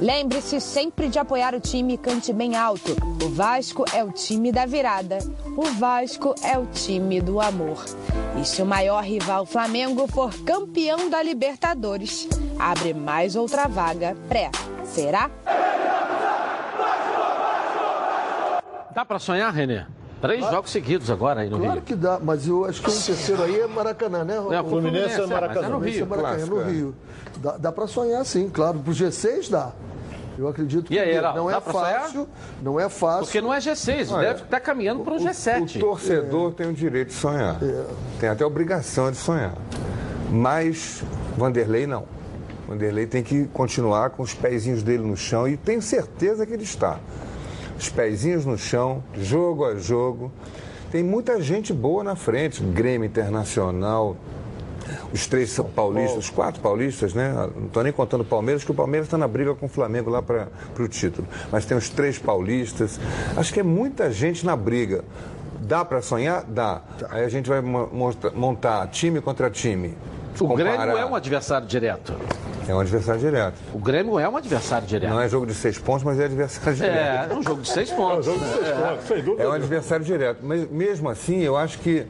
lembre-se 0.00 0.60
sempre 0.60 1.08
de 1.08 1.18
apoiar 1.18 1.54
o 1.54 1.60
time 1.60 1.94
e 1.94 1.98
cante 1.98 2.32
bem 2.32 2.54
alto. 2.54 2.94
O 3.24 3.28
Vasco 3.30 3.84
é 3.94 4.04
o 4.04 4.12
time 4.12 4.52
da 4.52 4.66
virada. 4.66 5.18
O 5.56 5.62
Vasco 5.62 6.34
é 6.42 6.58
o 6.58 6.66
time 6.66 7.20
do 7.20 7.40
amor. 7.40 7.82
E 8.40 8.44
se 8.44 8.60
o 8.60 8.66
maior 8.66 9.02
rival 9.02 9.46
Flamengo 9.46 10.06
for 10.06 10.34
campeão 10.44 11.08
da 11.08 11.22
Libertadores, 11.22 12.28
abre 12.58 12.92
mais 12.92 13.36
outra 13.36 13.66
vaga 13.66 14.14
pré. 14.28 14.50
Será? 14.84 15.30
Dá 18.94 19.04
pra 19.04 19.18
sonhar, 19.18 19.52
Renê? 19.52 19.86
Três 20.20 20.40
jogos 20.40 20.70
seguidos 20.70 21.10
agora 21.10 21.42
aí 21.42 21.50
no 21.50 21.58
Claro 21.58 21.74
Rio. 21.74 21.82
que 21.82 21.94
dá, 21.94 22.18
mas 22.22 22.46
eu 22.48 22.64
acho 22.64 22.82
que 22.82 22.90
um 22.90 23.00
terceiro 23.00 23.42
aí 23.42 23.60
é 23.60 23.66
Maracanã, 23.66 24.24
né? 24.24 24.36
É, 24.36 24.60
o 24.60 24.64
Fluminense 24.64 25.20
é 25.20 25.26
Maracanã. 25.26 25.60
Mas 25.60 25.64
é 25.64 25.72
no 25.72 25.78
Rio, 25.78 25.92
Rio, 25.94 26.06
Maracanã, 26.06 26.34
clássico, 26.36 26.54
no 26.56 26.62
é. 26.62 26.70
Rio. 26.70 26.94
Dá, 27.36 27.56
dá 27.58 27.72
pra 27.72 27.86
sonhar 27.86 28.24
sim, 28.24 28.48
claro. 28.48 28.78
Pro 28.78 28.92
G6 28.92 29.50
dá. 29.50 29.72
Eu 30.36 30.48
acredito 30.48 30.86
que 30.86 30.94
E 30.94 30.98
aí, 30.98 31.20
não 31.20 31.48
é 31.48 31.60
fácil, 31.60 32.28
não 32.60 32.80
é 32.80 32.88
fácil. 32.88 33.24
Porque 33.24 33.40
não 33.40 33.54
é 33.54 33.58
G6, 33.58 34.10
Olha, 34.10 34.28
deve 34.28 34.42
estar 34.42 34.60
caminhando 34.60 35.04
para 35.04 35.14
um 35.14 35.18
G7. 35.18 35.76
O 35.76 35.80
torcedor 35.80 36.52
tem 36.52 36.68
o 36.68 36.72
direito 36.72 37.08
de 37.08 37.14
sonhar. 37.14 37.56
Tem 38.18 38.28
até 38.28 38.42
a 38.42 38.46
obrigação 38.46 39.10
de 39.10 39.16
sonhar. 39.16 39.54
Mas 40.30 41.02
Vanderlei 41.36 41.86
não. 41.86 42.04
Vanderlei 42.66 43.06
tem 43.06 43.22
que 43.22 43.44
continuar 43.52 44.10
com 44.10 44.22
os 44.22 44.34
pezinhos 44.34 44.82
dele 44.82 45.04
no 45.04 45.16
chão 45.16 45.46
e 45.46 45.56
tenho 45.56 45.82
certeza 45.82 46.46
que 46.46 46.52
ele 46.52 46.64
está. 46.64 46.98
Os 47.78 47.88
pezinhos 47.88 48.44
no 48.44 48.56
chão, 48.56 49.02
jogo 49.14 49.64
a 49.64 49.74
jogo. 49.76 50.30
Tem 50.90 51.02
muita 51.02 51.40
gente 51.42 51.72
boa 51.72 52.04
na 52.04 52.14
frente, 52.14 52.62
Grêmio 52.62 53.06
Internacional, 53.06 54.16
os 55.12 55.26
três 55.26 55.50
são 55.50 55.64
paulistas, 55.64 56.24
os 56.24 56.30
quatro 56.30 56.60
paulistas, 56.60 57.14
né? 57.14 57.32
Não 57.56 57.66
estou 57.66 57.82
nem 57.82 57.92
contando 57.92 58.22
o 58.22 58.24
Palmeiras, 58.24 58.64
que 58.64 58.70
o 58.70 58.74
Palmeiras 58.74 59.06
está 59.06 59.16
na 59.16 59.28
briga 59.28 59.54
com 59.54 59.66
o 59.66 59.68
Flamengo 59.68 60.10
lá 60.10 60.22
para 60.22 60.48
o 60.78 60.88
título. 60.88 61.26
Mas 61.50 61.64
tem 61.64 61.76
os 61.76 61.88
três 61.88 62.18
paulistas. 62.18 62.98
Acho 63.36 63.52
que 63.52 63.60
é 63.60 63.62
muita 63.62 64.10
gente 64.10 64.44
na 64.44 64.56
briga. 64.56 65.04
Dá 65.60 65.84
para 65.84 66.02
sonhar? 66.02 66.44
Dá. 66.44 66.82
Aí 67.10 67.24
a 67.24 67.28
gente 67.28 67.48
vai 67.48 67.60
montar 67.62 68.86
time 68.88 69.20
contra 69.20 69.48
time. 69.50 69.96
O 70.38 70.54
Grêmio 70.54 70.96
é 70.96 71.06
um 71.06 71.14
adversário 71.14 71.66
direto. 71.66 72.12
É 72.68 72.74
um 72.74 72.80
adversário 72.80 73.20
direto. 73.20 73.54
O 73.72 73.78
Grêmio 73.78 74.18
é 74.18 74.28
um 74.28 74.36
adversário 74.36 74.86
direto. 74.86 75.10
Não 75.10 75.20
é 75.20 75.28
jogo 75.28 75.46
de 75.46 75.54
seis 75.54 75.78
pontos, 75.78 76.02
mas 76.02 76.18
é 76.18 76.24
adversário 76.24 76.74
direto. 76.74 77.30
É, 77.30 77.34
é 77.34 77.36
um 77.36 77.42
jogo 77.42 77.60
de 77.62 77.68
seis 77.68 77.90
pontos. 77.90 78.26
É 78.26 78.30
um 78.30 78.34
jogo 78.38 78.44
de 78.46 78.52
seis 78.52 78.68
É. 78.68 78.72
pontos, 78.88 79.04
sem 79.06 79.22
dúvida. 79.22 79.42
É 79.42 79.48
um 79.48 79.52
adversário 79.52 80.04
direto. 80.04 80.38
Mas 80.42 80.70
mesmo 80.70 81.08
assim, 81.08 81.40
eu 81.40 81.56
acho 81.56 81.78
que 81.78 82.06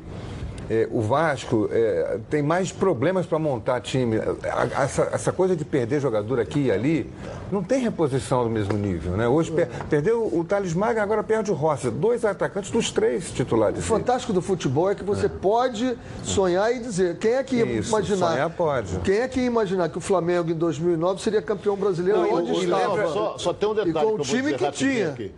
é, 0.70 0.88
o 0.90 1.00
Vasco 1.02 1.68
é, 1.70 2.18
tem 2.30 2.42
mais 2.42 2.72
problemas 2.72 3.26
para 3.26 3.38
montar 3.38 3.80
time. 3.80 4.16
A- 4.18 4.82
Essa, 4.84 5.08
essa 5.12 5.32
coisa 5.32 5.54
de 5.54 5.64
perder 5.64 6.00
jogador 6.00 6.40
aqui 6.40 6.64
e 6.66 6.70
ali 6.72 7.10
não 7.52 7.62
tem 7.62 7.80
reposição 7.82 8.44
do 8.44 8.50
mesmo 8.50 8.72
nível. 8.78 9.12
Né? 9.12 9.28
Hoje 9.28 9.50
per- 9.52 9.68
perdeu 9.90 10.22
o 10.26 10.42
Thales 10.44 10.72
Maga, 10.74 11.02
agora 11.02 11.22
perde 11.22 11.50
o 11.50 11.54
Rossi. 11.54 11.90
Dois 11.90 12.24
atacantes 12.24 12.70
dos 12.70 12.90
três 12.90 13.30
titulares. 13.30 13.78
O 13.78 13.82
fantástico 13.82 14.32
do 14.32 14.40
futebol 14.40 14.90
é 14.90 14.94
que 14.94 15.04
você 15.04 15.28
pode 15.28 15.96
sonhar 16.22 16.74
e 16.74 16.78
dizer. 16.80 17.18
Quem 17.18 17.32
é 17.34 17.42
que 17.42 17.56
ia 17.56 17.64
Isso, 17.66 17.90
imaginar? 17.90 18.30
sonhar 18.32 18.50
pode. 18.50 18.98
Quem 19.00 19.18
é 19.18 19.28
que 19.28 19.40
ia 19.40 19.46
imaginar 19.46 19.88
que 19.88 19.98
o 19.98 20.00
Flamengo 20.00 20.50
em 20.50 20.54
2009 20.54 21.20
seria 21.20 21.42
campeão 21.42 21.76
brasileiro 21.76 22.20
Não, 22.22 22.34
onde 22.34 22.52
e 22.52 22.64
estava? 22.64 22.94
lembra- 22.94 23.08
só, 23.08 23.38
só 23.38 23.52
tem 23.52 23.68
um 23.68 23.74
detalhe 23.74 23.90
E 23.90 23.92
com 24.10 24.14
que 24.16 24.20
o 24.22 24.24
time 24.24 24.54
que 24.54 24.70
tinha. 24.72 25.08
aqui. 25.10 25.32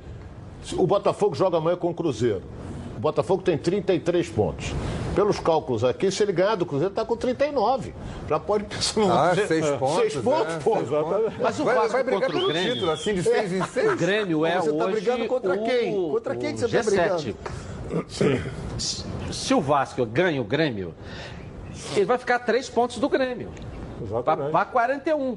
O 0.76 0.86
Botafogo 0.86 1.34
joga 1.34 1.58
amanhã 1.58 1.76
com 1.76 1.90
o 1.90 1.94
Cruzeiro. 1.94 2.42
O 2.96 3.00
Botafogo 3.00 3.42
tem 3.42 3.58
33 3.58 4.28
pontos. 4.30 4.72
Pelos 5.14 5.38
cálculos 5.38 5.82
aqui, 5.84 6.10
se 6.10 6.22
ele 6.22 6.32
ganhar 6.32 6.54
do 6.56 6.66
Cruzeiro, 6.66 6.90
está 6.92 7.04
com 7.04 7.16
39. 7.16 7.94
Já 8.28 8.38
pode 8.38 8.64
pensar 8.64 9.00
no 9.00 9.12
Ah, 9.12 9.34
seis 9.34 9.66
pontos, 9.70 9.96
Seis 9.96 10.14
pontos, 10.16 10.54
é, 10.54 10.58
pô. 10.58 10.76
seis 10.76 10.88
pontos. 10.88 11.32
Mas 11.40 11.58
o 11.60 11.64
Vai- 11.64 11.74
Vasco 11.74 11.92
vai 11.92 12.02
brigar 12.04 12.20
contra 12.22 12.36
o 12.36 12.40
pelo 12.40 12.52
Grêmio... 12.52 12.72
título, 12.74 12.90
assim, 12.90 13.14
de 13.14 13.22
seis 13.22 13.52
em 13.52 13.62
seis? 13.64 13.92
O 13.92 13.96
Grêmio 13.96 14.44
é 14.46 14.56
Você 14.60 14.72
tá 14.72 14.84
hoje 14.84 14.92
brigando 14.94 15.26
contra 15.26 15.54
o- 15.54 15.64
quem? 15.64 16.10
Contra 16.10 16.36
quem 16.36 16.54
que 16.54 16.60
você 16.60 16.66
o 16.66 16.68
tá 16.68 16.78
G7. 16.82 17.34
brigando? 18.04 18.42
Se 19.30 19.54
o 19.54 19.60
Vasco 19.60 20.04
ganha 20.06 20.40
o 20.40 20.44
Grêmio, 20.44 20.94
ele 21.94 22.04
vai 22.04 22.18
ficar 22.18 22.36
a 22.36 22.38
três 22.38 22.68
pontos 22.68 22.98
do 22.98 23.08
Grêmio. 23.08 23.50
Para 24.52 24.64
41. 24.66 25.36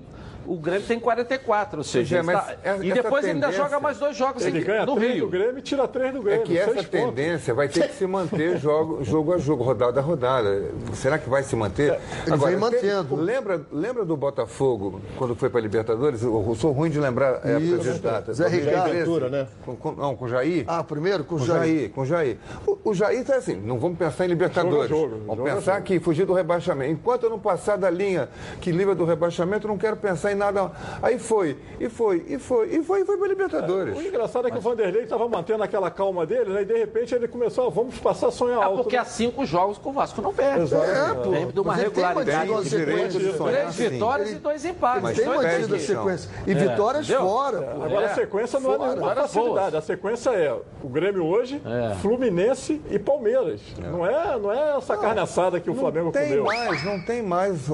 O 0.49 0.57
Grêmio 0.57 0.81
tem 0.87 0.99
44, 0.99 1.77
ou 1.77 1.83
seja, 1.83 2.17
É, 2.17 2.19
está- 2.21 2.55
essa 2.63 2.85
e 2.85 2.91
depois 2.91 3.23
ele 3.23 3.33
ainda 3.33 3.51
joga 3.51 3.79
mais 3.79 3.97
dois 3.97 4.17
jogos 4.17 4.43
Ele 4.43 4.59
em- 4.59 4.63
ganha 4.63 4.85
no 4.85 4.95
Rio. 4.95 5.25
do 5.25 5.29
Grêmio 5.29 5.59
e 5.59 5.61
tira 5.61 5.87
três 5.87 6.11
do 6.11 6.19
É 6.21 6.23
Grêmio. 6.23 6.43
que 6.45 6.57
essa 6.57 6.71
pontos. 6.73 6.87
tendência 6.87 7.53
vai 7.53 7.67
ter 7.69 7.87
que 7.87 7.93
se 7.95 8.07
manter 8.07 8.57
jogo, 8.59 9.03
jogo 9.03 9.33
a 9.33 9.37
jogo, 9.37 9.63
rodada 9.63 9.99
a 9.99 10.03
rodada. 10.03 10.71
Será 10.93 11.19
que 11.19 11.29
vai 11.29 11.43
se 11.43 11.55
manter? 11.55 11.99
Ele 12.25 12.35
vem 12.37 12.39
teve- 12.39 12.55
mantendo. 12.57 13.15
lembra, 13.15 13.61
lembra 13.71 14.03
do 14.03 14.17
Botafogo, 14.17 15.01
quando 15.17 15.35
foi 15.35 15.49
para 15.49 15.59
a 15.59 15.61
Libertadores? 15.63 16.23
Eu, 16.23 16.55
sou 16.57 16.71
ruim 16.71 16.89
de 16.89 16.99
lembrar 16.99 17.41
a 17.43 17.49
época 17.49 17.59
Isso. 17.59 17.93
de 17.93 17.99
data. 17.99 18.33
Zé 18.33 18.47
Ricardo. 18.47 18.91
2013. 18.91 19.29
né? 19.29 19.47
Com, 19.65 19.75
com, 19.75 19.91
não, 19.91 20.15
com 20.15 20.25
o 20.25 20.27
Jair. 20.27 20.63
Ah, 20.67 20.83
primeiro 20.83 21.23
com 21.23 21.35
o 21.35 21.39
Com 21.39 21.45
Jair. 21.45 21.59
Jair, 21.77 21.89
com 21.91 22.01
o 22.01 22.05
Jair. 22.05 22.37
O, 22.65 22.77
o 22.85 22.93
Jair 22.93 23.23
tá 23.23 23.35
assim, 23.35 23.55
não 23.55 23.77
vamos 23.77 23.97
pensar 23.99 24.25
em 24.25 24.29
Libertadores. 24.29 24.89
Jogo 24.89 25.09
jogo, 25.09 25.21
vamos 25.27 25.37
jogo 25.37 25.49
pensar 25.49 25.73
jogo. 25.75 25.85
que 25.85 25.99
fugir 25.99 26.25
do 26.25 26.33
rebaixamento. 26.33 26.91
Enquanto 26.91 27.23
eu 27.23 27.29
não 27.29 27.39
passar 27.39 27.77
da 27.77 27.89
linha 27.89 28.29
que 28.59 28.71
livra 28.71 28.95
do 28.95 29.05
rebaixamento, 29.05 29.67
eu 29.67 29.69
não 29.69 29.77
quero 29.77 29.95
pensar 29.97 30.31
em 30.31 30.38
nada. 30.39 30.71
Aí 31.01 31.19
foi, 31.19 31.57
e 31.79 31.87
foi, 31.89 32.25
e 32.27 32.39
foi, 32.39 32.67
e 32.69 32.83
foi, 32.83 33.01
e 33.01 33.05
foi 33.05 33.17
para 33.17 33.27
Libertadores. 33.27 33.97
O 33.97 34.01
engraçado 34.01 34.47
é 34.47 34.51
que 34.51 34.57
o 34.57 34.61
Vanderlei 34.61 35.03
estava 35.03 35.27
mantendo 35.29 35.63
aquela 35.63 35.91
calma 35.91 36.25
dele, 36.25 36.51
né? 36.51 36.61
E 36.63 36.65
de 36.65 36.73
repente 36.77 37.13
ele 37.13 37.27
começou, 37.27 37.67
ah, 37.67 37.69
vamos 37.69 37.97
passar 37.99 38.27
a 38.27 38.31
sonhar 38.31 38.59
É 38.61 38.63
alto. 38.63 38.83
porque 38.83 38.97
há 38.97 39.05
cinco 39.05 39.45
jogos 39.45 39.77
que 39.77 39.87
o 39.87 39.91
Vasco 39.91 40.21
não 40.21 40.33
perde. 40.33 40.63
Exato. 40.63 40.83
É, 40.85 41.13
pô. 41.13 41.29
Vem 41.29 41.47
de 41.47 41.59
uma 41.59 41.73
Mas 41.73 41.81
ele 41.81 41.91
tem 41.91 42.03
regularidade. 42.05 42.51
a 42.51 42.55
Tem 42.57 42.63
direito 42.63 43.19
de 43.19 43.37
sonhar, 43.37 43.53
Três 43.59 43.75
sim. 43.75 43.89
vitórias 43.89 44.31
e 44.31 44.35
dois 44.35 44.65
empates. 44.65 45.03
Ele 45.09 45.13
tem 45.19 45.25
Mas 45.27 45.43
mantido 45.45 45.75
a 45.75 45.79
sequência. 45.79 46.31
E 46.47 46.51
É, 46.51 46.55
vitórias 46.55 47.05
entendeu? 47.09 47.27
fora, 47.27 47.61
pô. 47.61 47.83
Agora 47.83 48.01
É. 48.05 48.11
a 48.11 48.15
sequência 48.15 48.59
não 48.59 48.73
é 48.73 48.77
Fora. 48.77 48.89
nenhuma 48.89 49.11
Agora 49.11 49.27
facilidade. 49.27 49.75
A 49.77 49.81
sequência 49.81 50.29
é 50.31 50.57
o 50.83 50.89
Grêmio 50.89 51.25
hoje, 51.25 51.61
É. 51.65 51.95
Fluminense 51.95 52.81
e 52.89 52.97
Palmeiras. 52.97 53.61
Não, 53.77 54.05
é, 54.05 54.37
não 54.39 54.51
é 54.51 54.77
essa 54.77 54.95
carne 54.97 55.19
assada 55.19 55.59
que 55.59 55.69
o 55.69 55.75
Flamengo 55.75 56.05
Não 56.05 56.11
tem 56.11 56.29
comeu. 56.29 56.43
mais, 56.45 56.83
não 56.85 57.01
tem 57.01 57.21
mais 57.21 57.69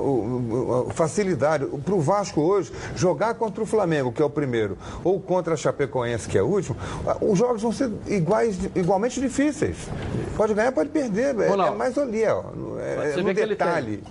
facilidade. 0.94 1.66
Para 1.66 1.94
o 1.94 2.00
Vasco 2.02 2.42
hoje, 2.42 2.55
jogar 2.96 3.34
contra 3.36 3.62
o 3.64 3.66
Flamengo, 3.66 4.12
que 4.12 4.22
é 4.22 4.26
o 4.26 4.30
primeiro, 4.30 4.78
ou 5.04 5.20
contra 5.20 5.54
a 5.54 5.58
Chapecoense, 5.58 6.28
que 6.28 6.38
é 6.38 6.42
o 6.42 6.48
último, 6.48 6.76
os 7.22 7.38
jogos 7.38 7.62
vão 7.62 7.72
ser 7.72 7.92
iguais, 8.08 8.58
igualmente 8.76 9.20
difíceis. 9.20 9.88
Pode 10.36 10.54
ganhar, 10.54 10.72
pode 10.72 10.90
perder. 10.90 11.40
É, 11.40 11.48
é 11.50 11.72
mais 11.72 11.98
ali, 11.98 12.24
ó. 12.26 12.44
É, 12.80 12.96
Você 12.96 13.08
é 13.08 13.12
vê 13.16 13.22
no 13.24 13.34
que 13.34 13.40
ele 13.40 13.50
detalhe. 13.50 14.04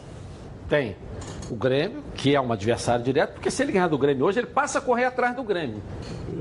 Tem 0.68 0.96
o 1.50 1.54
Grêmio, 1.54 2.02
que 2.14 2.34
é 2.34 2.40
um 2.40 2.50
adversário 2.50 3.04
direto, 3.04 3.34
porque 3.34 3.50
se 3.50 3.62
ele 3.62 3.70
ganhar 3.72 3.86
do 3.88 3.98
Grêmio 3.98 4.24
hoje, 4.24 4.38
ele 4.40 4.46
passa 4.46 4.78
a 4.78 4.80
correr 4.80 5.04
atrás 5.04 5.36
do 5.36 5.42
Grêmio. 5.42 5.82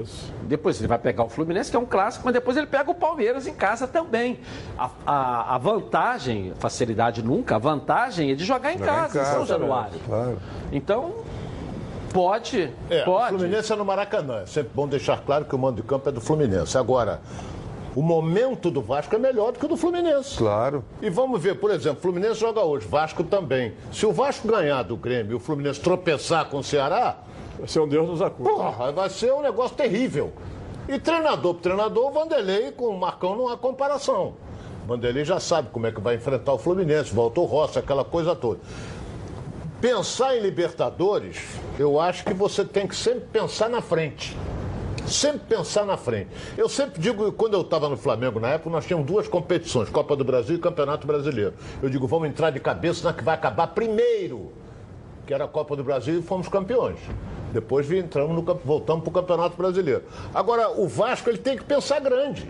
Isso. 0.01 0.31
Depois 0.43 0.79
ele 0.79 0.87
vai 0.87 0.97
pegar 0.97 1.25
o 1.25 1.29
Fluminense, 1.29 1.69
que 1.69 1.75
é 1.75 1.79
um 1.79 1.85
clássico, 1.85 2.23
mas 2.23 2.33
depois 2.33 2.55
ele 2.55 2.65
pega 2.67 2.89
o 2.89 2.95
Palmeiras 2.95 3.45
em 3.45 3.53
casa 3.53 3.85
também. 3.85 4.39
A, 4.77 4.89
a- 5.05 5.55
a 5.55 5.57
vantagem, 5.57 6.53
facilidade 6.57 7.21
nunca, 7.21 7.55
a 7.55 7.59
vantagem 7.59 8.31
é 8.31 8.35
de 8.35 8.45
jogar 8.45 8.71
em 8.73 8.77
Jogar 8.77 8.93
em 8.93 8.95
casa, 9.01 9.17
em 9.19 9.21
casa, 9.21 9.33
São 9.35 9.45
Januário. 9.45 9.99
Claro. 10.05 10.39
Então, 10.71 11.15
pode, 12.13 12.71
É, 12.89 13.01
o 13.01 13.05
pode. 13.05 13.29
Fluminense 13.37 13.73
é 13.73 13.75
no 13.75 13.83
Maracanã. 13.85 14.41
É 14.41 14.45
sempre 14.45 14.71
bom 14.73 14.87
deixar 14.87 15.21
claro 15.21 15.45
que 15.45 15.55
o 15.55 15.57
mando 15.59 15.81
de 15.81 15.87
campo 15.87 16.07
é 16.07 16.11
do 16.11 16.21
Fluminense. 16.21 16.77
Agora, 16.77 17.19
o 17.95 18.01
momento 18.01 18.71
do 18.71 18.81
Vasco 18.81 19.15
é 19.15 19.19
melhor 19.19 19.51
do 19.51 19.59
que 19.59 19.65
o 19.65 19.69
do 19.69 19.77
Fluminense. 19.77 20.37
Claro. 20.37 20.83
E 21.01 21.09
vamos 21.09 21.41
ver, 21.41 21.59
por 21.59 21.69
exemplo, 21.71 21.99
o 21.99 22.01
Fluminense 22.01 22.39
joga 22.39 22.61
hoje, 22.61 22.87
Vasco 22.87 23.23
também. 23.23 23.73
Se 23.91 24.05
o 24.05 24.11
Vasco 24.11 24.47
ganhar 24.47 24.83
do 24.83 24.95
Grêmio 24.95 25.33
e 25.33 25.35
o 25.35 25.39
Fluminense 25.39 25.79
tropeçar 25.79 26.45
com 26.45 26.57
o 26.59 26.63
Ceará, 26.63 27.17
Vai 27.59 27.67
ser 27.67 27.79
um 27.81 27.87
Deus 27.87 28.09
nos 28.09 28.21
acuda. 28.21 28.49
porra, 28.49 28.91
vai 28.91 29.09
ser 29.09 29.31
um 29.31 29.41
negócio 29.41 29.75
terrível. 29.77 30.33
E 30.89 30.97
treinador 30.99 31.53
por 31.53 31.61
treinador, 31.61 32.09
o 32.09 32.11
Vanderlei 32.11 32.71
com 32.71 32.85
o 32.87 32.99
Marcão 32.99 33.35
não 33.37 33.47
há 33.47 33.55
comparação. 33.55 34.33
O 34.83 34.87
Vanderlei 34.87 35.23
já 35.23 35.39
sabe 35.39 35.69
como 35.71 35.85
é 35.87 35.91
que 35.91 36.01
vai 36.01 36.15
enfrentar 36.15 36.51
o 36.51 36.57
Fluminense, 36.57 37.13
volta 37.13 37.39
o 37.39 37.45
Rossi, 37.45 37.79
aquela 37.79 38.03
coisa 38.03 38.35
toda. 38.35 38.59
Pensar 39.83 40.37
em 40.37 40.39
Libertadores, 40.39 41.43
eu 41.77 41.99
acho 41.99 42.23
que 42.23 42.33
você 42.33 42.63
tem 42.63 42.87
que 42.87 42.95
sempre 42.95 43.25
pensar 43.33 43.69
na 43.69 43.81
frente. 43.81 44.33
Sempre 45.05 45.57
pensar 45.57 45.85
na 45.85 45.97
frente. 45.97 46.29
Eu 46.57 46.69
sempre 46.69 47.01
digo, 47.01 47.29
quando 47.33 47.55
eu 47.55 47.59
estava 47.63 47.89
no 47.89 47.97
Flamengo 47.97 48.39
na 48.39 48.51
época, 48.51 48.69
nós 48.69 48.85
tínhamos 48.85 49.05
duas 49.05 49.27
competições, 49.27 49.89
Copa 49.89 50.15
do 50.15 50.23
Brasil 50.23 50.55
e 50.55 50.59
Campeonato 50.59 51.05
Brasileiro. 51.05 51.55
Eu 51.81 51.89
digo, 51.89 52.07
vamos 52.07 52.29
entrar 52.29 52.49
de 52.49 52.61
cabeça 52.61 53.03
na 53.03 53.11
que 53.11 53.25
vai 53.25 53.35
acabar 53.35 53.67
primeiro, 53.67 54.53
que 55.27 55.33
era 55.33 55.43
a 55.43 55.49
Copa 55.49 55.75
do 55.75 55.83
Brasil 55.83 56.17
e 56.17 56.21
fomos 56.21 56.47
campeões. 56.47 56.99
Depois 57.51 57.91
entramos 57.91 58.33
no, 58.33 58.55
voltamos 58.63 59.03
para 59.03 59.09
o 59.09 59.13
Campeonato 59.13 59.57
Brasileiro. 59.57 60.03
Agora, 60.33 60.71
o 60.79 60.87
Vasco 60.87 61.29
ele 61.29 61.39
tem 61.39 61.57
que 61.57 61.63
pensar 61.65 61.99
grande. 61.99 62.49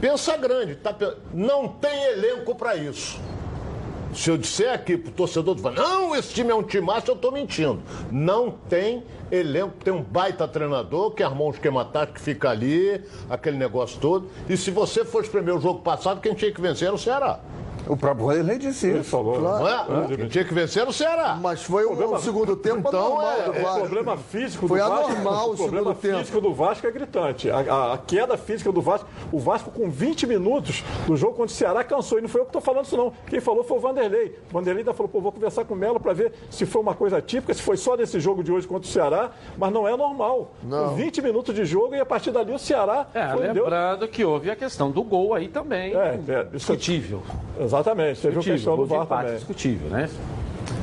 Pensa 0.00 0.36
grande. 0.36 0.74
tá 0.74 0.96
não 1.32 1.68
tem 1.68 2.06
elenco 2.06 2.56
para 2.56 2.74
isso. 2.74 3.20
Se 4.14 4.30
eu 4.30 4.38
disser 4.38 4.72
aqui 4.72 4.96
pro 4.96 5.12
torcedor, 5.12 5.56
não, 5.72 6.16
esse 6.16 6.32
time 6.32 6.50
é 6.50 6.54
um 6.54 6.62
time 6.62 6.86
massa, 6.86 7.10
eu 7.10 7.16
tô 7.16 7.30
mentindo. 7.30 7.80
Não 8.10 8.50
tem 8.50 9.04
elenco, 9.30 9.74
tem 9.84 9.92
um 9.92 10.02
baita 10.02 10.48
treinador 10.48 11.10
que 11.10 11.22
armou 11.22 11.48
um 11.48 11.50
esquema 11.50 11.84
tático 11.84 12.18
que 12.18 12.24
fica 12.24 12.50
ali, 12.50 13.02
aquele 13.28 13.56
negócio 13.56 14.00
todo. 14.00 14.28
E 14.48 14.56
se 14.56 14.70
você 14.70 15.04
for 15.04 15.22
espremer 15.22 15.54
o 15.54 15.60
jogo 15.60 15.80
passado, 15.80 16.20
quem 16.20 16.34
tinha 16.34 16.50
que 16.50 16.60
vencer 16.60 16.88
era 16.88 16.94
o 16.94 16.98
Ceará. 16.98 17.40
O 17.88 17.96
próprio 17.96 18.26
Vanderlei 18.26 18.58
disse 18.58 18.86
Ele 18.86 19.00
isso. 19.00 19.10
falou. 19.10 19.40
Não 19.40 19.66
é? 19.68 20.26
Tinha 20.28 20.44
que 20.44 20.52
vencer 20.54 20.86
o 20.86 20.92
Ceará. 20.92 21.38
Mas 21.40 21.62
foi 21.62 21.84
um, 21.84 21.88
Problema- 21.96 22.18
segundo 22.20 22.54
tempo 22.56 22.88
Então, 22.88 23.06
anormal 23.18 23.32
é- 23.32 23.42
do 23.42 23.54
é 23.54 23.58
O 23.58 23.62
Vasco. 23.62 23.80
problema 23.80 24.16
físico 24.16 24.68
Foi 24.68 24.78
do 24.78 24.84
Vasco. 24.88 25.06
anormal 25.06 25.48
o 25.48 25.52
o 25.52 25.56
problema 25.56 25.84
segundo 25.94 26.00
tempo. 26.00 26.18
físico 26.18 26.40
do 26.40 26.54
Vasco 26.54 26.86
é 26.86 26.90
gritante. 26.90 27.50
A, 27.50 27.56
a- 27.58 27.94
a 27.94 27.98
queda 27.98 28.36
física 28.36 28.70
do 28.70 28.80
Vasco. 28.80 29.08
O 29.32 29.38
Vasco, 29.38 29.70
com 29.70 29.88
20 29.90 30.26
minutos 30.26 30.84
do 31.06 31.16
jogo 31.16 31.32
contra 31.34 31.46
o 31.52 31.56
Ceará, 31.56 31.82
cansou. 31.82 32.18
E 32.18 32.22
não 32.22 32.28
foi 32.28 32.40
eu 32.40 32.44
que 32.44 32.50
estou 32.50 32.60
falando 32.62 32.84
isso, 32.84 32.96
não. 32.96 33.12
Quem 33.26 33.40
falou 33.40 33.64
foi 33.64 33.78
o 33.78 33.80
Vanderlei. 33.80 34.38
O 34.50 34.52
Vanderlei 34.52 34.82
ainda 34.82 34.92
falou: 34.94 35.08
pô, 35.08 35.20
vou 35.20 35.32
conversar 35.32 35.64
com 35.64 35.74
o 35.74 35.76
Melo 35.76 35.98
para 35.98 36.12
ver 36.12 36.32
se 36.50 36.66
foi 36.66 36.82
uma 36.82 36.94
coisa 36.94 37.20
típica, 37.22 37.54
se 37.54 37.62
foi 37.62 37.76
só 37.76 37.96
nesse 37.96 38.20
jogo 38.20 38.42
de 38.44 38.52
hoje 38.52 38.66
contra 38.66 38.88
o 38.88 38.92
Ceará. 38.92 39.30
Mas 39.56 39.72
não 39.72 39.88
é 39.88 39.96
normal. 39.96 40.50
Não. 40.62 40.90
Com 40.90 40.94
20 40.96 41.22
minutos 41.22 41.54
de 41.54 41.64
jogo 41.64 41.94
e 41.94 42.00
a 42.00 42.06
partir 42.06 42.30
dali 42.30 42.52
o 42.52 42.58
Ceará. 42.58 43.06
É, 43.14 43.28
foi, 43.28 43.48
deu- 43.48 43.64
lembrando 43.64 44.06
que 44.08 44.24
houve 44.24 44.50
a 44.50 44.56
questão 44.56 44.90
do 44.90 45.02
gol 45.02 45.32
aí 45.34 45.48
também. 45.48 45.94
É, 45.94 46.18
é, 46.28 46.40
isso- 46.52 46.68
discutível. 46.76 47.22
Exatamente. 47.58 47.77
Teve 47.84 48.02
a 48.02 48.12
Discutível, 48.14 48.42
questão 48.42 48.76
do 48.76 48.86
VAR 48.86 49.06
também. 49.06 49.34
discutível, 49.36 49.88
né? 49.88 50.08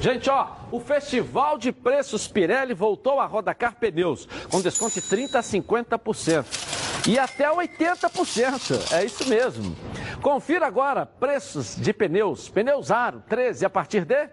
Gente, 0.02 0.30
ó, 0.30 0.48
o 0.72 0.80
Festival 0.80 1.58
de 1.58 1.72
Preços 1.72 2.28
Pirelli 2.28 2.74
voltou 2.74 3.20
a 3.20 3.26
Rodacar 3.26 3.76
Pneus, 3.76 4.28
com 4.50 4.62
desconto 4.62 4.94
de 4.96 5.02
30% 5.02 5.36
a 5.36 5.42
50%. 5.42 6.46
E 7.08 7.20
até 7.20 7.48
80%, 7.50 8.94
é 8.94 9.06
isso 9.06 9.30
mesmo. 9.30 9.76
Confira 10.22 10.66
agora 10.66 11.06
preços 11.06 11.76
de 11.76 11.94
pneus. 11.94 12.50
Pneus 12.50 12.90
Aro 12.90 13.22
13 13.30 13.66
a 13.66 13.70
partir 13.70 14.06
de 14.06 14.28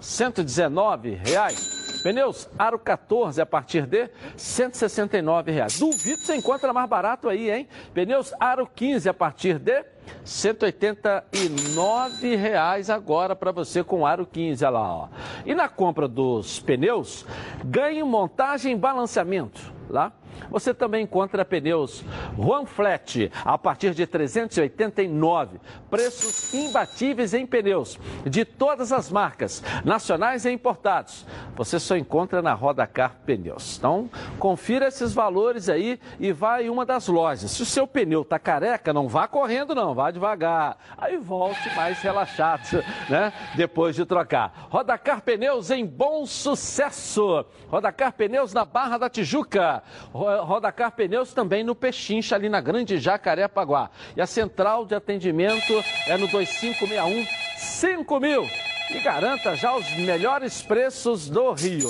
119 0.00 1.14
reais. 1.24 2.00
Pneus 2.02 2.48
Aro 2.58 2.78
14 2.78 3.40
a 3.40 3.46
partir 3.46 3.86
de 3.86 4.08
169 4.36 5.50
reais. 5.50 5.78
Duvido 5.78 6.18
que 6.18 6.26
você 6.26 6.36
encontra 6.36 6.72
mais 6.72 6.88
barato 6.88 7.28
aí, 7.28 7.50
hein? 7.50 7.68
Pneus 7.92 8.32
Aro 8.38 8.68
15 8.72 9.08
a 9.08 9.14
partir 9.14 9.58
de 9.58 9.72
R$ 9.72 9.84
189 10.24 12.36
reais 12.36 12.90
agora 12.90 13.34
para 13.34 13.52
você 13.52 13.82
com 13.82 14.06
Aro 14.06 14.26
15, 14.26 14.64
olha 14.64 14.70
lá, 14.70 14.94
ó. 14.94 15.08
E 15.44 15.54
na 15.54 15.68
compra 15.68 16.08
dos 16.08 16.60
pneus, 16.60 17.26
ganhe 17.64 18.02
montagem 18.02 18.72
e 18.72 18.76
balanceamento, 18.76 19.60
lá. 19.88 20.12
Você 20.50 20.74
também 20.74 21.04
encontra 21.04 21.44
pneus 21.44 22.04
Juan 22.36 22.66
Flat 22.66 23.30
a 23.44 23.56
partir 23.56 23.94
de 23.94 24.02
R$ 24.02 24.06
389. 24.06 25.60
Preços 25.90 26.52
imbatíveis 26.52 27.34
em 27.34 27.46
pneus 27.46 27.98
de 28.24 28.44
todas 28.44 28.92
as 28.92 29.10
marcas, 29.10 29.62
nacionais 29.84 30.44
e 30.44 30.50
importados. 30.50 31.26
Você 31.56 31.78
só 31.78 31.96
encontra 31.96 32.42
na 32.42 32.54
Rodacar 32.54 33.16
Pneus. 33.24 33.78
Então, 33.78 34.10
confira 34.38 34.88
esses 34.88 35.12
valores 35.12 35.68
aí 35.68 36.00
e 36.18 36.32
vá 36.32 36.62
em 36.62 36.70
uma 36.70 36.84
das 36.84 37.08
lojas. 37.08 37.50
Se 37.50 37.62
o 37.62 37.66
seu 37.66 37.86
pneu 37.86 38.24
tá 38.24 38.38
careca, 38.38 38.92
não 38.92 39.08
vá 39.08 39.28
correndo 39.28 39.74
não, 39.74 39.94
vá 39.94 40.01
devagar. 40.10 40.76
Aí 40.98 41.16
volte 41.16 41.74
mais 41.76 42.00
relaxado, 42.00 42.82
né? 43.08 43.32
Depois 43.54 43.94
de 43.94 44.04
trocar. 44.04 44.66
Rodacar 44.70 45.20
Pneus 45.22 45.70
em 45.70 45.84
bom 45.86 46.26
sucesso. 46.26 47.44
Rodacar 47.68 48.12
Pneus 48.12 48.52
na 48.52 48.64
Barra 48.64 48.98
da 48.98 49.08
Tijuca. 49.10 49.82
Ro- 50.12 50.42
Rodacar 50.44 50.92
Pneus 50.92 51.32
também 51.32 51.62
no 51.62 51.74
Pechincha, 51.74 52.34
ali 52.34 52.48
na 52.48 52.60
Grande 52.60 52.98
Jacarepaguá. 52.98 53.90
E 54.16 54.20
a 54.20 54.26
central 54.26 54.84
de 54.86 54.94
atendimento 54.94 55.72
é 56.06 56.16
no 56.16 56.26
2561 56.28 57.26
5000. 57.56 58.48
E 58.90 59.00
garanta 59.00 59.54
já 59.56 59.74
os 59.74 59.88
melhores 59.96 60.62
preços 60.62 61.28
do 61.30 61.52
Rio. 61.52 61.88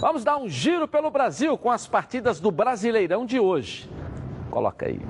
Vamos 0.00 0.24
dar 0.24 0.36
um 0.38 0.48
giro 0.48 0.88
pelo 0.88 1.10
Brasil 1.10 1.56
com 1.56 1.70
as 1.70 1.86
partidas 1.86 2.40
do 2.40 2.50
Brasileirão 2.50 3.24
de 3.24 3.38
hoje. 3.38 3.88
Coloca 4.50 4.86
aí. 4.86 5.00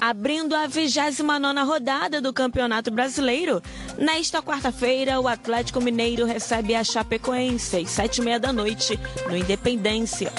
Abrindo 0.00 0.56
a 0.56 0.66
29 0.66 1.60
rodada 1.62 2.22
do 2.22 2.32
Campeonato 2.32 2.90
Brasileiro, 2.90 3.62
nesta 3.98 4.42
quarta-feira, 4.42 5.20
o 5.20 5.28
Atlético 5.28 5.78
Mineiro 5.78 6.24
recebe 6.24 6.74
a 6.74 6.82
Chapecoense 6.82 7.76
às 7.76 7.90
sete 7.90 8.18
e 8.18 8.24
meia 8.24 8.40
da 8.40 8.50
noite, 8.50 8.98
no 9.28 9.36
Independência. 9.36 10.32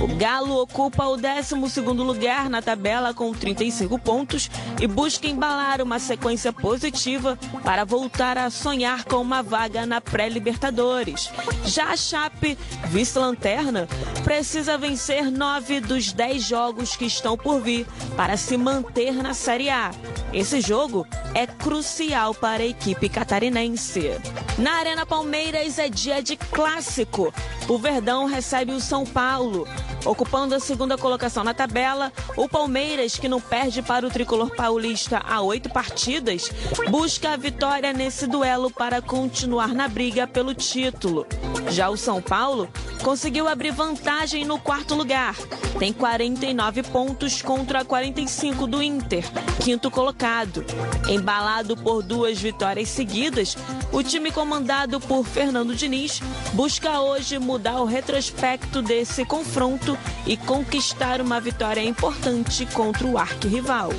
O 0.00 0.06
Galo 0.16 0.62
ocupa 0.62 1.04
o 1.06 1.18
12 1.18 1.54
lugar 1.80 2.48
na 2.48 2.62
tabela 2.62 3.12
com 3.12 3.32
35 3.34 3.98
pontos 3.98 4.50
e 4.80 4.86
busca 4.86 5.28
embalar 5.28 5.82
uma 5.82 5.98
sequência 5.98 6.50
positiva 6.50 7.38
para 7.62 7.84
voltar 7.84 8.38
a 8.38 8.48
sonhar 8.48 9.04
com 9.04 9.16
uma 9.16 9.42
vaga 9.42 9.84
na 9.84 10.00
pré-Libertadores. 10.00 11.30
Já 11.64 11.90
a 11.90 11.96
Chape, 11.96 12.56
vice-lanterna, 12.88 13.86
precisa 14.24 14.78
vencer 14.78 15.30
nove 15.30 15.80
dos 15.80 16.12
dez 16.12 16.44
jogos 16.44 16.96
que 16.96 17.04
estão 17.04 17.36
por 17.36 17.60
vir 17.60 17.86
para 18.16 18.38
se 18.38 18.56
manter 18.56 19.01
na 19.10 19.34
Série 19.34 19.70
A. 19.70 19.90
Esse 20.32 20.60
jogo 20.60 21.06
é 21.34 21.46
crucial 21.46 22.34
para 22.34 22.62
a 22.62 22.66
equipe 22.66 23.08
catarinense. 23.08 24.10
Na 24.58 24.74
Arena 24.74 25.06
Palmeiras 25.06 25.78
é 25.78 25.88
dia 25.88 26.22
de 26.22 26.36
clássico. 26.36 27.32
O 27.68 27.78
Verdão 27.78 28.26
recebe 28.26 28.72
o 28.72 28.80
São 28.80 29.04
Paulo. 29.04 29.66
Ocupando 30.04 30.54
a 30.54 30.60
segunda 30.60 30.98
colocação 30.98 31.44
na 31.44 31.54
tabela, 31.54 32.12
o 32.36 32.48
Palmeiras, 32.48 33.16
que 33.16 33.28
não 33.28 33.40
perde 33.40 33.80
para 33.82 34.06
o 34.06 34.10
tricolor 34.10 34.50
paulista 34.54 35.22
há 35.24 35.40
oito 35.40 35.70
partidas, 35.70 36.50
busca 36.90 37.30
a 37.30 37.36
vitória 37.36 37.92
nesse 37.92 38.26
duelo 38.26 38.70
para 38.70 39.00
continuar 39.00 39.68
na 39.68 39.86
briga 39.88 40.26
pelo 40.26 40.54
título. 40.54 41.26
Já 41.70 41.88
o 41.88 41.96
São 41.96 42.20
Paulo 42.20 42.68
conseguiu 43.02 43.48
abrir 43.48 43.70
vantagem 43.70 44.44
no 44.44 44.58
quarto 44.58 44.94
lugar. 44.94 45.36
Tem 45.78 45.92
49 45.92 46.82
pontos 46.84 47.40
contra 47.40 47.84
45 47.84 48.66
do 48.66 48.82
Inter, 48.92 49.24
quinto 49.64 49.90
colocado. 49.90 50.64
Embalado 51.08 51.76
por 51.76 52.02
duas 52.02 52.38
vitórias 52.38 52.90
seguidas, 52.90 53.56
o 53.90 54.02
time 54.02 54.30
comandado 54.30 55.00
por 55.00 55.24
Fernando 55.24 55.74
Diniz 55.74 56.20
busca 56.52 57.00
hoje 57.00 57.38
mudar 57.38 57.80
o 57.80 57.86
retrospecto 57.86 58.82
desse 58.82 59.24
confronto 59.24 59.98
e 60.26 60.36
conquistar 60.36 61.22
uma 61.22 61.40
vitória 61.40 61.82
importante 61.82 62.66
contra 62.66 63.06
o 63.06 63.16
arquirrival. 63.16 63.90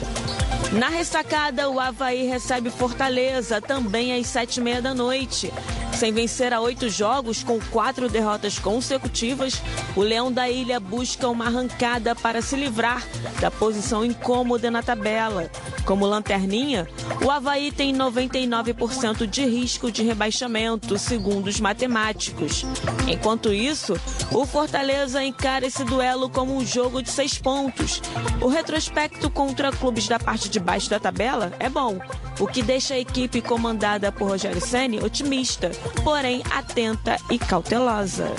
Na 0.73 0.89
ressacada, 0.89 1.69
o 1.69 1.79
Havaí 1.79 2.27
recebe 2.27 2.69
Fortaleza 2.69 3.59
também 3.59 4.15
às 4.15 4.27
sete 4.27 4.57
e 4.57 4.61
meia 4.61 4.81
da 4.81 4.93
noite. 4.93 5.51
Sem 5.93 6.11
vencer 6.11 6.51
a 6.51 6.59
oito 6.59 6.89
jogos, 6.89 7.43
com 7.43 7.59
quatro 7.71 8.09
derrotas 8.09 8.57
consecutivas, 8.59 9.61
o 9.95 10.01
Leão 10.01 10.31
da 10.31 10.49
Ilha 10.49 10.79
busca 10.79 11.29
uma 11.29 11.45
arrancada 11.45 12.15
para 12.15 12.41
se 12.41 12.55
livrar 12.55 13.03
da 13.39 13.51
posição 13.51 14.03
incômoda 14.03 14.71
na 14.71 14.81
tabela. 14.83 15.49
Como 15.85 16.05
lanterninha, 16.05 16.87
o 17.23 17.31
Havaí 17.31 17.71
tem 17.71 17.95
99% 17.95 19.25
de 19.25 19.45
risco 19.45 19.91
de 19.91 20.03
rebaixamento, 20.03 20.97
segundo 20.97 21.47
os 21.47 21.59
matemáticos. 21.59 22.65
Enquanto 23.07 23.53
isso, 23.53 23.99
o 24.31 24.45
Fortaleza 24.45 25.23
encara 25.23 25.65
esse 25.65 25.83
duelo 25.83 26.29
como 26.29 26.55
um 26.55 26.65
jogo 26.65 27.01
de 27.01 27.09
seis 27.09 27.37
pontos. 27.37 28.01
O 28.41 28.47
retrospecto 28.47 29.29
contra 29.29 29.71
clubes 29.71 30.07
da 30.07 30.19
parte 30.19 30.49
de 30.49 30.59
baixo 30.59 30.89
da 30.89 30.99
tabela 30.99 31.51
é 31.59 31.69
bom, 31.69 31.99
o 32.39 32.47
que 32.47 32.61
deixa 32.61 32.93
a 32.93 32.99
equipe 32.99 33.41
comandada 33.41 34.11
por 34.11 34.29
Rogério 34.29 34.61
Ceni 34.61 34.99
otimista, 34.99 35.71
porém 36.03 36.43
atenta 36.51 37.17
e 37.29 37.37
cautelosa. 37.39 38.31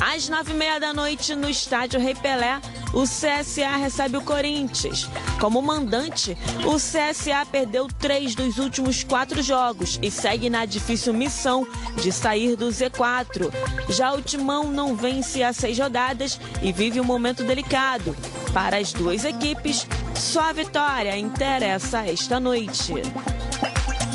Às 0.00 0.28
nove 0.28 0.52
e 0.52 0.56
meia 0.56 0.78
da 0.78 0.92
noite, 0.92 1.34
no 1.34 1.48
estádio 1.48 2.00
Rei 2.00 2.14
Pelé, 2.14 2.60
o 2.92 3.02
CSA 3.02 3.76
recebe 3.76 4.16
o 4.16 4.22
Corinthians. 4.22 5.08
Como 5.40 5.62
mandante, 5.62 6.36
o 6.64 6.76
CSA 6.76 7.46
perdeu 7.50 7.86
três 7.86 8.34
dos 8.34 8.58
últimos 8.58 9.04
quatro 9.04 9.42
jogos 9.42 9.98
e 10.02 10.10
segue 10.10 10.50
na 10.50 10.64
difícil 10.64 11.12
missão 11.12 11.66
de 11.96 12.12
sair 12.12 12.56
do 12.56 12.68
Z4. 12.68 13.52
Já 13.88 14.12
o 14.12 14.22
Timão 14.22 14.64
não 14.70 14.94
vence 14.94 15.42
há 15.42 15.52
seis 15.52 15.78
rodadas 15.78 16.40
e 16.62 16.72
vive 16.72 17.00
um 17.00 17.04
momento 17.04 17.44
delicado. 17.44 18.16
Para 18.52 18.78
as 18.78 18.92
duas 18.92 19.24
equipes, 19.24 19.86
só 20.14 20.50
a 20.50 20.52
vitória 20.52 21.16
interessa 21.16 22.04
esta 22.04 22.40
noite. 22.40 22.94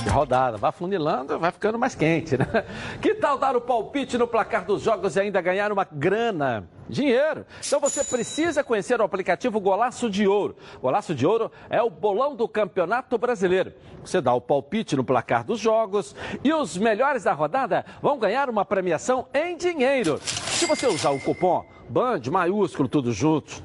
Rodada, 0.09 0.57
vai 0.57 0.71
funilando, 0.71 1.39
vai 1.39 1.51
ficando 1.51 1.77
mais 1.77 1.95
quente, 1.95 2.37
né? 2.37 2.45
Que 3.01 3.15
tal 3.15 3.37
dar 3.37 3.55
o 3.55 3.61
palpite 3.61 4.17
no 4.17 4.27
placar 4.27 4.65
dos 4.65 4.81
jogos 4.81 5.15
e 5.15 5.19
ainda 5.19 5.41
ganhar 5.41 5.71
uma 5.71 5.85
grana? 5.89 6.67
Dinheiro. 6.87 7.45
Então 7.65 7.79
você 7.79 8.03
precisa 8.03 8.63
conhecer 8.63 9.01
o 9.01 9.03
aplicativo 9.03 9.59
Golaço 9.59 10.09
de 10.09 10.27
Ouro. 10.27 10.55
Golaço 10.79 11.15
de 11.15 11.25
Ouro 11.25 11.51
é 11.69 11.81
o 11.81 11.89
bolão 11.89 12.35
do 12.35 12.47
Campeonato 12.47 13.17
Brasileiro. 13.17 13.73
Você 14.03 14.21
dá 14.21 14.33
o 14.33 14.41
palpite 14.41 14.95
no 14.95 15.03
placar 15.03 15.43
dos 15.43 15.59
jogos 15.59 16.15
e 16.43 16.53
os 16.53 16.77
melhores 16.77 17.23
da 17.23 17.33
rodada 17.33 17.83
vão 18.01 18.19
ganhar 18.19 18.49
uma 18.49 18.63
premiação 18.63 19.27
em 19.33 19.57
dinheiro. 19.57 20.19
Se 20.21 20.67
você 20.67 20.85
usar 20.85 21.09
o 21.09 21.19
cupom 21.19 21.65
BAND 21.89 22.27
maiúsculo 22.27 22.87
tudo 22.87 23.11
junto, 23.11 23.63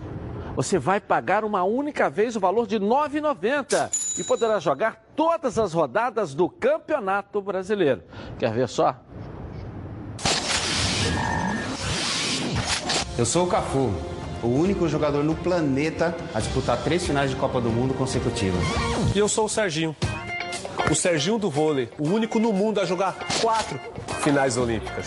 você 0.55 0.79
vai 0.79 1.01
pagar 1.01 1.45
uma 1.45 1.62
única 1.62 2.11
vez 2.11 2.37
o 2.37 2.41
valor 2.41 2.67
de 2.67 2.77
R$ 2.77 2.85
9,90 2.85 4.21
e 4.21 4.25
poderá 4.25 4.59
jogar 4.59 5.03
todas 5.21 5.59
as 5.59 5.75
rodadas 5.75 6.33
do 6.33 6.49
Campeonato 6.49 7.43
Brasileiro. 7.43 8.03
Quer 8.39 8.51
ver 8.55 8.67
só? 8.67 8.97
Eu 13.19 13.27
sou 13.27 13.45
o 13.45 13.47
Cafu, 13.47 13.93
o 14.43 14.47
único 14.47 14.89
jogador 14.89 15.23
no 15.23 15.35
planeta 15.35 16.17
a 16.35 16.41
disputar 16.41 16.79
três 16.83 17.07
finais 17.07 17.29
de 17.29 17.37
Copa 17.37 17.61
do 17.61 17.69
Mundo 17.69 17.93
consecutivas. 17.93 18.63
E 19.15 19.19
eu 19.19 19.29
sou 19.29 19.45
o 19.45 19.49
Serginho. 19.49 19.95
O 20.91 20.95
Serginho 20.95 21.39
do 21.39 21.51
vôlei, 21.51 21.91
o 21.99 22.09
único 22.09 22.39
no 22.39 22.51
mundo 22.51 22.81
a 22.81 22.87
jogar 22.87 23.15
quatro 23.43 23.79
finais 24.23 24.57
olímpicas. 24.57 25.07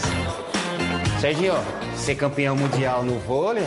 Serginho, 1.19 1.55
ser 1.95 2.13
campeão 2.13 2.55
mundial 2.55 3.03
no 3.03 3.17
vôlei, 3.17 3.65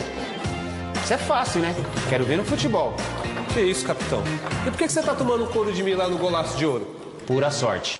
isso 1.03 1.13
é 1.13 1.17
fácil, 1.17 1.59
né? 1.59 1.75
Quero 2.09 2.23
ver 2.23 2.37
no 2.37 2.45
futebol. 2.45 2.93
Que 3.57 3.63
isso, 3.63 3.87
capitão? 3.87 4.21
E 4.67 4.69
por 4.69 4.77
que 4.77 4.85
que 4.85 4.93
você 4.93 5.01
tá 5.01 5.15
tomando 5.15 5.47
couro 5.47 5.73
de 5.73 5.81
mim 5.81 5.95
lá 5.95 6.07
no 6.07 6.19
golaço 6.19 6.55
de 6.59 6.63
ouro? 6.63 6.95
Pura 7.25 7.49
sorte. 7.49 7.99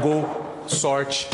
Gol, 0.00 0.26
sorte. 0.66 1.28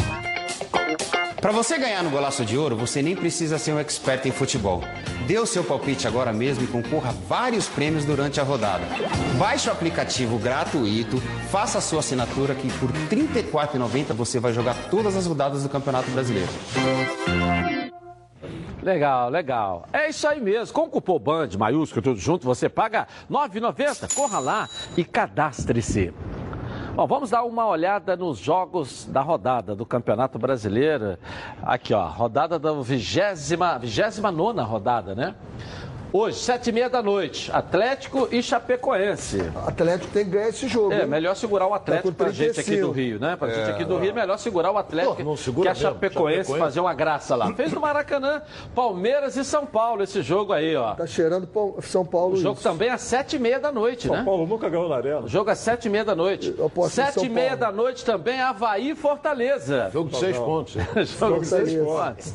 Para 1.41 1.53
você 1.53 1.79
ganhar 1.79 2.03
no 2.03 2.11
Golaço 2.11 2.45
de 2.45 2.59
Ouro, 2.59 2.75
você 2.75 3.01
nem 3.01 3.15
precisa 3.15 3.59
ser 3.59 3.75
um 3.75 3.79
expert 3.79 4.27
em 4.27 4.33
futebol. 4.33 4.83
Dê 5.29 5.39
o 5.39 5.47
seu 5.47 5.63
palpite 5.63 6.09
agora 6.09 6.33
mesmo 6.33 6.65
e 6.65 6.67
concorra 6.67 7.11
a 7.11 7.13
vários 7.13 7.69
prêmios 7.69 8.05
durante 8.05 8.41
a 8.41 8.43
rodada. 8.43 8.85
Baixe 9.39 9.69
o 9.69 9.73
aplicativo 9.73 10.37
gratuito, 10.37 11.23
faça 11.53 11.79
a 11.79 11.81
sua 11.81 12.01
assinatura 12.01 12.57
que 12.57 12.73
por 12.79 12.91
R$ 12.91 13.07
34,90 13.09 14.15
você 14.15 14.41
vai 14.41 14.53
jogar 14.53 14.75
todas 14.91 15.15
as 15.15 15.27
rodadas 15.27 15.63
do 15.63 15.69
Campeonato 15.69 16.11
Brasileiro. 16.11 16.51
Legal, 18.85 19.31
legal. 19.31 19.87
É 19.91 20.11
isso 20.11 20.29
aí 20.29 20.39
mesmo. 20.39 20.75
Com 20.75 20.83
o 20.83 20.91
cupom 20.91 21.19
BAND, 21.19 21.57
maiúsculo, 21.57 22.03
tudo 22.03 22.21
junto, 22.21 22.45
você 22.45 22.69
paga 22.69 23.09
R$ 23.31 23.35
9,90. 23.35 24.15
Corra 24.15 24.39
lá 24.39 24.69
e 24.95 25.03
cadastre-se. 25.03 26.13
Bom, 26.95 27.07
vamos 27.07 27.31
dar 27.31 27.45
uma 27.45 27.67
olhada 27.67 28.15
nos 28.15 28.39
jogos 28.39 29.07
da 29.07 29.23
rodada 29.23 29.75
do 29.75 29.87
Campeonato 29.87 30.39
Brasileiro. 30.39 31.19
Aqui, 31.63 31.95
ó, 31.95 32.07
rodada 32.07 32.59
da 32.59 32.73
vigésima, 32.75 33.79
vigésima 33.79 34.31
nona 34.31 34.63
rodada, 34.63 35.15
né? 35.15 35.35
Hoje, 36.17 36.39
sete 36.39 36.71
e 36.71 36.73
meia 36.73 36.89
da 36.89 37.03
noite, 37.03 37.51
Atlético 37.53 38.29
e 38.31 38.41
Chapecoense. 38.41 39.51
Atlético 39.67 40.13
tem 40.13 40.25
que 40.25 40.31
ganhar 40.31 40.49
esse 40.49 40.69
jogo. 40.69 40.93
É, 40.93 41.01
hein? 41.01 41.09
melhor 41.09 41.35
segurar 41.35 41.67
o 41.67 41.75
Atlético 41.75 42.13
Tá 42.13 42.25
pra 42.27 42.33
gente 42.33 42.51
aqui 42.51 42.63
35. 42.77 42.87
do 42.87 42.93
Rio, 42.93 43.19
né? 43.19 43.35
Pra 43.35 43.49
gente 43.49 43.69
É, 43.69 43.73
aqui 43.73 43.85
do 43.85 43.99
Rio, 43.99 44.11
é 44.11 44.13
melhor 44.13 44.39
segurar 44.39 44.71
o 44.71 44.79
Atlético 44.79 45.17
Pô, 45.17 45.35
que 45.63 45.67
a. 45.67 45.75
Chapecoense, 45.75 46.37
Chapecoense. 46.45 46.57
fazer 46.57 46.79
uma 46.79 46.95
graça 46.95 47.35
lá. 47.35 47.53
Fez 47.55 47.73
no 47.73 47.81
Maracanã, 47.81 48.43
Palmeiras 48.77 49.37
e 49.37 49.45
São 49.45 49.67
Paulo 49.67 50.05
esse 50.05 50.23
jogo 50.23 50.53
aí, 50.53 50.77
ó. 50.77 50.95
Tá 50.95 51.05
cheirando 51.05 51.49
São 51.83 52.07
Paulo 52.07 52.35
O 52.35 52.37
jogo 52.37 52.61
isso. 52.61 52.63
também 52.63 52.91
às 52.91 53.01
sete 53.01 53.35
e 53.35 53.39
meia 53.41 53.59
da 53.59 53.73
noite, 53.73 54.07
São 54.07 54.15
né? 54.15 54.23
Paulo 54.25 54.47
nunca 54.47 54.69
ganhou 54.69 54.89
na 54.89 54.95
arena. 54.95 55.23
O 55.23 55.29
jogo 55.29 55.51
às 55.51 55.59
sete 55.59 55.87
e 55.87 55.91
meia 55.91 56.05
da 56.05 56.15
noite. 56.15 56.55
Sete 56.91 57.15
São 57.15 57.25
e 57.25 57.29
meia 57.29 57.57
Paulo. 57.57 57.61
da 57.61 57.73
noite 57.73 58.05
também, 58.05 58.41
Havaí 58.41 58.91
e 58.91 58.95
Fortaleza. 58.95 59.91
Jogo 59.93 60.11
de 60.11 60.19
seis 60.19 60.39
pontos. 60.39 60.75
Jogo 61.19 61.41
de 61.41 61.47
seis 61.49 61.75
pontos. 61.75 62.33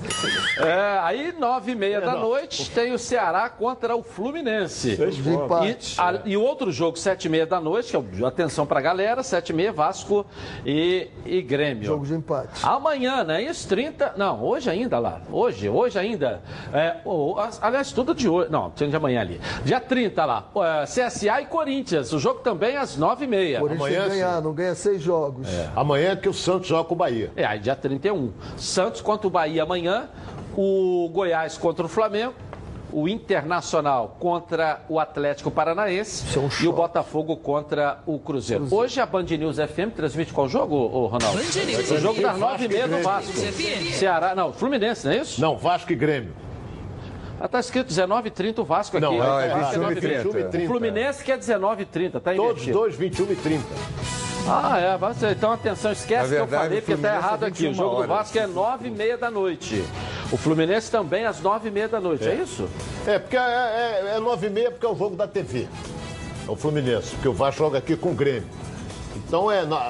É, 0.60 1.00
aí, 1.02 1.32
nove 1.40 1.72
e 1.72 1.76
meia 1.76 2.02
da 2.02 2.18
noite, 2.18 2.70
tem 2.72 2.92
o 2.92 3.00
Ceará 3.00 3.48
contra 3.48 3.69
o 3.96 4.04
Fluminense. 4.04 4.96
Seis 4.96 5.16
De 5.16 5.24
pontos. 5.24 5.46
empate. 5.46 5.96
E, 5.98 6.02
a- 6.02 6.22
e 6.26 6.38
outro 6.38 6.72
jogo, 6.72 6.98
sete 6.98 7.26
e 7.26 7.30
meia 7.30 7.46
da 7.46 7.60
noite, 7.60 7.90
que 7.92 7.96
é 7.96 8.00
o- 8.00 8.26
atenção 8.26 8.66
pra 8.66 8.80
galera, 8.82 9.22
sete 9.24 9.50
e 9.50 9.54
meia, 9.54 9.72
Vasco 9.72 10.26
e, 10.66 11.08
e 11.26 11.42
Grêmio. 11.42 11.86
Jogo 11.86 12.06
de 12.06 12.14
empate. 12.14 12.60
Amanhã, 12.64 13.24
né? 13.24 13.42
Isso, 13.44 13.68
30. 13.68 14.14
Não, 14.18 14.44
hoje 14.44 14.70
ainda 14.70 15.00
lá. 15.00 15.22
Hoje, 15.32 15.70
hoje 15.70 15.98
ainda. 16.00 16.42
É, 16.74 16.98
o- 17.06 17.36
aliás, 17.62 17.92
tudo 17.92 18.14
de 18.16 18.28
hoje. 18.30 18.50
Não, 18.52 18.72
tinha 18.72 18.90
de 18.90 18.96
amanhã 18.96 19.22
ali. 19.22 19.40
Dia 19.64 19.80
30 19.80 20.26
lá. 20.26 20.50
é, 20.56 20.86
CSA 20.86 21.42
e 21.42 21.46
Corinthians. 21.46 22.12
O 22.14 22.20
jogo 22.20 22.40
também 22.40 22.78
às 22.78 22.98
9h30. 22.98 23.60
Corinthians 23.60 23.80
Amanhã, 23.90 24.04
que 24.04 24.10
ganhar, 24.10 24.42
não 24.42 24.54
ganha 24.54 24.76
seis 24.76 25.02
jogos. 25.02 25.48
Amanhã 25.76 26.12
é 26.12 26.16
que 26.16 26.28
o 26.30 26.34
Santos 26.34 26.68
joga 26.68 26.84
com 26.88 26.96
o 26.96 26.98
Bahia. 26.98 27.32
É, 27.36 27.46
aí 27.46 27.60
dia 27.60 27.76
31. 27.76 28.32
Santos 28.58 29.02
contra 29.02 29.28
o 29.28 29.30
Bahia 29.30 29.64
amanhã. 29.64 30.10
O 30.58 31.10
Goiás 31.14 31.58
contra 31.58 31.86
o 31.86 31.90
Flamengo. 31.90 32.34
O 32.92 33.08
Internacional 33.08 34.16
contra 34.20 34.82
o 34.90 35.00
Atlético 35.00 35.52
Paranaense 35.52 36.26
é 36.38 36.40
um 36.40 36.50
e 36.62 36.68
o. 36.68 36.74
Botafogo 36.74 37.38
contra 37.38 38.00
o 38.06 38.18
Cruzeiro. 38.20 38.68
Hoje 38.72 39.00
a 39.00 39.06
Band 39.06 39.24
News 39.24 39.58
FM 39.58 39.94
transmite 39.96 40.34
qual 40.34 40.48
jogo, 40.50 40.76
ô, 40.76 41.08
Ronaldo? 41.08 41.38
Band 41.38 41.66
News 41.66 41.92
o 41.92 41.98
jogo 42.00 42.22
das 42.22 42.38
nove 42.38 42.66
e 42.66 42.68
meia 42.68 42.88
do 42.88 42.98
Vasco. 43.04 43.32
Ceará, 43.94 44.34
não, 44.34 44.52
Fluminense, 44.54 45.06
não 45.06 45.14
é 45.14 45.18
isso? 45.18 45.40
Não, 45.40 45.58
Vasco 45.58 45.92
e 45.92 45.96
Grêmio. 45.96 46.34
Ah, 47.40 47.48
tá 47.48 47.60
escrito 47.60 47.88
19h30 47.94 48.60
o 48.60 48.64
Vasco 48.66 48.98
aqui. 48.98 49.06
Não, 49.06 49.18
Não, 49.18 49.40
é 49.40 49.50
Tá 49.50 49.62
escrito 49.94 50.32
21 50.32 50.40
e 50.40 50.44
30. 50.50 50.58
O 50.58 50.68
Fluminense 50.68 51.24
que 51.24 51.32
é 51.32 51.38
19h30, 51.38 52.12
tá 52.20 52.34
Todos 52.34 52.40
invertido. 52.40 52.72
dois, 52.78 52.96
21 52.96 53.32
e 53.32 53.36
30. 53.36 53.64
Ah, 54.48 54.80
é, 54.80 55.32
então 55.32 55.52
atenção, 55.52 55.92
esquece 55.92 56.24
Na 56.24 56.28
que 56.28 56.34
eu 56.42 56.48
verdade, 56.48 56.64
falei, 56.64 56.82
porque 56.82 56.92
tá 56.94 56.98
Fluminense 56.98 57.26
errado 57.28 57.46
é 57.46 57.48
aqui. 57.48 57.64
O 57.66 57.70
21 57.70 57.74
jogo 57.76 57.90
do 57.90 57.96
horas. 57.98 58.10
Vasco 58.10 58.38
é 58.40 58.48
9h30 58.48 59.18
da 59.18 59.32
noite. 59.32 59.84
O 60.32 60.38
Fluminense 60.38 60.92
também 60.92 61.26
às 61.26 61.42
9h30 61.42 61.88
da 61.88 62.00
noite, 62.00 62.28
é, 62.28 62.36
isso? 62.36 62.68
É, 63.08 63.18
porque 63.18 63.36
é, 63.36 63.40
é, 63.40 64.14
é 64.16 64.20
9 64.20 64.48
e 64.48 64.50
meia 64.50 64.72
porque 64.72 64.86
é 64.86 64.90
o 64.90 64.96
jogo 64.96 65.16
da 65.16 65.28
TV. 65.28 65.68
É 66.48 66.52
o 66.52 66.56
Fluminense, 66.56 67.12
porque 67.16 67.28
o 67.28 67.34
Vasco 67.34 67.60
joga 67.64 67.80
aqui 67.80 67.96
com 67.96 68.10
o 68.12 68.14
Grêmio. 68.14 68.48
Então 69.16 69.52
é, 69.52 69.66
nó- 69.66 69.82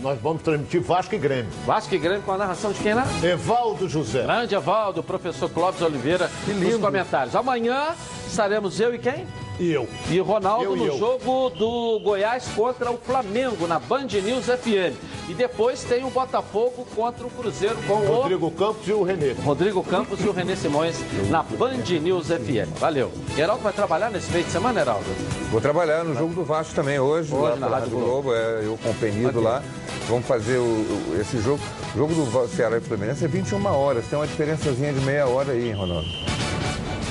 nós 0.00 0.20
vamos 0.20 0.42
transmitir 0.42 0.80
Vasco 0.82 1.14
e 1.14 1.18
Grêmio. 1.18 1.50
Vasco 1.64 1.94
e 1.94 1.98
Grêmio 1.98 2.22
com 2.22 2.32
a 2.32 2.36
narração 2.38 2.72
de 2.72 2.80
quem 2.80 2.94
lá? 2.94 3.04
Evaldo 3.22 3.88
José. 3.88 4.22
Grande 4.24 4.54
Evaldo, 4.56 5.02
professor 5.02 5.48
Clóvis 5.48 5.80
Oliveira, 5.82 6.28
nos 6.48 6.76
comentários. 6.80 7.34
Amanhã 7.36 7.88
estaremos 8.26 8.80
eu 8.80 8.92
e 8.94 8.98
quem? 8.98 9.24
E 9.58 9.72
eu. 9.72 9.88
E 10.10 10.18
Ronaldo 10.20 10.64
Eu 10.64 10.76
no 10.76 10.86
eu. 10.86 10.98
jogo 10.98 11.48
do 11.50 11.98
Goiás 12.00 12.46
contra 12.54 12.90
o 12.90 12.98
Flamengo, 12.98 13.66
na 13.66 13.78
Band 13.78 14.06
News 14.22 14.44
FM. 14.46 14.94
E 15.28 15.34
depois 15.34 15.82
tem 15.82 16.04
o 16.04 16.10
Botafogo 16.10 16.86
contra 16.94 17.26
o 17.26 17.30
Cruzeiro 17.30 17.76
com 17.88 17.94
o 17.94 18.06
Rodrigo 18.06 18.50
Campos 18.50 18.86
e 18.86 18.92
o 18.92 19.02
Renê. 19.02 19.32
Rodrigo 19.32 19.82
Campos 19.82 20.20
e 20.22 20.28
o 20.28 20.32
René 20.32 20.54
Simões 20.54 20.96
na 21.30 21.42
Band 21.42 21.78
News 22.00 22.26
FM. 22.28 22.78
Valeu. 22.78 23.10
Heraldo 23.36 23.62
vai 23.62 23.72
trabalhar 23.72 24.10
nesse 24.10 24.30
meio 24.30 24.44
de 24.44 24.50
semana, 24.52 24.80
Heraldo? 24.80 25.06
Vou 25.50 25.60
trabalhar 25.60 26.04
no 26.04 26.14
jogo 26.14 26.34
do 26.34 26.44
Vasco 26.44 26.74
também 26.74 26.98
hoje, 27.00 27.32
Hoje 27.34 27.42
lá 27.42 27.56
na 27.56 27.66
Rádio 27.66 27.96
Rádio 27.96 27.98
Globo, 27.98 28.34
é, 28.34 28.60
eu 28.64 28.78
com 28.82 28.90
o 28.90 28.94
Penido 28.94 29.40
lá. 29.40 29.62
Vamos 30.08 30.26
fazer 30.26 30.58
o- 30.58 30.62
o- 30.62 31.16
esse 31.20 31.38
jogo. 31.40 31.60
O 31.94 31.98
jogo 31.98 32.14
do 32.14 32.48
Ceará 32.48 32.76
e 32.76 32.80
Fluminense 32.80 33.24
é 33.24 33.28
21 33.28 33.66
horas, 33.74 34.04
tem 34.06 34.16
uma 34.18 34.26
diferençazinha 34.26 34.92
de 34.92 35.00
meia 35.00 35.26
hora 35.26 35.50
aí, 35.52 35.68
hein, 35.68 35.72
Ronaldo? 35.74 36.06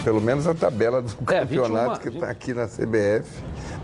Pelo 0.06 0.22
menos 0.22 0.46
a 0.48 0.54
tabela 0.54 1.02
do 1.02 1.12
É, 1.34 1.40
campeonato 1.40 1.96
21, 1.96 2.00
que 2.00 2.08
está 2.10 2.30
aqui 2.30 2.54
na 2.54 2.68
CBF 2.68 3.26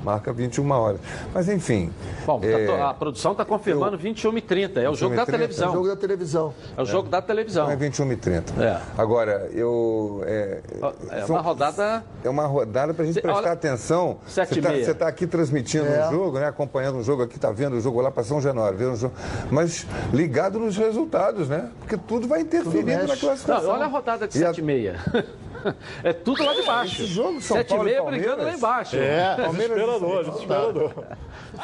marca 0.04 0.32
21 0.34 0.72
horas. 0.72 1.00
Mas 1.34 1.48
enfim. 1.50 1.92
Bom, 2.26 2.40
é, 2.44 2.82
a 2.82 2.94
produção 2.94 3.32
está 3.34 3.44
confirmando 3.46 3.98
21 3.98 4.32
h 4.32 4.42
30 4.42 4.80
É 4.82 4.90
o 4.90 4.96
jogo 4.96 5.16
da 5.16 5.24
21h30? 5.26 5.28
É 5.28 5.30
o 5.30 5.32
televisão. 5.38 5.74
jogo 5.74 5.88
da 5.88 5.96
televisão. 5.96 6.54
É 6.78 6.82
o 6.82 6.86
jogo 6.86 7.10
da 7.10 7.22
televisão. 7.22 7.64
Então 7.64 7.74
é 7.74 7.76
21 7.78 8.12
e 8.12 8.16
30. 8.16 8.64
É. 8.64 8.82
Agora, 8.98 9.50
eu. 9.54 10.24
É, 10.26 10.62
É 11.10 11.22
são- 11.26 11.36
uma 11.36 11.42
rodada. 11.42 12.04
É 12.24 12.30
uma 12.30 12.46
rodada 12.46 12.94
para 12.94 13.04
a 13.04 13.06
gente 13.06 13.16
Cê- 13.16 13.22
prestar 13.22 13.40
olha, 13.42 13.52
atenção. 13.52 14.18
Você 14.26 14.42
e 14.42 14.62
tá- 14.62 14.74
está 14.76 15.08
aqui 15.08 15.26
transmitindo 15.26 15.86
É. 15.88 16.08
um 16.08 16.12
jogo, 16.12 16.40
né? 16.40 16.48
acompanhando 16.48 16.98
um 16.98 17.04
jogo 17.04 17.24
aqui, 17.24 17.36
está 17.38 17.52
vendo 17.52 17.78
o 17.78 17.82
jogo 17.82 18.00
lá 18.02 18.12
para 18.12 18.24
São 18.24 18.40
Januário, 18.42 18.78
vendo 18.78 18.94
o 18.94 18.96
jogo, 18.96 19.14
mas 19.50 19.88
ligado 20.14 20.60
nos 20.60 20.78
resultados, 20.78 21.50
né? 21.50 21.70
Porque 21.80 21.98
tudo 21.98 22.28
vai 22.28 22.42
interferir 22.42 22.84
mexe. 22.86 23.02
na 23.08 23.08
Não, 23.08 23.18
classificação. 23.20 23.70
olha 23.72 23.86
a 23.86 23.88
rodada 23.88 24.28
de 24.28 24.38
E 24.38 24.44
a- 24.44 24.48
7 24.48 24.60
e 24.60 24.64
meia. 24.64 24.96
É 26.04 26.14
tudo 26.14 26.44
lá 26.44 26.54
de 26.54 26.64
baixo. 26.64 27.04
Esse 27.04 27.06
jogo, 27.14 27.42
São 27.42 27.58
7 27.58 27.68
e 27.68 27.70
Paulo 27.70 27.84
e 27.84 27.86
meia 27.92 28.02
Palmeiras. 28.02 28.26
brigando 28.28 28.50
lá 28.50 28.58
embaixo. 28.58 28.96
É, 28.96 29.36
Desesperador, 29.36 30.24
desesperador. 30.24 30.94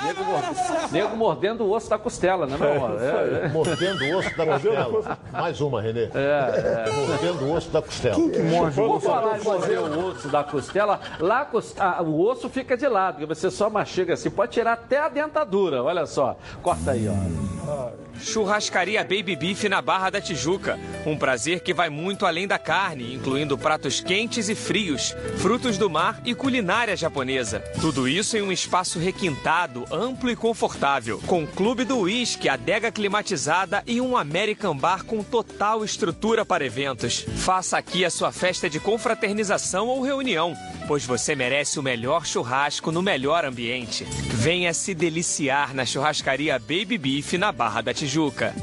Nego, 0.04 0.24
mord- 0.24 0.92
nego 0.92 1.16
mordendo 1.18 1.64
o 1.64 1.72
osso 1.72 1.90
da 1.90 1.98
costela, 1.98 2.46
né? 2.46 2.58
Não, 2.60 3.00
é, 3.00 3.46
é. 3.46 3.48
mordendo 3.50 4.04
o 4.04 4.18
osso 4.18 4.38
da 4.38 4.46
costela. 4.46 5.18
Mais 5.32 5.62
uma, 5.62 5.82
Renê. 5.82 6.10
É, 6.14 6.92
Mordendo 6.92 7.46
o 7.46 7.54
osso 7.54 7.70
da 7.70 7.82
costela. 7.82 8.16
Quem 8.16 8.30
que 8.30 8.40
morde 8.40 8.80
o 8.80 8.88
Vamos 8.88 9.04
falar 9.04 9.38
de 9.38 9.46
morder 9.46 9.80
o 9.80 10.08
osso 10.08 10.28
da 10.28 10.44
costela. 10.44 11.00
Lá 11.20 11.50
ah, 11.80 12.02
o 12.04 12.22
osso 12.22 12.50
fica 12.50 12.76
de 12.76 12.88
lado, 12.88 13.26
você 13.26 13.50
só 13.50 13.70
mastiga 13.70 14.14
assim. 14.14 14.30
Pode 14.30 14.52
tirar 14.52 14.74
até 14.74 15.00
a 15.00 15.10
dentadura, 15.10 15.84
olha 15.84 16.06
só. 16.06 16.38
Corta 16.62 16.92
aí, 16.92 17.08
ó. 17.08 18.07
Churrascaria 18.22 19.02
Baby 19.04 19.36
Beef 19.36 19.64
na 19.66 19.82
Barra 19.82 20.10
da 20.10 20.22
Tijuca. 20.22 20.80
Um 21.06 21.18
prazer 21.18 21.62
que 21.62 21.74
vai 21.74 21.90
muito 21.90 22.26
além 22.26 22.48
da 22.48 22.60
carne, 22.60 23.14
incluindo 23.14 23.58
pratos 23.58 24.00
quentes 24.00 24.50
e 24.50 24.56
frios, 24.56 25.16
frutos 25.38 25.78
do 25.78 25.90
mar 25.90 26.22
e 26.26 26.34
culinária 26.34 26.96
japonesa. 26.96 27.60
Tudo 27.80 28.08
isso 28.08 28.38
em 28.38 28.42
um 28.42 28.52
espaço 28.52 29.00
requintado, 29.00 29.86
amplo 29.92 30.30
e 30.30 30.36
confortável, 30.36 31.22
com 31.26 31.46
clube 31.46 31.86
do 31.86 32.00
uísque, 32.00 32.50
adega 32.50 32.92
climatizada 32.92 33.84
e 33.86 34.02
um 34.02 34.18
American 34.18 34.76
Bar 34.76 35.06
com 35.06 35.24
total 35.24 35.84
estrutura 35.84 36.46
para 36.46 36.66
eventos. 36.66 37.26
Faça 37.38 37.78
aqui 37.78 38.04
a 38.04 38.10
sua 38.10 38.32
festa 38.32 38.70
de 38.70 38.80
confraternização 38.80 39.88
ou 39.88 40.02
reunião, 40.02 40.56
pois 40.88 41.06
você 41.06 41.36
merece 41.36 41.80
o 41.80 41.84
melhor 41.84 42.26
churrasco 42.26 42.92
no 42.92 43.02
melhor 43.02 43.44
ambiente. 43.44 44.06
Venha 44.06 44.74
se 44.74 44.96
deliciar 44.96 45.74
na 45.74 45.86
churrascaria 45.86 46.58
Baby 46.58 46.98
Beef 46.98 47.34
na 47.34 47.52
Barra 47.52 47.82
da 47.82 47.94
Tijuca. 47.94 48.54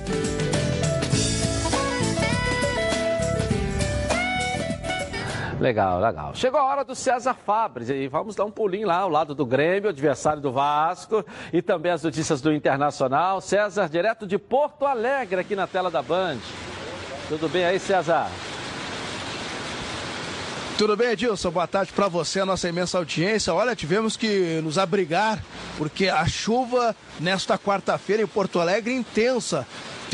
Legal, 5.61 6.01
legal. 6.01 6.35
Chegou 6.35 6.61
a 6.61 6.65
hora 6.65 6.85
do 6.85 6.95
César 6.95 7.35
Fabres 7.35 7.89
e 7.89 8.07
vamos 8.09 8.35
dar 8.35 8.45
um 8.45 8.51
pulinho 8.51 8.87
lá 8.87 8.99
ao 8.99 9.09
lado 9.09 9.35
do 9.35 9.47
Grêmio, 9.47 9.89
adversário 9.89 10.43
do 10.43 10.53
Vasco 10.53 11.25
e 11.53 11.63
também 11.63 11.93
as 11.93 12.03
notícias 12.03 12.41
do 12.41 12.53
Internacional. 12.53 13.41
César, 13.41 13.89
direto 13.89 14.27
de 14.27 14.37
Porto 14.39 14.85
Alegre, 14.85 15.41
aqui 15.41 15.57
na 15.57 15.67
tela 15.67 15.91
da 15.91 16.03
Band. 16.03 16.39
Tudo 17.29 17.49
bem 17.49 17.65
aí, 17.65 17.79
César? 17.79 18.29
Tudo 20.77 20.97
bem, 20.97 21.13
Edilson? 21.13 21.53
Boa 21.53 21.69
tarde 21.69 21.93
para 21.93 22.09
você, 22.09 22.41
a 22.41 22.47
nossa 22.47 22.69
imensa 22.69 22.99
audiência. 22.99 23.55
Olha, 23.55 23.77
tivemos 23.77 24.17
que 24.17 24.61
nos 24.61 24.77
abrigar 24.77 25.41
porque 25.79 26.09
a 26.09 26.27
chuva 26.27 26.97
nesta 27.21 27.57
quarta-feira 27.57 28.25
em 28.25 28.27
Porto 28.27 28.59
Alegre 28.59 28.93
intensa 28.93 29.65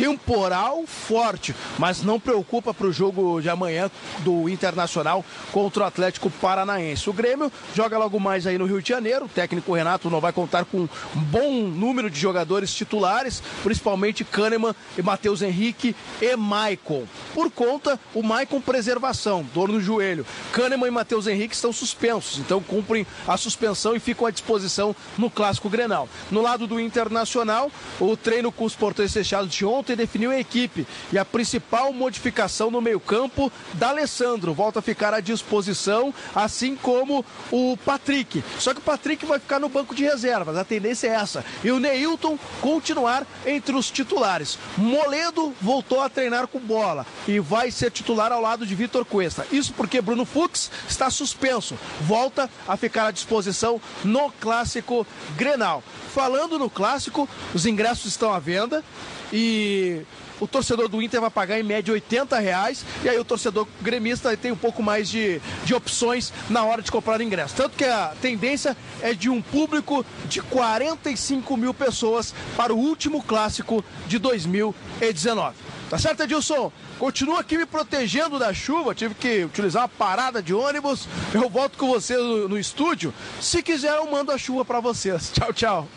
temporal 0.00 0.86
forte, 0.86 1.54
mas 1.78 2.02
não 2.02 2.18
preocupa 2.18 2.72
para 2.72 2.86
o 2.86 2.92
jogo 2.92 3.38
de 3.40 3.50
amanhã 3.50 3.90
do 4.20 4.48
Internacional 4.48 5.22
contra 5.52 5.82
o 5.82 5.86
Atlético 5.86 6.30
Paranaense. 6.30 7.10
O 7.10 7.12
Grêmio 7.12 7.52
joga 7.74 7.98
logo 7.98 8.18
mais 8.18 8.46
aí 8.46 8.56
no 8.56 8.64
Rio 8.64 8.80
de 8.80 8.88
Janeiro. 8.88 9.26
O 9.26 9.28
técnico 9.28 9.74
Renato 9.74 10.08
não 10.08 10.18
vai 10.18 10.32
contar 10.32 10.64
com 10.64 10.78
um 10.78 10.88
bom 11.14 11.64
número 11.64 12.08
de 12.08 12.18
jogadores 12.18 12.72
titulares, 12.72 13.42
principalmente 13.62 14.24
Kahneman 14.24 14.74
e 14.96 15.02
Matheus 15.02 15.42
Henrique 15.42 15.94
e 16.22 16.34
Maicon. 16.34 17.04
Por 17.34 17.50
conta, 17.50 18.00
o 18.14 18.22
Maicon 18.22 18.60
preservação, 18.60 19.46
dor 19.52 19.68
no 19.68 19.80
joelho. 19.80 20.24
Kahneman 20.52 20.88
e 20.88 20.90
Matheus 20.90 21.26
Henrique 21.26 21.54
estão 21.54 21.74
suspensos, 21.74 22.38
então 22.38 22.62
cumprem 22.62 23.06
a 23.28 23.36
suspensão 23.36 23.94
e 23.94 24.00
ficam 24.00 24.26
à 24.26 24.30
disposição 24.30 24.96
no 25.18 25.30
Clássico 25.30 25.68
Grenal. 25.68 26.08
No 26.30 26.40
lado 26.40 26.66
do 26.66 26.80
Internacional, 26.80 27.70
o 28.00 28.16
treino 28.16 28.50
com 28.50 28.64
os 28.64 28.74
portões 28.74 29.12
fechados 29.12 29.52
de 29.52 29.66
ontem 29.66 29.89
definiu 29.96 30.30
a 30.30 30.38
equipe 30.38 30.86
e 31.12 31.18
a 31.18 31.24
principal 31.24 31.92
modificação 31.92 32.70
no 32.70 32.80
meio-campo 32.80 33.52
da 33.74 33.90
Alessandro 33.90 34.54
volta 34.54 34.78
a 34.78 34.82
ficar 34.82 35.14
à 35.14 35.20
disposição, 35.20 36.12
assim 36.34 36.76
como 36.76 37.24
o 37.50 37.76
Patrick. 37.84 38.42
Só 38.58 38.72
que 38.72 38.80
o 38.80 38.82
Patrick 38.82 39.24
vai 39.26 39.38
ficar 39.38 39.58
no 39.58 39.68
banco 39.68 39.94
de 39.94 40.02
reservas, 40.02 40.56
a 40.56 40.64
tendência 40.64 41.08
é 41.08 41.14
essa. 41.14 41.44
E 41.62 41.70
o 41.70 41.78
Neilton 41.78 42.38
continuar 42.60 43.26
entre 43.46 43.74
os 43.74 43.90
titulares. 43.90 44.58
Moledo 44.76 45.54
voltou 45.60 46.00
a 46.00 46.08
treinar 46.08 46.46
com 46.46 46.58
bola 46.58 47.06
e 47.26 47.38
vai 47.38 47.70
ser 47.70 47.90
titular 47.90 48.32
ao 48.32 48.40
lado 48.40 48.66
de 48.66 48.74
Vitor 48.74 49.04
Cuesta. 49.04 49.46
Isso 49.50 49.72
porque 49.72 50.00
Bruno 50.00 50.24
Fux 50.24 50.70
está 50.88 51.10
suspenso, 51.10 51.78
volta 52.02 52.50
a 52.66 52.76
ficar 52.76 53.06
à 53.06 53.10
disposição 53.10 53.80
no 54.04 54.30
clássico 54.32 55.06
Grenal. 55.36 55.82
Falando 56.12 56.58
no 56.58 56.68
clássico, 56.68 57.28
os 57.54 57.66
ingressos 57.66 58.06
estão 58.06 58.32
à 58.32 58.38
venda 58.38 58.84
e 59.32 60.02
o 60.40 60.46
torcedor 60.46 60.88
do 60.88 61.02
Inter 61.02 61.20
vai 61.20 61.30
pagar 61.30 61.60
em 61.60 61.62
média 61.62 61.92
80 61.92 62.38
reais 62.38 62.84
e 63.04 63.08
aí 63.08 63.18
o 63.18 63.24
torcedor 63.24 63.66
gremista 63.82 64.34
tem 64.36 64.50
um 64.50 64.56
pouco 64.56 64.82
mais 64.82 65.08
de, 65.08 65.40
de 65.64 65.74
opções 65.74 66.32
na 66.48 66.64
hora 66.64 66.80
de 66.82 66.90
comprar 66.90 67.20
ingresso. 67.20 67.54
Tanto 67.54 67.76
que 67.76 67.84
a 67.84 68.14
tendência 68.20 68.76
é 69.02 69.12
de 69.12 69.28
um 69.28 69.42
público 69.42 70.04
de 70.28 70.40
45 70.40 71.56
mil 71.56 71.74
pessoas 71.74 72.34
para 72.56 72.74
o 72.74 72.78
último 72.78 73.22
clássico 73.22 73.84
de 74.06 74.18
2019. 74.18 75.56
Tá 75.90 75.98
certo, 75.98 76.22
Edilson? 76.22 76.72
Continua 77.00 77.40
aqui 77.40 77.58
me 77.58 77.66
protegendo 77.66 78.38
da 78.38 78.54
chuva. 78.54 78.94
Tive 78.94 79.14
que 79.14 79.44
utilizar 79.44 79.82
uma 79.82 79.88
parada 79.88 80.40
de 80.40 80.54
ônibus. 80.54 81.08
Eu 81.34 81.50
volto 81.50 81.76
com 81.76 81.88
você 81.88 82.16
no, 82.16 82.48
no 82.48 82.58
estúdio. 82.58 83.12
Se 83.40 83.60
quiser, 83.60 83.96
eu 83.96 84.08
mando 84.08 84.30
a 84.30 84.38
chuva 84.38 84.64
para 84.64 84.78
vocês. 84.78 85.32
Tchau, 85.34 85.52
tchau. 85.52 85.88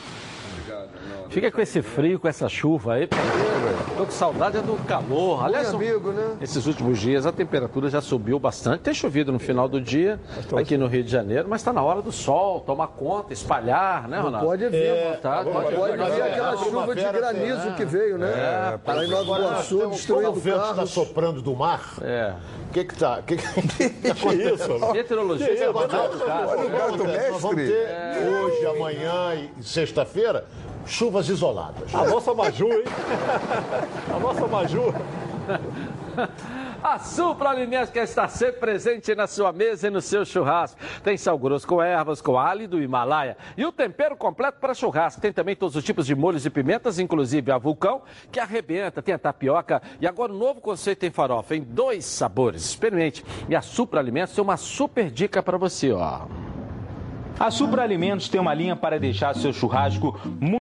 Fica 1.33 1.51
com 1.51 1.61
esse 1.61 1.81
frio, 1.81 2.19
com 2.19 2.27
essa 2.27 2.47
chuva 2.47 2.93
aí, 2.93 3.07
tô 3.97 4.05
com 4.05 4.11
saudade 4.11 4.57
é 4.57 4.61
do 4.61 4.75
calor. 4.85 5.43
Aliás, 5.43 5.73
amigo, 5.73 6.11
né? 6.11 6.37
esses 6.39 6.67
últimos 6.67 6.99
dias 6.99 7.25
a 7.25 7.31
temperatura 7.31 7.89
já 7.89 8.01
subiu 8.01 8.37
bastante. 8.37 8.81
Tem 8.81 8.93
chovido 8.93 9.31
no 9.31 9.39
final 9.39 9.67
do 9.67 9.81
dia 9.81 10.19
aqui 10.55 10.77
no 10.77 10.85
Rio 10.85 11.03
de 11.03 11.09
Janeiro, 11.09 11.47
mas 11.49 11.61
está 11.61 11.73
na 11.73 11.81
hora 11.81 12.03
do 12.03 12.11
sol, 12.11 12.59
tomar 12.59 12.87
conta, 12.87 13.33
espalhar, 13.33 14.07
né, 14.07 14.17
Não 14.17 14.25
Ronaldo? 14.25 14.47
pode 14.47 14.69
vir, 14.69 14.77
É, 14.77 15.19
tá, 15.21 15.43
pode, 15.43 15.75
pode, 15.75 15.97
vir 15.97 16.21
aquela 16.21 16.57
chuva 16.57 16.95
de 16.95 17.01
granizo 17.01 17.73
que 17.75 17.85
veio, 17.85 18.17
né? 18.19 18.29
É, 18.29 18.77
Para 18.77 19.07
Nova 19.07 19.39
Iguaçu, 19.39 19.87
destruindo 19.87 20.29
o 20.29 20.33
vento 20.33 20.69
está 20.69 20.85
soprando 20.85 21.41
do 21.41 21.55
mar, 21.55 21.95
É. 22.01 22.35
o 22.69 22.73
que 22.73 22.83
que 22.83 22.95
tá? 22.95 23.23
Que, 23.25 23.37
que, 23.37 23.43
que, 23.89 24.13
que 24.13 24.35
isso? 24.35 24.91
Meteorologia, 24.93 25.47
Que 25.47 25.51
é 25.51 25.55
isso? 25.55 25.77
Olha 25.77 25.85
o 25.85 26.69
gato 26.69 27.03
Nós 27.31 27.41
vamos 27.41 27.55
ter 27.63 27.87
hoje, 28.29 28.65
amanhã 28.67 29.49
e 29.57 29.63
sexta-feira 29.63 30.45
chuvas 30.85 31.29
isoladas. 31.29 31.93
A 31.93 32.05
nossa 32.05 32.33
Maju, 32.33 32.67
hein? 32.67 32.83
A 34.15 34.19
nossa 34.19 34.47
Maju. 34.47 34.93
A 36.83 36.99
Supra 36.99 37.49
Alimentos 37.49 37.89
quer 37.89 38.03
estar 38.03 38.27
sempre 38.27 38.59
presente 38.59 39.15
na 39.15 39.25
sua 39.25 39.53
mesa 39.53 39.87
e 39.87 39.89
no 39.89 40.01
seu 40.01 40.25
churrasco. 40.25 40.77
Tem 41.01 41.15
sal 41.15 41.37
grosso 41.37 41.65
com 41.65 41.81
ervas, 41.81 42.21
com 42.21 42.37
alho 42.37 42.67
do 42.67 42.81
Himalaia. 42.81 43.37
E 43.55 43.65
o 43.65 43.71
tempero 43.71 44.17
completo 44.17 44.59
para 44.59 44.73
churrasco. 44.73 45.21
Tem 45.21 45.31
também 45.31 45.55
todos 45.55 45.77
os 45.77 45.83
tipos 45.83 46.05
de 46.05 46.13
molhos 46.13 46.45
e 46.45 46.49
pimentas, 46.49 46.99
inclusive 46.99 47.51
a 47.51 47.57
vulcão, 47.57 48.01
que 48.29 48.39
arrebenta. 48.39 49.01
Tem 49.01 49.15
a 49.15 49.19
tapioca 49.19 49.81
e 50.01 50.05
agora 50.05 50.33
o 50.33 50.37
novo 50.37 50.59
conceito 50.59 51.05
em 51.05 51.11
farofa, 51.11 51.55
em 51.55 51.61
dois 51.61 52.03
sabores. 52.03 52.65
Experimente. 52.65 53.23
E 53.47 53.55
a 53.55 53.61
Supra 53.61 54.01
Alimentos 54.01 54.35
tem 54.35 54.43
uma 54.43 54.57
super 54.57 55.09
dica 55.09 55.41
para 55.41 55.57
você, 55.57 55.91
ó. 55.93 56.23
A 57.39 57.49
Supra 57.49 57.81
Alimentos 57.81 58.27
tem 58.27 58.41
uma 58.41 58.53
linha 58.53 58.75
para 58.75 58.99
deixar 58.99 59.33
seu 59.35 59.53
churrasco 59.53 60.19
muito 60.39 60.62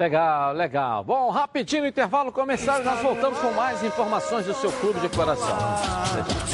Legal, 0.00 0.54
legal. 0.54 1.04
Bom, 1.04 1.28
rapidinho 1.28 1.86
intervalo 1.86 2.32
começar 2.32 2.80
e 2.80 2.84
nós 2.84 3.02
voltamos 3.02 3.38
com 3.38 3.52
mais 3.52 3.84
informações 3.84 4.46
do 4.46 4.54
seu 4.54 4.72
clube 4.72 4.98
de 4.98 5.10
coração. 5.10 5.58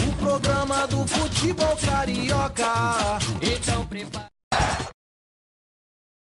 O 0.05 0.17
programa 0.17 0.85
do 0.89 1.07
futebol 1.07 1.77
carioca. 1.77 2.65
Então 3.41 3.87
prepara. 3.87 4.27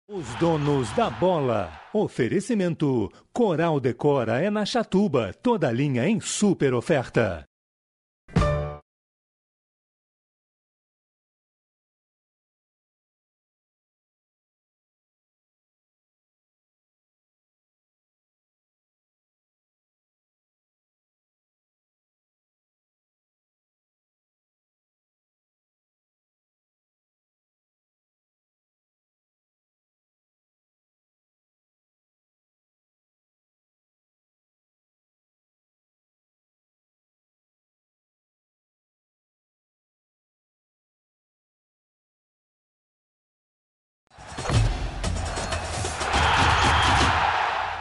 Os 0.07 0.35
donos 0.35 0.93
da 0.93 1.09
bola. 1.09 1.73
Oferecimento: 1.95 3.11
Coral 3.33 3.81
Decora 3.81 4.43
é 4.43 4.51
na 4.51 4.67
Chatuba, 4.67 5.33
toda 5.43 5.73
linha 5.73 6.07
em 6.07 6.21
super 6.21 6.75
oferta. 6.75 7.48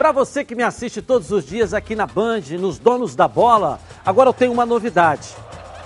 Para 0.08 0.24
você 0.24 0.42
que 0.42 0.54
me 0.54 0.62
assiste 0.62 1.02
todos 1.02 1.30
os 1.30 1.44
dias 1.44 1.74
aqui 1.74 1.94
na 1.94 2.06
Band, 2.06 2.40
nos 2.58 2.78
Donos 2.78 3.14
da 3.14 3.28
Bola, 3.28 3.78
agora 4.06 4.30
eu 4.30 4.32
tenho 4.32 4.50
uma 4.50 4.64
novidade. 4.64 5.36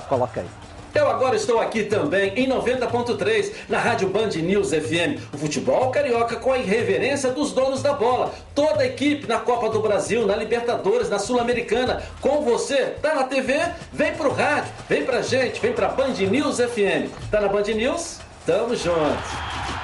Coloca 0.08 0.42
aí. 0.42 0.46
Eu 0.94 1.10
agora 1.10 1.34
estou 1.34 1.58
aqui 1.58 1.82
também 1.82 2.32
em 2.36 2.48
90.3 2.48 3.52
na 3.68 3.80
Rádio 3.80 4.08
Band 4.10 4.28
News 4.28 4.70
FM. 4.70 5.18
O 5.34 5.38
futebol 5.38 5.90
carioca 5.90 6.36
com 6.36 6.52
a 6.52 6.58
irreverência 6.58 7.32
dos 7.32 7.50
donos 7.50 7.82
da 7.82 7.94
bola. 7.94 8.32
Toda 8.54 8.82
a 8.82 8.86
equipe 8.86 9.26
na 9.26 9.40
Copa 9.40 9.68
do 9.70 9.80
Brasil, 9.80 10.24
na 10.24 10.36
Libertadores, 10.36 11.10
na 11.10 11.18
Sul-Americana. 11.18 12.00
Com 12.20 12.42
você, 12.42 12.94
tá 13.02 13.16
na 13.16 13.24
TV? 13.24 13.60
Vem 13.92 14.14
pro 14.14 14.32
rádio, 14.32 14.72
vem 14.88 15.04
pra 15.04 15.20
gente, 15.20 15.60
vem 15.60 15.72
pra 15.72 15.88
Band 15.88 16.12
News 16.12 16.58
FM. 16.58 17.10
Tá 17.28 17.40
na 17.40 17.48
Band 17.48 17.64
News? 17.74 18.20
Tamo 18.46 18.76
junto. 18.76 19.81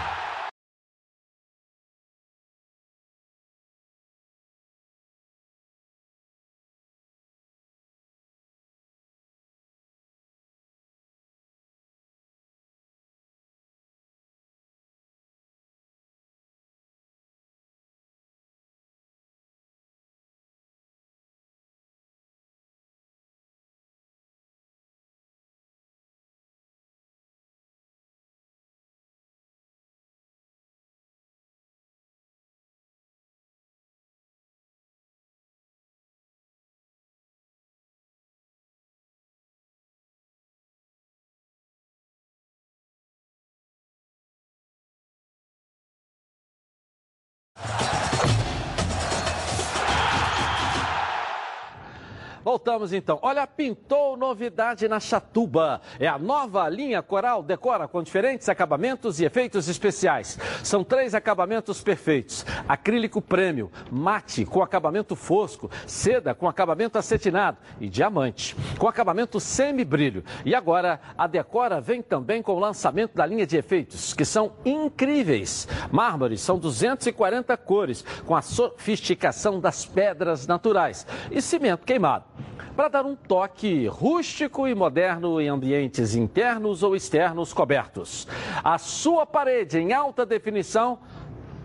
Voltamos 52.49 52.95
então. 52.95 53.19
Olha, 53.20 53.47
pintou 53.47 54.16
novidade 54.16 54.89
na 54.89 54.99
Chatuba. 54.99 55.83
É 56.01 56.09
a 56.09 56.19
nova 56.19 56.66
linha 56.66 57.03
Coral 57.03 57.43
Decora 57.43 57.87
com 57.87 58.03
diferentes 58.03 58.49
acabamentos 58.49 59.20
e 59.20 59.27
efeitos 59.27 59.69
especiais. 59.69 60.39
São 60.65 60.83
três 60.83 61.15
acabamentos 61.15 61.83
perfeitos: 61.83 62.47
acrílico 62.66 63.20
prêmio, 63.20 63.70
mate 63.91 64.47
com 64.47 64.62
acabamento 64.62 65.15
fosco, 65.15 65.70
seda 65.87 66.35
com 66.35 66.49
acabamento 66.49 66.97
acetinado 66.97 67.59
e 67.79 67.87
diamante 67.87 68.57
com 68.79 68.89
acabamento 68.89 69.39
semi-brilho. 69.39 70.25
E 70.43 70.55
agora 70.55 71.03
a 71.19 71.27
Decora 71.27 71.83
vem 71.83 72.01
também 72.01 72.41
com 72.41 72.53
o 72.55 72.59
lançamento 72.59 73.15
da 73.15 73.27
linha 73.27 73.47
de 73.47 73.59
efeitos, 73.59 74.15
que 74.15 74.25
são 74.25 74.53
incríveis. 74.65 75.69
Mármores 75.93 76.41
são 76.41 76.59
240 76.59 77.55
cores, 77.59 78.03
com 78.25 78.35
a 78.35 78.41
sofisticação 78.41 79.61
das 79.61 79.85
pedras 79.85 80.47
naturais 80.47 81.07
e 81.31 81.43
cimento 81.43 81.85
queimado. 81.85 82.38
Para 82.77 82.89
dar 82.89 83.06
um 83.06 83.16
toque 83.16 83.86
rústico 83.86 84.69
e 84.69 84.74
moderno 84.74 85.40
em 85.40 85.48
ambientes 85.48 86.15
internos 86.15 86.82
ou 86.82 86.94
externos 86.94 87.52
cobertos. 87.52 88.28
A 88.62 88.78
sua 88.78 89.27
parede 89.27 89.78
em 89.78 89.93
alta 89.93 90.24
definição 90.24 90.98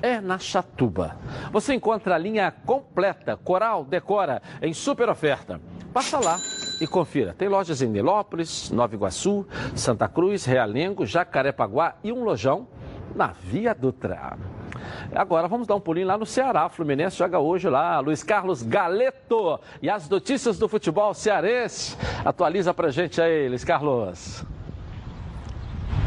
é 0.01 0.19
na 0.19 0.37
Chatuba. 0.37 1.15
Você 1.51 1.73
encontra 1.73 2.15
a 2.15 2.17
linha 2.17 2.51
completa 2.65 3.37
Coral 3.37 3.85
Decora 3.85 4.41
em 4.61 4.73
super 4.73 5.07
oferta. 5.07 5.61
Passa 5.93 6.19
lá 6.19 6.37
e 6.81 6.87
confira. 6.87 7.33
Tem 7.33 7.47
lojas 7.47 7.81
em 7.81 7.87
Nilópolis, 7.87 8.69
Nova 8.71 8.93
Iguaçu, 8.93 9.47
Santa 9.75 10.07
Cruz, 10.07 10.43
Realengo, 10.43 11.05
Jacarepaguá 11.05 11.95
e 12.03 12.11
um 12.11 12.23
lojão 12.23 12.67
na 13.15 13.27
Via 13.27 13.73
Dutra. 13.73 14.37
Agora 15.13 15.47
vamos 15.47 15.67
dar 15.67 15.75
um 15.75 15.79
pulinho 15.79 16.07
lá 16.07 16.17
no 16.17 16.25
Ceará. 16.25 16.69
Fluminense 16.69 17.17
joga 17.17 17.39
hoje 17.39 17.69
lá. 17.69 17.99
Luiz 17.99 18.23
Carlos 18.23 18.61
Galeto. 18.61 19.59
E 19.81 19.89
as 19.89 20.07
notícias 20.09 20.57
do 20.57 20.67
futebol 20.67 21.13
cearense. 21.13 21.97
Atualiza 22.23 22.73
pra 22.73 22.89
gente 22.89 23.21
aí, 23.21 23.47
Luiz 23.47 23.63
Carlos. 23.63 24.43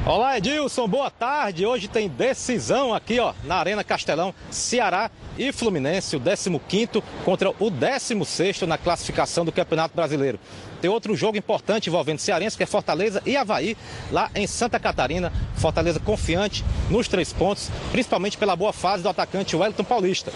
Olá, 0.07 0.39
Edilson, 0.39 0.87
boa 0.87 1.11
tarde. 1.11 1.67
Hoje 1.67 1.89
tem 1.89 2.09
decisão 2.09 2.95
aqui, 2.95 3.19
ó, 3.19 3.35
na 3.43 3.57
Arena 3.57 3.83
Castelão, 3.83 4.33
Ceará 4.53 5.11
e 5.39 5.53
Fluminense, 5.53 6.17
o 6.17 6.21
15º 6.21 7.03
contra 7.25 7.51
o 7.51 7.71
16º 7.71 8.63
na 8.63 8.79
classificação 8.79 9.45
do 9.45 9.53
Campeonato 9.53 9.95
Brasileiro. 9.95 10.39
Tem 10.81 10.91
outro 10.91 11.17
jogo 11.17 11.39
importante 11.39 11.89
envolvendo 11.89 12.19
Cearense, 12.19 12.57
que 12.57 12.63
é 12.63 12.67
Fortaleza 12.67 13.23
e 13.25 13.37
Havaí, 13.37 13.77
lá 14.13 14.31
em 14.35 14.47
Santa 14.47 14.79
Catarina. 14.79 15.33
Fortaleza 15.57 15.99
confiante 15.99 16.65
nos 16.91 17.09
três 17.09 17.33
pontos, 17.33 17.71
principalmente 17.91 18.37
pela 18.37 18.55
boa 18.55 18.73
fase 18.73 19.03
do 19.03 19.09
atacante 19.09 19.57
Wellington 19.57 19.85
Paulista. 19.85 20.31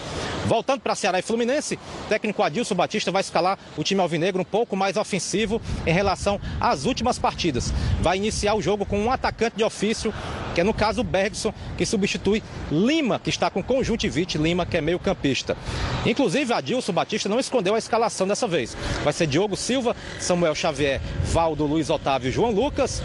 Voltando 0.47 0.81
para 0.81 0.95
Ceará 0.95 1.19
e 1.19 1.21
Fluminense, 1.21 1.75
o 2.05 2.09
técnico 2.09 2.41
Adilson 2.41 2.75
Batista 2.75 3.11
vai 3.11 3.21
escalar 3.21 3.57
o 3.77 3.83
time 3.83 4.01
alvinegro 4.01 4.41
um 4.41 4.45
pouco 4.45 4.75
mais 4.75 4.97
ofensivo 4.97 5.61
em 5.85 5.93
relação 5.93 6.39
às 6.59 6.85
últimas 6.85 7.19
partidas. 7.19 7.71
Vai 8.01 8.17
iniciar 8.17 8.55
o 8.55 8.61
jogo 8.61 8.85
com 8.85 8.99
um 8.99 9.11
atacante 9.11 9.57
de 9.57 9.63
ofício, 9.63 10.13
que 10.55 10.61
é 10.61 10.63
no 10.63 10.73
caso 10.73 11.01
o 11.01 11.03
Bergson, 11.03 11.53
que 11.77 11.85
substitui 11.85 12.43
Lima, 12.71 13.19
que 13.19 13.29
está 13.29 13.49
com 13.49 13.63
conjuntivite, 13.63 14.37
Lima, 14.37 14.65
que 14.65 14.77
é 14.77 14.81
meio 14.81 14.90
campista. 14.99 15.57
Inclusive, 16.05 16.53
Adilson 16.53 16.93
Batista 16.93 17.29
não 17.29 17.39
escondeu 17.39 17.75
a 17.75 17.77
escalação 17.77 18.27
dessa 18.27 18.47
vez. 18.47 18.75
Vai 19.03 19.13
ser 19.13 19.27
Diogo 19.27 19.55
Silva, 19.55 19.95
Samuel 20.19 20.55
Xavier, 20.55 21.01
Valdo, 21.25 21.65
Luiz 21.65 21.89
Otávio 21.89 22.29
e 22.29 22.31
João 22.31 22.51
Lucas. 22.51 23.01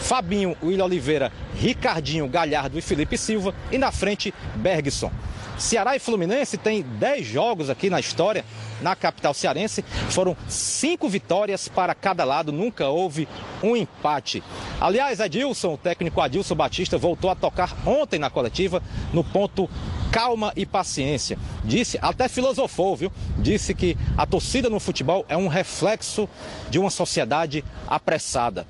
Fabinho, 0.00 0.56
William 0.62 0.84
Oliveira, 0.84 1.32
Ricardinho, 1.56 2.28
Galhardo 2.28 2.78
e 2.78 2.82
Felipe 2.82 3.16
Silva. 3.16 3.54
E 3.72 3.78
na 3.78 3.90
frente, 3.90 4.32
Bergson. 4.56 5.10
Ceará 5.58 5.96
e 5.96 5.98
Fluminense 5.98 6.58
têm 6.58 6.82
10 6.82 7.26
jogos 7.26 7.70
aqui 7.70 7.88
na 7.88 7.98
história, 7.98 8.44
na 8.82 8.94
capital 8.94 9.32
cearense. 9.32 9.82
Foram 10.10 10.36
cinco 10.48 11.08
vitórias 11.08 11.66
para 11.66 11.94
cada 11.94 12.24
lado, 12.24 12.52
nunca 12.52 12.88
houve 12.88 13.26
um 13.62 13.74
empate. 13.74 14.42
Aliás, 14.80 15.20
Adilson, 15.20 15.74
o 15.74 15.78
técnico 15.78 16.20
Adilson 16.20 16.54
Batista, 16.54 16.98
voltou 16.98 17.30
a 17.30 17.34
tocar 17.34 17.74
ontem 17.86 18.18
na 18.18 18.28
coletiva 18.28 18.82
no 19.14 19.24
ponto 19.24 19.68
calma 20.10 20.52
e 20.56 20.64
paciência. 20.66 21.38
Disse, 21.64 21.98
até 22.00 22.28
filosofou, 22.28 22.96
viu? 22.96 23.12
Disse 23.38 23.74
que 23.74 23.96
a 24.16 24.26
torcida 24.26 24.70
no 24.70 24.80
futebol 24.80 25.24
é 25.28 25.36
um 25.36 25.48
reflexo 25.48 26.28
de 26.70 26.78
uma 26.78 26.90
sociedade 26.90 27.64
apressada. 27.86 28.66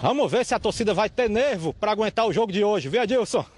Vamos 0.00 0.30
ver 0.30 0.44
se 0.46 0.54
a 0.54 0.58
torcida 0.58 0.94
vai 0.94 1.08
ter 1.08 1.28
nervo 1.28 1.74
para 1.74 1.90
aguentar 1.92 2.26
o 2.26 2.32
jogo 2.32 2.52
de 2.52 2.62
hoje, 2.62 2.88
viu, 2.88 3.02
Adilson? 3.02 3.44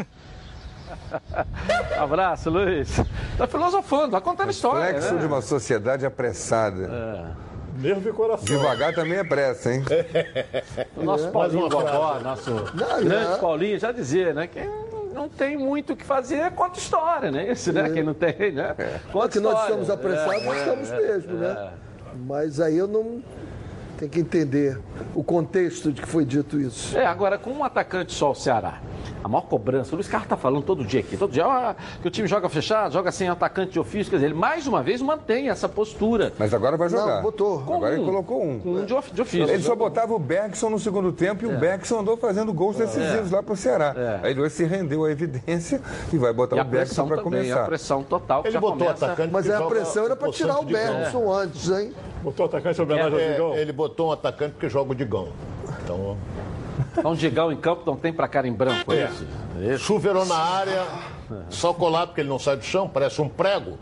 Abraço, 1.99 2.51
Luiz. 2.51 2.89
Tá 3.37 3.47
filosofando, 3.47 4.13
vai 4.13 4.21
contando 4.21 4.51
história. 4.51 4.87
Reflexo 4.87 5.15
né? 5.15 5.21
de 5.21 5.27
uma 5.27 5.43
sociedade 5.43 6.07
apressada. 6.07 7.35
É. 7.37 7.51
Nervo 7.81 8.09
e 8.09 8.13
coração. 8.13 8.45
Devagar 8.45 8.95
também 8.95 9.19
é 9.19 9.25
pressa, 9.25 9.73
hein? 9.73 9.83
O 10.97 11.03
nosso 11.03 11.29
É. 11.29 11.31
Paulinho 11.31 11.69
Gogó, 11.69 12.19
nosso 12.21 12.51
Não, 12.51 12.65
grande 13.05 13.09
não. 13.09 13.39
Paulinho, 13.39 13.79
já 13.79 13.93
dizia, 13.93 14.35
né? 14.35 14.47
Que 14.47 14.59
não 15.13 15.29
tem 15.29 15.57
muito 15.57 15.93
o 15.93 15.97
que 15.97 16.05
fazer, 16.05 16.51
conta 16.53 16.79
história, 16.79 17.31
né? 17.31 17.51
Esse, 17.51 17.73
né? 17.73 17.91
Quem 17.91 18.03
não 18.03 18.15
tem, 18.15 18.53
né? 18.53 18.75
Conta 19.13 19.27
É 19.27 19.31
que 19.31 19.41
nós 19.41 19.63
estamos 19.63 19.91
apressados, 19.91 20.43
É, 20.43 20.45
nós 20.45 20.57
é, 20.57 20.61
estamos 20.61 20.91
é, 20.93 20.97
mesmo, 20.97 21.37
é. 21.37 21.41
né? 21.41 21.73
Mas 22.27 22.61
aí 22.61 22.77
eu 22.77 22.89
não. 22.89 23.23
Tem 24.01 24.09
que 24.09 24.19
entender 24.19 24.79
o 25.15 25.23
contexto 25.23 25.93
de 25.93 26.01
que 26.01 26.09
foi 26.09 26.25
dito 26.25 26.59
isso. 26.59 26.97
É, 26.97 27.05
agora 27.05 27.37
com 27.37 27.51
um 27.51 27.63
atacante 27.63 28.13
só 28.15 28.31
o 28.31 28.35
Ceará, 28.35 28.81
a 29.23 29.29
maior 29.29 29.43
cobrança, 29.43 29.93
o 29.93 29.97
Luiz 29.97 30.09
Carlos 30.09 30.27
tá 30.27 30.39
falando 30.39 30.63
todo 30.63 30.83
dia 30.83 31.01
aqui, 31.01 31.19
todo 31.19 31.31
dia, 31.31 31.47
ó, 31.47 31.75
que 32.01 32.09
o 32.09 32.11
time 32.11 32.27
joga 32.27 32.49
fechado, 32.49 32.93
joga 32.95 33.13
sem 33.13 33.29
atacante 33.29 33.73
de 33.73 33.79
ofício, 33.79 34.09
quer 34.11 34.17
dizer, 34.17 34.27
ele 34.29 34.35
mais 34.35 34.67
uma 34.67 34.83
vez 34.83 35.03
mantém 35.03 35.51
essa 35.51 35.69
postura. 35.69 36.33
Mas 36.39 36.55
agora 36.55 36.79
vai 36.79 36.89
jogar. 36.89 37.17
Não, 37.17 37.23
botou. 37.23 37.61
Com 37.61 37.75
Agora 37.75 37.93
ele 37.93 38.03
um. 38.03 38.07
colocou 38.07 38.43
um. 38.43 38.59
Com 38.59 38.71
um 38.77 38.85
de 38.87 38.95
of- 38.95 39.13
de 39.13 39.21
ofício. 39.21 39.51
Ele 39.53 39.63
só 39.63 39.77
botava 39.77 40.15
o 40.15 40.19
Bergson 40.19 40.71
no 40.71 40.79
segundo 40.79 41.13
tempo 41.13 41.45
e 41.45 41.47
o 41.47 41.59
Bergson 41.59 42.01
andou 42.01 42.17
fazendo 42.17 42.55
gols 42.55 42.77
decisivos 42.79 43.31
É. 43.31 43.37
lá 43.37 43.43
pro 43.43 43.55
Ceará. 43.55 43.95
É. 43.95 44.21
Aí 44.27 44.31
ele 44.33 44.41
hoje 44.41 44.55
se 44.55 44.65
rendeu 44.65 45.05
à 45.05 45.11
evidência 45.11 45.83
e 46.11 46.17
vai 46.17 46.33
botar 46.33 46.57
E 46.57 46.61
a 46.61 46.63
o 46.63 46.65
Bergson 46.65 47.07
para 47.07 47.19
começar. 47.23 47.63
a 47.63 47.67
pressão 47.67 48.03
total 48.03 48.41
que 48.43 48.49
Ele 48.49 48.55
já 48.55 48.61
botou 48.61 48.79
começa... 48.87 49.05
atacante 49.05 49.31
Mas 49.31 49.47
é 49.47 49.55
a 49.57 49.63
pressão 49.63 50.05
era 50.07 50.17
para 50.17 50.29
o 50.29 50.33
tirar 50.33 50.59
o. 50.59 50.65
Bergson 50.65 51.31
antes, 51.31 51.69
hein? 51.69 51.93
Botou 52.23 52.45
atacante 52.47 52.81
homenagem 52.83 53.39
ao 53.39 53.55
É, 53.55 53.63
ele 53.63 53.73
botou 53.73 53.90
um 54.09 54.13
atacante 54.13 54.55
que 54.59 54.69
joga 54.69 54.93
o 54.93 54.95
Digão. 54.95 55.29
Então, 55.83 56.17
Então, 56.97 57.15
Digão 57.15 57.53
em 57.53 57.57
campo 57.57 57.83
não 57.85 57.97
tem 57.97 58.13
pra 58.13 58.27
cara 58.27 58.49
em 58.49 58.53
branco, 58.53 58.93
é, 58.93 59.03
É. 59.03 59.05
isso? 59.07 59.27
Isso? 59.61 59.85
chuveirou 59.85 60.25
na 60.25 60.37
área, 60.37 60.87
só 61.51 61.73
colar 61.75 62.07
porque 62.07 62.21
ele 62.23 62.29
não 62.29 62.39
sai 62.39 62.57
do 62.57 62.65
chão, 62.65 62.89
parece 62.89 63.21
um 63.21 63.29
prego. 63.29 63.79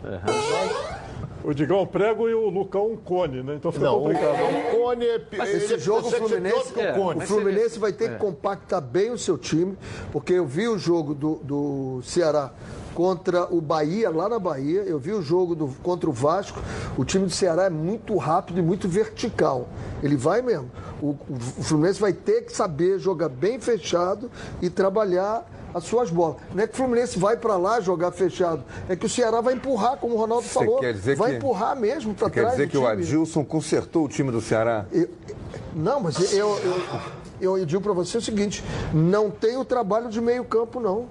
O 1.49 1.53
Digão 1.53 1.81
é 1.81 1.85
prego 1.87 2.29
e 2.29 2.33
o 2.33 2.47
Lucão 2.49 2.91
um 2.91 2.95
cone, 2.95 3.41
né? 3.41 3.55
Então 3.55 3.71
fica 3.71 3.85
Não, 3.85 3.97
o, 3.97 4.01
complicado. 4.03 4.35
o 4.35 4.77
Cone 4.77 5.05
é 5.07 5.17
pi- 5.19 5.37
Mas 5.37 5.49
ele 5.49 5.57
esse 5.65 5.79
jogo 5.79 6.07
o 6.07 6.09
ser 6.11 6.17
pior 6.17 6.29
Fluminense, 6.29 6.79
é, 6.79 6.91
o 6.91 6.95
Cone. 6.95 7.23
o 7.23 7.27
Fluminense 7.27 7.79
vai 7.79 7.91
ter 7.91 8.09
que 8.11 8.15
compactar 8.17 8.81
bem 8.81 9.09
o 9.11 9.17
seu 9.17 9.37
time, 9.37 9.75
porque 10.11 10.33
eu 10.33 10.45
vi 10.45 10.67
o 10.67 10.77
jogo 10.77 11.15
do, 11.15 11.35
do 11.43 12.01
Ceará 12.03 12.51
contra 12.93 13.45
o 13.53 13.61
Bahia, 13.61 14.09
lá 14.09 14.27
na 14.29 14.37
Bahia, 14.37 14.81
eu 14.83 14.99
vi 14.99 15.11
o 15.13 15.21
jogo 15.21 15.55
do- 15.55 15.69
contra 15.81 16.09
o 16.09 16.13
Vasco, 16.13 16.59
o 16.97 17.03
time 17.05 17.25
do 17.25 17.31
Ceará 17.31 17.63
é 17.63 17.69
muito 17.69 18.15
rápido 18.17 18.59
e 18.59 18.61
muito 18.61 18.87
vertical. 18.87 19.69
Ele 20.03 20.15
vai 20.17 20.41
mesmo. 20.41 20.69
O, 21.01 21.15
o 21.29 21.63
Fluminense 21.63 21.99
vai 21.99 22.13
ter 22.13 22.41
que 22.41 22.51
saber 22.51 22.99
jogar 22.99 23.29
bem 23.29 23.59
fechado 23.59 24.29
e 24.61 24.69
trabalhar 24.69 25.49
as 25.73 25.83
suas 25.83 26.09
bolas. 26.09 26.37
Não 26.53 26.63
é 26.63 26.67
que 26.67 26.73
o 26.73 26.77
Fluminense 26.77 27.17
vai 27.19 27.37
para 27.37 27.55
lá 27.57 27.79
jogar 27.79 28.11
fechado, 28.11 28.63
é 28.87 28.95
que 28.95 29.05
o 29.05 29.09
Ceará 29.09 29.41
vai 29.41 29.53
empurrar, 29.53 29.97
como 29.97 30.15
o 30.15 30.17
Ronaldo 30.17 30.47
Você 30.47 30.53
falou, 30.53 30.79
quer 30.79 30.93
dizer 30.93 31.15
vai 31.15 31.31
que- 31.31 31.37
empurrar 31.37 31.75
mesmo 31.79 32.13
para 32.13 32.27
Você 32.27 32.33
quer 32.33 32.39
trás 32.41 32.55
dizer 32.55 32.69
que 32.69 32.77
o 32.77 32.81
time. 32.81 32.91
Adilson 32.93 33.43
consertou 33.45 34.05
o 34.05 34.07
time 34.09 34.31
do 34.31 34.41
Ceará? 34.41 34.85
Não, 35.73 35.99
mas 35.99 36.33
eu, 36.33 36.49
eu, 36.57 36.81
eu, 37.41 37.57
eu 37.59 37.65
digo 37.65 37.81
para 37.81 37.93
você 37.93 38.17
o 38.17 38.21
seguinte: 38.21 38.63
não 38.93 39.29
tem 39.29 39.57
o 39.57 39.63
trabalho 39.65 40.09
de 40.09 40.19
meio 40.19 40.43
campo, 40.43 40.79
não. 40.79 41.05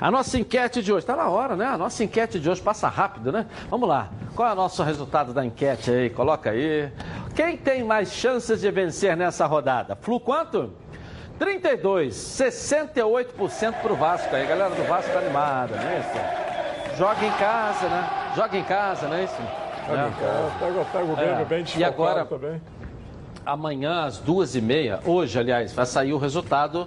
A 0.00 0.10
nossa 0.10 0.38
enquete 0.38 0.82
de 0.82 0.92
hoje, 0.92 1.00
está 1.04 1.16
na 1.16 1.28
hora, 1.28 1.56
né? 1.56 1.66
A 1.66 1.78
nossa 1.78 2.02
enquete 2.04 2.38
de 2.38 2.48
hoje 2.48 2.60
passa 2.60 2.88
rápido, 2.88 3.30
né? 3.32 3.46
Vamos 3.68 3.88
lá. 3.88 4.08
Qual 4.34 4.48
é 4.48 4.52
o 4.52 4.56
nosso 4.56 4.82
resultado 4.82 5.32
da 5.32 5.44
enquete 5.44 5.90
aí? 5.90 6.10
Coloca 6.10 6.50
aí. 6.50 6.90
Quem 7.34 7.56
tem 7.56 7.82
mais 7.84 8.12
chances 8.12 8.60
de 8.60 8.70
vencer 8.70 9.16
nessa 9.16 9.46
rodada? 9.46 9.96
Flu 9.96 10.18
quanto? 10.20 10.72
32, 11.38 12.14
68% 12.14 13.72
para 13.82 13.92
o 13.92 13.96
Vasco. 13.96 14.34
Aí, 14.34 14.46
galera 14.46 14.74
do 14.74 14.82
Vasco 14.86 15.16
animada, 15.16 15.76
não 15.76 15.88
é 15.88 15.98
isso? 16.00 16.96
Joga 16.98 17.24
em 17.24 17.32
casa, 17.32 17.88
né? 17.88 18.10
Joga 18.36 18.58
em 18.58 18.64
casa, 18.64 19.08
não 19.08 19.16
é 19.16 19.24
isso? 19.24 19.36
Joga 19.88 20.02
É. 20.02 20.08
em 20.08 20.12
casa. 20.12 20.52
Pega, 20.60 20.84
pega 20.92 21.04
o 21.12 21.16
Grêmio 21.16 21.34
É. 21.40 21.44
bem 21.44 21.64
E 21.76 21.82
agora, 21.84 22.24
também. 22.26 22.60
amanhã 23.46 24.04
às 24.04 24.18
duas 24.18 24.54
e 24.54 24.60
meia, 24.60 25.00
hoje, 25.04 25.38
aliás, 25.38 25.72
vai 25.72 25.86
sair 25.86 26.12
o 26.12 26.18
resultado, 26.18 26.86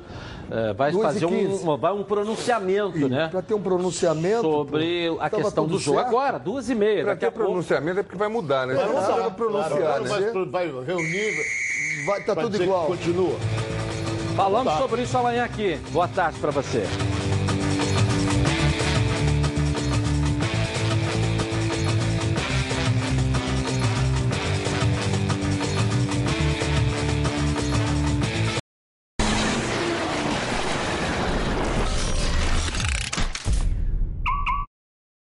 eh, 0.52 0.74
vai 0.74 0.92
e 0.92 0.94
fazer 0.94 1.26
um, 1.26 1.78
vai 1.78 1.94
um 1.94 2.04
pronunciamento, 2.04 3.08
né? 3.10 3.28
Para 3.30 3.42
ter 3.42 3.54
um 3.54 3.62
pronunciamento. 3.62 4.42
Sobre 4.42 5.16
a 5.20 5.30
questão 5.30 5.66
do 5.66 5.78
jogo 5.80 5.98
certo? 5.98 6.10
agora, 6.10 6.38
duas 6.40 6.70
e 6.70 6.76
meia. 6.76 7.04
Para 7.04 7.16
ter 7.16 7.32
pouco. 7.32 7.50
pronunciamento 7.50 8.00
é 8.00 8.04
porque 8.04 8.18
vai 8.18 8.28
mudar, 8.28 8.68
né? 8.68 8.74
Vai 8.76 8.88
mudar, 8.88 9.32
pronunciar, 9.32 9.70
claro, 9.78 10.04
né? 10.04 10.32
Vai, 10.50 10.68
vai 10.70 10.84
reunir. 10.86 11.34
Vai, 12.06 12.24
tá 12.24 12.34
vai 12.34 12.44
tudo 12.44 12.62
igual. 12.64 12.86
Continua. 12.88 13.36
Falamos 14.36 14.74
Tá. 14.74 14.80
sobre 14.80 15.04
isso 15.04 15.18
amanhã 15.18 15.44
aqui. 15.44 15.78
Boa 15.92 16.08
tarde 16.08 16.40
para 16.40 16.52
você. 16.52 16.84